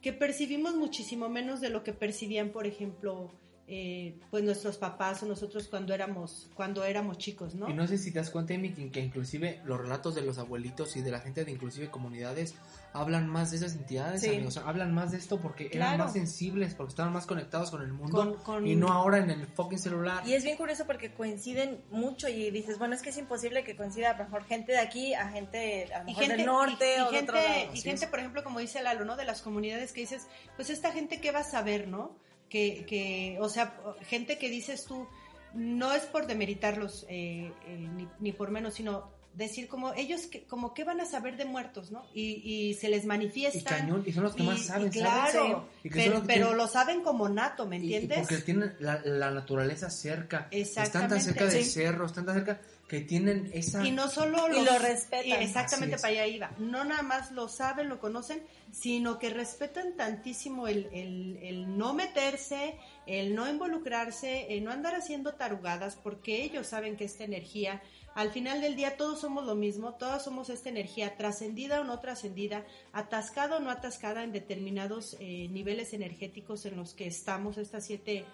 que 0.05 0.13
percibimos 0.13 0.75
muchísimo 0.75 1.29
menos 1.29 1.61
de 1.61 1.69
lo 1.69 1.83
que 1.83 1.91
percibían, 1.91 2.51
por 2.51 2.67
ejemplo, 2.67 3.31
eh, 3.67 4.15
pues 4.29 4.43
nuestros 4.43 4.77
papás 4.77 5.23
o 5.23 5.25
nosotros 5.25 5.67
cuando 5.67 5.93
éramos, 5.93 6.49
cuando 6.53 6.83
éramos 6.83 7.17
chicos, 7.17 7.55
¿no? 7.55 7.67
Y 7.69 7.73
no 7.73 7.87
sé 7.87 7.97
si 7.97 8.11
te 8.11 8.19
das 8.19 8.29
cuenta, 8.29 8.53
Amy, 8.53 8.71
que, 8.73 8.91
que 8.91 8.99
inclusive 8.99 9.59
los 9.65 9.79
relatos 9.79 10.13
de 10.13 10.21
los 10.21 10.37
abuelitos 10.37 10.95
y 10.95 11.01
de 11.01 11.09
la 11.09 11.19
gente 11.19 11.43
de 11.45 11.51
inclusive 11.51 11.89
comunidades 11.89 12.53
hablan 12.93 13.27
más 13.27 13.51
de 13.51 13.57
esas 13.57 13.73
entidades, 13.75 14.21
Sí. 14.21 14.29
amigos. 14.29 14.57
Hablan 14.57 14.93
más 14.93 15.11
de 15.11 15.17
esto 15.17 15.39
porque 15.41 15.65
eran 15.73 15.89
Claro. 15.89 16.03
más 16.05 16.13
sensibles, 16.13 16.75
porque 16.75 16.91
estaban 16.91 17.11
más 17.11 17.25
conectados 17.25 17.71
con 17.71 17.81
el 17.81 17.91
mundo 17.91 18.15
Con- 18.15 18.33
con- 18.35 18.67
y 18.67 18.75
no 18.75 18.87
ahora 18.89 19.17
en 19.17 19.31
el 19.31 19.47
fucking 19.47 19.79
celular. 19.79 20.25
Y 20.27 20.33
es 20.33 20.43
bien 20.43 20.55
curioso 20.57 20.85
porque 20.85 21.11
coinciden 21.11 21.81
mucho 21.91 22.29
y 22.29 22.51
dices, 22.51 22.77
bueno, 22.77 22.93
es 22.95 23.01
que 23.01 23.09
es 23.09 23.17
imposible 23.17 23.63
que 23.63 23.75
coincida 23.75 24.11
a 24.11 24.17
lo 24.17 24.23
mejor 24.25 24.43
gente 24.45 24.73
de 24.73 24.77
aquí 24.79 25.13
a 25.15 25.27
gente 25.29 25.91
a 25.93 26.03
lo 26.03 26.03
y 26.03 26.05
mejor 26.13 26.21
gente, 26.23 26.37
del 26.37 26.45
norte 26.45 26.85
y- 26.95 26.99
y 26.99 27.01
o 27.01 27.05
de 27.11 27.17
gente, 27.17 27.31
otro 27.31 27.35
lado. 27.41 27.73
y 27.73 27.81
gente 27.81 28.05
es. 28.05 28.09
por 28.11 28.19
ejemplo, 28.19 28.43
como 28.43 28.59
dice 28.59 28.81
Lalo, 28.83 29.03
¿no? 29.05 29.15
De 29.17 29.25
las 29.25 29.41
comunidades 29.41 29.91
que 29.91 30.01
dices, 30.01 30.27
pues 30.55 30.69
esta 30.69 30.91
gente 30.93 31.19
qué 31.19 31.31
va 31.31 31.39
a 31.39 31.43
saber, 31.43 31.87
¿no? 31.87 32.15
Que, 32.49 32.85
que 32.85 33.37
o 33.41 33.49
sea, 33.49 33.77
gente 34.01 34.37
que 34.37 34.49
dices 34.49 34.85
tú, 34.85 35.07
no 35.53 35.93
es 35.93 36.03
por 36.03 36.27
demeritarlos 36.27 37.05
eh, 37.09 37.51
eh, 37.67 37.77
ni, 37.77 38.07
ni 38.19 38.31
por 38.31 38.51
menos, 38.51 38.75
sino 38.75 39.09
decir 39.35 39.67
como 39.67 39.93
ellos, 39.93 40.27
que, 40.27 40.43
como 40.43 40.73
qué 40.73 40.83
van 40.83 41.01
a 41.01 41.05
saber 41.05 41.37
de 41.37 41.45
muertos, 41.45 41.91
¿no? 41.91 42.05
Y, 42.13 42.41
y 42.69 42.73
se 42.75 42.89
les 42.89 43.03
Y 43.03 43.07
manifiestan. 43.07 43.63
cañón, 43.79 44.03
y 44.05 44.11
son 44.13 44.23
los 44.23 44.35
que 44.35 44.43
más 44.43 44.59
y- 44.59 44.63
saben, 44.63 44.87
y 44.87 44.91
claro. 44.91 45.67
Y 45.83 45.89
que 45.89 45.95
pero, 45.95 46.11
los 46.13 46.21
que 46.21 46.27
pero 46.27 46.39
tienen- 46.47 46.57
lo 46.57 46.67
saben 46.67 47.01
como 47.01 47.27
nato, 47.29 47.67
¿me 47.67 47.77
Y- 47.77 47.81
y 47.89 47.93
entiendes? 47.95 48.19
porque 48.27 48.37
tienen 48.43 48.73
la, 48.79 49.01
la 49.03 49.31
naturaleza 49.31 49.89
cerca. 49.89 50.47
Están 50.51 51.09
tan 51.09 51.21
cerca 51.21 51.45
de 51.45 51.63
sí. 51.63 51.69
cerros, 51.69 52.11
están 52.11 52.25
tan 52.25 52.35
cerca 52.35 52.61
que 52.87 53.01
tienen 53.01 53.49
esa... 53.51 53.83
Y 53.83 53.91
no 53.91 54.07
solo 54.09 54.47
Y 54.55 54.63
lo 54.63 54.77
respetan. 54.77 55.27
y 55.27 55.31
exactamente 55.33 55.95
para 55.97 56.09
allá 56.09 56.27
iba. 56.27 56.51
No 56.59 56.83
nada 56.85 57.01
más 57.01 57.31
lo 57.31 57.47
saben, 57.49 57.89
lo 57.89 57.99
conocen, 57.99 58.43
sino 58.71 59.17
que 59.17 59.31
respetan 59.31 59.95
tantísimo 59.97 60.67
el, 60.67 60.87
el- 60.93 61.39
el 61.41 61.77
no 61.77 61.93
meterse, 61.95 62.75
el 63.07 63.33
no 63.33 63.49
involucrarse, 63.49 64.53
el 64.55 64.63
no 64.63 64.71
andar 64.71 64.93
haciendo 64.95 65.33
tarugadas, 65.33 65.95
porque 65.95 66.43
ellos 66.43 66.67
saben 66.67 66.95
que 66.95 67.05
esta 67.05 67.23
energía, 67.23 67.81
al 68.15 68.31
final 68.31 68.61
del 68.61 68.77
día 68.77 68.95
todos 68.95 69.19
somos 69.19 69.45
lo 69.45 69.55
mismo, 69.55 69.95
todos 69.95 70.23
somos 70.23 70.49
esta 70.49 70.69
energía 70.69 71.17
trascendida 71.17 71.81
o 71.81 71.83
no 71.83 71.99
trascendida, 71.99 72.65
atascada 72.93 73.57
o 73.57 73.59
no 73.59 73.69
atascada 73.69 74.23
en 74.23 74.31
determinados 74.31 75.17
eh, 75.19 75.49
niveles 75.49 75.93
energéticos 75.93 76.65
en 76.65 76.77
los 76.77 76.93
que 76.93 77.07
estamos, 77.07 77.57
estas 77.57 77.85
siete 77.85 78.19
eh, 78.19 78.25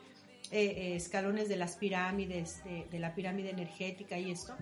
eh, 0.51 0.95
escalones 0.95 1.49
de 1.49 1.55
las 1.55 1.77
pirámides, 1.77 2.63
de, 2.63 2.99
la 2.99 3.15
pirámide 3.15 3.49
energética 3.49 4.19
y 4.19 4.29
esto, 4.29 4.55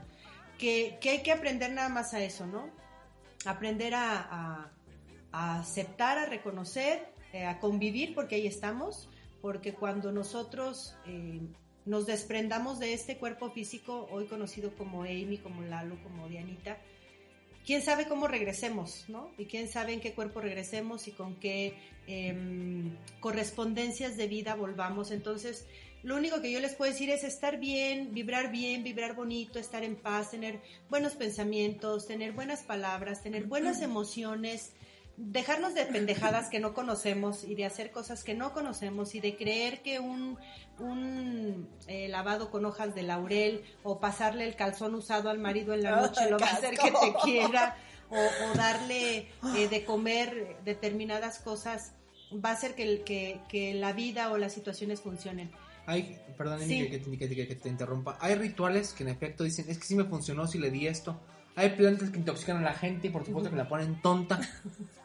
que, 0.57 0.97
hay 1.03 1.21
que 1.21 1.33
aprender 1.33 1.73
nada 1.73 1.89
más 1.89 2.13
a 2.13 2.23
eso, 2.23 2.47
¿no? 2.47 2.69
Aprender 3.45 3.95
a, 3.95 4.71
aceptar, 5.33 6.17
a 6.17 6.27
reconocer, 6.27 7.13
a 7.45 7.59
convivir, 7.59 8.15
porque 8.15 8.35
ahí 8.35 8.47
estamos, 8.47 9.09
porque 9.41 9.73
cuando 9.73 10.13
nosotros 10.13 10.95
nos 11.89 12.05
desprendamos 12.05 12.77
de 12.77 12.93
este 12.93 13.17
cuerpo 13.17 13.49
físico, 13.49 14.07
hoy 14.11 14.25
conocido 14.27 14.71
como 14.75 15.01
Amy, 15.03 15.39
como 15.39 15.63
Lalo, 15.63 15.97
como 16.03 16.27
Dianita, 16.27 16.77
quién 17.65 17.81
sabe 17.81 18.07
cómo 18.07 18.27
regresemos, 18.27 19.05
¿no? 19.07 19.31
Y 19.39 19.45
quién 19.45 19.67
sabe 19.67 19.93
en 19.93 19.99
qué 19.99 20.13
cuerpo 20.13 20.39
regresemos 20.39 21.07
y 21.07 21.11
con 21.11 21.39
qué 21.39 21.73
em, 22.05 22.95
correspondencias 23.19 24.17
de 24.17 24.27
vida 24.27 24.53
volvamos. 24.53 25.09
Entonces, 25.09 25.65
lo 26.03 26.15
único 26.15 26.41
que 26.41 26.51
yo 26.51 26.59
les 26.59 26.75
puedo 26.75 26.91
decir 26.91 27.09
es 27.09 27.23
estar 27.23 27.59
bien, 27.59 28.13
vibrar 28.13 28.51
bien, 28.51 28.83
vibrar 28.83 29.15
bonito, 29.15 29.57
estar 29.57 29.83
en 29.83 29.95
paz, 29.95 30.29
tener 30.29 30.59
buenos 30.91 31.13
pensamientos, 31.13 32.05
tener 32.05 32.33
buenas 32.33 32.61
palabras, 32.61 33.23
tener 33.23 33.45
buenas 33.45 33.81
emociones, 33.81 34.73
dejarnos 35.21 35.73
de 35.73 35.85
pendejadas 35.85 36.47
que 36.49 36.59
no 36.61 36.73
conocemos 36.73 37.43
y 37.43 37.53
de 37.55 37.65
hacer 37.65 37.91
cosas 37.91 38.23
que 38.23 38.33
no 38.33 38.53
conocemos 38.53 39.15
y 39.15 39.19
de 39.19 39.35
creer 39.35 39.81
que 39.81 39.99
un, 39.99 40.37
un 40.79 41.67
eh, 41.87 42.07
lavado 42.07 42.49
con 42.49 42.63
hojas 42.65 42.95
de 42.95 43.03
laurel 43.03 43.63
o 43.83 43.99
pasarle 43.99 44.45
el 44.47 44.55
calzón 44.55 44.95
usado 44.95 45.29
al 45.29 45.37
marido 45.37 45.73
en 45.73 45.83
la 45.83 45.97
noche 45.97 46.29
lo 46.29 46.39
va 46.39 46.47
a 46.47 46.53
hacer 46.53 46.77
que 46.77 46.91
te 46.91 47.13
quiera 47.23 47.75
o, 48.09 48.15
o 48.17 48.53
darle 48.55 49.27
eh, 49.57 49.67
de 49.69 49.83
comer 49.83 50.55
determinadas 50.63 51.39
cosas 51.39 51.91
va 52.33 52.51
a 52.51 52.53
hacer 52.53 52.75
que, 52.75 52.83
el- 52.83 53.03
que, 53.03 53.41
que 53.49 53.73
la 53.73 53.91
vida 53.91 54.31
o 54.31 54.37
las 54.37 54.53
situaciones 54.53 55.01
funcionen. 55.01 55.51
Hay, 55.85 56.17
perdón, 56.37 56.59
Sí. 56.61 56.87
que, 56.89 57.01
que- 57.01 57.17
que- 57.17 57.29
que- 57.35 57.47
que 57.47 57.55
te 57.55 57.67
interrumpa. 57.69 58.17
Hay 58.21 58.35
rituales 58.35 58.93
que 58.93 59.03
en 59.03 59.09
efecto 59.09 59.43
dicen, 59.43 59.65
es 59.67 59.79
que 59.79 59.85
sí 59.85 59.95
me 59.95 60.03
funcionó 60.05 60.45
si 60.47 60.59
le 60.59 60.69
di 60.71 60.87
esto. 60.87 61.19
Hay 61.55 61.71
plantas 61.71 62.09
que 62.11 62.17
intoxican 62.19 62.57
a 62.57 62.61
la 62.61 62.73
gente 62.73 63.07
y 63.07 63.09
por 63.09 63.25
supuesto 63.25 63.49
que 63.49 63.55
la 63.57 63.67
ponen 63.67 64.01
tonta. 64.01 64.39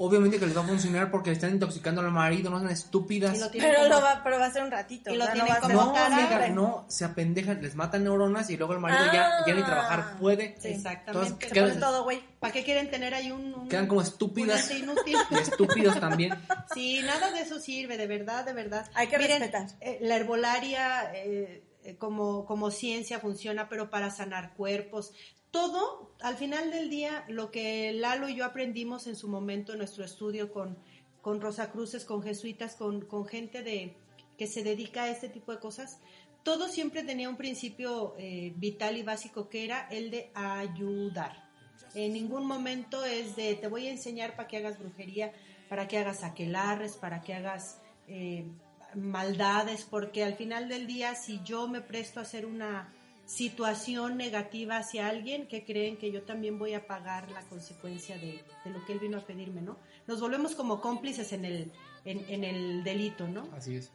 Obviamente 0.00 0.38
que 0.38 0.46
les 0.46 0.56
va 0.56 0.60
a 0.62 0.64
funcionar 0.64 1.10
porque 1.10 1.30
le 1.30 1.34
están 1.34 1.50
intoxicando 1.50 2.00
al 2.00 2.12
marido, 2.12 2.50
no 2.50 2.60
sean 2.60 2.70
estúpidas. 2.70 3.36
Lo 3.38 3.50
Pero, 3.50 3.74
como- 3.78 3.88
lo 3.88 4.00
va, 4.00 4.20
pero 4.22 4.38
va 4.38 4.46
a 4.46 4.50
ser 4.52 4.62
un 4.62 4.70
ratito. 4.70 5.10
Y 5.10 5.14
o 5.14 5.18
lo 5.18 5.24
sea, 5.24 5.34
no 5.34 5.44
tienen 5.44 5.60
como 5.60 5.74
No, 5.74 5.92
cara, 5.92 6.48
no, 6.50 6.84
se 6.88 7.04
apendejan, 7.04 7.60
les 7.60 7.74
matan 7.74 8.04
neuronas 8.04 8.48
y 8.48 8.56
luego 8.56 8.74
el 8.74 8.78
marido 8.78 9.04
ya, 9.12 9.44
ya 9.44 9.54
ni 9.54 9.62
Ah. 9.62 9.66
trabajar 9.66 10.16
puede. 10.20 10.54
Sí. 10.60 10.68
Exactamente. 10.68 11.26
Entonces, 11.32 11.52
quedan, 11.52 11.80
todo, 11.80 12.04
güey. 12.04 12.22
¿Para 12.38 12.52
qué 12.52 12.62
quieren 12.62 12.88
tener 12.90 13.12
ahí 13.14 13.32
un, 13.32 13.52
un- 13.52 13.68
quedan 13.68 13.88
como 13.88 14.00
estúpidas 14.00 14.70
y 14.70 15.34
estúpidos 15.34 15.98
también. 15.98 16.34
Sí, 16.72 17.00
nada 17.04 17.32
de 17.32 17.40
eso 17.40 17.58
sirve, 17.58 17.96
de 17.96 18.06
verdad, 18.06 18.44
de 18.44 18.52
verdad. 18.52 18.88
Hay 18.94 19.08
que 19.08 19.18
Miren, 19.18 19.40
respetar. 19.40 19.66
eh, 19.80 19.98
la 20.00 20.14
herbolaria 20.14 21.12
eh, 21.14 21.64
eh, 21.82 21.96
como, 21.96 22.44
como 22.46 22.70
ciencia 22.70 23.18
funciona, 23.18 23.68
pero 23.68 23.90
para 23.90 24.10
sanar 24.10 24.52
cuerpos. 24.54 25.12
Todo, 25.50 26.12
al 26.20 26.36
final 26.36 26.70
del 26.70 26.90
día, 26.90 27.24
lo 27.28 27.50
que 27.50 27.92
Lalo 27.92 28.28
y 28.28 28.36
yo 28.36 28.44
aprendimos 28.44 29.06
en 29.06 29.16
su 29.16 29.28
momento 29.28 29.72
en 29.72 29.78
nuestro 29.78 30.04
estudio 30.04 30.52
con, 30.52 30.76
con 31.22 31.40
Rosa 31.40 31.70
Cruces, 31.70 32.04
con 32.04 32.22
jesuitas, 32.22 32.74
con, 32.74 33.00
con 33.02 33.26
gente 33.26 33.62
de, 33.62 33.96
que 34.36 34.46
se 34.46 34.62
dedica 34.62 35.04
a 35.04 35.10
este 35.10 35.28
tipo 35.28 35.52
de 35.52 35.58
cosas, 35.58 36.00
todo 36.42 36.68
siempre 36.68 37.02
tenía 37.02 37.28
un 37.28 37.36
principio 37.36 38.14
eh, 38.18 38.52
vital 38.56 38.96
y 38.96 39.02
básico 39.02 39.48
que 39.48 39.64
era 39.64 39.88
el 39.90 40.10
de 40.10 40.30
ayudar. 40.34 41.48
En 41.94 42.12
ningún 42.12 42.46
momento 42.46 43.04
es 43.04 43.34
de 43.36 43.54
te 43.54 43.68
voy 43.68 43.86
a 43.86 43.90
enseñar 43.90 44.36
para 44.36 44.48
que 44.48 44.58
hagas 44.58 44.78
brujería, 44.78 45.32
para 45.68 45.88
que 45.88 45.98
hagas 45.98 46.24
aquelarres, 46.24 46.96
para 46.96 47.22
que 47.22 47.34
hagas 47.34 47.80
eh, 48.06 48.46
maldades, 48.94 49.84
porque 49.84 50.24
al 50.24 50.34
final 50.34 50.68
del 50.68 50.86
día, 50.86 51.14
si 51.14 51.40
yo 51.42 51.68
me 51.68 51.80
presto 51.80 52.20
a 52.20 52.22
hacer 52.22 52.46
una 52.46 52.92
situación 53.28 54.16
negativa 54.16 54.78
hacia 54.78 55.06
alguien, 55.06 55.46
que 55.48 55.64
creen 55.64 55.98
que 55.98 56.10
yo 56.10 56.22
también 56.22 56.58
voy 56.58 56.72
a 56.72 56.86
pagar 56.86 57.30
la 57.30 57.42
consecuencia 57.42 58.16
de, 58.16 58.42
de 58.64 58.70
lo 58.70 58.82
que 58.86 58.94
él 58.94 59.00
vino 59.00 59.18
a 59.18 59.20
pedirme, 59.20 59.60
¿no? 59.60 59.76
Nos 60.06 60.18
volvemos 60.20 60.54
como 60.54 60.80
cómplices 60.80 61.34
en 61.34 61.44
el, 61.44 61.70
en, 62.06 62.24
en 62.28 62.42
el 62.42 62.82
delito, 62.84 63.28
¿no? 63.28 63.46
Así 63.54 63.76
es. 63.76 63.92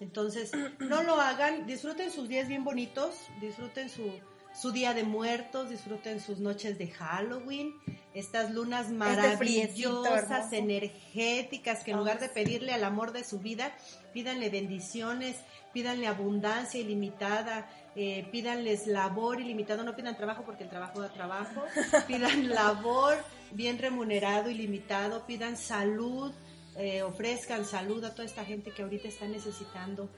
Entonces, 0.00 0.52
no 0.78 1.02
lo 1.02 1.18
hagan, 1.18 1.66
disfruten 1.66 2.10
sus 2.10 2.28
días 2.28 2.46
bien 2.46 2.62
bonitos, 2.62 3.14
disfruten 3.40 3.88
su, 3.88 4.12
su 4.54 4.70
día 4.70 4.92
de 4.92 5.04
muertos, 5.04 5.70
disfruten 5.70 6.20
sus 6.20 6.38
noches 6.38 6.76
de 6.76 6.88
Halloween, 6.88 7.74
estas 8.12 8.50
lunas 8.50 8.82
Este 8.82 8.96
maravillosas, 8.96 10.52
energéticas, 10.52 11.84
que 11.84 11.92
en 11.92 11.96
lugar 11.96 12.20
de 12.20 12.28
pedirle 12.28 12.74
al 12.74 12.84
amor 12.84 13.12
de 13.12 13.24
su 13.24 13.40
vida, 13.40 13.74
pídanle 14.12 14.50
bendiciones, 14.50 15.36
pídanle 15.72 16.06
abundancia 16.06 16.80
ilimitada, 16.80 17.66
eh, 17.96 18.26
pídanles 18.32 18.86
labor 18.86 19.40
ilimitado, 19.40 19.84
no 19.84 19.94
pidan 19.94 20.16
trabajo 20.16 20.42
porque 20.44 20.64
el 20.64 20.70
trabajo 20.70 21.00
da 21.00 21.12
trabajo, 21.12 21.62
pidan 22.06 22.48
labor 22.48 23.16
bien 23.52 23.78
remunerado, 23.78 24.50
ilimitado, 24.50 25.26
pidan 25.26 25.56
salud, 25.56 26.32
eh, 26.76 27.02
ofrezcan 27.02 27.64
salud 27.64 28.04
a 28.04 28.10
toda 28.12 28.24
esta 28.24 28.44
gente 28.44 28.72
que 28.72 28.82
ahorita 28.82 29.08
está 29.08 29.26
necesitando. 29.26 30.10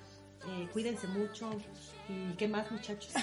Eh, 0.49 0.69
cuídense 0.73 1.07
mucho. 1.09 1.51
¿Y 2.09 2.35
qué 2.35 2.49
más, 2.49 2.71
muchachos? 2.71 3.13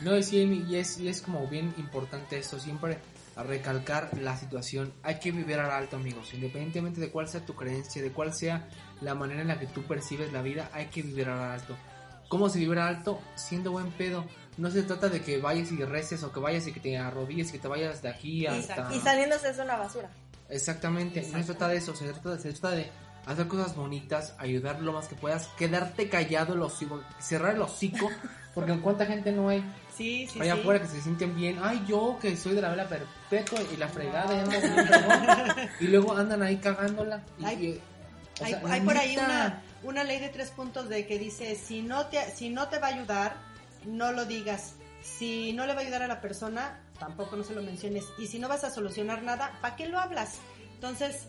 No, 0.00 0.16
y, 0.16 0.22
sí, 0.22 0.64
y 0.68 0.76
es, 0.76 1.00
y 1.00 1.08
es 1.08 1.20
como 1.22 1.44
bien 1.48 1.74
importante 1.76 2.38
esto, 2.38 2.60
siempre 2.60 2.98
a 3.34 3.42
recalcar 3.42 4.10
la 4.20 4.36
situación. 4.36 4.92
Hay 5.02 5.18
que 5.18 5.32
vivir 5.32 5.58
al 5.58 5.72
alto, 5.72 5.96
amigos, 5.96 6.34
independientemente 6.34 7.00
de 7.00 7.10
cuál 7.10 7.28
sea 7.28 7.44
tu 7.44 7.54
creencia, 7.54 8.00
de 8.00 8.12
cuál 8.12 8.32
sea 8.32 8.68
la 9.00 9.16
manera 9.16 9.42
en 9.42 9.48
la 9.48 9.58
que 9.58 9.66
tú 9.66 9.82
percibes 9.82 10.32
la 10.32 10.40
vida, 10.40 10.70
hay 10.72 10.86
que 10.86 11.02
vivir 11.02 11.28
al 11.28 11.40
alto. 11.40 11.76
¿Cómo 12.28 12.48
se 12.48 12.58
vive 12.58 12.80
al 12.80 12.96
alto? 12.96 13.20
Siendo 13.34 13.72
buen 13.72 13.90
pedo. 13.92 14.24
No 14.56 14.70
se 14.70 14.82
trata 14.82 15.08
de 15.08 15.22
que 15.22 15.38
vayas 15.38 15.70
y 15.72 15.82
reces 15.84 16.22
o 16.24 16.32
que 16.32 16.40
vayas 16.40 16.66
y 16.66 16.72
que 16.72 16.80
te 16.80 16.98
arrodilles, 16.98 17.52
que 17.52 17.58
te 17.58 17.68
vayas 17.68 18.02
de 18.02 18.08
aquí 18.08 18.46
hasta... 18.46 18.88
Y 18.94 19.00
saliéndose 19.00 19.50
es 19.50 19.58
una 19.58 19.76
basura. 19.76 20.10
Exactamente, 20.50 21.22
no 21.32 21.38
se 21.38 21.44
trata 21.44 21.68
de 21.68 21.76
eso, 21.76 21.94
se 21.94 22.06
trata, 22.12 22.38
se 22.38 22.52
trata 22.52 22.74
de 22.74 22.90
hacer 23.26 23.46
cosas 23.48 23.76
bonitas, 23.76 24.34
ayudar 24.38 24.80
lo 24.80 24.92
más 24.94 25.06
que 25.06 25.14
puedas, 25.14 25.46
quedarte 25.58 26.08
callado, 26.08 26.54
el 26.54 26.62
hocico, 26.62 27.02
cerrar 27.20 27.54
el 27.54 27.62
hocico, 27.62 28.10
porque 28.54 28.72
en 28.72 28.80
cuánta 28.80 29.06
gente 29.06 29.30
no 29.30 29.48
hay 29.50 29.62
Sí, 29.96 30.26
sí, 30.26 30.40
allá 30.40 30.54
sí. 30.54 30.60
afuera 30.60 30.80
que 30.80 30.88
se 30.88 31.00
sienten 31.02 31.36
bien, 31.36 31.58
ay 31.62 31.84
yo 31.86 32.18
que 32.20 32.36
soy 32.36 32.54
de 32.54 32.62
la 32.62 32.70
vela 32.70 32.88
perpetua 32.88 33.60
y 33.72 33.76
la 33.76 33.88
fregada 33.88 34.34
y, 34.34 34.38
ando 34.38 34.50
bien 34.60 34.86
fregón", 34.86 35.68
y 35.80 35.86
luego 35.88 36.16
andan 36.16 36.42
ahí 36.42 36.56
cagándola. 36.56 37.22
y- 37.38 37.44
Hay- 37.44 37.64
y, 37.66 37.80
o 38.40 38.44
Hay, 38.44 38.52
sea, 38.52 38.62
hay 38.70 38.80
por 38.80 38.96
ahí 38.96 39.16
una, 39.18 39.62
una 39.82 40.04
ley 40.04 40.18
de 40.20 40.28
tres 40.28 40.50
puntos 40.50 40.88
de 40.88 41.06
que 41.06 41.18
dice, 41.18 41.54
si 41.56 41.82
no, 41.82 42.06
te, 42.06 42.30
si 42.34 42.48
no 42.50 42.68
te 42.68 42.78
va 42.78 42.88
a 42.88 42.90
ayudar, 42.90 43.36
no 43.84 44.12
lo 44.12 44.24
digas. 44.24 44.74
Si 45.02 45.52
no 45.52 45.66
le 45.66 45.74
va 45.74 45.80
a 45.80 45.82
ayudar 45.84 46.02
a 46.02 46.08
la 46.08 46.20
persona, 46.20 46.80
tampoco 46.98 47.36
no 47.36 47.44
se 47.44 47.54
lo 47.54 47.62
menciones. 47.62 48.04
Y 48.18 48.26
si 48.26 48.38
no 48.38 48.48
vas 48.48 48.64
a 48.64 48.70
solucionar 48.70 49.22
nada, 49.22 49.56
¿para 49.60 49.76
qué 49.76 49.86
lo 49.86 49.98
hablas? 49.98 50.38
Entonces, 50.74 51.28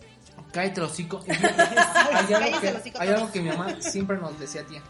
Cállate 0.51 0.79
el 0.79 0.85
hocico. 0.87 1.19
Hay 1.27 2.33
algo, 2.33 2.61
que, 2.61 2.67
hocico 2.69 2.99
hay 2.99 3.07
todos. 3.07 3.21
algo 3.21 3.31
que 3.31 3.41
mi 3.41 3.49
mamá 3.49 3.75
siempre 3.81 4.17
nos 4.17 4.39
decía, 4.39 4.65
tía. 4.65 4.81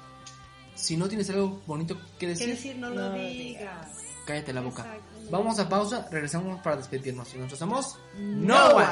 Si 0.75 0.95
no 0.95 1.07
tienes 1.09 1.29
algo 1.29 1.61
bonito 1.65 1.95
que 1.97 2.19
¿qué 2.19 2.27
decir, 2.27 2.47
decir? 2.49 2.77
No, 2.77 2.89
lo 2.89 3.11
digas. 3.11 3.87
cállate 4.25 4.53
la 4.53 4.61
boca. 4.61 4.85
Vamos 5.29 5.59
a 5.59 5.67
pausa, 5.67 6.07
regresamos 6.11 6.61
para 6.61 6.77
despedirnos. 6.77 7.33
Y 7.33 7.37
nosotros 7.37 7.59
somos 7.59 7.97
No. 8.17 8.67
One. 8.75 8.87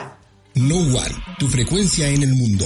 No 0.55 0.75
One, 0.77 1.15
tu 1.37 1.47
frecuencia 1.47 2.07
en 2.09 2.23
el 2.23 2.33
mundo. 2.33 2.65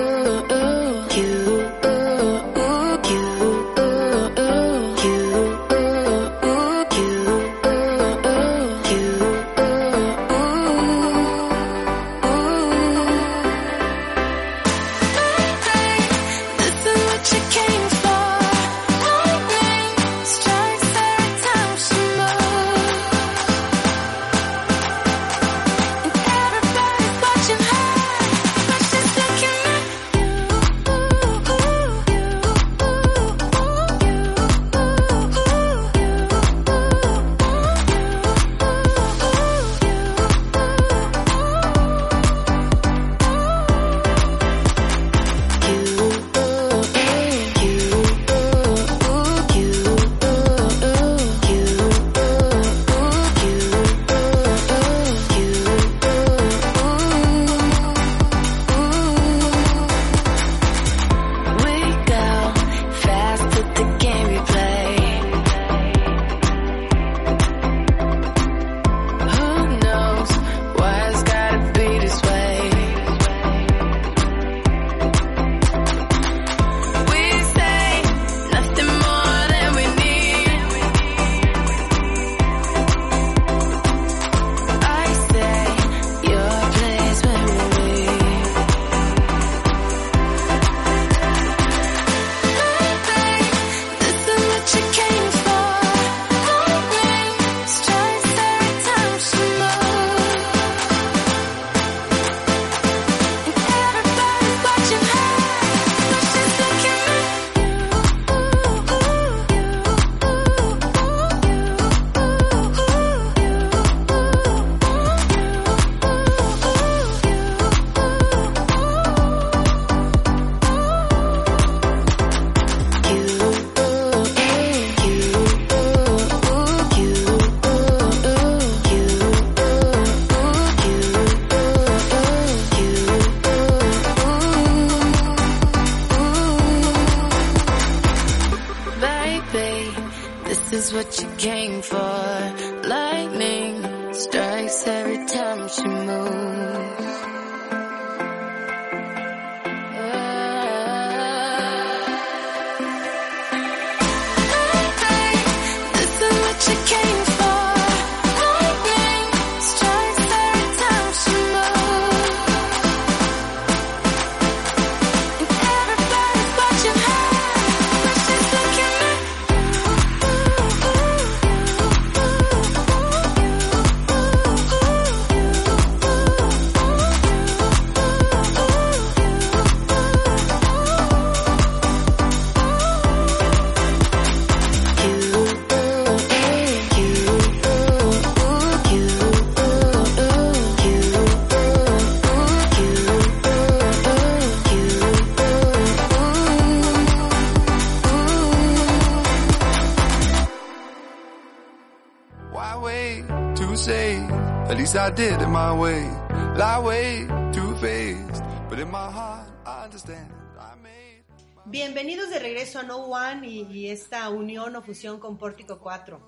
Regreso 212.61 212.79
a 212.79 212.83
No 212.83 212.97
One 213.05 213.47
y, 213.47 213.63
y 213.71 213.87
esta 213.89 214.29
unión 214.29 214.75
o 214.75 214.83
fusión 214.83 215.19
con 215.19 215.35
Pórtico 215.35 215.79
4. 215.79 216.19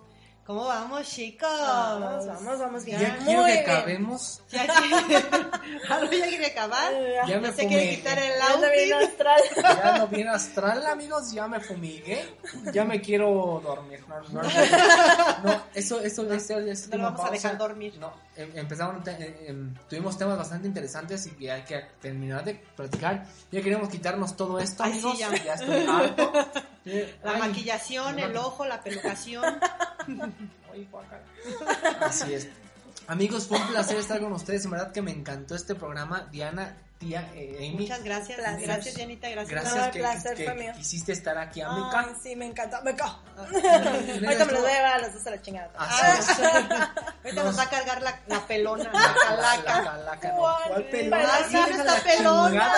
¿Cómo 0.46 0.66
vamos, 0.66 1.08
chicos? 1.10 1.48
Vamos, 1.50 2.26
vamos, 2.28 2.60
vamos 2.60 2.84
bien. 2.84 3.00
Ya 3.00 3.16
Muy 3.16 3.24
quiero 3.26 3.46
que 3.46 3.52
bien. 3.54 3.64
acabemos. 3.70 4.42
Ya 4.52 4.68
quiere, 4.68 5.26
¿Algo 5.90 6.12
ya 6.12 6.28
quiere 6.28 6.46
acabar. 6.48 6.94
Ya 7.28 7.40
me 7.40 7.54
se 7.54 7.66
quiere 7.66 7.96
quitar 7.96 8.20
el 8.20 8.34
Ya 8.40 8.50
outfit. 8.50 8.94
astral. 8.94 9.42
Ya 9.78 9.98
no 10.00 10.08
viene 10.10 10.30
astral, 10.32 10.86
amigos, 10.86 11.32
ya 11.32 11.48
me 11.48 11.62
fumigué. 11.62 12.36
Ya 12.74 12.84
me 12.84 13.00
quiero 13.00 13.62
dormir. 13.64 14.04
No, 14.10 14.22
no, 14.22 14.42
no. 14.42 15.44
No, 15.46 15.64
eso, 15.74 16.02
eso, 16.02 16.30
eso, 16.34 16.60
eso, 16.60 16.90
No 16.92 16.98
lo 16.98 17.04
vamos 17.04 17.26
a 17.26 17.32
dejar 17.32 17.58
dormir. 17.58 17.96
No, 17.98 18.12
em- 18.36 18.52
empezamos, 18.58 19.08
eh, 19.08 19.46
em, 19.48 19.74
tuvimos 19.90 20.18
temas 20.18 20.38
bastante 20.38 20.68
interesantes 20.68 21.26
y 21.26 21.32
que 21.32 21.52
hay 21.54 21.62
que 21.62 21.80
terminar 22.02 22.44
de 22.44 22.56
platicar. 22.56 23.26
Ya 23.50 23.62
queremos 23.62 23.88
quitarnos 23.88 24.36
todo 24.36 24.60
esto, 24.60 24.84
Ay, 24.84 25.00
sí, 25.00 25.24
amigos. 25.24 25.42
ya. 25.46 25.46
ya. 25.46 25.54
estoy 25.54 25.86
harto. 25.88 26.34
Eh, 26.86 27.16
La 27.24 27.34
ay, 27.34 27.40
maquillación, 27.40 28.16
la 28.18 28.26
el 28.26 28.38
ojo, 28.38 28.66
la 28.66 28.84
pelucación. 28.84 29.44
Así 32.02 32.34
es. 32.34 32.50
Amigos, 33.08 33.48
fue 33.48 33.60
un 33.60 33.68
placer 33.68 33.98
estar 33.98 34.20
con 34.20 34.32
ustedes. 34.34 34.66
En 34.66 34.72
verdad 34.72 34.92
que 34.92 35.02
me 35.02 35.12
encantó 35.12 35.56
este 35.56 35.76
programa. 35.76 36.28
Diana, 36.32 36.78
tía, 37.04 37.30
eh, 37.36 37.56
Amy. 37.60 37.82
Muchas 37.82 38.04
gracias. 38.04 38.40
Placer. 38.40 38.62
Gracias, 38.68 38.98
Janita. 38.98 39.30
Gracias. 39.30 39.50
Gracias 39.52 39.76
No, 39.76 39.86
el 39.86 39.92
que, 39.92 40.00
placer 40.00 40.36
que 40.38 40.44
fue 40.46 40.54
mío. 40.56 40.72
quisiste 40.76 41.12
estar 41.12 41.38
aquí, 41.38 41.62
Ay, 41.62 41.68
amiga. 41.70 42.16
sí, 42.22 42.36
me 42.36 42.46
encanta. 42.46 42.82
Me 42.82 42.96
ca. 42.96 43.18
Ahorita 43.38 44.46
me 44.46 44.52
los 44.52 44.62
voy 44.62 44.72
a 44.72 44.76
llevar 44.76 44.94
a 44.94 45.00
los 45.00 45.14
dos 45.14 45.28
a 45.28 45.32
la 45.32 45.42
chingada. 45.42 45.72
Así 45.78 46.06
es. 46.20 46.40
Ahorita 46.40 47.44
nos 47.44 47.58
va 47.60 47.64
a 47.64 47.70
cargar 47.70 48.02
la, 48.02 48.20
la 48.28 48.48
pelona, 48.48 48.84
la 48.86 48.92
La 49.02 49.14
calaca. 49.14 49.84
calaca, 49.84 50.28
no. 50.30 50.38
¿Cuál? 50.38 50.64
¿Cuál 50.70 50.84
pelona? 50.86 51.28
Ah, 51.30 51.40
sí, 51.50 51.58
está 51.58 51.84
la 51.84 51.96
pelona. 52.04 52.74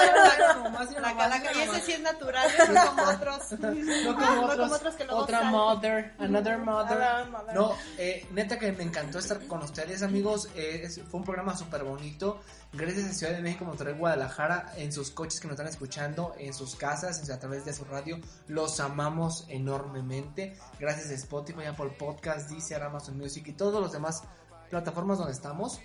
La 1.02 1.16
calaca. 1.18 1.54
Y 1.54 1.62
ese 1.62 1.82
sí 1.82 1.92
es 1.94 2.00
natural, 2.02 2.50
no 2.74 2.86
como 2.88 3.04
otros. 3.04 3.52
No 3.52 4.16
como 4.16 4.56
No 4.56 4.76
otros, 4.76 4.96
que 4.96 5.06
otra 5.10 5.44
mother, 5.44 6.14
another 6.20 6.58
mother. 6.58 6.98
Another 7.02 7.28
mother. 7.30 7.54
No, 7.56 7.76
eh, 7.98 8.26
neta 8.32 8.58
que 8.58 8.72
me 8.72 8.84
encantó 8.84 9.20
estar 9.20 9.46
con 9.48 9.62
ustedes, 9.62 10.04
amigos. 10.04 10.50
Eh, 10.56 10.88
fue 11.10 11.20
un 11.20 11.26
programa 11.26 11.56
súper 11.58 11.84
bonito. 11.84 12.42
Gracias 12.78 13.06
a 13.10 13.14
Ciudad 13.14 13.34
de 13.34 13.42
México, 13.42 13.64
Monterrey, 13.66 13.94
Guadalajara, 13.96 14.74
en 14.78 14.92
sus 14.92 15.10
coches 15.12 15.40
que 15.40 15.48
nos 15.48 15.54
están 15.56 15.68
escuchando, 15.68 16.36
en 16.38 16.54
sus 16.54 16.76
casas, 16.76 17.30
a 17.30 17.40
través 17.40 17.64
de 17.66 17.74
su 17.74 17.86
radio. 17.86 18.20
Los 18.48 18.80
amamos 18.80 19.46
enormemente. 19.48 20.58
Gracias 20.80 21.10
a 21.10 21.14
Spotify, 21.14 21.66
Apple 21.66 21.92
Podcast, 21.98 22.50
Deezer, 22.50 22.84
Amazon 22.84 23.18
Music 23.18 23.48
y 23.48 23.54
todos 23.54 23.82
los 23.82 23.92
demás 23.92 24.24
plataformas 24.70 25.18
donde 25.18 25.34
estamos. 25.34 25.80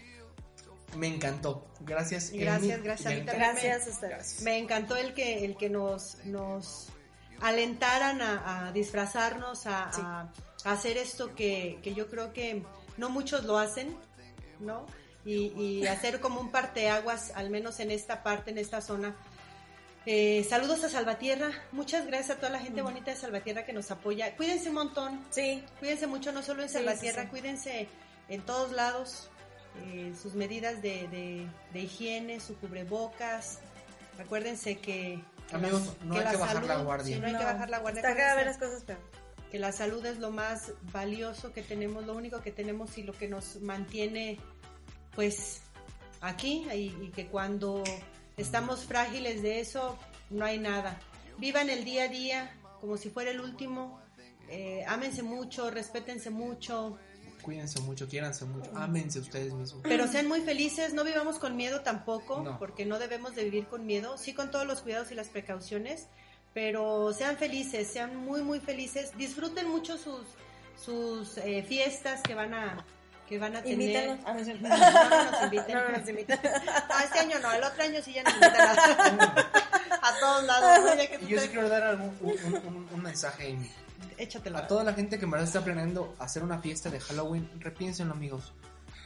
Me 0.97 1.07
encantó. 1.07 1.67
Gracias. 1.81 2.31
Amy. 2.31 2.39
Gracias, 2.41 2.83
gracias, 2.83 3.12
encanta- 3.12 3.35
Gracias 3.37 3.87
a 3.87 3.91
ustedes. 3.91 4.43
Me 4.43 4.59
encantó 4.59 4.97
el 4.97 5.15
que, 5.15 5.45
el 5.45 5.57
que 5.57 5.71
nos, 5.71 6.17
nos 6.25 6.89
alentaran 7.41 8.21
a, 8.21 8.67
a 8.69 8.73
disfrazarnos, 8.73 9.67
a, 9.67 9.85
a- 9.91 10.33
a 10.65 10.73
hacer 10.73 10.97
esto 10.97 11.35
que, 11.35 11.79
que 11.83 11.95
yo 11.95 12.09
creo 12.11 12.33
que 12.33 12.65
no 12.99 13.09
muchos 13.09 13.45
lo 13.45 13.59
hacen, 13.59 13.97
¿no? 14.59 14.85
Y, 15.24 15.52
y 15.60 15.86
hacer 15.86 16.20
como 16.20 16.40
un 16.40 16.51
parteaguas, 16.51 17.32
al 17.34 17.51
menos 17.51 17.78
en 17.80 17.90
esta 17.90 18.22
parte, 18.22 18.51
en 18.51 18.59
esta 18.59 18.80
zona. 18.80 19.14
Eh, 20.06 20.47
saludos 20.48 20.82
a 20.84 20.88
Salvatierra, 20.88 21.51
muchas 21.72 22.06
gracias 22.06 22.30
a 22.38 22.40
toda 22.40 22.51
la 22.52 22.59
gente 22.59 22.80
bonita 22.80 23.10
de 23.10 23.16
Salvatierra 23.18 23.66
que 23.66 23.74
nos 23.74 23.90
apoya. 23.90 24.34
Cuídense 24.34 24.70
un 24.70 24.76
montón, 24.76 25.22
Sí, 25.30 25.62
cuídense 25.78 26.06
mucho, 26.06 26.32
no 26.32 26.42
solo 26.42 26.62
en 26.62 26.68
Sí, 26.68 26.74
Salvatierra, 26.76 27.22
sí, 27.22 27.26
sí. 27.26 27.30
cuídense 27.30 27.88
en 28.30 28.40
todos 28.42 28.72
lados, 28.72 29.28
eh, 29.84 30.14
sus 30.20 30.34
medidas 30.34 30.80
de, 30.80 31.06
de- 31.09 31.47
de 31.74 31.80
higiene, 31.80 32.40
su 32.40 32.56
cubrebocas. 32.56 33.59
Acuérdense 34.18 34.78
que, 34.78 35.20
que 35.51 35.55
Amigos, 35.56 35.82
la- 36.01 36.05
no 36.06 36.14
hay 36.16 36.24
que 36.30 36.36
bajar 36.38 36.64
la 36.64 36.76
guardia. 36.78 37.14
sí, 37.16 37.20
no 37.20 37.26
hay 37.26 37.32
que 37.34 37.38
No, 37.38 37.44
bajar 37.44 37.68
la 37.70 37.78
guardia. 37.80 38.01
Está 38.01 38.16
cada 38.16 38.34
vez 38.36 38.47
las 38.47 38.59
cosas 38.59 38.82
peor. 38.84 38.98
que 39.51 39.59
la 39.59 39.72
salud 39.72 40.05
es 40.06 40.18
lo 40.18 40.30
más 40.30 40.72
valioso 40.92 41.52
que 41.52 41.62
tenemos, 41.62 42.06
lo 42.06 42.14
único 42.14 42.40
que 42.40 42.52
tenemos 42.52 42.97
y 42.97 43.02
lo 43.02 43.12
que 43.12 43.28
nos 43.28 43.60
mantiene, 43.60 44.38
pues, 45.15 45.62
aquí 46.20 46.66
y, 46.74 46.95
y 47.05 47.11
que 47.15 47.27
cuando 47.27 47.82
estamos 48.37 48.85
frágiles 48.85 49.43
de 49.43 49.61
eso, 49.61 49.97
no 50.31 50.45
hay 50.45 50.59
nada. 50.59 50.99
Vivan 51.39 51.70
el 51.70 51.85
día 51.85 52.05
a 52.05 52.09
día 52.09 52.57
como 52.81 52.97
si 52.97 53.11
fuera 53.11 53.31
el 53.31 53.41
último. 53.41 54.01
eh, 54.49 54.85
ámense 54.89 55.23
mucho, 55.23 55.70
respétense 55.70 56.31
mucho, 56.31 56.99
Cuídense 57.43 57.81
mucho, 57.81 58.07
quiéranse 58.07 58.45
mucho, 58.45 58.70
ámense 58.77 59.19
ustedes 59.20 59.53
mismos. 59.55 59.81
pero 59.82 60.07
sean 60.09 60.27
muy 60.28 60.41
felices, 60.43 60.93
no 60.93 61.05
vivamos 61.05 61.39
con 61.39 61.57
miedo 61.57 61.81
tampoco, 61.81 62.43
No. 62.43 62.59
porque 62.59 62.85
no 62.85 62.99
debemos 62.99 63.35
de 63.35 63.45
vivir 63.45 63.66
con 63.66 63.87
miedo, 63.87 64.19
sí 64.19 64.35
con 64.35 64.51
todos 64.51 64.66
los 64.66 64.82
cuidados 64.82 65.11
y 65.11 65.15
las 65.15 65.28
precauciones, 65.28 66.09
pero 66.53 67.12
sean 67.15 67.37
felices, 67.39 67.89
sean 67.89 68.15
muy 68.16 68.43
muy 68.43 68.61
felices, 68.61 69.12
disfruten 69.16 69.69
mucho 69.70 69.97
sus 69.97 70.20
sus 70.77 71.39
eh, 71.39 71.62
fiestas 71.66 72.20
que 72.23 72.35
van 72.35 72.53
a 72.55 72.85
que 73.31 73.39
van 73.39 73.55
a 73.57 73.62
tener. 73.62 73.81
Invítanos. 73.81 74.19
Ah, 74.27 74.35
no. 74.61 74.69
No, 74.69 75.09
no 75.24 75.31
nos 75.31 75.43
inviten. 75.44 75.74
No, 75.77 75.89
no 75.89 75.98
nos 75.98 76.09
invitan. 76.09 76.39
Ah, 76.90 77.05
este 77.05 77.19
año 77.20 77.39
no, 77.40 77.52
el 77.52 77.62
otro 77.65 77.82
año 77.82 78.01
sí 78.05 78.12
ya 78.12 78.23
nos 78.24 78.35
invitan 78.35 78.61
a, 78.61 78.73
a 80.09 80.19
todos 80.20 80.44
lados. 80.44 80.98
yo 81.28 81.40
sí 81.40 81.48
quiero 81.48 81.69
dar 81.69 81.82
algún- 81.85 82.16
un, 82.20 82.31
un- 82.55 82.66
un- 82.66 82.89
un 82.93 83.02
mensaje, 83.02 83.52
Amy. 83.52 83.70
Échatelo. 84.19 84.59
A 84.59 84.66
toda 84.66 84.85
la 84.85 84.93
gente 84.93 85.19
que 85.19 85.24
en 85.24 85.31
verdad 85.31 85.47
está 85.47 85.62
planeando 85.65 86.15
hacer 86.19 86.43
una 86.43 86.59
fiesta 86.59 86.90
de 86.90 87.01
Halloween, 87.01 87.48
repiénsenlo, 87.61 88.12
amigos. 88.12 88.52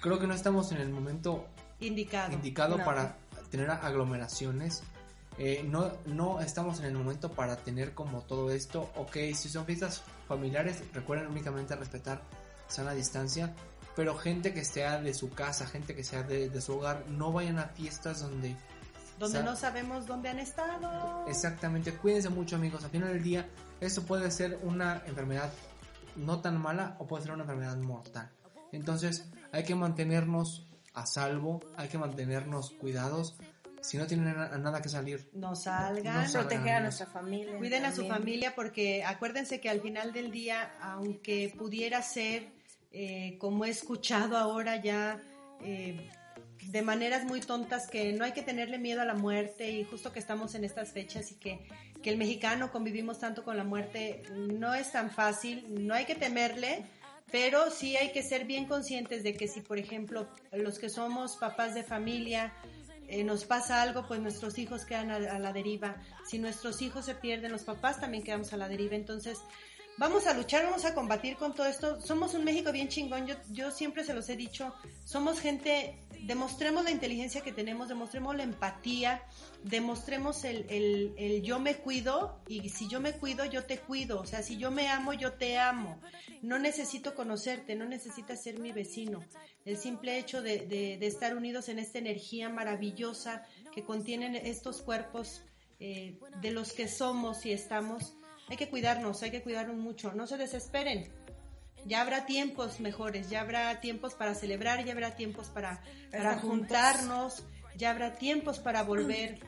Creo 0.01 0.18
que 0.18 0.26
no 0.26 0.34
estamos 0.34 0.72
en 0.72 0.78
el 0.78 0.88
momento 0.88 1.46
Indicado. 1.80 2.32
indicado 2.32 2.78
No. 2.78 2.84
para 2.84 3.16
tener 3.51 3.70
aglomeraciones. 3.70 4.82
Eh, 5.38 5.64
no, 5.68 5.92
no 6.06 6.40
estamos 6.40 6.78
en 6.80 6.86
el 6.86 6.94
momento 6.94 7.30
para 7.30 7.56
tener 7.56 7.92
como 7.92 8.22
todo 8.22 8.51
esto. 8.52 8.90
Ok, 8.96 9.16
si 9.34 9.48
son 9.48 9.66
fiestas 9.66 10.02
familiares, 10.28 10.82
recuerden 10.92 11.26
únicamente 11.28 11.76
respetar 11.76 12.22
sana 12.68 12.92
distancia. 12.92 13.52
Pero 13.96 14.16
gente 14.16 14.52
que 14.52 14.64
sea 14.64 15.00
de 15.00 15.14
su 15.14 15.30
casa, 15.30 15.66
gente 15.66 15.94
que 15.94 16.02
sea 16.04 16.22
de, 16.22 16.48
de 16.50 16.60
su 16.60 16.74
hogar, 16.76 17.04
no 17.08 17.32
vayan 17.32 17.58
a 17.58 17.68
fiestas 17.68 18.20
donde 18.20 18.56
Donde 19.18 19.38
Sa- 19.38 19.44
no 19.44 19.54
sabemos 19.54 20.06
dónde 20.06 20.28
han 20.28 20.40
estado. 20.40 21.24
Exactamente, 21.28 21.92
cuídense 21.94 22.28
mucho 22.30 22.56
amigos. 22.56 22.82
Al 22.84 22.90
final 22.90 23.12
del 23.12 23.22
día, 23.22 23.48
esto 23.80 24.02
puede 24.02 24.30
ser 24.32 24.58
una 24.62 25.02
enfermedad 25.06 25.52
no 26.16 26.40
tan 26.40 26.60
mala 26.60 26.96
o 26.98 27.06
puede 27.06 27.22
ser 27.22 27.32
una 27.32 27.42
enfermedad 27.44 27.76
mortal. 27.76 28.28
Entonces, 28.72 29.28
hay 29.52 29.62
que 29.62 29.76
mantenernos 29.76 30.66
a 30.94 31.06
salvo, 31.06 31.60
hay 31.76 31.88
que 31.88 31.98
mantenernos 31.98 32.70
cuidados. 32.72 33.36
Si 33.82 33.98
no 33.98 34.06
tienen 34.06 34.34
na- 34.34 34.48
nada 34.58 34.80
que 34.82 34.88
salir, 34.88 35.28
No 35.34 35.54
salgan. 35.54 36.22
No 36.22 36.28
salgan. 36.28 36.48
Proteger 36.48 36.74
a 36.74 36.80
nuestra 36.80 37.06
familia. 37.06 37.56
Cuiden 37.58 37.84
a 37.84 37.90
su 37.90 37.98
también. 37.98 38.14
familia 38.16 38.54
porque 38.56 39.04
acuérdense 39.04 39.60
que 39.60 39.68
al 39.70 39.80
final 39.80 40.12
del 40.12 40.30
día, 40.32 40.72
aunque 40.80 41.54
pudiera 41.56 42.00
ser, 42.02 42.53
eh, 42.96 43.36
como 43.38 43.64
he 43.64 43.70
escuchado 43.70 44.36
ahora 44.36 44.80
ya, 44.80 45.20
eh, 45.64 46.08
de 46.62 46.82
maneras 46.82 47.24
muy 47.24 47.40
tontas, 47.40 47.88
que 47.88 48.12
no 48.12 48.24
hay 48.24 48.30
que 48.30 48.42
tenerle 48.42 48.78
miedo 48.78 49.02
a 49.02 49.04
la 49.04 49.14
muerte 49.14 49.68
y 49.68 49.82
justo 49.82 50.12
que 50.12 50.20
estamos 50.20 50.54
en 50.54 50.62
estas 50.62 50.92
fechas 50.92 51.32
y 51.32 51.34
que, 51.34 51.66
que 52.04 52.10
el 52.10 52.16
mexicano 52.16 52.70
convivimos 52.70 53.18
tanto 53.18 53.42
con 53.42 53.56
la 53.56 53.64
muerte, 53.64 54.22
no 54.36 54.74
es 54.74 54.92
tan 54.92 55.10
fácil, 55.10 55.66
no 55.68 55.92
hay 55.92 56.04
que 56.04 56.14
temerle, 56.14 56.86
pero 57.32 57.68
sí 57.72 57.96
hay 57.96 58.12
que 58.12 58.22
ser 58.22 58.44
bien 58.44 58.66
conscientes 58.66 59.24
de 59.24 59.34
que 59.34 59.48
si, 59.48 59.60
por 59.60 59.78
ejemplo, 59.78 60.28
los 60.52 60.78
que 60.78 60.88
somos 60.88 61.36
papás 61.36 61.74
de 61.74 61.82
familia, 61.82 62.52
eh, 63.08 63.24
nos 63.24 63.44
pasa 63.44 63.82
algo, 63.82 64.06
pues 64.06 64.20
nuestros 64.20 64.56
hijos 64.56 64.84
quedan 64.84 65.10
a, 65.10 65.16
a 65.16 65.40
la 65.40 65.52
deriva. 65.52 65.96
Si 66.24 66.38
nuestros 66.38 66.80
hijos 66.80 67.06
se 67.06 67.16
pierden, 67.16 67.50
los 67.50 67.64
papás 67.64 68.00
también 68.00 68.22
quedamos 68.22 68.52
a 68.52 68.56
la 68.56 68.68
deriva. 68.68 68.94
Entonces, 68.94 69.40
vamos 69.96 70.26
a 70.26 70.34
luchar, 70.34 70.64
vamos 70.64 70.84
a 70.84 70.94
combatir 70.94 71.36
con 71.36 71.54
todo 71.54 71.66
esto. 71.66 72.00
Somos 72.00 72.34
un 72.34 72.44
México 72.44 72.72
bien 72.72 72.88
chingón, 72.88 73.26
yo, 73.26 73.34
yo 73.50 73.70
siempre 73.70 74.04
se 74.04 74.14
los 74.14 74.28
he 74.28 74.36
dicho, 74.36 74.74
somos 75.04 75.40
gente, 75.40 75.98
demostremos 76.22 76.84
la 76.84 76.90
inteligencia 76.90 77.42
que 77.42 77.52
tenemos, 77.52 77.88
demostremos 77.88 78.34
la 78.36 78.42
empatía, 78.42 79.22
demostremos 79.62 80.44
el, 80.44 80.66
el, 80.68 81.14
el 81.16 81.42
yo 81.42 81.58
me 81.58 81.76
cuido 81.76 82.40
y 82.48 82.68
si 82.70 82.88
yo 82.88 83.00
me 83.00 83.12
cuido, 83.12 83.44
yo 83.44 83.64
te 83.64 83.78
cuido. 83.78 84.20
O 84.20 84.26
sea, 84.26 84.42
si 84.42 84.56
yo 84.56 84.70
me 84.70 84.88
amo, 84.88 85.12
yo 85.12 85.32
te 85.32 85.58
amo. 85.58 86.00
No 86.42 86.58
necesito 86.58 87.14
conocerte, 87.14 87.74
no 87.74 87.84
necesitas 87.86 88.42
ser 88.42 88.58
mi 88.58 88.72
vecino. 88.72 89.24
El 89.64 89.78
simple 89.78 90.18
hecho 90.18 90.42
de, 90.42 90.66
de, 90.66 90.98
de 90.98 91.06
estar 91.06 91.36
unidos 91.36 91.68
en 91.68 91.78
esta 91.78 91.98
energía 91.98 92.48
maravillosa 92.48 93.46
que 93.72 93.84
contienen 93.84 94.34
estos 94.34 94.82
cuerpos 94.82 95.42
eh, 95.80 96.18
de 96.40 96.50
los 96.50 96.72
que 96.72 96.86
somos 96.86 97.44
y 97.46 97.52
estamos, 97.52 98.14
hay 98.48 98.56
que 98.56 98.68
cuidarnos, 98.68 99.22
hay 99.22 99.30
que 99.30 99.42
cuidarnos 99.42 99.76
mucho. 99.76 100.12
No 100.12 100.26
se 100.26 100.36
desesperen. 100.36 101.10
Ya 101.86 102.00
habrá 102.00 102.24
tiempos 102.24 102.80
mejores, 102.80 103.28
ya 103.28 103.42
habrá 103.42 103.80
tiempos 103.80 104.14
para 104.14 104.34
celebrar, 104.34 104.84
ya 104.84 104.92
habrá 104.92 105.16
tiempos 105.16 105.48
para, 105.50 105.82
para 106.10 106.32
Estar 106.32 106.40
juntos. 106.40 106.50
juntarnos, 106.50 107.44
ya 107.76 107.90
habrá 107.90 108.14
tiempos 108.14 108.58
para 108.58 108.82
volver 108.82 109.40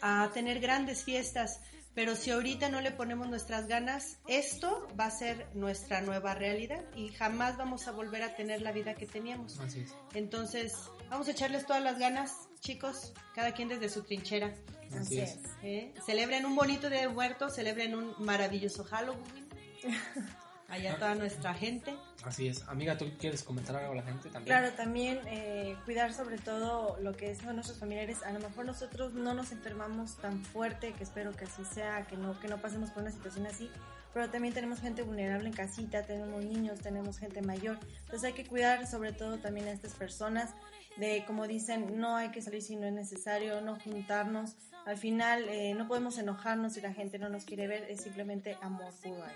a 0.00 0.30
tener 0.32 0.60
grandes 0.60 1.04
fiestas. 1.04 1.60
Pero 1.92 2.14
si 2.14 2.30
ahorita 2.30 2.68
no 2.68 2.80
le 2.80 2.92
ponemos 2.92 3.28
nuestras 3.28 3.66
ganas, 3.66 4.18
esto 4.28 4.86
va 4.98 5.06
a 5.06 5.10
ser 5.10 5.48
nuestra 5.54 6.00
nueva 6.00 6.34
realidad 6.34 6.82
y 6.94 7.08
jamás 7.08 7.56
vamos 7.56 7.88
a 7.88 7.90
volver 7.90 8.22
a 8.22 8.36
tener 8.36 8.62
la 8.62 8.70
vida 8.72 8.94
que 8.94 9.06
teníamos. 9.06 9.58
Así 9.58 9.80
es. 9.80 9.94
Entonces, 10.14 10.72
vamos 11.10 11.26
a 11.28 11.32
echarles 11.32 11.66
todas 11.66 11.82
las 11.82 11.98
ganas, 11.98 12.48
chicos, 12.60 13.12
cada 13.34 13.52
quien 13.52 13.68
desde 13.68 13.88
su 13.88 14.02
trinchera. 14.04 14.54
Así 14.98 15.20
es. 15.20 15.38
¿eh? 15.62 15.92
Celebren 16.04 16.46
un 16.46 16.56
bonito 16.56 16.90
Día 16.90 17.02
de 17.02 17.08
Muertos, 17.08 17.54
celebren 17.54 17.94
un 17.94 18.14
maravilloso 18.18 18.84
Halloween. 18.84 19.48
Allá 20.68 20.96
toda 20.98 21.16
nuestra 21.16 21.52
gente. 21.52 21.96
Así 22.22 22.46
es. 22.46 22.62
Amiga, 22.68 22.96
¿tú 22.96 23.06
quieres 23.18 23.42
comentar 23.42 23.74
algo 23.74 23.92
a 23.92 23.96
la 23.96 24.02
gente 24.02 24.30
también? 24.30 24.56
Claro, 24.56 24.72
también 24.76 25.18
eh, 25.26 25.76
cuidar 25.84 26.14
sobre 26.14 26.38
todo 26.38 26.96
lo 27.00 27.12
que 27.12 27.34
son 27.34 27.56
nuestros 27.56 27.78
familiares. 27.78 28.22
A 28.22 28.30
lo 28.30 28.38
mejor 28.38 28.66
nosotros 28.66 29.12
no 29.14 29.34
nos 29.34 29.50
enfermamos 29.50 30.16
tan 30.18 30.44
fuerte, 30.44 30.92
que 30.92 31.02
espero 31.02 31.32
que 31.32 31.46
así 31.46 31.64
sea, 31.64 32.06
que 32.06 32.16
no, 32.16 32.38
que 32.38 32.46
no 32.46 32.60
pasemos 32.60 32.90
por 32.90 33.02
una 33.02 33.10
situación 33.10 33.48
así, 33.48 33.68
pero 34.14 34.30
también 34.30 34.54
tenemos 34.54 34.80
gente 34.80 35.02
vulnerable 35.02 35.48
en 35.48 35.54
casita, 35.54 36.04
tenemos 36.04 36.44
niños, 36.44 36.78
tenemos 36.78 37.18
gente 37.18 37.42
mayor. 37.42 37.78
Entonces 38.04 38.24
hay 38.24 38.32
que 38.32 38.46
cuidar 38.46 38.86
sobre 38.86 39.12
todo 39.12 39.38
también 39.38 39.66
a 39.66 39.72
estas 39.72 39.94
personas 39.94 40.50
de, 40.96 41.24
como 41.26 41.48
dicen, 41.48 41.98
no 41.98 42.16
hay 42.16 42.30
que 42.30 42.42
salir 42.42 42.62
si 42.62 42.76
no 42.76 42.86
es 42.86 42.92
necesario, 42.92 43.60
no 43.60 43.78
juntarnos. 43.80 44.56
Al 44.90 44.98
final 44.98 45.48
eh, 45.48 45.72
no 45.74 45.86
podemos 45.88 46.18
enojarnos 46.18 46.74
si 46.74 46.80
la 46.80 46.92
gente 46.92 47.18
no 47.18 47.28
nos 47.28 47.44
quiere 47.44 47.66
ver, 47.68 47.84
es 47.90 48.00
simplemente 48.02 48.56
amor 48.60 48.92
puro 49.02 49.22
ahí. 49.24 49.34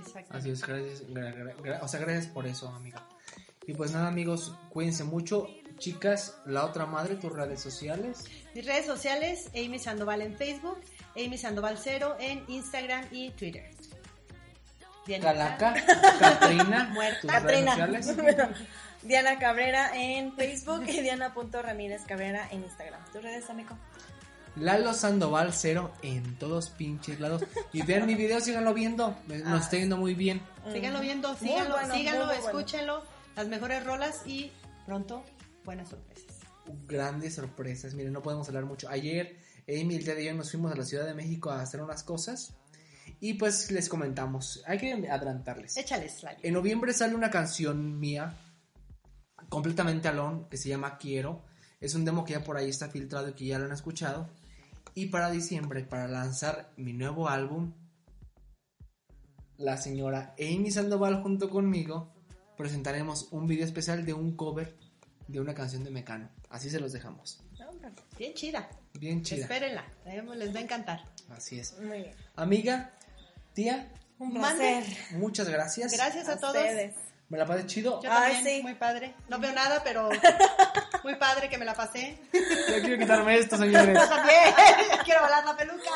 Exacto. 0.00 0.36
Así 0.36 0.50
es, 0.50 0.64
gracias, 0.66 1.06
gra- 1.08 1.34
gra- 1.34 1.56
gra- 1.56 1.78
o 1.82 1.88
sea, 1.88 2.00
gracias 2.00 2.26
por 2.26 2.46
eso, 2.46 2.68
amiga. 2.68 3.06
Y 3.66 3.74
pues 3.74 3.92
nada, 3.92 4.08
amigos, 4.08 4.54
cuídense 4.70 5.04
mucho. 5.04 5.46
Chicas, 5.78 6.36
la 6.46 6.64
otra 6.64 6.86
madre, 6.86 7.16
tus 7.16 7.32
redes 7.32 7.60
sociales. 7.60 8.24
Mis 8.54 8.64
redes 8.64 8.86
sociales, 8.86 9.50
Amy 9.54 9.78
Sandoval 9.78 10.22
en 10.22 10.36
Facebook, 10.36 10.80
Amy 11.16 11.36
Sandoval 11.38 11.78
Cero 11.78 12.16
en 12.20 12.44
Instagram 12.48 13.06
y 13.10 13.30
Twitter. 13.30 13.70
Calaca, 15.20 15.74
Catrina, 16.18 16.84
Muerta. 16.92 17.20
tus 17.20 17.30
redes 17.42 17.64
Catrina. 17.66 18.02
sociales. 18.02 18.48
Diana 19.02 19.38
Cabrera 19.38 19.90
en 19.94 20.32
Facebook 20.34 20.84
y 20.88 21.00
Diana.ramírez 21.02 22.02
Cabrera 22.06 22.48
en 22.50 22.62
Instagram. 22.62 23.04
¿Tus 23.12 23.22
redes, 23.22 23.50
amigo? 23.50 23.76
Lalo 24.56 24.94
Sandoval 24.94 25.52
cero 25.52 25.92
en 26.02 26.36
todos 26.38 26.70
pinches 26.70 27.18
lados. 27.18 27.42
Y 27.72 27.82
vean 27.82 28.06
mi 28.06 28.14
video, 28.14 28.40
síganlo 28.40 28.72
viendo. 28.72 29.16
Nos 29.26 29.42
Ah. 29.46 29.58
está 29.62 29.76
yendo 29.76 29.96
muy 29.96 30.14
bien. 30.14 30.40
Síganlo 30.72 31.00
viendo, 31.00 31.34
síganlo, 31.36 31.74
bueno, 31.76 31.94
síganlo, 31.94 32.30
escúchenlo. 32.30 33.02
Las 33.36 33.48
mejores 33.48 33.84
rolas 33.84 34.22
y 34.26 34.52
pronto 34.86 35.24
buenas 35.64 35.88
sorpresas. 35.88 36.24
Grandes 36.86 37.34
sorpresas. 37.34 37.94
Miren, 37.94 38.12
no 38.12 38.22
podemos 38.22 38.46
hablar 38.48 38.64
mucho. 38.64 38.88
Ayer, 38.88 39.36
Amy, 39.68 39.96
el 39.96 40.04
día 40.04 40.14
de 40.14 40.30
hoy 40.30 40.36
nos 40.36 40.50
fuimos 40.52 40.72
a 40.72 40.76
la 40.76 40.84
Ciudad 40.84 41.04
de 41.04 41.14
México 41.14 41.50
a 41.50 41.60
hacer 41.60 41.82
unas 41.82 42.04
cosas. 42.04 42.54
Y 43.20 43.34
pues 43.34 43.70
les 43.72 43.88
comentamos. 43.88 44.62
Hay 44.66 44.78
que 44.78 44.92
adelantarles. 44.92 45.76
Échales, 45.76 46.22
Lali. 46.22 46.38
En 46.42 46.54
noviembre 46.54 46.92
sale 46.94 47.14
una 47.14 47.30
canción 47.30 47.98
mía, 47.98 48.34
completamente 49.48 50.08
alone, 50.08 50.44
que 50.48 50.56
se 50.56 50.68
llama 50.68 50.96
Quiero. 50.96 51.42
Es 51.80 51.94
un 51.94 52.04
demo 52.04 52.24
que 52.24 52.32
ya 52.34 52.42
por 52.44 52.56
ahí 52.56 52.70
está 52.70 52.88
filtrado 52.88 53.28
y 53.28 53.32
que 53.34 53.46
ya 53.46 53.58
lo 53.58 53.66
han 53.66 53.72
escuchado. 53.72 54.28
Y 54.94 55.06
para 55.06 55.30
diciembre, 55.30 55.84
para 55.84 56.06
lanzar 56.08 56.72
mi 56.76 56.92
nuevo 56.92 57.28
álbum, 57.28 57.72
la 59.56 59.76
señora 59.76 60.34
Amy 60.38 60.70
Sandoval 60.70 61.22
junto 61.22 61.50
conmigo 61.50 62.12
presentaremos 62.56 63.28
un 63.32 63.46
video 63.46 63.64
especial 63.64 64.04
de 64.06 64.12
un 64.14 64.36
cover 64.36 64.76
de 65.26 65.40
una 65.40 65.54
canción 65.54 65.82
de 65.84 65.90
Mecano. 65.90 66.28
Así 66.50 66.70
se 66.70 66.78
los 66.80 66.92
dejamos. 66.92 67.40
Bien 68.18 68.34
chida. 68.34 68.68
Bien 68.94 69.22
chida. 69.22 69.42
Espérenla, 69.42 69.84
eh, 70.06 70.22
les 70.36 70.54
va 70.54 70.60
a 70.60 70.62
encantar. 70.62 71.04
Así 71.30 71.58
es. 71.58 71.76
Muy 71.80 71.98
bien. 72.02 72.14
Amiga, 72.36 72.92
tía, 73.52 73.92
Un 74.18 74.34
Mande. 74.34 74.80
placer. 74.80 75.18
muchas 75.18 75.48
gracias. 75.48 75.92
Gracias 75.92 76.28
a, 76.28 76.34
A 76.34 76.38
todos. 76.38 76.54
ustedes. 76.56 76.94
Me 77.30 77.38
la 77.38 77.46
pasé 77.46 77.66
chido. 77.66 78.00
Yo 78.02 78.10
Ay, 78.12 78.34
también, 78.34 78.56
sí. 78.56 78.62
muy 78.62 78.74
padre. 78.74 79.14
No 79.28 79.38
veo 79.38 79.52
nada, 79.52 79.82
pero 79.82 80.08
muy 81.04 81.16
padre 81.16 81.48
que 81.48 81.56
me 81.58 81.64
la 81.64 81.74
pasé. 81.74 82.18
Ya 82.68 82.80
quiero 82.82 82.98
quitarme 82.98 83.38
esto, 83.38 83.56
señores. 83.56 83.98
Yo 83.98 84.08
también. 84.08 84.54
Quiero 85.04 85.22
volar 85.22 85.44
la 85.44 85.56
peluca. 85.56 85.90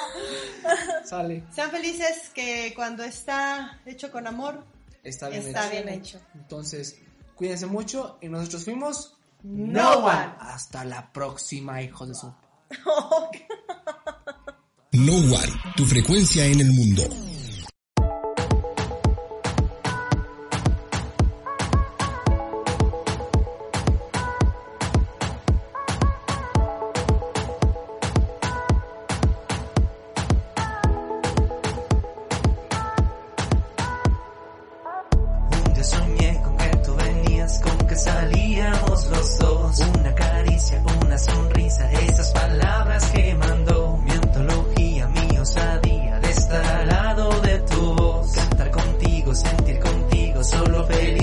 Sale. 1.05 1.44
Sean 1.55 1.70
felices 1.70 2.30
que 2.34 2.72
cuando 2.74 3.05
está 3.05 3.78
hecho 3.86 4.10
con 4.10 4.26
amor, 4.26 4.64
Está 5.05 5.28
bien 5.28 5.46
está 5.46 5.66
hecho. 5.66 5.70
bien 5.70 5.88
hecho. 5.88 6.20
Entonces, 6.34 6.98
cuídense 7.34 7.66
mucho 7.66 8.18
y 8.20 8.28
nosotros 8.28 8.64
fuimos 8.64 9.16
No 9.42 9.98
One. 10.05 10.34
Hasta 10.40 10.84
la 10.84 11.12
próxima, 11.12 11.80
hijos 11.82 12.09
de 12.09 12.14
su. 12.14 12.34
No 14.92 15.12
One, 15.14 15.52
tu 15.76 15.84
frecuencia 15.84 16.44
en 16.46 16.60
el 16.60 16.72
mundo. 16.72 17.02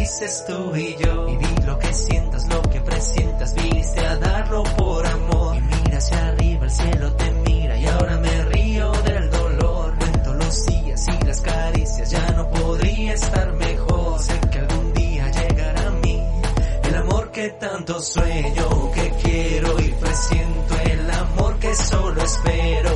Felices 0.06 0.44
tú 0.45 0.76
y 0.76 0.95
yo. 1.03 1.26
Vivir 1.26 1.65
lo 1.65 1.80
que 1.80 1.94
sientas, 1.94 2.48
lo 2.48 2.61
que 2.64 2.80
presientas, 2.82 3.53
viniste 3.56 4.06
a 4.06 4.18
darlo 4.18 4.64
por 4.77 5.06
amor. 5.06 5.56
Y 5.57 5.61
mira 5.61 5.98
hacia 5.98 6.27
arriba, 6.27 6.65
el 6.65 6.72
cielo 6.72 7.11
te 7.14 7.32
mira 7.32 7.77
y 7.77 7.86
ahora 7.88 8.18
me 8.18 8.45
río 8.45 8.91
del 8.91 9.30
dolor. 9.32 9.95
Cuento 9.98 10.34
los 10.36 10.65
días 10.68 11.06
y 11.07 11.26
las 11.26 11.41
caricias, 11.41 12.11
ya 12.11 12.32
no 12.32 12.49
podría 12.49 13.14
estar 13.14 13.53
mejor. 13.53 14.19
Sé 14.22 14.40
que 14.52 14.60
algún 14.60 14.94
día 14.94 15.32
llegará 15.32 15.88
a 15.88 15.91
mí 15.91 16.23
el 16.84 16.95
amor 16.95 17.32
que 17.32 17.49
tanto 17.49 17.99
sueño, 17.99 18.91
que 18.94 19.10
quiero 19.23 19.80
y 19.80 19.90
presiento. 19.90 20.76
El 20.86 21.11
amor 21.11 21.60
que 21.60 21.73
solo 21.76 22.22
espero 22.22 22.95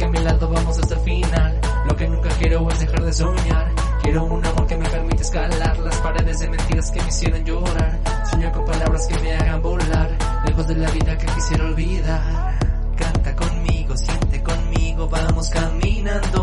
que 0.00 0.06
a 0.06 0.08
mi 0.08 0.18
lado 0.18 0.48
vamos 0.48 0.78
hasta 0.78 0.94
el 0.94 1.00
final. 1.00 1.60
Lo 1.86 1.94
que 1.94 2.08
nunca 2.08 2.30
quiero 2.38 2.70
es 2.70 2.80
dejar 2.80 3.04
de 3.04 3.12
soñar. 3.12 3.70
Quiero 4.02 4.24
un 4.24 4.44
amor 4.46 4.66
que 4.66 4.78
me 4.78 4.88
permita 4.88 5.22
escalar 5.22 5.78
las 5.78 5.96
paredes 5.98 6.38
de 6.38 6.48
mentiras 6.48 6.90
que 6.90 7.02
me 7.02 7.08
hicieran 7.08 7.44
llorar. 7.44 7.98
Sueño 8.30 8.50
con 8.50 8.64
palabras 8.64 9.06
que 9.06 9.18
me 9.18 9.32
hagan 9.34 9.60
volar. 9.60 10.10
Lejos 10.46 10.66
de 10.68 10.76
la 10.76 10.90
vida 10.90 11.18
que 11.18 11.26
quisiera 11.26 11.64
olvidar. 11.66 12.58
Canta 12.96 13.36
conmigo, 13.36 13.94
siente 13.94 14.42
conmigo. 14.42 15.06
vamos 15.06 15.50
caminando, 15.50 16.39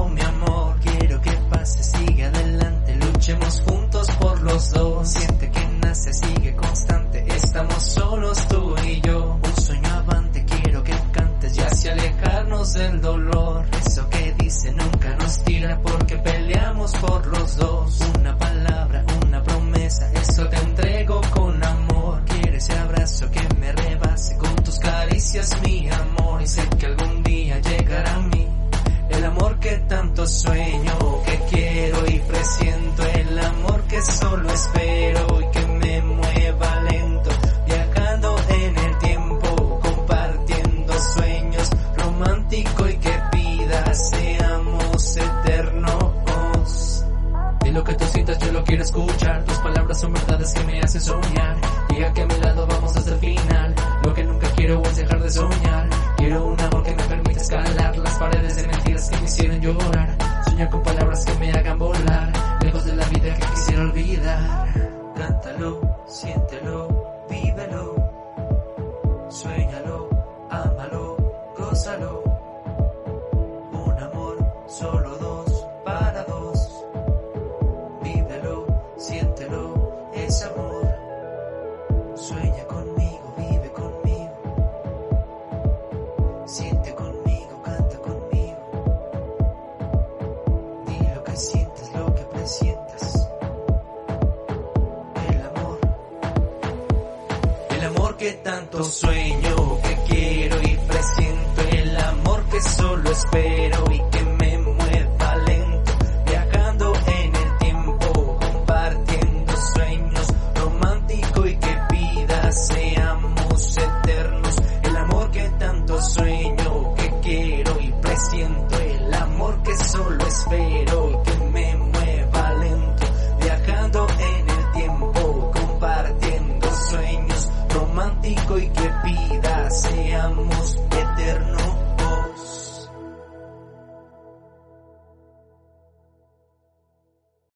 que 98.77 98.83
tanto 98.83 99.36